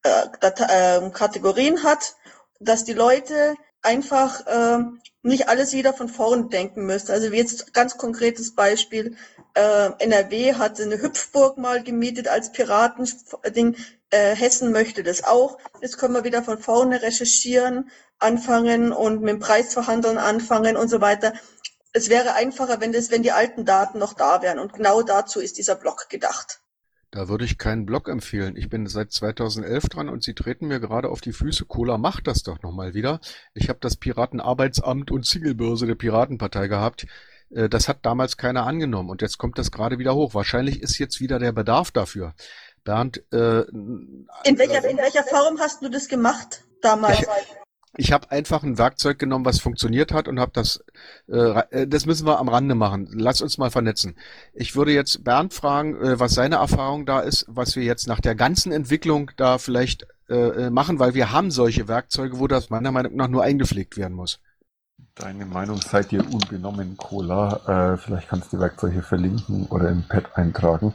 äh, 0.03 0.27
äh, 0.41 1.11
Kategorien 1.11 1.83
hat, 1.83 2.17
dass 2.61 2.85
die 2.85 2.93
Leute 2.93 3.55
einfach 3.83 4.47
äh, 4.47 4.85
nicht 5.23 5.49
alles 5.49 5.73
wieder 5.73 5.93
von 5.93 6.09
vorn 6.09 6.51
denken 6.51 6.87
müssen. 6.87 7.13
Also 7.13 7.29
jetzt 7.29 7.75
ganz 7.75 7.97
konkretes 7.97 8.55
Beispiel, 8.55 9.17
äh, 9.55 9.91
NRW 9.99 10.55
hatte 10.55 10.83
eine 10.85 11.01
Hüpfburg 11.01 11.59
mal 11.59 11.83
gemietet 11.83 12.29
als 12.29 12.53
Piratending, 12.53 13.77
äh, 14.11 14.35
Hessen 14.35 14.73
möchte 14.73 15.03
das 15.03 15.25
auch. 15.25 15.59
Jetzt 15.81 15.99
können 15.99 16.15
wir 16.15 16.25
wieder 16.25 16.43
von 16.43 16.59
vorne 16.59 17.03
recherchieren, 17.03 17.91
anfangen 18.19 18.93
und 18.93 19.21
mit 19.21 19.31
dem 19.31 19.39
Preisverhandeln 19.41 20.19
anfangen 20.19 20.77
und 20.77 20.89
so 20.89 21.01
weiter. 21.01 21.35
Es 21.93 22.09
wäre 22.09 22.35
einfacher, 22.35 22.81
wenn 22.81 22.93
das, 22.93 23.11
wenn 23.11 23.23
die 23.23 23.33
alten 23.33 23.65
Daten 23.65 23.99
noch 23.99 24.13
da 24.13 24.43
wären. 24.43 24.59
Und 24.59 24.73
genau 24.73 25.03
dazu 25.03 25.41
ist 25.41 25.59
dieser 25.59 25.75
Blog 25.75 26.09
gedacht. 26.09 26.61
Da 27.11 27.29
würde 27.29 27.47
ich 27.47 27.57
keinen 27.57 27.87
Blog 27.87 28.09
empfehlen. 28.09 28.57
Ich 28.57 28.69
bin 28.69 28.87
seit 28.87 29.13
2011 29.13 29.89
dran 29.89 30.09
und 30.11 30.23
Sie 30.23 30.35
treten 30.35 30.67
mir 30.67 30.79
gerade 30.79 31.09
auf 31.09 31.23
die 31.23 31.33
Füße. 31.33 31.65
Cola 31.65 31.97
macht 31.97 32.27
das 32.27 32.43
doch 32.43 32.61
nochmal 32.63 32.93
wieder. 32.93 33.21
Ich 33.55 33.71
habe 33.71 33.79
das 33.81 33.97
Piratenarbeitsamt 33.97 35.11
und 35.11 35.25
Singlebörse 35.25 35.87
der 35.87 35.95
Piratenpartei 35.95 36.69
gehabt. 36.69 37.07
Äh, 37.51 37.69
das 37.71 37.89
hat 37.89 38.05
damals 38.05 38.37
keiner 38.37 38.67
angenommen 38.67 39.09
und 39.09 39.23
jetzt 39.23 39.39
kommt 39.39 39.59
das 39.59 39.71
gerade 39.71 39.99
wieder 39.99 40.15
hoch. 40.15 40.35
Wahrscheinlich 40.35 40.83
ist 40.83 40.99
jetzt 40.99 41.21
wieder 41.21 41.39
der 41.39 41.53
Bedarf 41.53 41.91
dafür. 41.91 42.35
Bernd, 42.85 43.23
äh, 43.33 43.61
in 43.63 44.27
welcher, 44.59 44.89
in 44.89 44.99
welcher 44.99 45.25
Form 45.25 45.59
hast 45.59 45.83
du 45.83 45.89
das 45.89 46.09
gemacht 46.09 46.65
damals? 46.83 47.21
Ich, 47.21 47.27
ich 47.97 48.13
habe 48.13 48.31
einfach 48.31 48.63
ein 48.63 48.79
Werkzeug 48.79 49.19
genommen, 49.19 49.45
was 49.45 49.61
funktioniert 49.61 50.13
hat 50.13 50.29
und 50.29 50.39
habe 50.39 50.53
das, 50.55 50.85
äh, 51.29 51.61
äh, 51.71 51.87
das 51.87 52.07
müssen 52.07 52.27
wir 52.27 52.39
am 52.39 52.49
Rande 52.49 52.75
machen. 52.75 53.09
Lass 53.13 53.41
uns 53.41 53.59
mal 53.59 53.71
vernetzen. 53.71 54.17
Ich 54.53 54.77
würde 54.77 54.93
jetzt 54.93 55.25
Bernd 55.25 55.55
fragen, 55.55 55.97
äh, 55.97 56.21
was 56.21 56.35
seine 56.35 56.57
Erfahrung 56.57 57.07
da 57.07 57.21
ist, 57.21 57.47
was 57.49 57.77
wir 57.77 57.85
jetzt 57.85 58.07
nach 58.07 58.21
der 58.21 58.35
ganzen 58.35 58.73
Entwicklung 58.73 59.31
da 59.37 59.59
vielleicht 59.59 60.07
äh, 60.29 60.67
äh, 60.67 60.71
machen, 60.71 60.99
weil 60.99 61.15
wir 61.15 61.33
haben 61.33 61.51
solche 61.51 61.89
Werkzeuge, 61.89 62.39
wo 62.39 62.47
das 62.47 62.69
meiner 62.69 62.93
Meinung 62.93 63.17
nach 63.17 63.29
nur 63.29 63.43
eingepflegt 63.43 63.97
werden 63.97 64.15
muss. 64.15 64.41
Deine 65.15 65.47
Meinung 65.47 65.81
seid 65.81 66.13
ihr 66.13 66.21
unbenommen, 66.21 66.97
Cola. 66.97 67.95
Äh, 67.95 67.97
vielleicht 67.97 68.29
kannst 68.29 68.53
du 68.53 68.57
die 68.57 68.63
Werkzeuge 68.63 69.03
verlinken 69.03 69.67
oder 69.67 69.89
im 69.89 70.03
Pad 70.07 70.37
eintragen. 70.37 70.95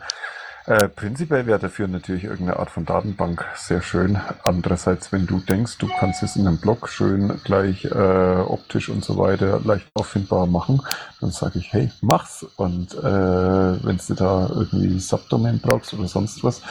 Äh, 0.65 0.87
prinzipiell 0.87 1.45
wäre 1.45 1.59
dafür 1.59 1.89
natürlich 1.89 2.23
irgendeine 2.23 2.57
Art 2.57 2.69
von 2.69 2.85
Datenbank 2.85 3.45
sehr 3.55 3.81
schön. 3.81 4.17
Andererseits, 4.43 5.11
wenn 5.11 5.27
du 5.27 5.39
denkst, 5.39 5.77
du 5.77 5.89
kannst 5.99 6.23
es 6.23 6.37
in 6.37 6.47
einem 6.47 6.57
Blog 6.57 6.87
schön 6.87 7.41
gleich 7.43 7.83
äh, 7.83 7.89
optisch 7.89 8.87
und 8.87 9.03
so 9.03 9.17
weiter 9.17 9.59
leicht 9.65 9.87
auffindbar 9.93 10.47
machen, 10.47 10.81
dann 11.19 11.31
sage 11.31 11.59
ich, 11.59 11.73
hey, 11.73 11.91
mach's. 11.99 12.45
Und 12.55 12.93
äh, 12.93 13.03
wenn 13.03 13.99
du 14.07 14.13
da 14.13 14.49
irgendwie 14.49 14.99
Subdomain 14.99 15.59
brauchst 15.59 15.93
oder 15.95 16.07
sonst 16.07 16.45
was, 16.45 16.61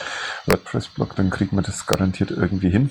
WordPress-Blog, 0.47 1.15
dann 1.15 1.29
kriegt 1.29 1.53
man 1.53 1.63
das 1.63 1.85
garantiert 1.85 2.31
irgendwie 2.31 2.71
hin. 2.71 2.89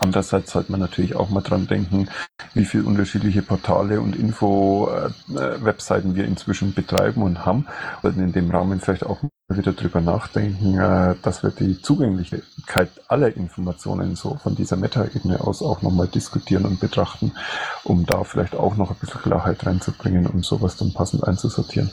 Andererseits 0.00 0.52
sollte 0.52 0.70
man 0.70 0.80
natürlich 0.80 1.16
auch 1.16 1.30
mal 1.30 1.40
dran 1.40 1.66
denken, 1.66 2.08
wie 2.52 2.66
viele 2.66 2.84
unterschiedliche 2.84 3.40
Portale 3.40 4.02
und 4.02 4.16
Info-Webseiten 4.16 6.12
äh, 6.12 6.14
wir 6.14 6.24
inzwischen 6.26 6.74
betreiben 6.74 7.22
und 7.22 7.46
haben. 7.46 7.66
Und 8.02 8.18
in 8.18 8.32
dem 8.32 8.50
Rahmen 8.50 8.80
vielleicht 8.80 9.06
auch 9.06 9.18
wieder 9.48 9.72
drüber 9.72 10.02
nachdenken, 10.02 10.78
äh, 10.78 11.14
dass 11.22 11.42
wir 11.42 11.50
die 11.50 11.80
Zugänglichkeit 11.80 12.90
aller 13.08 13.34
Informationen 13.34 14.14
so 14.14 14.34
von 14.34 14.54
dieser 14.54 14.76
Meta-Ebene 14.76 15.40
aus 15.40 15.62
auch 15.62 15.80
nochmal 15.80 16.08
diskutieren 16.08 16.66
und 16.66 16.80
betrachten, 16.80 17.32
um 17.82 18.04
da 18.04 18.24
vielleicht 18.24 18.56
auch 18.56 18.76
noch 18.76 18.90
ein 18.90 18.96
bisschen 19.00 19.22
Klarheit 19.22 19.64
reinzubringen, 19.64 20.26
um 20.26 20.42
sowas 20.42 20.76
dann 20.76 20.92
passend 20.92 21.26
einzusortieren. 21.26 21.90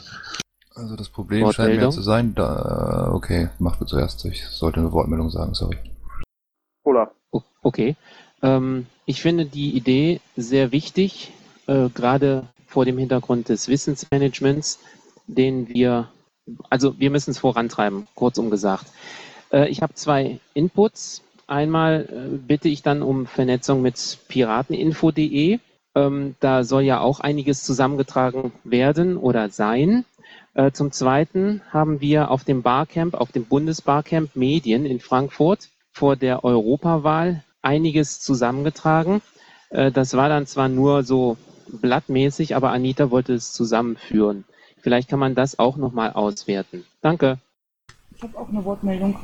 Also 0.74 0.96
das 0.96 1.08
Problem 1.08 1.50
scheint 1.50 1.80
mir 1.80 1.88
zu 1.88 2.02
sein, 2.02 2.34
da, 2.34 3.10
okay, 3.14 3.48
mach 3.58 3.76
du 3.76 3.86
zuerst. 3.86 4.22
Ich 4.26 4.46
sollte 4.46 4.80
eine 4.80 4.92
Wortmeldung 4.92 5.30
sagen, 5.30 5.54
sorry. 5.54 5.78
Oder? 6.84 7.15
Okay. 7.62 7.96
Ähm, 8.42 8.86
ich 9.06 9.20
finde 9.22 9.46
die 9.46 9.70
Idee 9.76 10.20
sehr 10.36 10.72
wichtig, 10.72 11.32
äh, 11.66 11.88
gerade 11.88 12.46
vor 12.66 12.84
dem 12.84 12.98
Hintergrund 12.98 13.48
des 13.48 13.68
Wissensmanagements, 13.68 14.78
den 15.26 15.68
wir, 15.68 16.08
also 16.70 16.98
wir 16.98 17.10
müssen 17.10 17.30
es 17.30 17.38
vorantreiben, 17.38 18.06
kurzum 18.14 18.50
gesagt. 18.50 18.86
Äh, 19.52 19.68
ich 19.68 19.82
habe 19.82 19.94
zwei 19.94 20.38
Inputs 20.54 21.22
einmal 21.46 22.06
äh, 22.10 22.36
bitte 22.36 22.68
ich 22.68 22.82
dann 22.82 23.02
um 23.02 23.26
Vernetzung 23.26 23.82
mit 23.82 24.18
pirateninfo.de. 24.28 25.58
Ähm, 25.94 26.34
da 26.40 26.64
soll 26.64 26.82
ja 26.82 27.00
auch 27.00 27.20
einiges 27.20 27.64
zusammengetragen 27.64 28.52
werden 28.64 29.16
oder 29.16 29.48
sein. 29.48 30.04
Äh, 30.54 30.72
zum 30.72 30.92
Zweiten 30.92 31.62
haben 31.70 32.00
wir 32.00 32.30
auf 32.30 32.44
dem 32.44 32.62
Barcamp, 32.62 33.14
auf 33.14 33.32
dem 33.32 33.44
Bundesbarcamp 33.44 34.36
Medien 34.36 34.84
in 34.86 35.00
Frankfurt 35.00 35.68
vor 35.96 36.14
der 36.14 36.44
Europawahl 36.44 37.42
einiges 37.62 38.20
zusammengetragen. 38.20 39.22
Äh, 39.70 39.90
das 39.90 40.14
war 40.14 40.28
dann 40.28 40.46
zwar 40.46 40.68
nur 40.68 41.04
so 41.04 41.38
blattmäßig, 41.68 42.54
aber 42.54 42.70
Anita 42.70 43.10
wollte 43.10 43.32
es 43.32 43.54
zusammenführen. 43.54 44.44
Vielleicht 44.78 45.08
kann 45.08 45.18
man 45.18 45.34
das 45.34 45.58
auch 45.58 45.78
nochmal 45.78 46.12
auswerten. 46.12 46.84
Danke. 47.00 47.38
Ich 48.14 48.22
habe 48.22 48.36
auch 48.38 48.48
eine 48.48 48.62
Wortmeldung. 48.64 49.18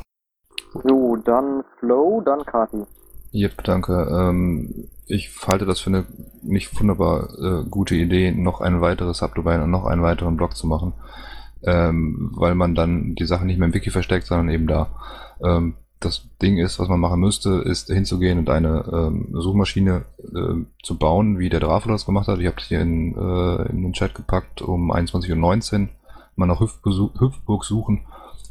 So, 0.83 1.17
dann 1.17 1.63
Flow, 1.79 2.23
dann 2.25 2.45
Kati. 2.47 2.85
Jep, 3.33 3.63
danke. 3.65 4.09
Ähm, 4.11 4.89
ich 5.07 5.31
halte 5.47 5.67
das 5.67 5.81
für 5.81 5.91
eine 5.91 6.07
nicht 6.43 6.81
wunderbar 6.81 7.29
äh, 7.39 7.69
gute 7.69 7.95
Idee, 7.95 8.33
noch 8.33 8.63
ein 8.63 8.81
weiteres 8.81 9.19
Subdomain 9.19 9.61
und 9.61 9.71
noch 9.71 9.85
einen 9.85 10.03
weiteren 10.03 10.39
Blog 10.39 10.57
zu 10.57 10.67
machen, 10.67 10.95
ähm, 11.65 12.33
weil 12.35 12.55
man 12.55 12.75
dann 12.75 13.15
die 13.15 13.27
Sachen 13.27 13.47
nicht 13.47 13.59
mehr 13.59 13.69
im 13.69 13.75
Wiki 13.75 13.91
versteckt, 13.91 14.27
sondern 14.27 14.49
eben 14.49 14.67
da. 14.67 14.89
Ähm, 15.45 15.75
das 16.05 16.29
Ding 16.41 16.59
ist, 16.59 16.79
was 16.79 16.89
man 16.89 17.01
machen 17.01 17.21
müsste, 17.21 17.51
ist 17.51 17.89
hinzugehen 17.89 18.39
und 18.39 18.51
eine 18.51 18.85
ähm, 18.93 19.29
Suchmaschine 19.33 20.05
äh, 20.23 20.65
zu 20.83 20.99
bauen, 20.99 21.39
wie 21.39 21.49
der 21.49 21.61
Drafo 21.61 21.89
das 21.89 22.07
gemacht 22.07 22.29
hat. 22.29 22.39
Ich 22.41 22.47
habe 22.47 22.57
es 22.59 22.67
hier 22.67 22.81
in, 22.81 23.15
äh, 23.17 23.71
in 23.71 23.83
den 23.83 23.93
Chat 23.93 24.15
gepackt 24.15 24.63
um 24.63 24.93
21.19 24.93 25.83
Uhr. 25.83 25.89
Mal 26.37 26.47
nach 26.47 26.61
Hüpfburg, 26.61 27.21
Hüpfburg 27.21 27.65
suchen. 27.65 28.03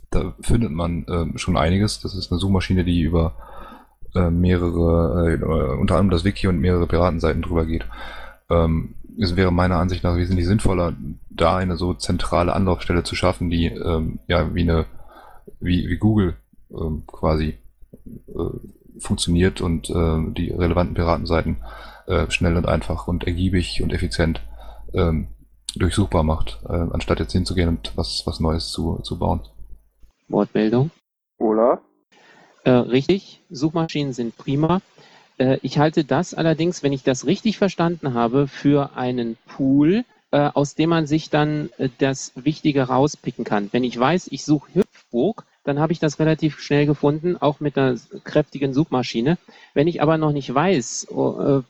Da 0.09 0.33
findet 0.41 0.71
man 0.71 1.05
äh, 1.05 1.37
schon 1.37 1.57
einiges. 1.57 1.99
Das 1.99 2.15
ist 2.15 2.31
eine 2.31 2.39
Suchmaschine, 2.39 2.83
die 2.83 3.01
über 3.01 3.33
äh, 4.13 4.29
mehrere, 4.29 5.33
äh, 5.33 5.79
unter 5.79 5.95
anderem 5.95 6.09
das 6.09 6.23
Wiki 6.23 6.47
und 6.47 6.59
mehrere 6.59 6.87
Piratenseiten 6.87 7.41
drüber 7.41 7.65
geht. 7.65 7.85
Ähm, 8.49 8.95
es 9.19 9.35
wäre 9.35 9.51
meiner 9.51 9.77
Ansicht 9.77 10.03
nach 10.03 10.15
wesentlich 10.15 10.47
sinnvoller, 10.47 10.93
da 11.29 11.57
eine 11.57 11.75
so 11.75 11.93
zentrale 11.93 12.53
Anlaufstelle 12.53 13.03
zu 13.03 13.15
schaffen, 13.15 13.49
die 13.49 13.67
ähm, 13.67 14.19
ja 14.27 14.53
wie 14.53 14.61
eine 14.61 14.85
wie, 15.59 15.87
wie 15.87 15.97
Google 15.97 16.35
quasi 17.07 17.57
äh, 18.27 18.99
funktioniert 18.99 19.61
und 19.61 19.89
äh, 19.89 20.33
die 20.33 20.51
relevanten 20.51 20.95
Piratenseiten 20.95 21.57
äh, 22.07 22.29
schnell 22.29 22.57
und 22.57 22.67
einfach 22.67 23.07
und 23.07 23.25
ergiebig 23.25 23.81
und 23.81 23.93
effizient 23.93 24.41
ähm, 24.93 25.27
durchsuchbar 25.75 26.23
macht, 26.23 26.59
äh, 26.67 26.73
anstatt 26.73 27.19
jetzt 27.19 27.31
hinzugehen 27.31 27.69
und 27.69 27.93
was, 27.95 28.23
was 28.25 28.39
Neues 28.39 28.69
zu, 28.71 28.99
zu 29.03 29.17
bauen. 29.17 29.41
Wortmeldung. 30.27 30.91
Olaf? 31.37 31.79
Äh, 32.63 32.71
richtig, 32.71 33.41
Suchmaschinen 33.49 34.13
sind 34.13 34.37
prima. 34.37 34.81
Äh, 35.37 35.57
ich 35.61 35.79
halte 35.79 36.03
das 36.03 36.33
allerdings, 36.33 36.83
wenn 36.83 36.93
ich 36.93 37.03
das 37.03 37.25
richtig 37.25 37.57
verstanden 37.57 38.13
habe, 38.13 38.47
für 38.47 38.95
einen 38.95 39.37
Pool, 39.47 40.03
äh, 40.31 40.49
aus 40.53 40.75
dem 40.75 40.89
man 40.89 41.07
sich 41.07 41.29
dann 41.29 41.69
äh, 41.77 41.89
das 41.97 42.33
Wichtige 42.35 42.83
rauspicken 42.83 43.43
kann. 43.43 43.69
Wenn 43.71 43.83
ich 43.83 43.97
weiß, 43.99 44.27
ich 44.31 44.43
suche 44.43 44.75
Hüpfburg, 44.75 45.45
dann 45.63 45.79
habe 45.79 45.93
ich 45.93 45.99
das 45.99 46.19
relativ 46.19 46.59
schnell 46.59 46.85
gefunden, 46.85 47.37
auch 47.37 47.59
mit 47.59 47.77
einer 47.77 47.95
kräftigen 48.23 48.73
Suchmaschine. 48.73 49.37
Wenn 49.73 49.87
ich 49.87 50.01
aber 50.01 50.17
noch 50.17 50.31
nicht 50.31 50.53
weiß, 50.53 51.07
äh, 51.09 51.13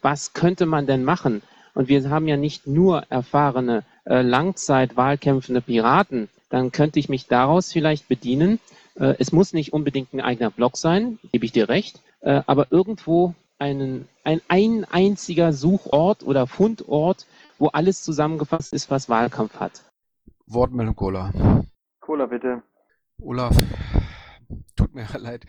was 0.01 0.34
könnte 0.34 0.65
man 0.65 0.85
denn 0.85 1.03
machen, 1.03 1.41
und 1.73 1.88
wir 1.88 2.09
haben 2.09 2.27
ja 2.27 2.38
nicht 2.38 2.68
nur 2.68 3.03
erfahrene 3.09 3.84
äh, 4.05 4.22
Langzeitwahlkämpfende 4.22 5.61
Piraten, 5.61 6.30
dann 6.49 6.72
könnte 6.72 6.99
ich 6.99 7.07
mich 7.07 7.27
daraus 7.27 7.72
vielleicht 7.72 8.09
bedienen. 8.09 8.59
Äh, 8.95 9.15
es 9.19 9.31
muss 9.31 9.53
nicht 9.53 9.72
unbedingt 9.72 10.13
ein 10.13 10.22
eigener 10.22 10.51
Blog 10.51 10.76
sein, 10.77 11.18
gebe 11.31 11.45
ich 11.45 11.51
dir 11.51 11.69
recht, 11.69 12.01
aber 12.23 12.68
irgendwo 12.69 13.34
einen, 13.57 14.07
ein, 14.23 14.41
ein 14.47 14.85
einziger 14.91 15.53
Suchort 15.53 16.22
oder 16.22 16.45
Fundort, 16.45 17.26
wo 17.57 17.69
alles 17.69 18.03
zusammengefasst 18.03 18.73
ist, 18.73 18.91
was 18.91 19.09
Wahlkampf 19.09 19.59
hat. 19.59 19.81
Wortmeldung 20.45 20.95
Cola. 20.95 21.31
Cola 21.99 22.27
bitte. 22.27 22.61
Olaf, 23.22 23.56
tut 24.76 24.93
mir 24.95 25.07
leid. 25.18 25.45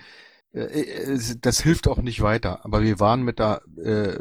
Äh, 0.52 1.18
das 1.40 1.60
hilft 1.60 1.88
auch 1.88 2.02
nicht 2.02 2.20
weiter. 2.20 2.64
Aber 2.64 2.82
wir 2.82 3.00
waren 3.00 3.22
mit 3.22 3.38
der 3.38 3.62
äh, 3.76 4.18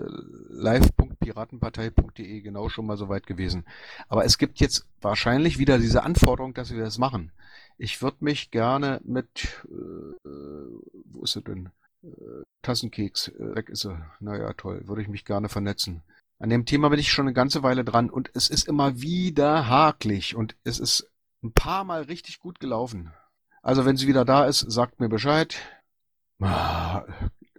live.piratenpartei.de 0.49 2.41
genau 2.41 2.69
schon 2.69 2.85
mal 2.85 2.97
so 2.97 3.09
weit 3.09 3.27
gewesen. 3.27 3.65
Aber 4.07 4.25
es 4.25 4.37
gibt 4.37 4.59
jetzt 4.59 4.87
wahrscheinlich 5.01 5.59
wieder 5.59 5.77
diese 5.77 6.03
Anforderung, 6.03 6.53
dass 6.53 6.71
wir 6.71 6.83
das 6.83 6.97
machen. 6.97 7.31
Ich 7.77 8.01
würde 8.01 8.17
mich 8.21 8.51
gerne 8.51 9.01
mit, 9.03 9.63
äh, 9.65 9.69
wo 10.23 11.23
ist 11.23 11.33
sie 11.33 11.41
denn? 11.41 11.69
Äh, 12.03 12.43
Tassenkeks, 12.61 13.29
äh, 13.29 13.55
weg 13.55 13.69
ist 13.69 13.85
er. 13.85 14.11
Naja, 14.19 14.53
toll, 14.53 14.87
würde 14.87 15.01
ich 15.01 15.07
mich 15.07 15.25
gerne 15.25 15.49
vernetzen. 15.49 16.03
An 16.39 16.49
dem 16.49 16.65
Thema 16.65 16.89
bin 16.89 16.99
ich 16.99 17.11
schon 17.11 17.27
eine 17.27 17.33
ganze 17.33 17.61
Weile 17.61 17.83
dran 17.83 18.09
und 18.09 18.31
es 18.33 18.49
ist 18.49 18.67
immer 18.67 19.01
wieder 19.01 19.67
haklich 19.67 20.35
und 20.35 20.55
es 20.63 20.79
ist 20.79 21.11
ein 21.43 21.53
paar 21.53 21.83
Mal 21.83 22.03
richtig 22.03 22.39
gut 22.39 22.59
gelaufen. 22.59 23.13
Also 23.61 23.85
wenn 23.85 23.97
sie 23.97 24.07
wieder 24.07 24.25
da 24.25 24.45
ist, 24.45 24.59
sagt 24.71 24.99
mir 24.99 25.09
Bescheid. 25.09 25.55
Ah, 26.41 27.03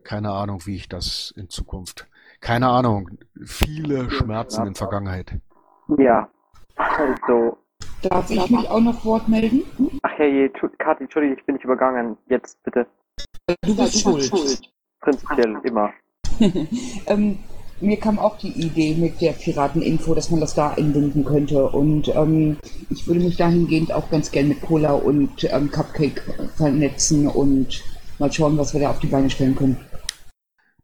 keine 0.03 0.33
Ahnung, 0.33 0.67
wie 0.67 0.77
ich 0.77 0.89
das 0.89 1.33
in 1.37 1.49
Zukunft. 1.49 2.09
Keine 2.41 2.69
Ahnung. 2.69 3.19
Viele 3.45 4.11
Schmerzen 4.11 4.67
in 4.67 4.75
Vergangenheit. 4.75 5.39
Ja, 5.99 6.29
also. 6.77 7.59
Darf 8.03 8.31
ich 8.31 8.51
mich 8.51 8.69
auch 8.69 8.81
noch 8.81 9.05
Wort 9.05 9.29
melden? 9.29 9.63
Ach 10.03 10.11
herrje, 10.19 10.51
Kathi, 10.79 11.05
Entschuldigung, 11.05 11.39
ich 11.39 11.47
bin 11.47 11.55
nicht 11.55 11.65
übergangen. 11.65 12.17
Jetzt 12.27 12.61
bitte. 12.65 12.87
Du 13.63 13.77
bist 13.77 14.01
schuld. 14.01 14.73
Prinzipiell 15.01 15.57
immer. 15.63 15.93
ähm, 17.07 17.39
mir 17.83 17.99
kam 17.99 18.19
auch 18.19 18.39
die 18.39 18.53
Idee 18.53 18.95
mit 18.95 19.21
der 19.21 19.33
Pirateninfo, 19.33 20.15
dass 20.15 20.31
man 20.31 20.41
das 20.41 20.55
da 20.55 20.71
einbinden 20.71 21.25
könnte. 21.25 21.65
Und 21.69 22.09
ähm, 22.09 22.59
ich 22.91 23.07
würde 23.07 23.21
mich 23.21 23.37
dahingehend 23.37 23.93
auch 23.93 24.09
ganz 24.11 24.31
gern 24.31 24.49
mit 24.49 24.63
Cola 24.63 24.93
und 24.93 25.45
ähm, 25.45 25.71
Cupcake 25.71 26.23
vernetzen 26.57 27.27
und 27.27 27.83
mal 28.19 28.33
schauen, 28.33 28.57
was 28.57 28.73
wir 28.73 28.81
da 28.81 28.91
auf 28.91 29.01
die 29.01 29.09
Beine 29.09 29.29
stellen 29.29 29.57
können. 29.57 29.77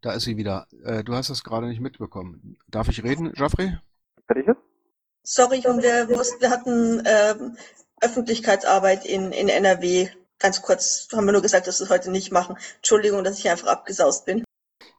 Da 0.00 0.12
ist 0.12 0.24
sie 0.24 0.36
wieder. 0.36 0.66
Äh, 0.84 1.04
du 1.04 1.14
hast 1.14 1.30
das 1.30 1.44
gerade 1.44 1.68
nicht 1.68 1.80
mitbekommen. 1.80 2.56
Darf 2.68 2.88
ich 2.88 3.02
reden, 3.02 3.32
Geoffrey? 3.32 3.78
Bitte? 4.26 4.56
Sorry, 5.22 5.62
und 5.66 5.82
wir, 5.82 6.08
wussten, 6.08 6.40
wir 6.40 6.50
hatten 6.50 7.02
ähm, 7.04 7.56
Öffentlichkeitsarbeit 8.00 9.04
in, 9.04 9.32
in 9.32 9.48
NRW. 9.48 10.08
Ganz 10.38 10.62
kurz 10.62 11.08
haben 11.12 11.26
wir 11.26 11.32
nur 11.32 11.42
gesagt, 11.42 11.66
dass 11.66 11.80
wir 11.80 11.84
es 11.84 11.90
heute 11.90 12.10
nicht 12.10 12.32
machen. 12.32 12.56
Entschuldigung, 12.76 13.24
dass 13.24 13.38
ich 13.38 13.50
einfach 13.50 13.68
abgesaust 13.68 14.24
bin. 14.24 14.44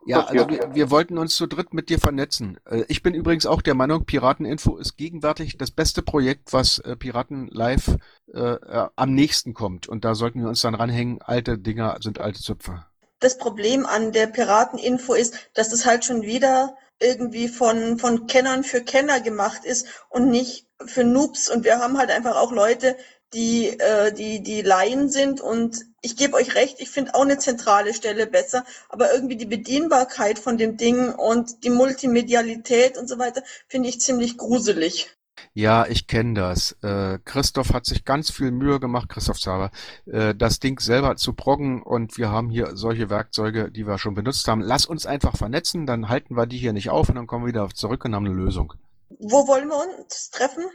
Ja, 0.09 0.25
also 0.25 0.49
wir, 0.49 0.73
wir, 0.73 0.89
wollten 0.89 1.17
uns 1.17 1.35
zu 1.35 1.45
dritt 1.45 1.73
mit 1.73 1.89
dir 1.89 1.99
vernetzen. 1.99 2.57
Äh, 2.69 2.83
ich 2.87 3.03
bin 3.03 3.13
übrigens 3.13 3.45
auch 3.45 3.61
der 3.61 3.75
Meinung, 3.75 4.05
Pirateninfo 4.05 4.77
ist 4.77 4.97
gegenwärtig 4.97 5.57
das 5.57 5.69
beste 5.69 6.01
Projekt, 6.01 6.51
was 6.51 6.79
äh, 6.79 6.95
Piraten 6.95 7.47
Live 7.49 7.95
äh, 8.33 8.39
äh, 8.39 8.87
am 8.95 9.13
nächsten 9.13 9.53
kommt. 9.53 9.87
Und 9.87 10.05
da 10.05 10.15
sollten 10.15 10.41
wir 10.41 10.49
uns 10.49 10.61
dann 10.61 10.73
ranhängen. 10.73 11.21
Alte 11.21 11.59
Dinger 11.59 11.97
sind 12.01 12.19
alte 12.19 12.41
Zöpfe. 12.41 12.85
Das 13.19 13.37
Problem 13.37 13.85
an 13.85 14.11
der 14.11 14.27
Pirateninfo 14.27 15.13
ist, 15.13 15.35
dass 15.53 15.71
es 15.71 15.85
halt 15.85 16.05
schon 16.05 16.23
wieder 16.23 16.75
irgendwie 16.99 17.47
von, 17.47 17.99
von 17.99 18.27
Kennern 18.27 18.63
für 18.63 18.81
Kenner 18.81 19.21
gemacht 19.21 19.63
ist 19.63 19.87
und 20.09 20.29
nicht 20.29 20.65
für 20.85 21.03
Noobs. 21.03 21.49
Und 21.49 21.65
wir 21.65 21.79
haben 21.79 21.97
halt 21.97 22.09
einfach 22.09 22.35
auch 22.35 22.51
Leute, 22.51 22.97
die, 23.33 23.67
äh, 23.67 24.13
die, 24.13 24.41
die 24.41 24.61
Laien 24.61 25.09
sind. 25.09 25.41
Und 25.41 25.85
ich 26.01 26.15
gebe 26.15 26.35
euch 26.35 26.55
recht, 26.55 26.79
ich 26.79 26.89
finde 26.89 27.15
auch 27.15 27.21
eine 27.21 27.37
zentrale 27.37 27.93
Stelle 27.93 28.27
besser, 28.27 28.65
aber 28.89 29.13
irgendwie 29.13 29.37
die 29.37 29.45
Bedienbarkeit 29.45 30.39
von 30.39 30.57
dem 30.57 30.77
Ding 30.77 31.13
und 31.13 31.63
die 31.63 31.69
Multimedialität 31.69 32.97
und 32.97 33.07
so 33.07 33.19
weiter 33.19 33.43
finde 33.67 33.89
ich 33.89 34.01
ziemlich 34.01 34.37
gruselig. 34.37 35.15
Ja, 35.53 35.85
ich 35.87 36.07
kenne 36.07 36.33
das. 36.33 36.75
Äh, 36.83 37.19
Christoph 37.25 37.73
hat 37.73 37.85
sich 37.85 38.05
ganz 38.05 38.31
viel 38.31 38.51
Mühe 38.51 38.79
gemacht, 38.79 39.09
Christoph 39.09 39.39
Zaber, 39.39 39.71
äh, 40.05 40.35
das 40.35 40.59
Ding 40.59 40.79
selber 40.79 41.15
zu 41.15 41.33
proggen 41.33 41.81
und 41.81 42.17
wir 42.17 42.29
haben 42.29 42.49
hier 42.49 42.75
solche 42.75 43.09
Werkzeuge, 43.09 43.71
die 43.71 43.87
wir 43.87 43.97
schon 43.97 44.15
benutzt 44.15 44.47
haben. 44.47 44.61
Lass 44.61 44.85
uns 44.85 45.05
einfach 45.05 45.37
vernetzen, 45.37 45.85
dann 45.85 46.09
halten 46.09 46.35
wir 46.35 46.45
die 46.45 46.57
hier 46.57 46.73
nicht 46.73 46.89
auf 46.89 47.09
und 47.09 47.15
dann 47.15 47.27
kommen 47.27 47.45
wir 47.45 47.49
wieder 47.49 47.69
zurück 47.69 48.05
und 48.05 48.15
haben 48.15 48.25
eine 48.25 48.35
Lösung. 48.35 48.73
Wo 49.09 49.47
wollen 49.47 49.69
wir 49.69 49.77
uns 49.77 50.29
treffen? 50.29 50.65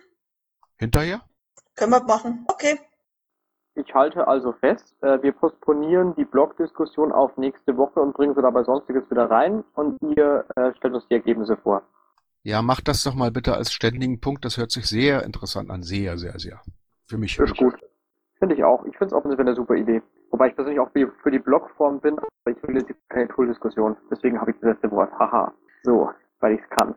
Hinterher? 0.76 1.22
Können 1.76 1.92
wir 1.92 2.02
machen. 2.02 2.46
Okay. 2.48 2.78
Ich 3.76 3.92
halte 3.92 4.28
also 4.28 4.52
fest, 4.52 4.94
äh, 5.02 5.20
wir 5.20 5.32
postponieren 5.32 6.14
die 6.14 6.24
Blog-Diskussion 6.24 7.10
auf 7.10 7.36
nächste 7.36 7.76
Woche 7.76 8.00
und 8.00 8.14
bringen 8.14 8.34
sie 8.34 8.42
dabei 8.42 8.62
Sonstiges 8.62 9.10
wieder 9.10 9.28
rein 9.28 9.64
und 9.74 10.00
ihr 10.16 10.44
äh, 10.54 10.72
stellt 10.76 10.94
uns 10.94 11.06
die 11.08 11.14
Ergebnisse 11.14 11.56
vor. 11.56 11.82
Ja, 12.44 12.62
macht 12.62 12.86
das 12.86 13.02
doch 13.02 13.14
mal 13.14 13.32
bitte 13.32 13.54
als 13.54 13.72
ständigen 13.72 14.20
Punkt. 14.20 14.44
Das 14.44 14.58
hört 14.58 14.70
sich 14.70 14.86
sehr 14.86 15.24
interessant 15.24 15.70
an. 15.70 15.82
Sehr, 15.82 16.18
sehr, 16.18 16.38
sehr. 16.38 16.60
Für 17.06 17.18
mich. 17.18 17.36
Für 17.36 17.44
ist 17.44 17.56
gut. 17.56 17.74
Finde 18.38 18.54
ich 18.54 18.62
auch. 18.62 18.84
Ich 18.84 18.96
finde 18.96 19.06
es 19.06 19.12
auch 19.14 19.24
eine 19.24 19.54
super 19.54 19.74
Idee. 19.74 20.02
Wobei 20.30 20.48
ich 20.48 20.54
persönlich 20.54 20.78
auch 20.78 20.90
für 20.92 21.30
die 21.30 21.38
Blogform 21.38 22.00
bin, 22.00 22.18
aber 22.18 22.56
ich 22.56 22.62
will 22.62 22.76
jetzt 22.76 22.92
keine 23.08 23.28
Tool-Diskussion. 23.28 23.96
Deswegen 24.10 24.40
habe 24.40 24.50
ich 24.50 24.56
das 24.60 24.74
letzte 24.74 24.90
Wort. 24.90 25.10
Haha. 25.18 25.52
So, 25.84 26.10
weil 26.40 26.54
ich 26.54 26.60
es 26.60 26.70
kann. 26.70 26.94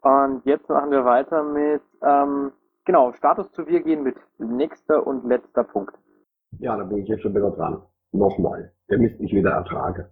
Und 0.00 0.44
jetzt 0.46 0.68
machen 0.68 0.90
wir 0.90 1.04
weiter 1.04 1.42
mit 1.42 1.82
ähm, 2.02 2.52
Genau, 2.86 3.12
Status 3.12 3.50
zu 3.50 3.66
wir 3.66 3.82
gehen 3.82 4.04
mit 4.04 4.16
nächster 4.38 5.04
und 5.04 5.26
letzter 5.28 5.64
Punkt. 5.64 5.94
Ja, 6.58 6.76
da 6.76 6.84
bin 6.84 6.98
ich 6.98 7.08
jetzt 7.08 7.22
schon 7.22 7.34
wieder 7.34 7.50
dran. 7.50 7.82
Nochmal, 8.12 8.72
damit 8.88 9.20
ich 9.20 9.34
wieder 9.34 9.50
ertrage. 9.50 10.08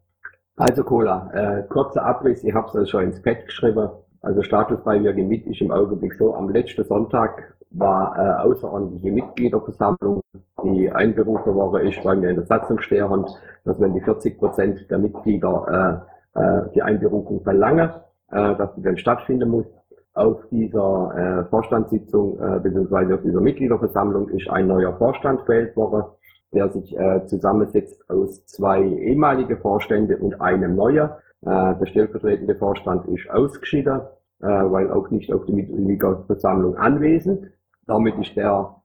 Also 0.56 0.82
Cola, 0.82 1.30
äh, 1.32 1.62
kurzer 1.68 2.04
Abriss, 2.04 2.42
ich 2.42 2.52
habe 2.52 2.66
es 2.66 2.74
also 2.74 2.90
schon 2.90 3.04
ins 3.04 3.22
Pad 3.22 3.46
geschrieben. 3.46 3.90
Also 4.22 4.42
Status 4.42 4.82
bei 4.82 4.98
mir 4.98 5.12
Gemit 5.12 5.46
ist 5.46 5.60
im 5.60 5.70
Augenblick 5.70 6.14
so, 6.14 6.34
am 6.34 6.48
letzten 6.48 6.84
Sonntag 6.84 7.54
war 7.70 8.16
äh, 8.18 8.42
außerordentliche 8.48 9.12
Mitgliederversammlung. 9.12 10.20
Die 10.64 10.90
Einberufene 10.90 11.80
ist 11.82 12.02
bei 12.02 12.16
mir 12.16 12.30
in 12.30 12.36
der 12.36 12.46
Satzung 12.46 12.80
stehend, 12.80 13.28
dass 13.64 13.80
wenn 13.80 13.94
die 13.94 14.00
40 14.00 14.38
Prozent 14.38 14.90
der 14.90 14.98
Mitglieder 14.98 16.04
äh, 16.34 16.40
äh, 16.40 16.70
die 16.74 16.82
Einberufung 16.82 17.42
verlangen, 17.42 17.90
äh, 18.32 18.56
dass 18.56 18.74
die 18.74 18.82
dann 18.82 18.96
stattfinden 18.96 19.48
muss. 19.48 19.66
Auf 20.14 20.48
dieser 20.48 21.12
äh, 21.16 21.50
Vorstandssitzung 21.50 22.38
äh, 22.38 22.60
bzw. 22.60 23.14
auf 23.14 23.22
dieser 23.22 23.40
Mitgliederversammlung 23.40 24.28
ist 24.28 24.48
ein 24.48 24.68
neuer 24.68 24.96
Vorstand 24.96 25.44
gewählt 25.44 25.76
worden, 25.76 26.04
der 26.52 26.70
sich 26.70 26.96
äh, 26.96 27.26
zusammensetzt 27.26 28.08
aus 28.08 28.46
zwei 28.46 28.82
ehemalige 28.82 29.56
Vorstände 29.56 30.16
und 30.18 30.40
einem 30.40 30.76
neuen. 30.76 31.10
Äh, 31.42 31.74
der 31.80 31.86
stellvertretende 31.86 32.54
Vorstand 32.54 33.06
ist 33.08 33.28
ausgeschieden, 33.28 34.02
äh, 34.40 34.46
weil 34.46 34.92
auch 34.92 35.10
nicht 35.10 35.32
auf 35.32 35.46
der 35.46 35.54
Mitgliederversammlung 35.56 36.76
anwesend. 36.76 37.50
Damit 37.88 38.16
ist 38.16 38.36
der 38.36 38.76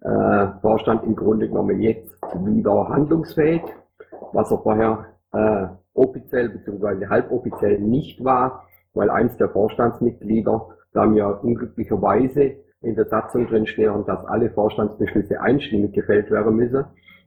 äh, 0.00 0.46
Vorstand 0.62 1.04
im 1.04 1.16
Grunde 1.16 1.48
genommen 1.48 1.80
jetzt 1.80 2.16
wieder 2.34 2.88
handlungsfähig, 2.88 3.62
was 4.32 4.50
er 4.50 4.58
vorher 4.58 5.04
äh, 5.32 5.66
offiziell 5.92 6.48
bzw. 6.48 7.08
halboffiziell 7.08 7.78
nicht 7.78 8.24
war, 8.24 8.64
weil 8.94 9.10
eins 9.10 9.36
der 9.36 9.50
Vorstandsmitglieder, 9.50 10.68
da 10.92 11.06
mir 11.06 11.40
unglücklicherweise 11.42 12.56
in 12.80 12.94
der 12.94 13.06
Satzung 13.06 13.46
drin 13.46 13.66
stehen, 13.66 14.04
dass 14.06 14.24
alle 14.26 14.50
Vorstandsbeschlüsse 14.50 15.40
einstimmig 15.40 15.92
gefällt 15.92 16.30
werden 16.30 16.56
müssen, 16.56 16.84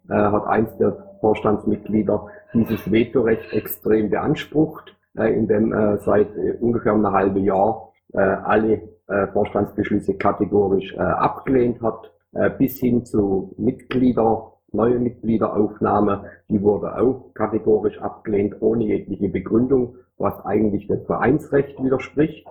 äh, 0.09 0.13
hat 0.13 0.47
eins 0.47 0.75
der 0.77 1.17
Vorstandsmitglieder 1.19 2.27
dieses 2.53 2.91
Vetorecht 2.91 3.53
extrem 3.53 4.09
beansprucht, 4.09 4.95
äh, 5.17 5.33
indem 5.33 5.73
äh, 5.73 5.97
seit 5.99 6.35
äh, 6.35 6.57
ungefähr 6.59 6.93
einem 6.93 7.11
halben 7.11 7.43
Jahr 7.43 7.91
äh, 8.13 8.19
alle 8.19 8.81
äh, 9.07 9.27
Vorstandsbeschlüsse 9.27 10.15
kategorisch 10.15 10.97
abgelehnt 10.97 11.81
hat, 11.81 12.11
bis 12.57 12.79
hin 12.79 13.03
zu 13.03 13.53
Mitglieder, 13.57 14.53
neue 14.71 14.99
Mitgliederaufnahme, 14.99 16.23
die 16.47 16.61
wurde 16.61 16.97
auch 16.97 17.33
kategorisch 17.33 17.99
abgelehnt, 17.99 18.55
ohne 18.61 18.85
jegliche 18.85 19.27
Begründung, 19.27 19.95
was 20.17 20.45
eigentlich 20.45 20.88
dem 20.88 21.03
Vereinsrecht 21.05 21.83
widerspricht. 21.83 22.47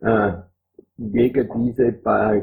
Äh, 0.00 0.32
gegen 1.00 1.48
diese, 1.64 1.94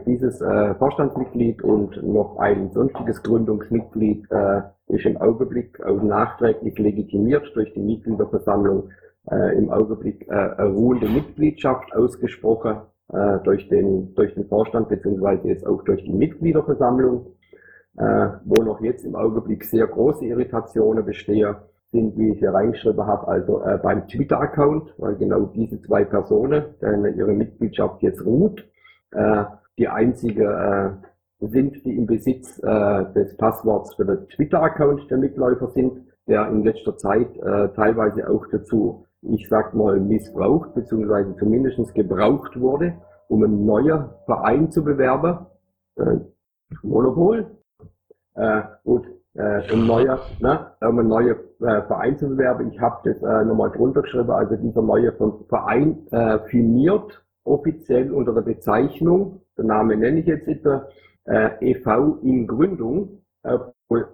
dieses 0.08 0.42
äh, 0.42 0.74
Vorstandsmitglied 0.76 1.62
und 1.64 2.02
noch 2.04 2.38
ein 2.40 2.72
sonstiges 2.72 3.22
Gründungsmitglied 3.22 4.26
äh, 4.32 4.62
ist 4.88 5.06
im 5.06 5.18
Augenblick 5.18 5.80
auch 5.86 6.02
nachträglich 6.02 6.78
legitimiert 6.80 7.52
durch 7.54 7.72
die 7.74 7.82
Mitgliederversammlung 7.82 8.90
äh, 9.30 9.58
im 9.58 9.70
Augenblick 9.70 10.28
äh, 10.28 10.34
eine 10.34 10.70
ruhende 10.70 11.08
Mitgliedschaft 11.08 11.94
ausgesprochen 11.96 12.78
äh, 13.14 13.38
durch, 13.44 13.68
den, 13.70 14.16
durch 14.16 14.34
den 14.34 14.48
Vorstand 14.48 14.90
beziehungsweise 14.90 15.48
jetzt 15.48 15.68
auch 15.68 15.84
durch 15.84 16.04
die 16.04 16.14
Mitgliederversammlung, 16.14 17.28
äh, 17.98 18.28
wo 18.44 18.64
noch 18.64 18.82
jetzt 18.82 19.06
im 19.06 19.16
Augenblick 19.16 19.66
sehr 19.66 19.86
große 19.86 20.26
Irritationen 20.26 21.06
bestehen, 21.06 21.56
sind, 21.92 22.18
wie 22.18 22.32
ich 22.32 22.40
hier 22.40 22.54
reingeschrieben 22.54 23.06
habe, 23.06 23.28
also 23.28 23.62
äh, 23.64 23.78
beim 23.82 24.08
Twitter-Account, 24.08 24.94
weil 24.98 25.16
genau 25.16 25.46
diese 25.46 25.82
zwei 25.82 26.04
Personen, 26.04 26.66
denen 26.82 27.18
ihre 27.18 27.34
Mitgliedschaft 27.34 28.02
jetzt 28.02 28.24
ruht, 28.26 28.66
äh, 29.12 29.44
die 29.78 29.88
einzige 29.88 30.44
äh, 31.42 31.48
sind, 31.48 31.86
die 31.86 31.96
im 31.96 32.08
Besitz 32.08 32.60
äh, 32.64 33.06
des 33.14 33.38
Passworts 33.38 33.96
für 33.96 34.06
den 34.06 34.28
Twitter-Account 34.30 35.10
der 35.10 35.18
Mitläufer 35.18 35.70
sind, 35.70 36.02
der 36.28 36.48
in 36.50 36.64
letzter 36.64 36.98
Zeit 36.98 37.36
äh, 37.38 37.70
teilweise 37.70 38.30
auch 38.30 38.46
dazu 38.52 39.06
ich 39.22 39.48
sag 39.50 39.74
mal, 39.74 40.00
missbraucht, 40.00 40.74
beziehungsweise 40.74 41.36
zumindest 41.38 41.94
gebraucht 41.94 42.60
wurde, 42.60 42.96
um 43.28 43.44
einen 43.44 43.66
neuen 43.66 44.10
Verein 44.26 44.72
zu 44.72 44.84
bewerben. 44.84 45.46
Äh, 45.96 46.20
Monopol. 46.84 47.58
Äh, 48.36 48.62
gut, 48.84 49.08
äh, 49.34 49.72
ein 49.72 49.88
neuer, 49.88 50.20
ne, 50.40 50.72
um 50.82 51.00
einen 51.00 51.08
neuen 51.08 51.36
äh, 51.62 51.82
Verein 51.84 52.18
zu 52.18 52.30
bewerben. 52.30 52.72
Ich 52.72 52.80
habe 52.80 52.98
das 53.12 53.22
äh, 53.22 53.46
nochmal 53.46 53.72
drunter 53.72 54.02
geschrieben, 54.02 54.32
also 54.32 54.56
dieser 54.56 54.82
neue 54.82 55.14
Verein 55.50 56.08
äh, 56.12 56.40
firmiert 56.50 57.24
offiziell 57.44 58.12
unter 58.12 58.34
der 58.34 58.42
Bezeichnung, 58.42 59.42
der 59.58 59.66
Name 59.66 59.96
nenne 59.96 60.20
ich 60.20 60.26
jetzt 60.26 60.46
bitte, 60.46 60.90
äh, 61.26 61.72
e.V. 61.72 62.18
in 62.22 62.46
Gründung, 62.46 63.22
äh, 63.44 63.58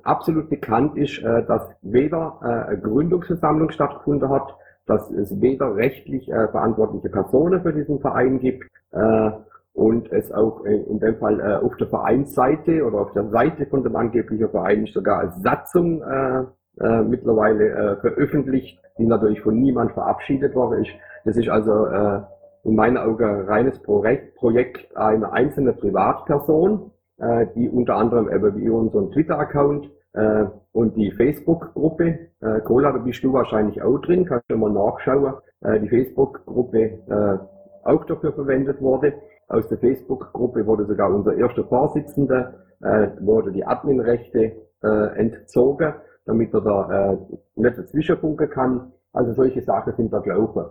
absolut 0.03 0.49
bekannt 0.49 0.97
ist, 0.97 1.19
äh, 1.19 1.45
dass 1.45 1.67
weder 1.81 2.67
äh, 2.69 2.77
Gründungsversammlung 2.77 3.71
stattgefunden 3.71 4.29
hat, 4.29 4.55
dass 4.85 5.09
es 5.11 5.41
weder 5.41 5.75
rechtlich 5.75 6.29
äh, 6.29 6.47
verantwortliche 6.49 7.09
Personen 7.09 7.61
für 7.61 7.73
diesen 7.73 7.99
Verein 7.99 8.39
gibt 8.39 8.69
äh, 8.91 9.31
und 9.73 10.11
es 10.11 10.31
auch 10.31 10.65
äh, 10.65 10.75
in 10.75 10.99
dem 10.99 11.17
Fall 11.17 11.39
äh, 11.39 11.55
auf 11.55 11.75
der 11.77 11.87
Vereinsseite 11.87 12.83
oder 12.83 12.99
auf 12.99 13.13
der 13.13 13.29
Seite 13.29 13.65
von 13.65 13.83
dem 13.83 13.95
angeblichen 13.95 14.49
Verein 14.49 14.85
sogar 14.85 15.19
als 15.19 15.41
Satzung 15.41 16.01
äh, 16.01 16.43
äh, 16.79 17.01
mittlerweile 17.01 17.69
äh, 17.69 17.95
veröffentlicht, 17.97 18.79
die 18.97 19.05
natürlich 19.05 19.41
von 19.41 19.59
niemand 19.59 19.91
verabschiedet 19.93 20.55
worden 20.55 20.83
ist. 20.83 20.91
Das 21.25 21.37
ist 21.37 21.49
also 21.49 21.85
äh, 21.85 22.21
in 22.63 22.75
meinen 22.75 22.97
Augen 22.97 23.41
reines 23.47 23.79
Projekt, 23.79 24.35
Projekt 24.35 24.95
einer 24.95 25.33
einzelnen 25.33 25.75
Privatperson, 25.77 26.91
äh, 27.17 27.47
die 27.55 27.69
unter 27.69 27.95
anderem 27.95 28.29
eben 28.29 28.55
wie 28.55 28.69
unseren 28.69 29.11
Twitter-Account 29.11 29.89
äh, 30.13 30.45
und 30.71 30.95
die 30.95 31.11
Facebook-Gruppe, 31.11 32.19
äh, 32.41 32.59
Cola, 32.61 32.91
da 32.91 32.99
bist 32.99 33.23
du 33.23 33.33
wahrscheinlich 33.33 33.81
auch 33.81 33.99
drin, 33.99 34.25
kannst 34.25 34.49
du 34.49 34.57
mal 34.57 34.71
nachschauen, 34.71 35.35
äh, 35.61 35.79
die 35.79 35.89
Facebook-Gruppe 35.89 36.79
äh, 36.79 37.37
auch 37.83 38.05
dafür 38.05 38.33
verwendet 38.33 38.81
wurde. 38.81 39.13
Aus 39.47 39.67
der 39.67 39.77
Facebook-Gruppe 39.77 40.65
wurde 40.65 40.85
sogar 40.85 41.13
unser 41.13 41.35
erster 41.35 41.65
Vorsitzender, 41.65 42.53
äh, 42.81 43.09
wurde 43.19 43.51
die 43.51 43.65
Adminrechte 43.65 44.53
äh, 44.83 45.17
entzogen, 45.17 45.93
damit 46.25 46.53
er 46.53 46.61
da 46.61 47.13
äh, 47.13 47.17
nicht 47.55 47.77
dazwischenfunken 47.77 48.49
kann. 48.49 48.91
Also 49.11 49.33
solche 49.33 49.61
Sachen 49.61 49.93
sind 49.95 50.11
da 50.11 50.19
gelaufen. 50.19 50.65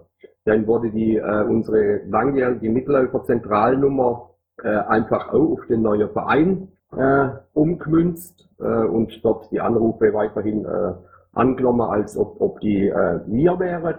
Dann 0.45 0.67
wurde 0.67 0.91
die 0.91 1.17
äh, 1.17 1.45
unsere 1.45 2.03
langjährige 2.07 2.71
Mitläufer-Zentralnummer 2.71 4.31
äh, 4.63 4.69
einfach 4.69 5.29
auch 5.33 5.53
auf 5.53 5.67
den 5.69 5.83
neuen 5.83 6.11
Verein 6.11 6.69
äh, 6.97 7.29
umgemünzt 7.53 8.49
äh, 8.59 8.65
und 8.65 9.25
dort 9.25 9.51
die 9.53 9.61
Anrufe 9.61 10.13
weiterhin 10.13 10.65
äh, 10.65 10.93
angenommen, 11.33 11.83
als 11.83 12.17
ob, 12.17 12.41
ob 12.41 12.61
die 12.61 12.89
äh, 12.89 13.21
wir 13.27 13.59
wären. 13.59 13.95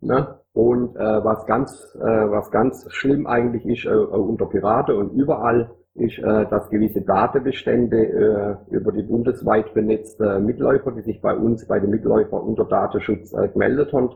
Ne? 0.00 0.38
Und 0.52 0.96
äh, 0.96 1.24
was 1.24 1.46
ganz 1.46 1.96
äh, 1.98 2.04
was 2.04 2.50
ganz 2.50 2.86
schlimm 2.92 3.26
eigentlich 3.26 3.66
ist 3.66 3.86
äh, 3.86 3.94
unter 3.94 4.46
Piraten 4.46 4.96
und 4.96 5.12
überall 5.12 5.70
ist, 5.94 6.18
äh, 6.18 6.46
dass 6.46 6.70
gewisse 6.70 7.02
Datenbestände 7.02 8.58
äh, 8.70 8.74
über 8.74 8.92
die 8.92 9.02
bundesweit 9.02 9.68
vernetzte 9.70 10.40
Mitläufer, 10.40 10.92
die 10.92 11.02
sich 11.02 11.20
bei 11.20 11.34
uns 11.34 11.66
bei 11.66 11.80
den 11.80 11.90
Mitläufern 11.90 12.40
unter 12.40 12.64
Datenschutz 12.64 13.32
äh, 13.34 13.48
gemeldet 13.48 13.92
haben 13.92 14.10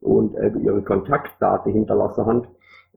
und 0.00 0.34
äh, 0.36 0.50
ihre 0.58 0.82
Kontaktdaten 0.82 1.72
hinterlassen 1.72 2.26
haben, 2.26 2.46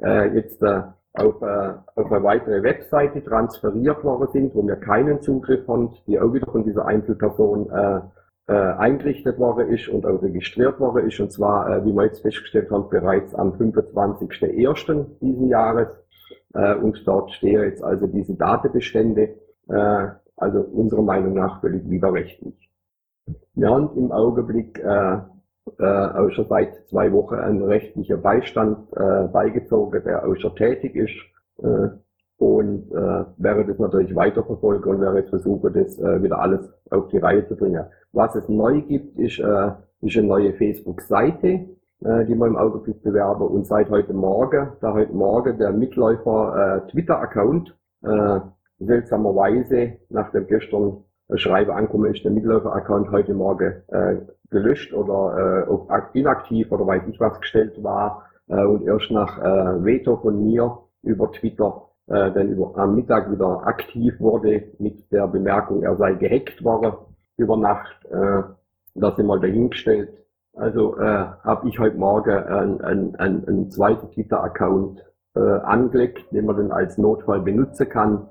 äh, 0.01 0.35
jetzt 0.35 0.63
äh, 0.63 0.81
auf, 1.13 1.41
äh, 1.41 1.73
auf 1.95 2.11
eine 2.11 2.23
weitere 2.23 2.63
Webseite 2.63 3.23
transferiert 3.23 4.03
worden 4.03 4.27
sind, 4.31 4.55
wo 4.55 4.65
wir 4.65 4.77
keinen 4.77 5.21
Zugriff 5.21 5.67
haben, 5.67 5.93
die 6.07 6.19
auch 6.19 6.33
wieder 6.33 6.51
von 6.51 6.63
dieser 6.63 6.87
Einzelperson 6.87 7.69
äh, 7.69 7.99
äh, 8.47 8.53
eingerichtet 8.53 9.37
worden 9.37 9.69
ist 9.69 9.87
und 9.89 10.05
auch 10.05 10.21
registriert 10.21 10.79
worden 10.79 11.07
ist. 11.07 11.19
Und 11.19 11.31
zwar, 11.31 11.69
äh, 11.69 11.85
wie 11.85 11.93
wir 11.93 12.05
jetzt 12.05 12.21
festgestellt 12.21 12.71
haben, 12.71 12.89
bereits 12.89 13.33
am 13.35 13.53
25.01. 13.53 15.05
diesen 15.21 15.47
Jahres. 15.47 15.87
Äh, 16.53 16.75
und 16.75 17.01
dort 17.05 17.31
stehen 17.31 17.61
jetzt 17.61 17.83
also 17.83 18.07
diese 18.07 18.35
Datenbestände, 18.35 19.35
äh, 19.69 20.07
also 20.37 20.59
unserer 20.61 21.03
Meinung 21.03 21.33
nach 21.33 21.61
völlig 21.61 21.89
widerrechtlich. 21.89 22.69
Wir 23.55 23.69
haben 23.69 23.95
im 23.97 24.11
Augenblick 24.11 24.79
äh, 24.79 25.17
äh, 25.79 25.85
auch 25.85 26.29
schon 26.31 26.47
seit 26.47 26.87
zwei 26.87 27.11
Wochen 27.13 27.35
ein 27.35 27.61
rechtlicher 27.61 28.17
Beistand 28.17 28.91
äh, 28.95 29.27
beigezogen, 29.27 30.03
der 30.03 30.27
auch 30.27 30.35
schon 30.35 30.55
tätig 30.55 30.95
ist. 30.95 31.15
Äh, 31.63 31.89
und 32.37 32.91
äh, 32.91 33.25
wäre 33.37 33.65
das 33.65 33.79
natürlich 33.79 34.13
weiterverfolgen 34.15 34.91
und 34.91 35.01
wäre 35.01 35.19
jetzt 35.19 35.29
versuchen, 35.29 35.71
das 35.73 35.97
äh, 35.99 36.21
wieder 36.21 36.39
alles 36.39 36.69
auf 36.89 37.07
die 37.07 37.19
Reihe 37.19 37.47
zu 37.47 37.55
bringen. 37.55 37.85
Was 38.11 38.35
es 38.35 38.49
neu 38.49 38.81
gibt, 38.81 39.17
ist, 39.17 39.39
äh, 39.39 39.71
ist 40.01 40.17
eine 40.17 40.27
neue 40.27 40.53
Facebook-Seite, 40.53 41.67
äh, 42.03 42.25
die 42.25 42.35
wir 42.35 42.47
im 42.47 42.57
Augenblick 42.57 43.01
bewerben. 43.03 43.47
Und 43.47 43.65
seit 43.65 43.89
heute 43.89 44.13
Morgen, 44.13 44.73
da 44.81 44.93
heute 44.93 45.13
Morgen 45.13 45.57
der 45.57 45.71
Mitläufer 45.71 46.83
äh, 46.85 46.91
Twitter-Account 46.91 47.75
äh, 48.03 48.39
seltsamerweise, 48.79 49.93
nachdem 50.09 50.47
gestern 50.47 51.03
ein 51.29 51.37
Schreiben 51.37 51.71
angekommen 51.71 52.13
ist, 52.13 52.23
der 52.23 52.31
Mitläufer-Account 52.31 53.11
heute 53.11 53.33
Morgen 53.33 53.83
äh, 53.87 54.17
gelöscht 54.49 54.93
oder 54.93 55.65
äh, 55.67 56.19
inaktiv 56.19 56.71
oder 56.71 56.85
weiß 56.85 57.03
ich 57.07 57.19
was 57.19 57.39
gestellt 57.39 57.81
war 57.83 58.25
äh, 58.47 58.63
und 58.63 58.83
erst 58.83 59.09
nach 59.11 59.39
äh, 59.39 59.83
Veto 59.83 60.17
von 60.17 60.43
mir 60.43 60.77
über 61.01 61.31
Twitter 61.31 61.89
äh, 62.07 62.31
dann 62.31 62.49
über, 62.49 62.77
am 62.77 62.95
Mittag 62.95 63.31
wieder 63.31 63.65
aktiv 63.65 64.19
wurde 64.19 64.63
mit 64.79 65.11
der 65.11 65.27
Bemerkung, 65.27 65.83
er 65.83 65.95
sei 65.95 66.13
gehackt 66.13 66.63
worden 66.63 66.93
über 67.37 67.57
Nacht. 67.57 68.05
Äh, 68.11 68.43
das 68.95 69.17
mal 69.17 69.39
dahingestellt. 69.39 70.22
Also 70.55 70.97
äh, 70.97 71.25
habe 71.43 71.67
ich 71.67 71.79
heute 71.79 71.97
Morgen 71.97 72.29
einen, 72.31 73.15
einen, 73.15 73.15
einen 73.47 73.71
zweiten 73.71 74.11
Twitter-Account 74.11 75.03
äh, 75.35 75.39
angelegt, 75.39 76.31
den 76.31 76.45
man 76.45 76.57
dann 76.57 76.71
als 76.71 76.97
Notfall 76.99 77.41
benutzen 77.41 77.89
kann, 77.89 78.27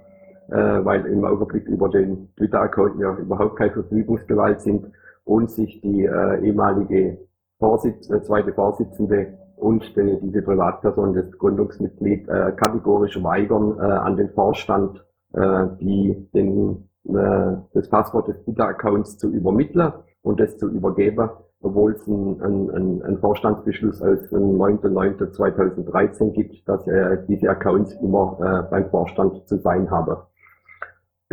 äh, 0.49 0.55
weil 0.85 1.05
im 1.07 1.25
Augenblick 1.25 1.67
über 1.67 1.89
den 1.89 2.33
Twitter-Account 2.37 3.01
ja 3.01 3.17
überhaupt 3.17 3.57
keine 3.57 3.73
Verfügungsgewalt 3.73 4.61
sind 4.61 4.87
und 5.25 5.51
sich 5.51 5.81
die 5.81 6.05
äh, 6.05 6.47
ehemalige 6.47 7.19
Vorsitz, 7.59 8.09
äh, 8.09 8.23
zweite 8.23 8.53
Vorsitzende 8.53 9.39
und 9.57 9.97
die, 9.97 10.21
diese 10.23 10.43
Privatperson, 10.43 11.15
das 11.15 11.33
Gründungsmitglied, 11.33 12.29
äh, 12.29 12.53
kategorisch 12.53 13.21
weigern, 13.21 13.79
äh, 13.81 13.83
an 13.83 14.17
den 14.17 14.31
Vorstand 14.31 15.05
äh, 15.35 15.67
die, 15.81 16.29
den, 16.33 16.89
äh, 17.05 17.57
das 17.75 17.89
Passwort 17.89 18.29
des 18.29 18.45
Twitter-Accounts 18.45 19.19
zu 19.19 19.29
übermitteln 19.29 19.93
und 20.23 20.39
das 20.39 20.57
zu 20.57 20.69
übergeben, 20.69 21.31
obwohl 21.63 21.93
es 21.93 22.07
einen 22.07 22.41
ein, 22.41 23.03
ein 23.03 23.19
Vorstandsbeschluss 23.19 24.03
aus 24.03 24.29
dem 24.31 24.59
9.9.2013 24.59 26.33
gibt, 26.33 26.69
dass 26.69 26.87
äh, 26.87 27.19
diese 27.29 27.49
Accounts 27.49 27.95
immer 28.03 28.39
äh, 28.41 28.71
beim 28.71 28.91
Vorstand 28.91 29.47
zu 29.49 29.59
sein 29.59 29.91
haben. 29.91 30.17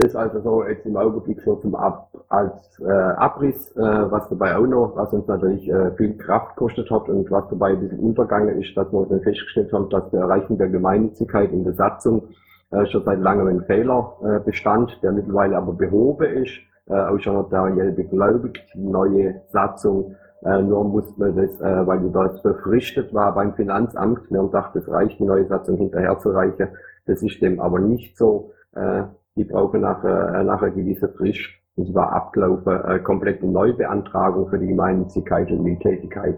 Das 0.02 0.16
also 0.16 0.40
so 0.40 0.64
jetzt 0.64 0.86
im 0.86 0.96
Augenblick 0.96 1.42
so 1.42 1.56
zum 1.58 1.76
Ab 1.76 2.10
als 2.30 2.80
äh, 2.80 2.90
Abriss, 2.90 3.76
äh, 3.76 3.82
was 3.82 4.30
dabei 4.30 4.56
auch 4.56 4.66
noch, 4.66 4.96
was 4.96 5.12
uns 5.12 5.28
natürlich 5.28 5.70
äh, 5.70 5.92
viel 5.98 6.16
Kraft 6.18 6.56
kostet 6.56 6.90
hat 6.90 7.10
und 7.10 7.30
was 7.30 7.50
dabei 7.50 7.72
ein 7.72 7.82
bisschen 7.82 8.00
untergegangen 8.00 8.62
ist, 8.62 8.78
dass 8.78 8.94
wir 8.94 9.06
dann 9.08 9.22
festgestellt 9.22 9.74
haben, 9.74 9.90
dass 9.90 10.10
der 10.12 10.22
Erreichen 10.22 10.58
der 10.58 10.70
Gemeinnützigkeit 10.70 11.52
in 11.52 11.66
der 11.66 11.74
Satzung 11.74 12.30
äh, 12.72 12.86
schon 12.86 13.04
seit 13.04 13.20
langem 13.20 13.48
ein 13.48 13.66
Fehler 13.66 14.14
äh, 14.24 14.40
bestand, 14.40 14.98
der 15.04 15.12
mittlerweile 15.12 15.58
aber 15.58 15.74
behoben 15.74 16.44
ist, 16.44 16.62
äh, 16.90 16.94
auch 16.94 17.20
schon 17.20 17.36
notariell 17.36 17.91
beglaubigt, 17.91 18.64
die 18.74 18.88
neue 18.88 19.41
Satzung. 19.49 20.16
Äh, 20.44 20.61
nur 20.61 20.84
musste 20.86 21.20
man 21.20 21.36
das, 21.36 21.60
äh, 21.61 21.88
weil 21.88 22.10
das 22.11 22.41
befristet 22.41 23.14
war 23.14 23.34
beim 23.34 23.53
Finanzamt, 23.53 24.30
wir 24.30 24.40
haben 24.40 24.48
gedacht, 24.48 24.76
es 24.76 24.90
reicht, 24.90 25.20
die 25.20 25.26
neue 25.26 25.48
Satzung 25.48 25.78
hinterherzureichen. 25.78 26.70
Das 27.06 27.22
ist 27.22 27.41
dem 27.41 27.60
aber 27.60 27.80
nicht 27.80 28.18
so. 28.18 28.52
Äh, 28.76 29.03
die 29.36 29.44
brauchen 29.44 29.82
nachher, 29.82 30.36
äh, 30.36 30.44
nachher 30.44 30.72
gewisse 30.72 31.10
Frist. 31.10 31.49
Und 31.76 31.88
zwar 31.88 32.11
abgelaufen, 32.11 32.84
äh, 32.86 32.99
komplette 32.99 33.48
Neubeantragung 33.48 34.49
für 34.49 34.60
die 34.60 34.68
Gemeinnützigkeit 34.68 35.49
und 35.52 35.64
die 35.64 35.80
Tätigkeit. 35.80 36.38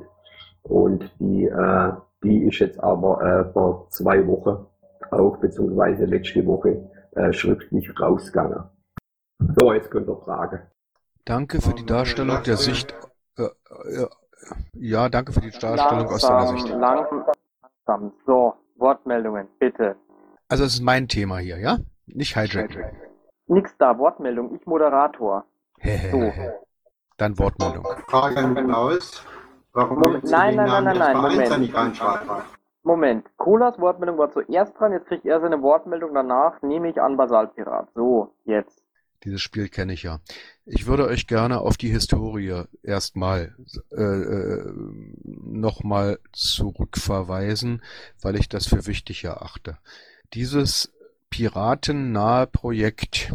Und 0.64 1.12
die, 1.20 1.46
äh, 1.48 1.92
die 2.24 2.44
ist 2.46 2.60
jetzt 2.60 2.84
aber 2.84 3.22
äh, 3.24 3.52
vor 3.52 3.88
zwei 3.90 4.26
Wochen 4.28 4.66
auch, 5.10 5.38
beziehungsweise 5.38 6.06
letzte 6.06 6.46
Woche, 6.46 6.90
äh, 7.16 7.34
schriftlich 7.34 7.90
rausgegangen. 8.00 8.64
So, 9.58 9.74
jetzt 9.74 9.92
könnt 9.92 10.08
ihr 10.08 10.18
fragen. 10.18 10.62
Danke 11.26 11.62
für 11.62 11.74
die 11.74 11.86
Darstellung 11.86 12.44
der 12.44 12.58
Sicht. 12.58 12.94
Äh, 13.38 13.44
äh, 13.44 14.08
ja, 14.74 15.10
danke 15.10 15.34
für 15.34 15.42
die 15.42 15.52
Darstellung 15.52 16.08
aus 16.08 16.22
deiner 16.22 16.48
Sicht. 16.48 16.70
Langsam. 16.70 18.14
So, 18.26 18.54
Wortmeldungen, 18.78 19.48
bitte. 19.60 19.96
Also 20.48 20.64
es 20.64 20.74
ist 20.76 20.82
mein 20.82 21.08
Thema 21.08 21.38
hier, 21.38 21.58
ja? 21.60 21.80
Nicht 22.08 22.36
hijacken. 22.36 22.84
Nix 23.48 23.76
da, 23.78 23.98
Wortmeldung, 23.98 24.56
ich 24.56 24.66
Moderator. 24.66 25.46
So. 25.84 26.34
Dann 27.18 27.38
Wortmeldung. 27.38 27.86
Frage 28.08 28.38
an 28.38 28.56
Klaus. 28.56 29.26
Warum 29.74 30.00
Moment, 30.00 30.24
nein, 30.26 30.58
den 30.58 30.66
nein, 30.66 30.84
Namen 30.84 30.98
nein, 30.98 31.22
nein, 31.22 31.70
Vereins 31.70 32.00
Moment. 32.00 32.44
Moment, 32.84 33.38
Colas 33.38 33.80
Wortmeldung 33.80 34.18
war 34.18 34.32
zuerst 34.32 34.78
dran, 34.78 34.92
jetzt 34.92 35.06
kriegt 35.08 35.26
er 35.26 35.40
seine 35.40 35.62
Wortmeldung 35.62 36.14
danach, 36.14 36.62
nehme 36.62 36.90
ich 36.90 37.00
an 37.02 37.16
Basalpirat. 37.16 37.90
So, 37.94 38.34
jetzt. 38.46 38.81
Dieses 39.24 39.42
Spiel 39.42 39.70
kenne 39.70 39.94
ich 39.94 40.04
ja. 40.04 40.20
Ich 40.66 40.88
würde 40.88 41.06
euch 41.06 41.28
gerne 41.28 41.60
auf 41.62 41.78
die 41.78 41.90
Historie 41.90 42.64
erstmal 42.82 43.56
äh, 43.92 44.02
äh, 44.02 44.74
nochmal 45.26 46.20
zurückverweisen, 46.34 47.84
weil 48.22 48.36
ich 48.36 48.50
das 48.50 48.68
für 48.68 48.88
wichtig 48.88 49.24
erachte. 49.24 49.78
Dieses 50.34 50.92
piratennahe 51.30 52.48
Projekt 52.48 53.32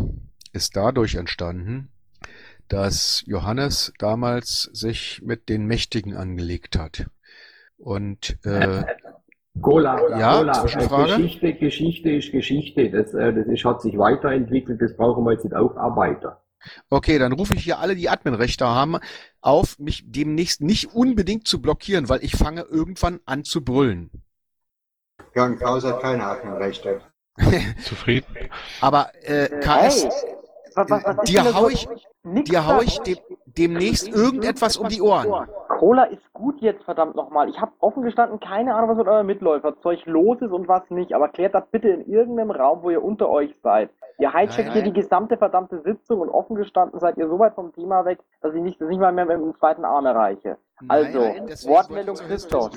ist 0.52 0.76
dadurch 0.76 1.14
entstanden, 1.14 1.90
dass 2.68 3.22
Johannes 3.26 3.92
damals 3.98 4.62
sich 4.72 5.22
mit 5.22 5.48
den 5.48 5.66
Mächtigen 5.66 6.16
angelegt 6.16 6.76
hat. 6.76 7.06
Und 7.78 8.38
äh, 8.44 8.84
Cola, 9.62 10.19
ja, 10.19 10.39
Cola, 10.39 10.53
Zwischenfrage? 10.53 11.12
Äh, 11.12 11.16
Geschichte, 11.16 11.55
Geschichte 11.55 12.11
ist 12.11 12.33
Geschichte. 12.33 12.91
Das, 12.91 13.15
äh, 13.15 13.33
das 13.33 13.47
ist, 13.47 13.65
hat 13.65 13.83
sich 13.83 13.97
weiterentwickelt, 13.99 14.81
das 14.81 14.97
brauchen 14.97 15.24
wir 15.24 15.33
jetzt 15.33 15.45
nicht 15.45 15.55
aufarbeiten. 15.57 16.31
Okay, 16.91 17.19
dann 17.19 17.33
rufe 17.33 17.55
ich 17.55 17.65
hier 17.65 17.78
alle, 17.78 17.95
die 17.95 18.09
Adminrechte 18.09 18.66
haben, 18.66 18.97
auf, 19.41 19.78
mich 19.78 20.03
demnächst 20.07 20.61
nicht 20.61 20.95
unbedingt 20.95 21.47
zu 21.47 21.61
blockieren, 21.62 22.09
weil 22.09 22.24
ich 22.24 22.37
fange 22.37 22.62
irgendwann 22.62 23.20
an 23.24 23.45
zu 23.45 23.65
brüllen. 23.65 24.11
Ja, 25.35 25.47
und 25.47 25.59
Klaus 25.59 25.85
hat 25.85 26.01
keine 26.01 26.24
Adminrechte. 26.24 27.01
Zufrieden? 27.85 28.27
Aber 28.81 29.11
äh, 29.23 29.49
KS, 29.61 30.05
Hey, 30.05 30.11
was, 30.74 30.91
was, 30.91 31.05
was 31.16 31.24
dir 31.24 31.43
denn 31.43 31.55
hau 31.55 31.62
so- 31.65 31.69
ich, 31.70 31.89
dir 32.45 32.66
hau 32.66 32.81
ich 32.81 32.99
dem, 33.01 33.19
demnächst 33.45 34.09
irgendetwas 34.09 34.77
um 34.77 34.89
die 34.89 35.01
Ohren. 35.01 35.47
Cola 35.86 36.02
ist 36.02 36.32
gut 36.32 36.60
jetzt, 36.62 36.82
verdammt 36.82 37.14
nochmal. 37.14 37.48
Ich 37.48 37.60
habe 37.60 37.70
offen 37.78 38.02
gestanden 38.02 38.40
keine 38.40 38.74
Ahnung, 38.74 38.90
was 38.90 38.96
mit 38.96 39.06
eurem 39.06 39.26
Mitläuferzeug 39.28 40.04
los 40.06 40.42
ist 40.42 40.50
und 40.50 40.66
was 40.66 40.82
nicht. 40.90 41.12
Aber 41.12 41.28
klärt 41.28 41.54
das 41.54 41.62
bitte 41.70 41.88
in 41.88 42.04
irgendeinem 42.10 42.50
Raum, 42.50 42.82
wo 42.82 42.90
ihr 42.90 43.04
unter 43.04 43.28
euch 43.28 43.54
seid. 43.62 43.90
Ihr 44.18 44.34
hijackt 44.34 44.72
hier 44.72 44.82
die 44.82 44.92
gesamte 44.92 45.36
verdammte 45.36 45.80
Sitzung 45.82 46.22
und 46.22 46.28
offen 46.28 46.56
gestanden 46.56 46.98
seid 46.98 47.16
ihr 47.18 47.28
so 47.28 47.38
weit 47.38 47.54
vom 47.54 47.72
Thema 47.72 48.04
weg, 48.04 48.18
dass 48.40 48.52
ich 48.52 48.62
nicht, 48.62 48.80
das 48.80 48.88
nicht 48.88 48.98
mal 48.98 49.12
mehr 49.12 49.26
mit 49.26 49.36
dem 49.36 49.54
zweiten 49.60 49.84
Arm 49.84 50.06
erreiche. 50.06 50.58
Also, 50.88 51.20
nein, 51.20 51.46
Wortmeldung 51.66 52.16
Christoph. 52.16 52.72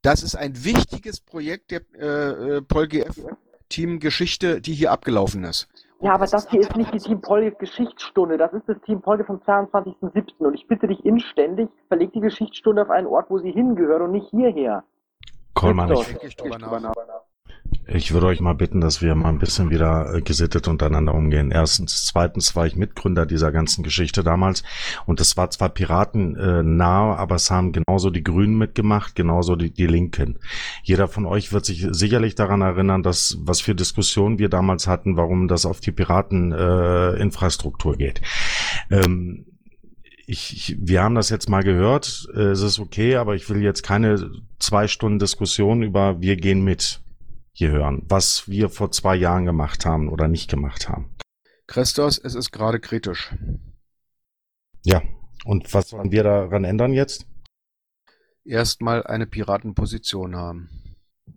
Das 0.00 0.22
ist 0.22 0.34
ein 0.34 0.64
wichtiges 0.64 1.20
Projekt 1.20 1.72
der 1.72 1.82
äh, 1.94 2.56
äh, 2.56 2.62
PolGF 2.62 3.20
Team 3.68 3.98
Geschichte, 3.98 4.62
die 4.62 4.72
hier 4.72 4.92
abgelaufen 4.92 5.44
ist. 5.44 5.68
Ja, 6.04 6.12
aber 6.12 6.26
das 6.26 6.50
hier 6.50 6.60
ist 6.60 6.76
nicht 6.76 6.92
die 6.92 6.98
Team 6.98 7.22
Polge 7.22 7.52
Geschichtsstunde, 7.52 8.36
das 8.36 8.52
ist 8.52 8.68
das 8.68 8.78
Team 8.82 9.00
Polge 9.00 9.24
vom 9.24 9.36
22.07. 9.36 10.34
Und 10.36 10.52
ich 10.52 10.66
bitte 10.68 10.86
dich 10.86 11.02
inständig, 11.02 11.70
verleg 11.88 12.12
die 12.12 12.20
Geschichtsstunde 12.20 12.82
auf 12.82 12.90
einen 12.90 13.06
Ort, 13.06 13.30
wo 13.30 13.38
sie 13.38 13.50
hingehört 13.50 14.02
und 14.02 14.12
nicht 14.12 14.28
hierher. 14.28 14.84
Kollmann, 15.54 15.88
Christoph. 15.88 16.22
ich, 16.22 16.36
Denke 16.36 16.58
ich 17.86 18.12
würde 18.12 18.26
euch 18.26 18.40
mal 18.40 18.54
bitten, 18.54 18.80
dass 18.80 19.02
wir 19.02 19.14
mal 19.14 19.28
ein 19.28 19.38
bisschen 19.38 19.70
wieder 19.70 20.14
äh, 20.14 20.22
gesittet 20.22 20.66
untereinander 20.68 21.14
umgehen. 21.14 21.50
Erstens. 21.50 22.06
Zweitens 22.06 22.56
war 22.56 22.66
ich 22.66 22.76
Mitgründer 22.76 23.26
dieser 23.26 23.52
ganzen 23.52 23.84
Geschichte 23.84 24.24
damals. 24.24 24.62
Und 25.06 25.20
es 25.20 25.36
war 25.36 25.50
zwar 25.50 25.68
Piraten 25.68 26.34
äh, 26.36 26.62
nah, 26.62 27.14
aber 27.14 27.34
es 27.34 27.50
haben 27.50 27.72
genauso 27.72 28.08
die 28.10 28.24
Grünen 28.24 28.56
mitgemacht, 28.56 29.14
genauso 29.14 29.56
die, 29.56 29.70
die 29.70 29.86
Linken. 29.86 30.38
Jeder 30.82 31.08
von 31.08 31.26
euch 31.26 31.52
wird 31.52 31.66
sich 31.66 31.86
sicherlich 31.90 32.34
daran 32.34 32.62
erinnern, 32.62 33.02
dass 33.02 33.36
was 33.40 33.60
für 33.60 33.74
Diskussionen 33.74 34.38
wir 34.38 34.48
damals 34.48 34.86
hatten, 34.86 35.16
warum 35.16 35.48
das 35.48 35.66
auf 35.66 35.80
die 35.80 35.92
Pirateninfrastruktur 35.92 37.94
äh, 37.94 37.98
geht. 37.98 38.22
Ähm, 38.90 39.44
ich, 40.26 40.54
ich, 40.54 40.76
wir 40.80 41.02
haben 41.02 41.14
das 41.14 41.28
jetzt 41.28 41.50
mal 41.50 41.62
gehört, 41.62 42.26
äh, 42.34 42.40
es 42.40 42.62
ist 42.62 42.78
okay, 42.78 43.16
aber 43.16 43.34
ich 43.34 43.50
will 43.50 43.62
jetzt 43.62 43.82
keine 43.82 44.30
zwei 44.58 44.88
Stunden 44.88 45.18
Diskussion 45.18 45.82
über 45.82 46.22
wir 46.22 46.36
gehen 46.36 46.64
mit 46.64 47.03
hier 47.54 47.70
hören, 47.70 48.02
was 48.08 48.48
wir 48.48 48.68
vor 48.68 48.90
zwei 48.90 49.14
Jahren 49.14 49.46
gemacht 49.46 49.86
haben 49.86 50.08
oder 50.08 50.28
nicht 50.28 50.50
gemacht 50.50 50.88
haben. 50.88 51.14
Christos, 51.66 52.18
es 52.18 52.34
ist 52.34 52.50
gerade 52.50 52.80
kritisch. 52.80 53.34
Ja, 54.82 55.00
und 55.46 55.72
was 55.72 55.90
sollen 55.90 56.10
wir 56.12 56.24
daran 56.24 56.64
ändern 56.64 56.92
jetzt? 56.92 57.26
Erstmal 58.44 59.04
eine 59.04 59.26
Piratenposition 59.26 60.36
haben. 60.36 60.68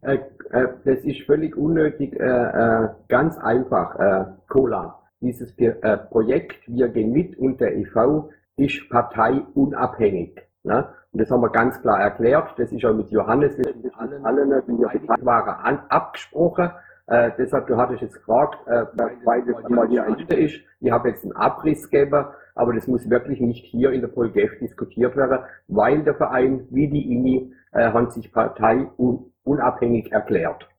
Äh, 0.02 0.16
äh, 0.52 0.68
das 0.84 1.00
ist 1.04 1.22
völlig 1.22 1.56
unnötig, 1.56 2.14
äh, 2.14 2.26
äh, 2.26 2.90
ganz 3.08 3.38
einfach, 3.38 3.96
äh, 3.96 4.26
Cola. 4.50 5.04
Dieses 5.22 5.58
äh, 5.58 5.98
Projekt 5.98 6.68
Wir 6.68 6.90
gehen 6.90 7.12
mit 7.12 7.38
und 7.38 7.60
der 7.62 7.76
EV 7.76 8.30
ist 8.58 8.90
parteiunabhängig. 8.90 10.42
Ne? 10.64 10.90
Und 11.18 11.22
das 11.22 11.32
haben 11.32 11.42
wir 11.42 11.50
ganz 11.50 11.82
klar 11.82 12.00
erklärt. 12.00 12.54
Das 12.58 12.72
ist 12.72 12.86
auch 12.86 12.94
mit 12.94 13.10
Johannes, 13.10 13.58
mit 13.58 13.68
allen, 13.98 14.24
allen 14.24 14.62
die 14.68 14.74
wir 14.78 15.26
waren, 15.26 15.80
abgesprochen. 15.90 16.70
Äh, 17.08 17.32
deshalb, 17.40 17.66
du 17.66 17.76
hattest 17.76 18.04
jetzt 18.04 18.18
gefragt, 18.18 18.60
äh, 18.68 18.86
weil 19.26 19.44
das 19.46 19.68
mal 19.68 19.88
hier 19.88 20.04
ein 20.04 20.14
ist. 20.14 20.60
Ich 20.80 20.92
habe 20.92 21.10
jetzt 21.10 21.24
einen 21.24 21.36
Abriss 21.36 21.90
gegeben, 21.90 22.24
aber 22.54 22.76
das 22.76 22.86
muss 22.86 23.10
wirklich 23.10 23.42
nicht 23.42 23.66
hier 23.66 23.94
in 23.94 24.02
der 24.02 24.10
PolGF 24.10 24.60
diskutiert 24.60 25.16
werden, 25.16 25.40
weil 25.68 26.04
der 26.04 26.14
Verein 26.14 26.68
wie 26.70 26.88
die 26.88 27.12
INI 27.12 27.52
äh, 27.72 27.92
haben 27.92 28.12
sich 28.12 28.32
parteiunabhängig 28.32 30.12
erklärt. 30.12 30.70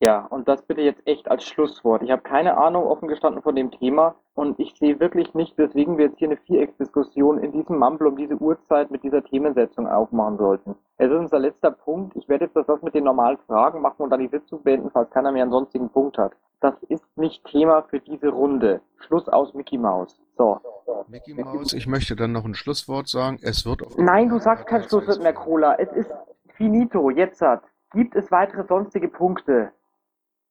Ja, 0.00 0.26
und 0.26 0.46
das 0.46 0.62
bitte 0.62 0.82
jetzt 0.82 1.06
echt 1.06 1.30
als 1.30 1.44
Schlusswort. 1.44 2.02
Ich 2.02 2.10
habe 2.10 2.20
keine 2.20 2.58
Ahnung 2.58 2.84
offen 2.84 3.08
gestanden 3.08 3.42
von 3.42 3.56
dem 3.56 3.70
Thema 3.70 4.14
und 4.34 4.60
ich 4.60 4.74
sehe 4.74 5.00
wirklich 5.00 5.32
nicht, 5.32 5.56
weswegen 5.56 5.96
wir 5.96 6.06
jetzt 6.06 6.18
hier 6.18 6.28
eine 6.28 6.36
Vierecksdiskussion 6.36 7.38
in 7.38 7.52
diesem 7.52 7.78
Mumble 7.78 8.08
um 8.08 8.16
diese 8.16 8.36
Uhrzeit 8.36 8.90
mit 8.90 9.02
dieser 9.02 9.24
Themensetzung 9.24 9.86
aufmachen 9.86 10.36
sollten. 10.36 10.76
Es 10.98 11.10
ist 11.10 11.16
unser 11.16 11.38
letzter 11.38 11.70
Punkt. 11.70 12.14
Ich 12.14 12.28
werde 12.28 12.44
jetzt 12.44 12.56
das 12.56 12.82
mit 12.82 12.94
den 12.94 13.04
normalen 13.04 13.38
Fragen 13.46 13.80
machen 13.80 14.02
und 14.02 14.10
dann 14.10 14.20
die 14.20 14.28
Sitzung 14.28 14.62
beenden, 14.62 14.90
falls 14.90 15.10
keiner 15.10 15.32
mehr 15.32 15.42
einen 15.42 15.52
sonstigen 15.52 15.88
Punkt 15.88 16.18
hat. 16.18 16.32
Das 16.60 16.74
ist 16.88 17.04
nicht 17.16 17.44
Thema 17.46 17.82
für 17.82 18.00
diese 18.00 18.28
Runde. 18.28 18.82
Schluss 18.98 19.28
aus 19.28 19.54
Mickey 19.54 19.78
Mouse. 19.78 20.20
So. 20.36 20.60
Mickey 21.08 21.32
Mouse, 21.34 21.72
ich 21.72 21.86
möchte 21.86 22.16
dann 22.16 22.32
noch 22.32 22.44
ein 22.44 22.54
Schlusswort 22.54 23.08
sagen. 23.08 23.38
Es 23.40 23.64
wird 23.64 23.82
auf 23.82 23.96
Nein, 23.96 24.28
du 24.28 24.38
sagst 24.38 24.66
kein 24.66 24.82
Schlusswort 24.82 25.22
mehr, 25.22 25.32
Cola. 25.32 25.74
Es 25.76 25.90
ist 25.92 26.12
finito, 26.54 27.08
jetzt 27.08 27.40
hat. 27.40 27.62
Gibt 27.92 28.14
es 28.14 28.30
weitere 28.30 28.64
sonstige 28.64 29.08
Punkte? 29.08 29.72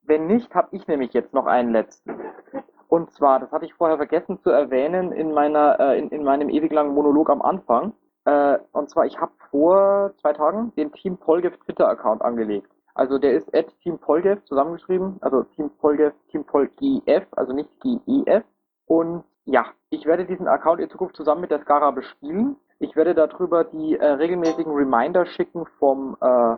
Wenn 0.08 0.28
nicht, 0.28 0.54
habe 0.54 0.68
ich 0.72 0.88
nämlich 0.88 1.14
jetzt 1.14 1.34
noch 1.34 1.46
einen 1.46 1.72
letzten. 1.72 2.16
Und 2.88 3.12
zwar, 3.12 3.40
das 3.40 3.52
hatte 3.52 3.66
ich 3.66 3.74
vorher 3.74 3.98
vergessen 3.98 4.40
zu 4.40 4.52
erwähnen 4.52 5.12
in 5.12 5.32
meiner, 5.32 5.80
äh, 5.80 6.00
in, 6.00 6.10
in 6.10 6.24
meinem 6.24 6.50
ewig 6.50 6.72
langen 6.72 6.94
Monolog 6.94 7.30
am 7.30 7.42
Anfang. 7.42 7.94
Äh, 8.26 8.60
und 8.72 8.90
zwar, 8.90 9.06
ich 9.06 9.20
habe 9.20 9.32
vor 9.50 10.14
zwei 10.22 10.34
Tagen 10.34 10.74
den 10.76 10.92
Team 10.92 11.18
Polgev 11.18 11.58
Twitter-Account 11.66 12.22
angelegt. 12.22 12.72
Also 12.94 13.18
der 13.18 13.34
ist 13.34 13.54
at 13.54 13.68
Team 13.82 13.98
Polgev 14.00 14.42
zusammengeschrieben, 14.46 15.18
also 15.22 15.44
Team 15.56 15.70
Polgev, 15.82 16.14
Team 16.32 16.46
Polgef, 16.46 17.26
also 17.32 17.52
nicht 17.52 17.70
GEF. 17.82 18.44
Und 18.86 19.24
ja, 19.44 19.66
ich 19.90 20.06
werde 20.06 20.26
diesen 20.26 20.48
Account 20.48 20.80
in 20.80 20.90
Zukunft 20.90 21.16
zusammen 21.16 21.42
mit 21.42 21.52
der 21.52 21.60
Skara 21.60 21.92
bespielen. 21.92 22.56
Ich 22.80 22.96
werde 22.96 23.14
darüber 23.14 23.64
die 23.64 23.98
äh, 23.98 24.06
regelmäßigen 24.06 24.72
Reminder 24.72 25.26
schicken 25.26 25.66
vom, 25.80 26.16
äh, 26.22 26.56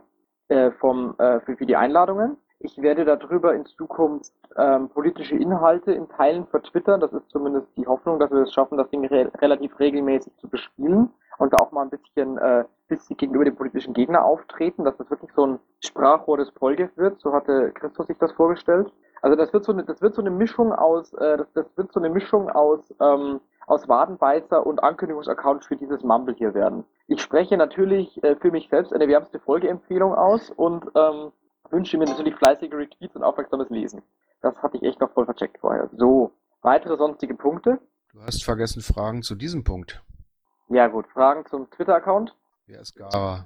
äh, 0.50 0.72
vom, 0.74 1.16
äh, 1.18 1.40
für, 1.42 1.58
für 1.58 1.66
die 1.66 1.76
Einladungen. 1.76 2.38
Ich 2.60 2.82
werde 2.82 3.06
darüber 3.06 3.54
in 3.54 3.66
Zukunft 3.66 4.34
ähm, 4.56 4.90
politische 4.90 5.36
Inhalte 5.36 5.92
in 5.92 6.10
Teilen 6.10 6.48
vertwittern. 6.48 7.00
Das 7.00 7.14
ist 7.14 7.30
zumindest 7.30 7.68
die 7.78 7.86
Hoffnung, 7.86 8.20
dass 8.20 8.32
wir 8.32 8.42
es 8.42 8.54
schaffen, 8.54 8.78
das 8.78 8.90
Ding 8.90 9.06
re 9.06 9.32
relativ 9.40 9.78
regelmäßig 9.80 10.36
zu 10.38 10.50
bespielen 10.50 11.12
und 11.38 11.54
da 11.54 11.58
auch 11.58 11.72
mal 11.72 11.84
ein 11.84 11.92
bisschen, 11.92 12.40
äh, 12.40 12.66
bisschen 12.88 13.16
gegenüber 13.18 13.46
dem 13.46 13.56
politischen 13.56 13.94
Gegner 13.94 14.26
auftreten, 14.26 14.86
dass 14.86 14.98
das 14.98 15.10
wirklich 15.12 15.32
so 15.36 15.46
ein 15.46 15.60
Sprachrohr 15.86 16.38
des 16.38 16.52
Polgev 16.52 16.90
wird. 16.96 17.20
So 17.20 17.32
hatte 17.32 17.72
Christus 17.74 18.08
sich 18.08 18.18
das 18.18 18.32
vorgestellt. 18.32 18.92
Also 19.22 19.36
das 19.36 19.54
wird 19.54 19.64
so 19.64 19.72
eine, 19.72 19.84
das 19.84 20.02
wird 20.02 20.16
so 20.16 20.22
eine 20.22 20.32
Mischung 20.32 20.74
aus, 20.74 21.14
äh, 21.14 21.38
das, 21.38 21.52
das 21.54 21.78
wird 21.78 21.92
so 21.92 22.00
eine 22.00 22.10
Mischung 22.10 22.50
aus, 22.50 22.92
ähm, 23.00 23.40
aus 23.68 23.88
Wadenbeißer 23.88 24.66
und 24.66 24.82
Ankündigungsaccount 24.82 25.66
für 25.66 25.76
dieses 25.76 26.04
Mumble 26.04 26.34
hier 26.34 26.56
werden. 26.56 26.86
Ich 27.08 27.22
spreche 27.22 27.56
natürlich 27.56 28.24
äh, 28.24 28.36
für 28.36 28.50
mich 28.50 28.68
selbst 28.70 28.94
eine 28.94 29.08
wärmste 29.08 29.40
Folgeempfehlung 29.40 30.16
aus 30.16 30.50
und 30.52 30.86
ähm, 30.96 31.32
wünsche 31.72 31.98
mir 31.98 32.06
natürlich 32.06 32.36
fleißige 32.36 32.74
Retweets 32.74 33.16
und 33.16 33.24
aufmerksames 33.24 33.70
Lesen. 33.70 34.02
Das 34.42 34.56
hatte 34.58 34.78
ich 34.78 34.84
echt 34.84 35.00
noch 35.00 35.12
voll 35.12 35.26
vercheckt 35.26 35.58
vorher. 35.60 35.90
So, 35.96 36.32
weitere 36.62 36.98
sonstige 36.98 37.34
Punkte? 37.36 37.80
Du 38.14 38.22
hast 38.22 38.44
vergessen 38.44 38.82
Fragen 38.82 39.22
zu 39.24 39.36
diesem 39.36 39.64
Punkt. 39.64 40.04
Ja 40.70 40.88
gut, 40.88 41.08
Fragen 41.08 41.46
zum 41.46 41.70
Twitter-Account? 41.70 42.36
Wer 42.66 42.82
ist 42.82 42.96
Gara? 42.96 43.46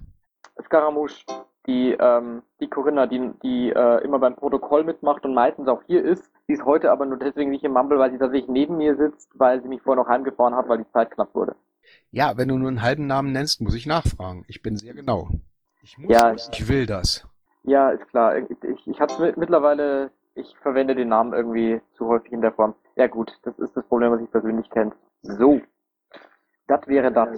Scaramouche, 0.63 1.25
die, 1.67 1.95
ähm, 1.99 2.41
die 2.59 2.67
Corinna, 2.67 3.05
die, 3.05 3.31
die 3.43 3.69
äh, 3.69 4.03
immer 4.03 4.19
beim 4.19 4.35
Protokoll 4.35 4.83
mitmacht 4.83 5.23
und 5.25 5.33
meistens 5.33 5.67
auch 5.67 5.83
hier 5.85 6.03
ist. 6.03 6.23
Die 6.47 6.53
ist 6.53 6.65
heute 6.65 6.91
aber 6.91 7.05
nur 7.05 7.19
deswegen 7.19 7.51
nicht 7.51 7.63
im 7.63 7.73
Mumble, 7.73 7.99
weil 7.99 8.11
sie 8.11 8.17
tatsächlich 8.17 8.49
neben 8.49 8.77
mir 8.77 8.95
sitzt, 8.95 9.29
weil 9.35 9.61
sie 9.61 9.67
mich 9.67 9.81
vorher 9.81 10.03
noch 10.03 10.09
heimgefahren 10.09 10.55
hat, 10.55 10.67
weil 10.67 10.79
die 10.79 10.91
Zeit 10.91 11.11
knapp 11.11 11.33
wurde. 11.35 11.55
Ja, 12.09 12.37
wenn 12.37 12.47
du 12.47 12.57
nur 12.57 12.69
einen 12.69 12.81
halben 12.81 13.07
Namen 13.07 13.31
nennst, 13.31 13.61
muss 13.61 13.75
ich 13.75 13.85
nachfragen. 13.85 14.43
Ich 14.47 14.61
bin 14.61 14.77
sehr 14.77 14.93
genau. 14.93 15.29
Ich 15.83 15.97
muss, 15.97 16.11
Ja, 16.11 16.33
ich 16.33 16.67
will 16.67 16.85
das. 16.85 17.27
Ja, 17.63 17.91
ist 17.91 18.07
klar. 18.09 18.37
Ich, 18.37 18.87
ich, 18.87 19.01
hab's 19.01 19.19
mit, 19.19 19.37
mittlerweile, 19.37 20.11
ich 20.35 20.55
verwende 20.61 20.95
den 20.95 21.09
Namen 21.09 21.33
irgendwie 21.33 21.81
zu 21.93 22.07
häufig 22.07 22.31
in 22.31 22.41
der 22.41 22.53
Form. 22.53 22.73
Ja 22.95 23.07
gut, 23.07 23.31
das 23.43 23.57
ist 23.59 23.75
das 23.75 23.85
Problem, 23.85 24.11
was 24.11 24.21
ich 24.21 24.31
persönlich 24.31 24.69
kenne. 24.71 24.91
So. 25.21 25.61
Das 26.67 26.87
wäre 26.87 27.11
das. 27.11 27.29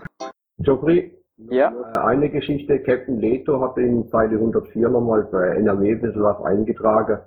Geoffrey, 0.60 1.18
Ja? 1.38 1.72
äh, 1.72 2.00
eine 2.00 2.30
Geschichte, 2.30 2.80
Captain 2.84 3.20
Leto 3.20 3.60
hat 3.62 3.78
in 3.78 4.08
Seite 4.08 4.36
104 4.36 4.90
nochmal 4.90 5.24
bei 5.32 5.48
NRW 5.58 5.92
ein 5.92 6.02
bisschen 6.02 6.24
was 6.24 6.42
eingetragen. 6.44 7.20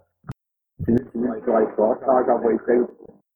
Sind 0.79 1.11
zwei, 1.11 1.41
drei 1.41 1.67
Vorschläge, 1.75 2.33
aber 2.33 2.51
ich 2.53 2.61
denke, 2.63 2.93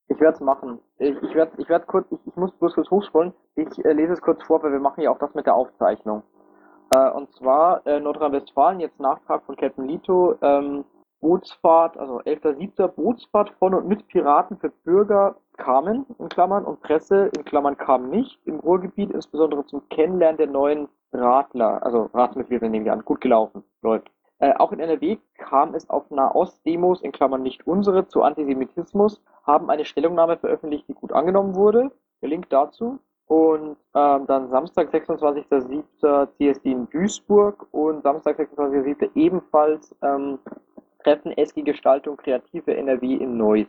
Ich 0.09 0.20
werde 0.20 0.35
es 0.35 0.41
machen. 0.41 0.78
Ich, 0.99 1.16
ich 1.23 1.35
werde 1.35 1.53
ich 1.57 1.69
werd 1.69 1.87
kurz, 1.87 2.07
ich, 2.11 2.19
ich 2.27 2.37
muss 2.37 2.53
bloß 2.59 2.74
kurz 2.74 2.91
hochscrollen. 2.91 3.32
Ich 3.57 3.85
äh, 3.85 3.93
lese 3.93 4.12
es 4.12 4.20
kurz 4.20 4.43
vor, 4.45 4.62
weil 4.62 4.73
wir 4.73 4.81
machen 4.81 5.03
ja 5.03 5.11
auch 5.11 5.19
das 5.19 5.35
mit 5.35 5.47
der 5.47 5.55
Aufzeichnung. 5.55 6.23
Äh, 6.91 7.11
und 7.11 7.33
zwar 7.35 7.87
äh, 7.87 8.01
Nordrhein-Westfalen, 8.01 8.81
jetzt 8.81 9.01
Nachtrag 9.01 9.45
von 9.45 9.57
Captain 9.57 9.87
Lito, 9.87 10.37
ähm, 10.43 10.85
Bootsfahrt, 11.21 11.97
also 11.99 12.21
11.07. 12.21 12.89
Bootsfahrt 12.89 13.51
von 13.59 13.75
und 13.75 13.87
mit 13.87 14.07
Piraten 14.09 14.59
für 14.59 14.71
Bürger 14.71 15.37
kamen, 15.57 16.07
in 16.19 16.29
Klammern, 16.29 16.65
und 16.65 16.81
Presse, 16.81 17.31
in 17.37 17.45
Klammern, 17.45 17.77
kam 17.77 18.09
nicht, 18.09 18.39
im 18.47 18.59
Ruhrgebiet, 18.61 19.11
insbesondere 19.11 19.67
zum 19.67 19.87
Kennenlernen 19.91 20.39
der 20.39 20.47
neuen 20.47 20.89
Radler, 21.12 21.85
also 21.85 22.09
Ratsmitglieder 22.15 22.69
nehme 22.69 22.87
ich 22.87 22.91
an, 22.91 23.05
gut 23.05 23.21
gelaufen, 23.21 23.65
läuft. 23.83 24.11
Äh, 24.39 24.55
auch 24.55 24.73
in 24.73 24.81
NRW 24.81 25.19
kam 25.37 25.75
es 25.75 25.91
auf 25.91 26.11
Nahost-Demos, 26.11 27.03
in 27.03 27.12
Klammern 27.12 27.43
nicht 27.43 27.67
unsere, 27.67 28.09
zu 28.09 28.23
Antisemitismus, 28.23 29.23
haben 29.45 29.69
eine 29.71 29.85
Stellungnahme 29.85 30.39
veröffentlicht, 30.39 30.89
die 30.89 30.95
gut 30.95 31.12
angenommen 31.12 31.55
wurde. 31.55 31.91
Der 32.23 32.31
Link 32.31 32.49
dazu. 32.49 32.99
Und 33.31 33.77
ähm, 33.94 34.27
dann 34.27 34.51
Samstag, 34.51 34.93
26.07. 34.93 36.27
CSD 36.36 36.73
in 36.73 36.89
Duisburg 36.90 37.65
und 37.70 38.02
Samstag, 38.02 38.40
26.07. 38.40 39.11
ebenfalls 39.15 39.94
ähm, 40.02 40.40
Treffen 41.05 41.31
SG 41.39 41.62
Gestaltung 41.62 42.16
Kreative 42.16 42.77
NRW 42.77 43.15
in 43.15 43.36
Neuss. 43.36 43.69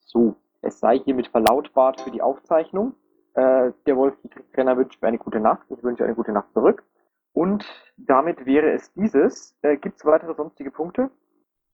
So, 0.00 0.36
es 0.60 0.80
sei 0.80 0.98
hiermit 0.98 1.28
verlautbart 1.28 2.02
für 2.02 2.10
die 2.10 2.20
Aufzeichnung. 2.20 2.92
Äh, 3.32 3.72
der 3.86 3.96
Wolf-Dietrich-Trainer 3.96 4.76
wünscht 4.76 5.00
mir 5.00 5.08
eine 5.08 5.16
gute 5.16 5.40
Nacht. 5.40 5.62
Ich 5.70 5.82
wünsche 5.82 6.04
eine 6.04 6.14
gute 6.14 6.32
Nacht 6.32 6.52
zurück. 6.52 6.84
Und 7.32 7.64
damit 7.96 8.44
wäre 8.44 8.70
es 8.70 8.92
dieses. 8.92 9.56
Äh, 9.62 9.78
Gibt 9.78 9.96
es 9.96 10.04
weitere 10.04 10.34
sonstige 10.34 10.70
Punkte? 10.70 11.10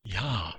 Ja. 0.05 0.55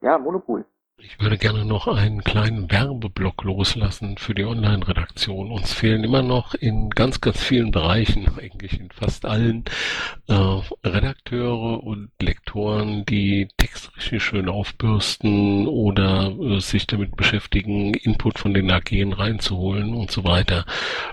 Ja, 0.00 0.16
Monopol. 0.16 0.64
Ich 0.98 1.20
würde 1.20 1.36
gerne 1.36 1.66
noch 1.66 1.88
einen 1.88 2.24
kleinen 2.24 2.70
Werbeblock 2.70 3.44
loslassen 3.44 4.16
für 4.16 4.34
die 4.34 4.46
Online-Redaktion. 4.46 5.50
Uns 5.50 5.74
fehlen 5.74 6.04
immer 6.04 6.22
noch 6.22 6.54
in 6.54 6.88
ganz, 6.88 7.20
ganz 7.20 7.42
vielen 7.42 7.70
Bereichen, 7.70 8.26
eigentlich 8.38 8.80
in 8.80 8.90
fast 8.90 9.26
allen, 9.26 9.64
äh, 10.26 10.32
Redakteure 10.32 11.82
und 11.82 12.10
Lektoren, 12.18 13.04
die 13.04 13.48
Text 13.58 13.94
richtig 13.94 14.22
schön 14.22 14.48
aufbürsten 14.48 15.66
oder 15.66 16.30
äh, 16.30 16.60
sich 16.60 16.86
damit 16.86 17.14
beschäftigen, 17.14 17.92
Input 17.92 18.38
von 18.38 18.54
den 18.54 18.70
AGen 18.70 19.12
reinzuholen 19.12 19.92
und 19.92 20.10
so 20.10 20.24
weiter. 20.24 20.64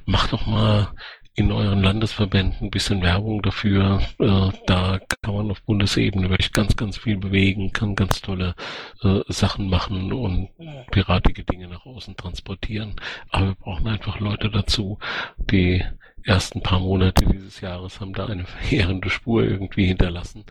Macht 0.05 0.31
doch 0.31 0.45
mal 0.47 0.93
in 1.35 1.51
euren 1.51 1.81
Landesverbänden 1.81 2.67
ein 2.67 2.71
bisschen 2.71 3.01
Werbung 3.01 3.41
dafür. 3.41 4.01
Äh, 4.19 4.51
da 4.67 4.99
kann 5.21 5.33
man 5.33 5.51
auf 5.51 5.63
Bundesebene 5.63 6.29
wirklich 6.29 6.53
ganz, 6.53 6.75
ganz 6.75 6.97
viel 6.97 7.17
bewegen, 7.17 7.71
kann 7.73 7.95
ganz 7.95 8.21
tolle 8.21 8.55
äh, 9.01 9.21
Sachen 9.27 9.69
machen 9.69 10.13
und 10.13 10.49
piratige 10.91 11.43
Dinge 11.43 11.67
nach 11.67 11.85
außen 11.85 12.15
transportieren. 12.17 12.95
Aber 13.29 13.47
wir 13.47 13.55
brauchen 13.55 13.87
einfach 13.87 14.19
Leute 14.19 14.51
dazu. 14.51 14.99
Die 15.37 15.83
ersten 16.23 16.61
paar 16.61 16.79
Monate 16.79 17.25
dieses 17.25 17.61
Jahres 17.61 17.99
haben 17.99 18.13
da 18.13 18.27
eine 18.27 18.45
verheerende 18.45 19.09
Spur 19.09 19.43
irgendwie 19.43 19.87
hinterlassen, 19.87 20.45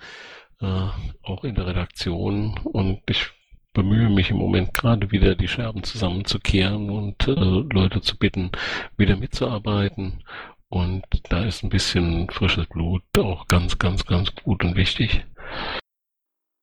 äh, 0.60 0.88
auch 1.22 1.44
in 1.44 1.54
der 1.54 1.66
Redaktion. 1.68 2.58
Und 2.64 3.02
ich 3.08 3.30
bemühe 3.72 4.10
mich 4.10 4.30
im 4.30 4.36
Moment 4.36 4.74
gerade 4.74 5.10
wieder, 5.12 5.34
die 5.34 5.48
Scherben 5.48 5.82
zusammenzukehren 5.82 6.90
und 6.90 7.26
äh, 7.26 7.32
Leute 7.32 8.00
zu 8.00 8.18
bitten, 8.18 8.50
wieder 8.96 9.16
mitzuarbeiten. 9.16 10.24
Und 10.72 11.04
da 11.30 11.44
ist 11.44 11.62
ein 11.62 11.68
bisschen 11.68 12.30
frisches 12.30 12.66
Blut 12.66 13.02
auch 13.18 13.46
ganz, 13.46 13.78
ganz, 13.78 14.06
ganz 14.06 14.34
gut 14.34 14.64
und 14.64 14.74
wichtig. 14.74 15.22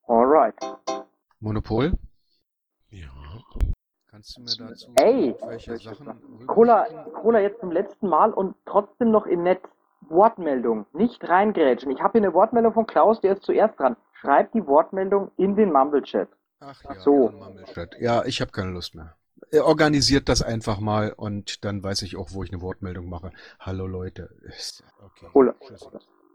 Alright. 0.07 0.55
Monopol? 1.39 1.93
Ja. 2.89 3.05
Kannst 4.09 4.35
du 4.35 4.41
mir 4.41 4.55
dazu 4.57 4.91
Ey, 4.95 5.35
welche 5.45 5.77
Sachen 5.77 6.47
Cola, 6.47 6.85
Cola 7.21 7.39
jetzt 7.39 7.59
zum 7.59 7.71
letzten 7.71 8.09
Mal 8.09 8.33
und 8.33 8.55
trotzdem 8.65 9.11
noch 9.11 9.27
im 9.27 9.43
Netz. 9.43 9.61
Wortmeldung, 10.01 10.87
nicht 10.93 11.29
reingrätschen. 11.29 11.91
Ich 11.91 12.01
habe 12.01 12.13
hier 12.13 12.25
eine 12.25 12.33
Wortmeldung 12.33 12.73
von 12.73 12.87
Klaus, 12.87 13.21
der 13.21 13.33
ist 13.33 13.43
zuerst 13.43 13.79
dran. 13.79 13.95
Schreib 14.13 14.51
die 14.53 14.65
Wortmeldung 14.65 15.29
in 15.37 15.55
den 15.55 15.71
Mumble-Chat. 15.71 16.29
Ach 16.61 16.83
ja, 16.83 16.95
so. 16.95 17.31
Statt. 17.69 17.95
Ja, 17.99 18.25
ich 18.25 18.41
habe 18.41 18.49
keine 18.49 18.71
Lust 18.71 18.95
mehr. 18.95 19.18
Er 19.51 19.65
organisiert 19.65 20.29
das 20.29 20.41
einfach 20.41 20.79
mal 20.79 21.13
und 21.15 21.65
dann 21.65 21.83
weiß 21.83 22.01
ich 22.03 22.17
auch, 22.17 22.29
wo 22.33 22.43
ich 22.43 22.51
eine 22.51 22.61
Wortmeldung 22.61 23.09
mache. 23.09 23.31
Hallo 23.59 23.87
Leute. 23.87 24.29
Okay. 25.03 25.27
Cola. 25.33 25.55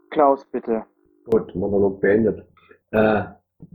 Klaus, 0.09 0.45
bitte. 0.51 0.83
Gut, 1.25 1.55
Monolog 1.55 1.99
beendet. 2.01 2.45
Äh, 2.91 3.23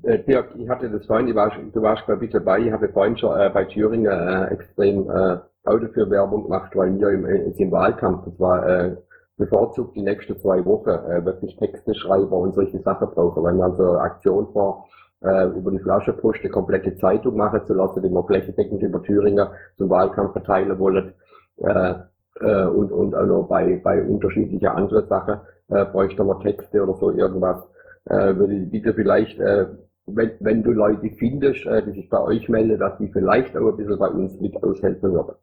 äh, 0.02 0.18
Dirk, 0.24 0.54
ich 0.56 0.68
hatte 0.68 0.90
das 0.90 1.06
vorhin, 1.06 1.26
du 1.26 1.34
warst, 1.34 1.56
du 1.72 1.82
warst 1.82 2.06
bei 2.06 2.16
bitte 2.16 2.40
bei, 2.40 2.60
ich 2.60 2.72
habe 2.72 2.88
vorhin 2.88 3.16
schon 3.16 3.38
äh, 3.38 3.50
bei 3.50 3.64
Thüringen 3.64 4.06
äh, 4.06 4.46
extrem 4.54 5.10
äh, 5.10 5.38
Auto 5.64 5.88
für 5.92 6.08
Werbung 6.10 6.44
gemacht, 6.44 6.70
weil 6.74 6.98
wir 6.98 7.10
im, 7.10 7.26
äh, 7.26 7.50
im 7.50 7.70
Wahlkampf, 7.70 8.24
das 8.24 8.38
war 8.38 8.68
äh, 8.68 8.96
bevorzugt 9.36 9.96
die 9.96 10.02
nächsten 10.02 10.38
zwei 10.38 10.64
Wochen 10.64 10.90
äh, 10.90 11.24
wirklich 11.24 11.56
Texte 11.56 11.94
schreiben 11.94 12.30
und 12.30 12.54
solche 12.54 12.80
Sachen 12.80 13.10
brauchen, 13.10 13.42
weil 13.42 13.54
wir 13.54 13.64
also 13.64 13.98
Aktion 13.98 14.52
vor 14.52 14.86
äh, 15.22 15.46
über 15.48 15.70
die 15.70 15.78
Flaschenpost 15.78 16.40
eine 16.40 16.50
komplette 16.50 16.96
Zeitung 16.96 17.36
machen 17.36 17.60
zu 17.66 17.74
lassen, 17.74 18.02
die 18.02 18.08
wir 18.08 18.24
flächendeckend 18.24 18.82
über 18.82 19.02
Thüringen 19.02 19.48
zum 19.76 19.90
Wahlkampf 19.90 20.32
verteilen 20.32 20.78
wollen. 20.78 21.14
Äh, 21.58 21.94
äh, 22.40 22.64
und, 22.64 22.92
und 22.92 23.10
noch 23.10 23.46
bei, 23.48 23.80
bei 23.82 24.02
unterschiedlichen 24.02 24.66
anderen 24.66 25.06
Sachen 25.08 25.40
äh, 25.68 25.84
bräuchte 25.84 26.24
man 26.24 26.40
Texte 26.40 26.82
oder 26.82 26.94
so 26.94 27.10
irgendwas. 27.10 27.62
Äh, 28.06 28.34
würde 28.36 28.54
ich 28.54 28.70
bitte 28.70 28.94
vielleicht, 28.94 29.38
äh, 29.40 29.66
wenn, 30.06 30.32
wenn 30.40 30.62
du 30.62 30.72
Leute 30.72 31.10
findest, 31.18 31.66
äh, 31.66 31.82
die 31.84 31.92
sich 31.92 32.08
bei 32.08 32.20
euch 32.20 32.48
melden, 32.48 32.78
dass 32.78 32.96
die 32.98 33.08
vielleicht 33.08 33.56
auch 33.56 33.68
ein 33.68 33.76
bisschen 33.76 33.98
bei 33.98 34.08
uns 34.08 34.40
mit 34.40 34.56
aushelfen 34.62 35.12
würden. 35.12 35.34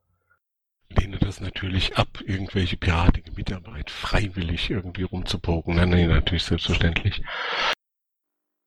lehne 0.90 1.18
das 1.20 1.40
natürlich 1.40 1.96
ab, 1.98 2.08
irgendwelche 2.26 2.78
piratige 2.78 3.32
Mitarbeit 3.36 3.92
freiwillig 3.92 4.72
irgendwie 4.72 5.04
rumzupoken. 5.04 5.76
Nein, 5.76 5.90
nein, 5.90 6.10
natürlich 6.10 6.46
selbstverständlich. 6.46 7.22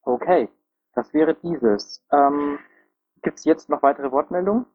Okay, 0.02 0.48
das 1.00 1.14
wäre 1.14 1.34
dieses. 1.34 2.02
Ähm, 2.12 2.58
Gibt 3.22 3.38
es 3.38 3.44
jetzt 3.44 3.70
noch 3.70 3.82
weitere 3.82 4.10
Wortmeldungen? 4.10 4.66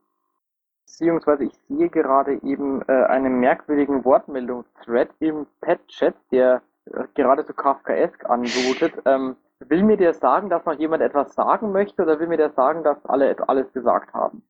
Beziehungsweise 0.85 1.45
ich 1.45 1.53
sehe 1.67 1.89
gerade 1.89 2.33
eben 2.43 2.81
äh, 2.87 3.05
einen 3.05 3.39
merkwürdigen 3.39 4.03
Wortmeldungsthread 4.03 5.09
im 5.19 5.45
Pet-Chat, 5.61 6.15
der 6.31 6.63
äh, 6.85 7.03
geradezu 7.13 7.53
Kafkaesk 7.53 8.25
anmutet. 8.25 8.93
Ähm, 9.05 9.35
will 9.59 9.83
mir 9.83 9.97
der 9.97 10.13
sagen, 10.13 10.49
dass 10.49 10.65
noch 10.65 10.77
jemand 10.79 11.03
etwas 11.03 11.33
sagen 11.35 11.71
möchte 11.71 12.01
oder 12.01 12.19
will 12.19 12.27
mir 12.27 12.37
der 12.37 12.51
sagen, 12.51 12.83
dass 12.83 13.03
alle 13.05 13.35
alles 13.47 13.71
gesagt 13.73 14.13
haben? 14.13 14.43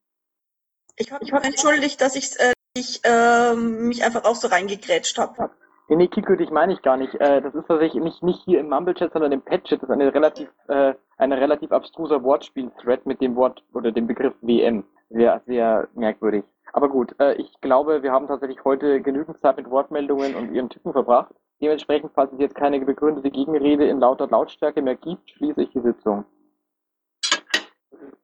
Ich 0.97 1.11
habe 1.11 1.25
mich 1.25 1.33
entschuldigt, 1.33 1.99
dass 1.99 2.15
ich, 2.15 2.39
äh, 2.39 2.53
ich 2.73 3.01
ähm, 3.03 3.87
mich 3.87 4.03
einfach 4.03 4.23
auch 4.23 4.35
so 4.35 4.47
reingegrätscht 4.47 5.17
habe. 5.17 5.51
Nee, 5.87 5.97
nee, 5.97 6.07
Kiko, 6.07 6.35
dich 6.35 6.49
meine 6.49 6.73
ich 6.73 6.81
gar 6.81 6.97
nicht. 6.97 7.13
Äh, 7.15 7.41
das 7.41 7.53
ist 7.53 7.67
tatsächlich 7.67 8.03
nicht, 8.03 8.23
nicht 8.23 8.41
hier 8.43 8.59
im 8.59 8.69
Mumble-Chat, 8.69 9.13
sondern 9.13 9.31
im 9.31 9.41
Pet-Chat. 9.41 9.83
Das 9.83 9.89
ist 9.89 9.93
eine 9.93 10.11
relativ, 10.11 10.49
äh, 10.67 10.95
ein 11.17 11.31
relativ 11.31 11.71
abstruser 11.71 12.23
Wortspiel-Thread 12.23 13.05
mit 13.05 13.21
dem 13.21 13.35
Wort 13.35 13.63
oder 13.73 13.91
dem 13.91 14.07
Begriff 14.07 14.33
WM. 14.41 14.83
Sehr, 15.11 15.41
sehr 15.45 15.87
merkwürdig. 15.93 16.43
Aber 16.73 16.89
gut, 16.89 17.15
äh, 17.19 17.35
ich 17.35 17.61
glaube, 17.61 18.01
wir 18.01 18.11
haben 18.11 18.27
tatsächlich 18.27 18.65
heute 18.65 18.99
genügend 19.01 19.39
Zeit 19.39 19.57
mit 19.57 19.69
Wortmeldungen 19.69 20.35
und 20.35 20.51
ihren 20.53 20.69
Typen 20.69 20.91
verbracht. 20.91 21.33
Dementsprechend, 21.61 22.11
falls 22.15 22.33
es 22.33 22.39
jetzt 22.39 22.55
keine 22.55 22.79
begründete 22.79 23.29
Gegenrede 23.29 23.87
in 23.87 23.99
lauter 23.99 24.27
Lautstärke 24.27 24.81
mehr 24.81 24.95
gibt, 24.95 25.29
schließe 25.31 25.61
ich 25.61 25.69
die 25.69 25.81
Sitzung. 25.81 26.25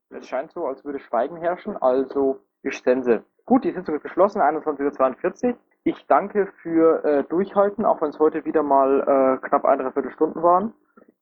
Es 0.09 0.27
scheint 0.27 0.51
so, 0.51 0.65
als 0.65 0.83
würde 0.83 0.99
Schweigen 0.99 1.37
herrschen, 1.37 1.77
also 1.77 2.39
ich 2.63 2.77
sense. 2.81 3.23
Gut, 3.45 3.63
die 3.63 3.71
Sitzung 3.71 3.95
ist 3.95 4.03
geschlossen, 4.03 4.41
21.42 4.41 5.49
Uhr. 5.49 5.57
Ich 5.83 6.05
danke 6.07 6.47
für 6.61 7.03
äh, 7.03 7.23
Durchhalten, 7.23 7.85
auch 7.85 8.01
wenn 8.01 8.09
es 8.09 8.19
heute 8.19 8.45
wieder 8.45 8.61
mal 8.61 9.01
äh, 9.01 9.47
knapp 9.47 9.65
ein, 9.65 9.79
dreiviertel 9.79 10.11
Stunden 10.11 10.43
waren. 10.43 10.73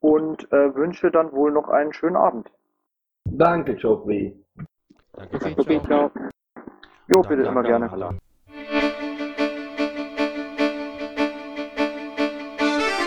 Und 0.02 0.52
äh, 0.52 0.76
wünsche 0.76 1.12
dann 1.12 1.32
wohl 1.32 1.52
noch 1.52 1.70
einen 1.70 1.94
schönen 1.94 2.16
Abend. 2.16 2.50
Danke, 3.26 3.74
Joffrey. 3.74 4.38
Okay, 5.14 5.82
ciao. 5.86 6.12
Jo, 7.08 7.22
bitte 7.22 7.44
immer 7.44 7.64
gerne. 7.64 7.86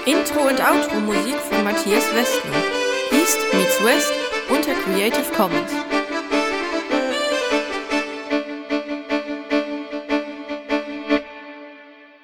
Intro 0.05 0.41
und 0.49 0.61
Outro 0.61 1.01
Musik 1.01 1.37
von 1.37 1.65
Matthias 1.65 2.15
Westner. 2.15 2.57
East 3.13 3.41
meets 3.55 3.85
West 3.85 4.13
unter 4.51 4.73
Creative 4.83 5.33
Commons. 5.35 5.92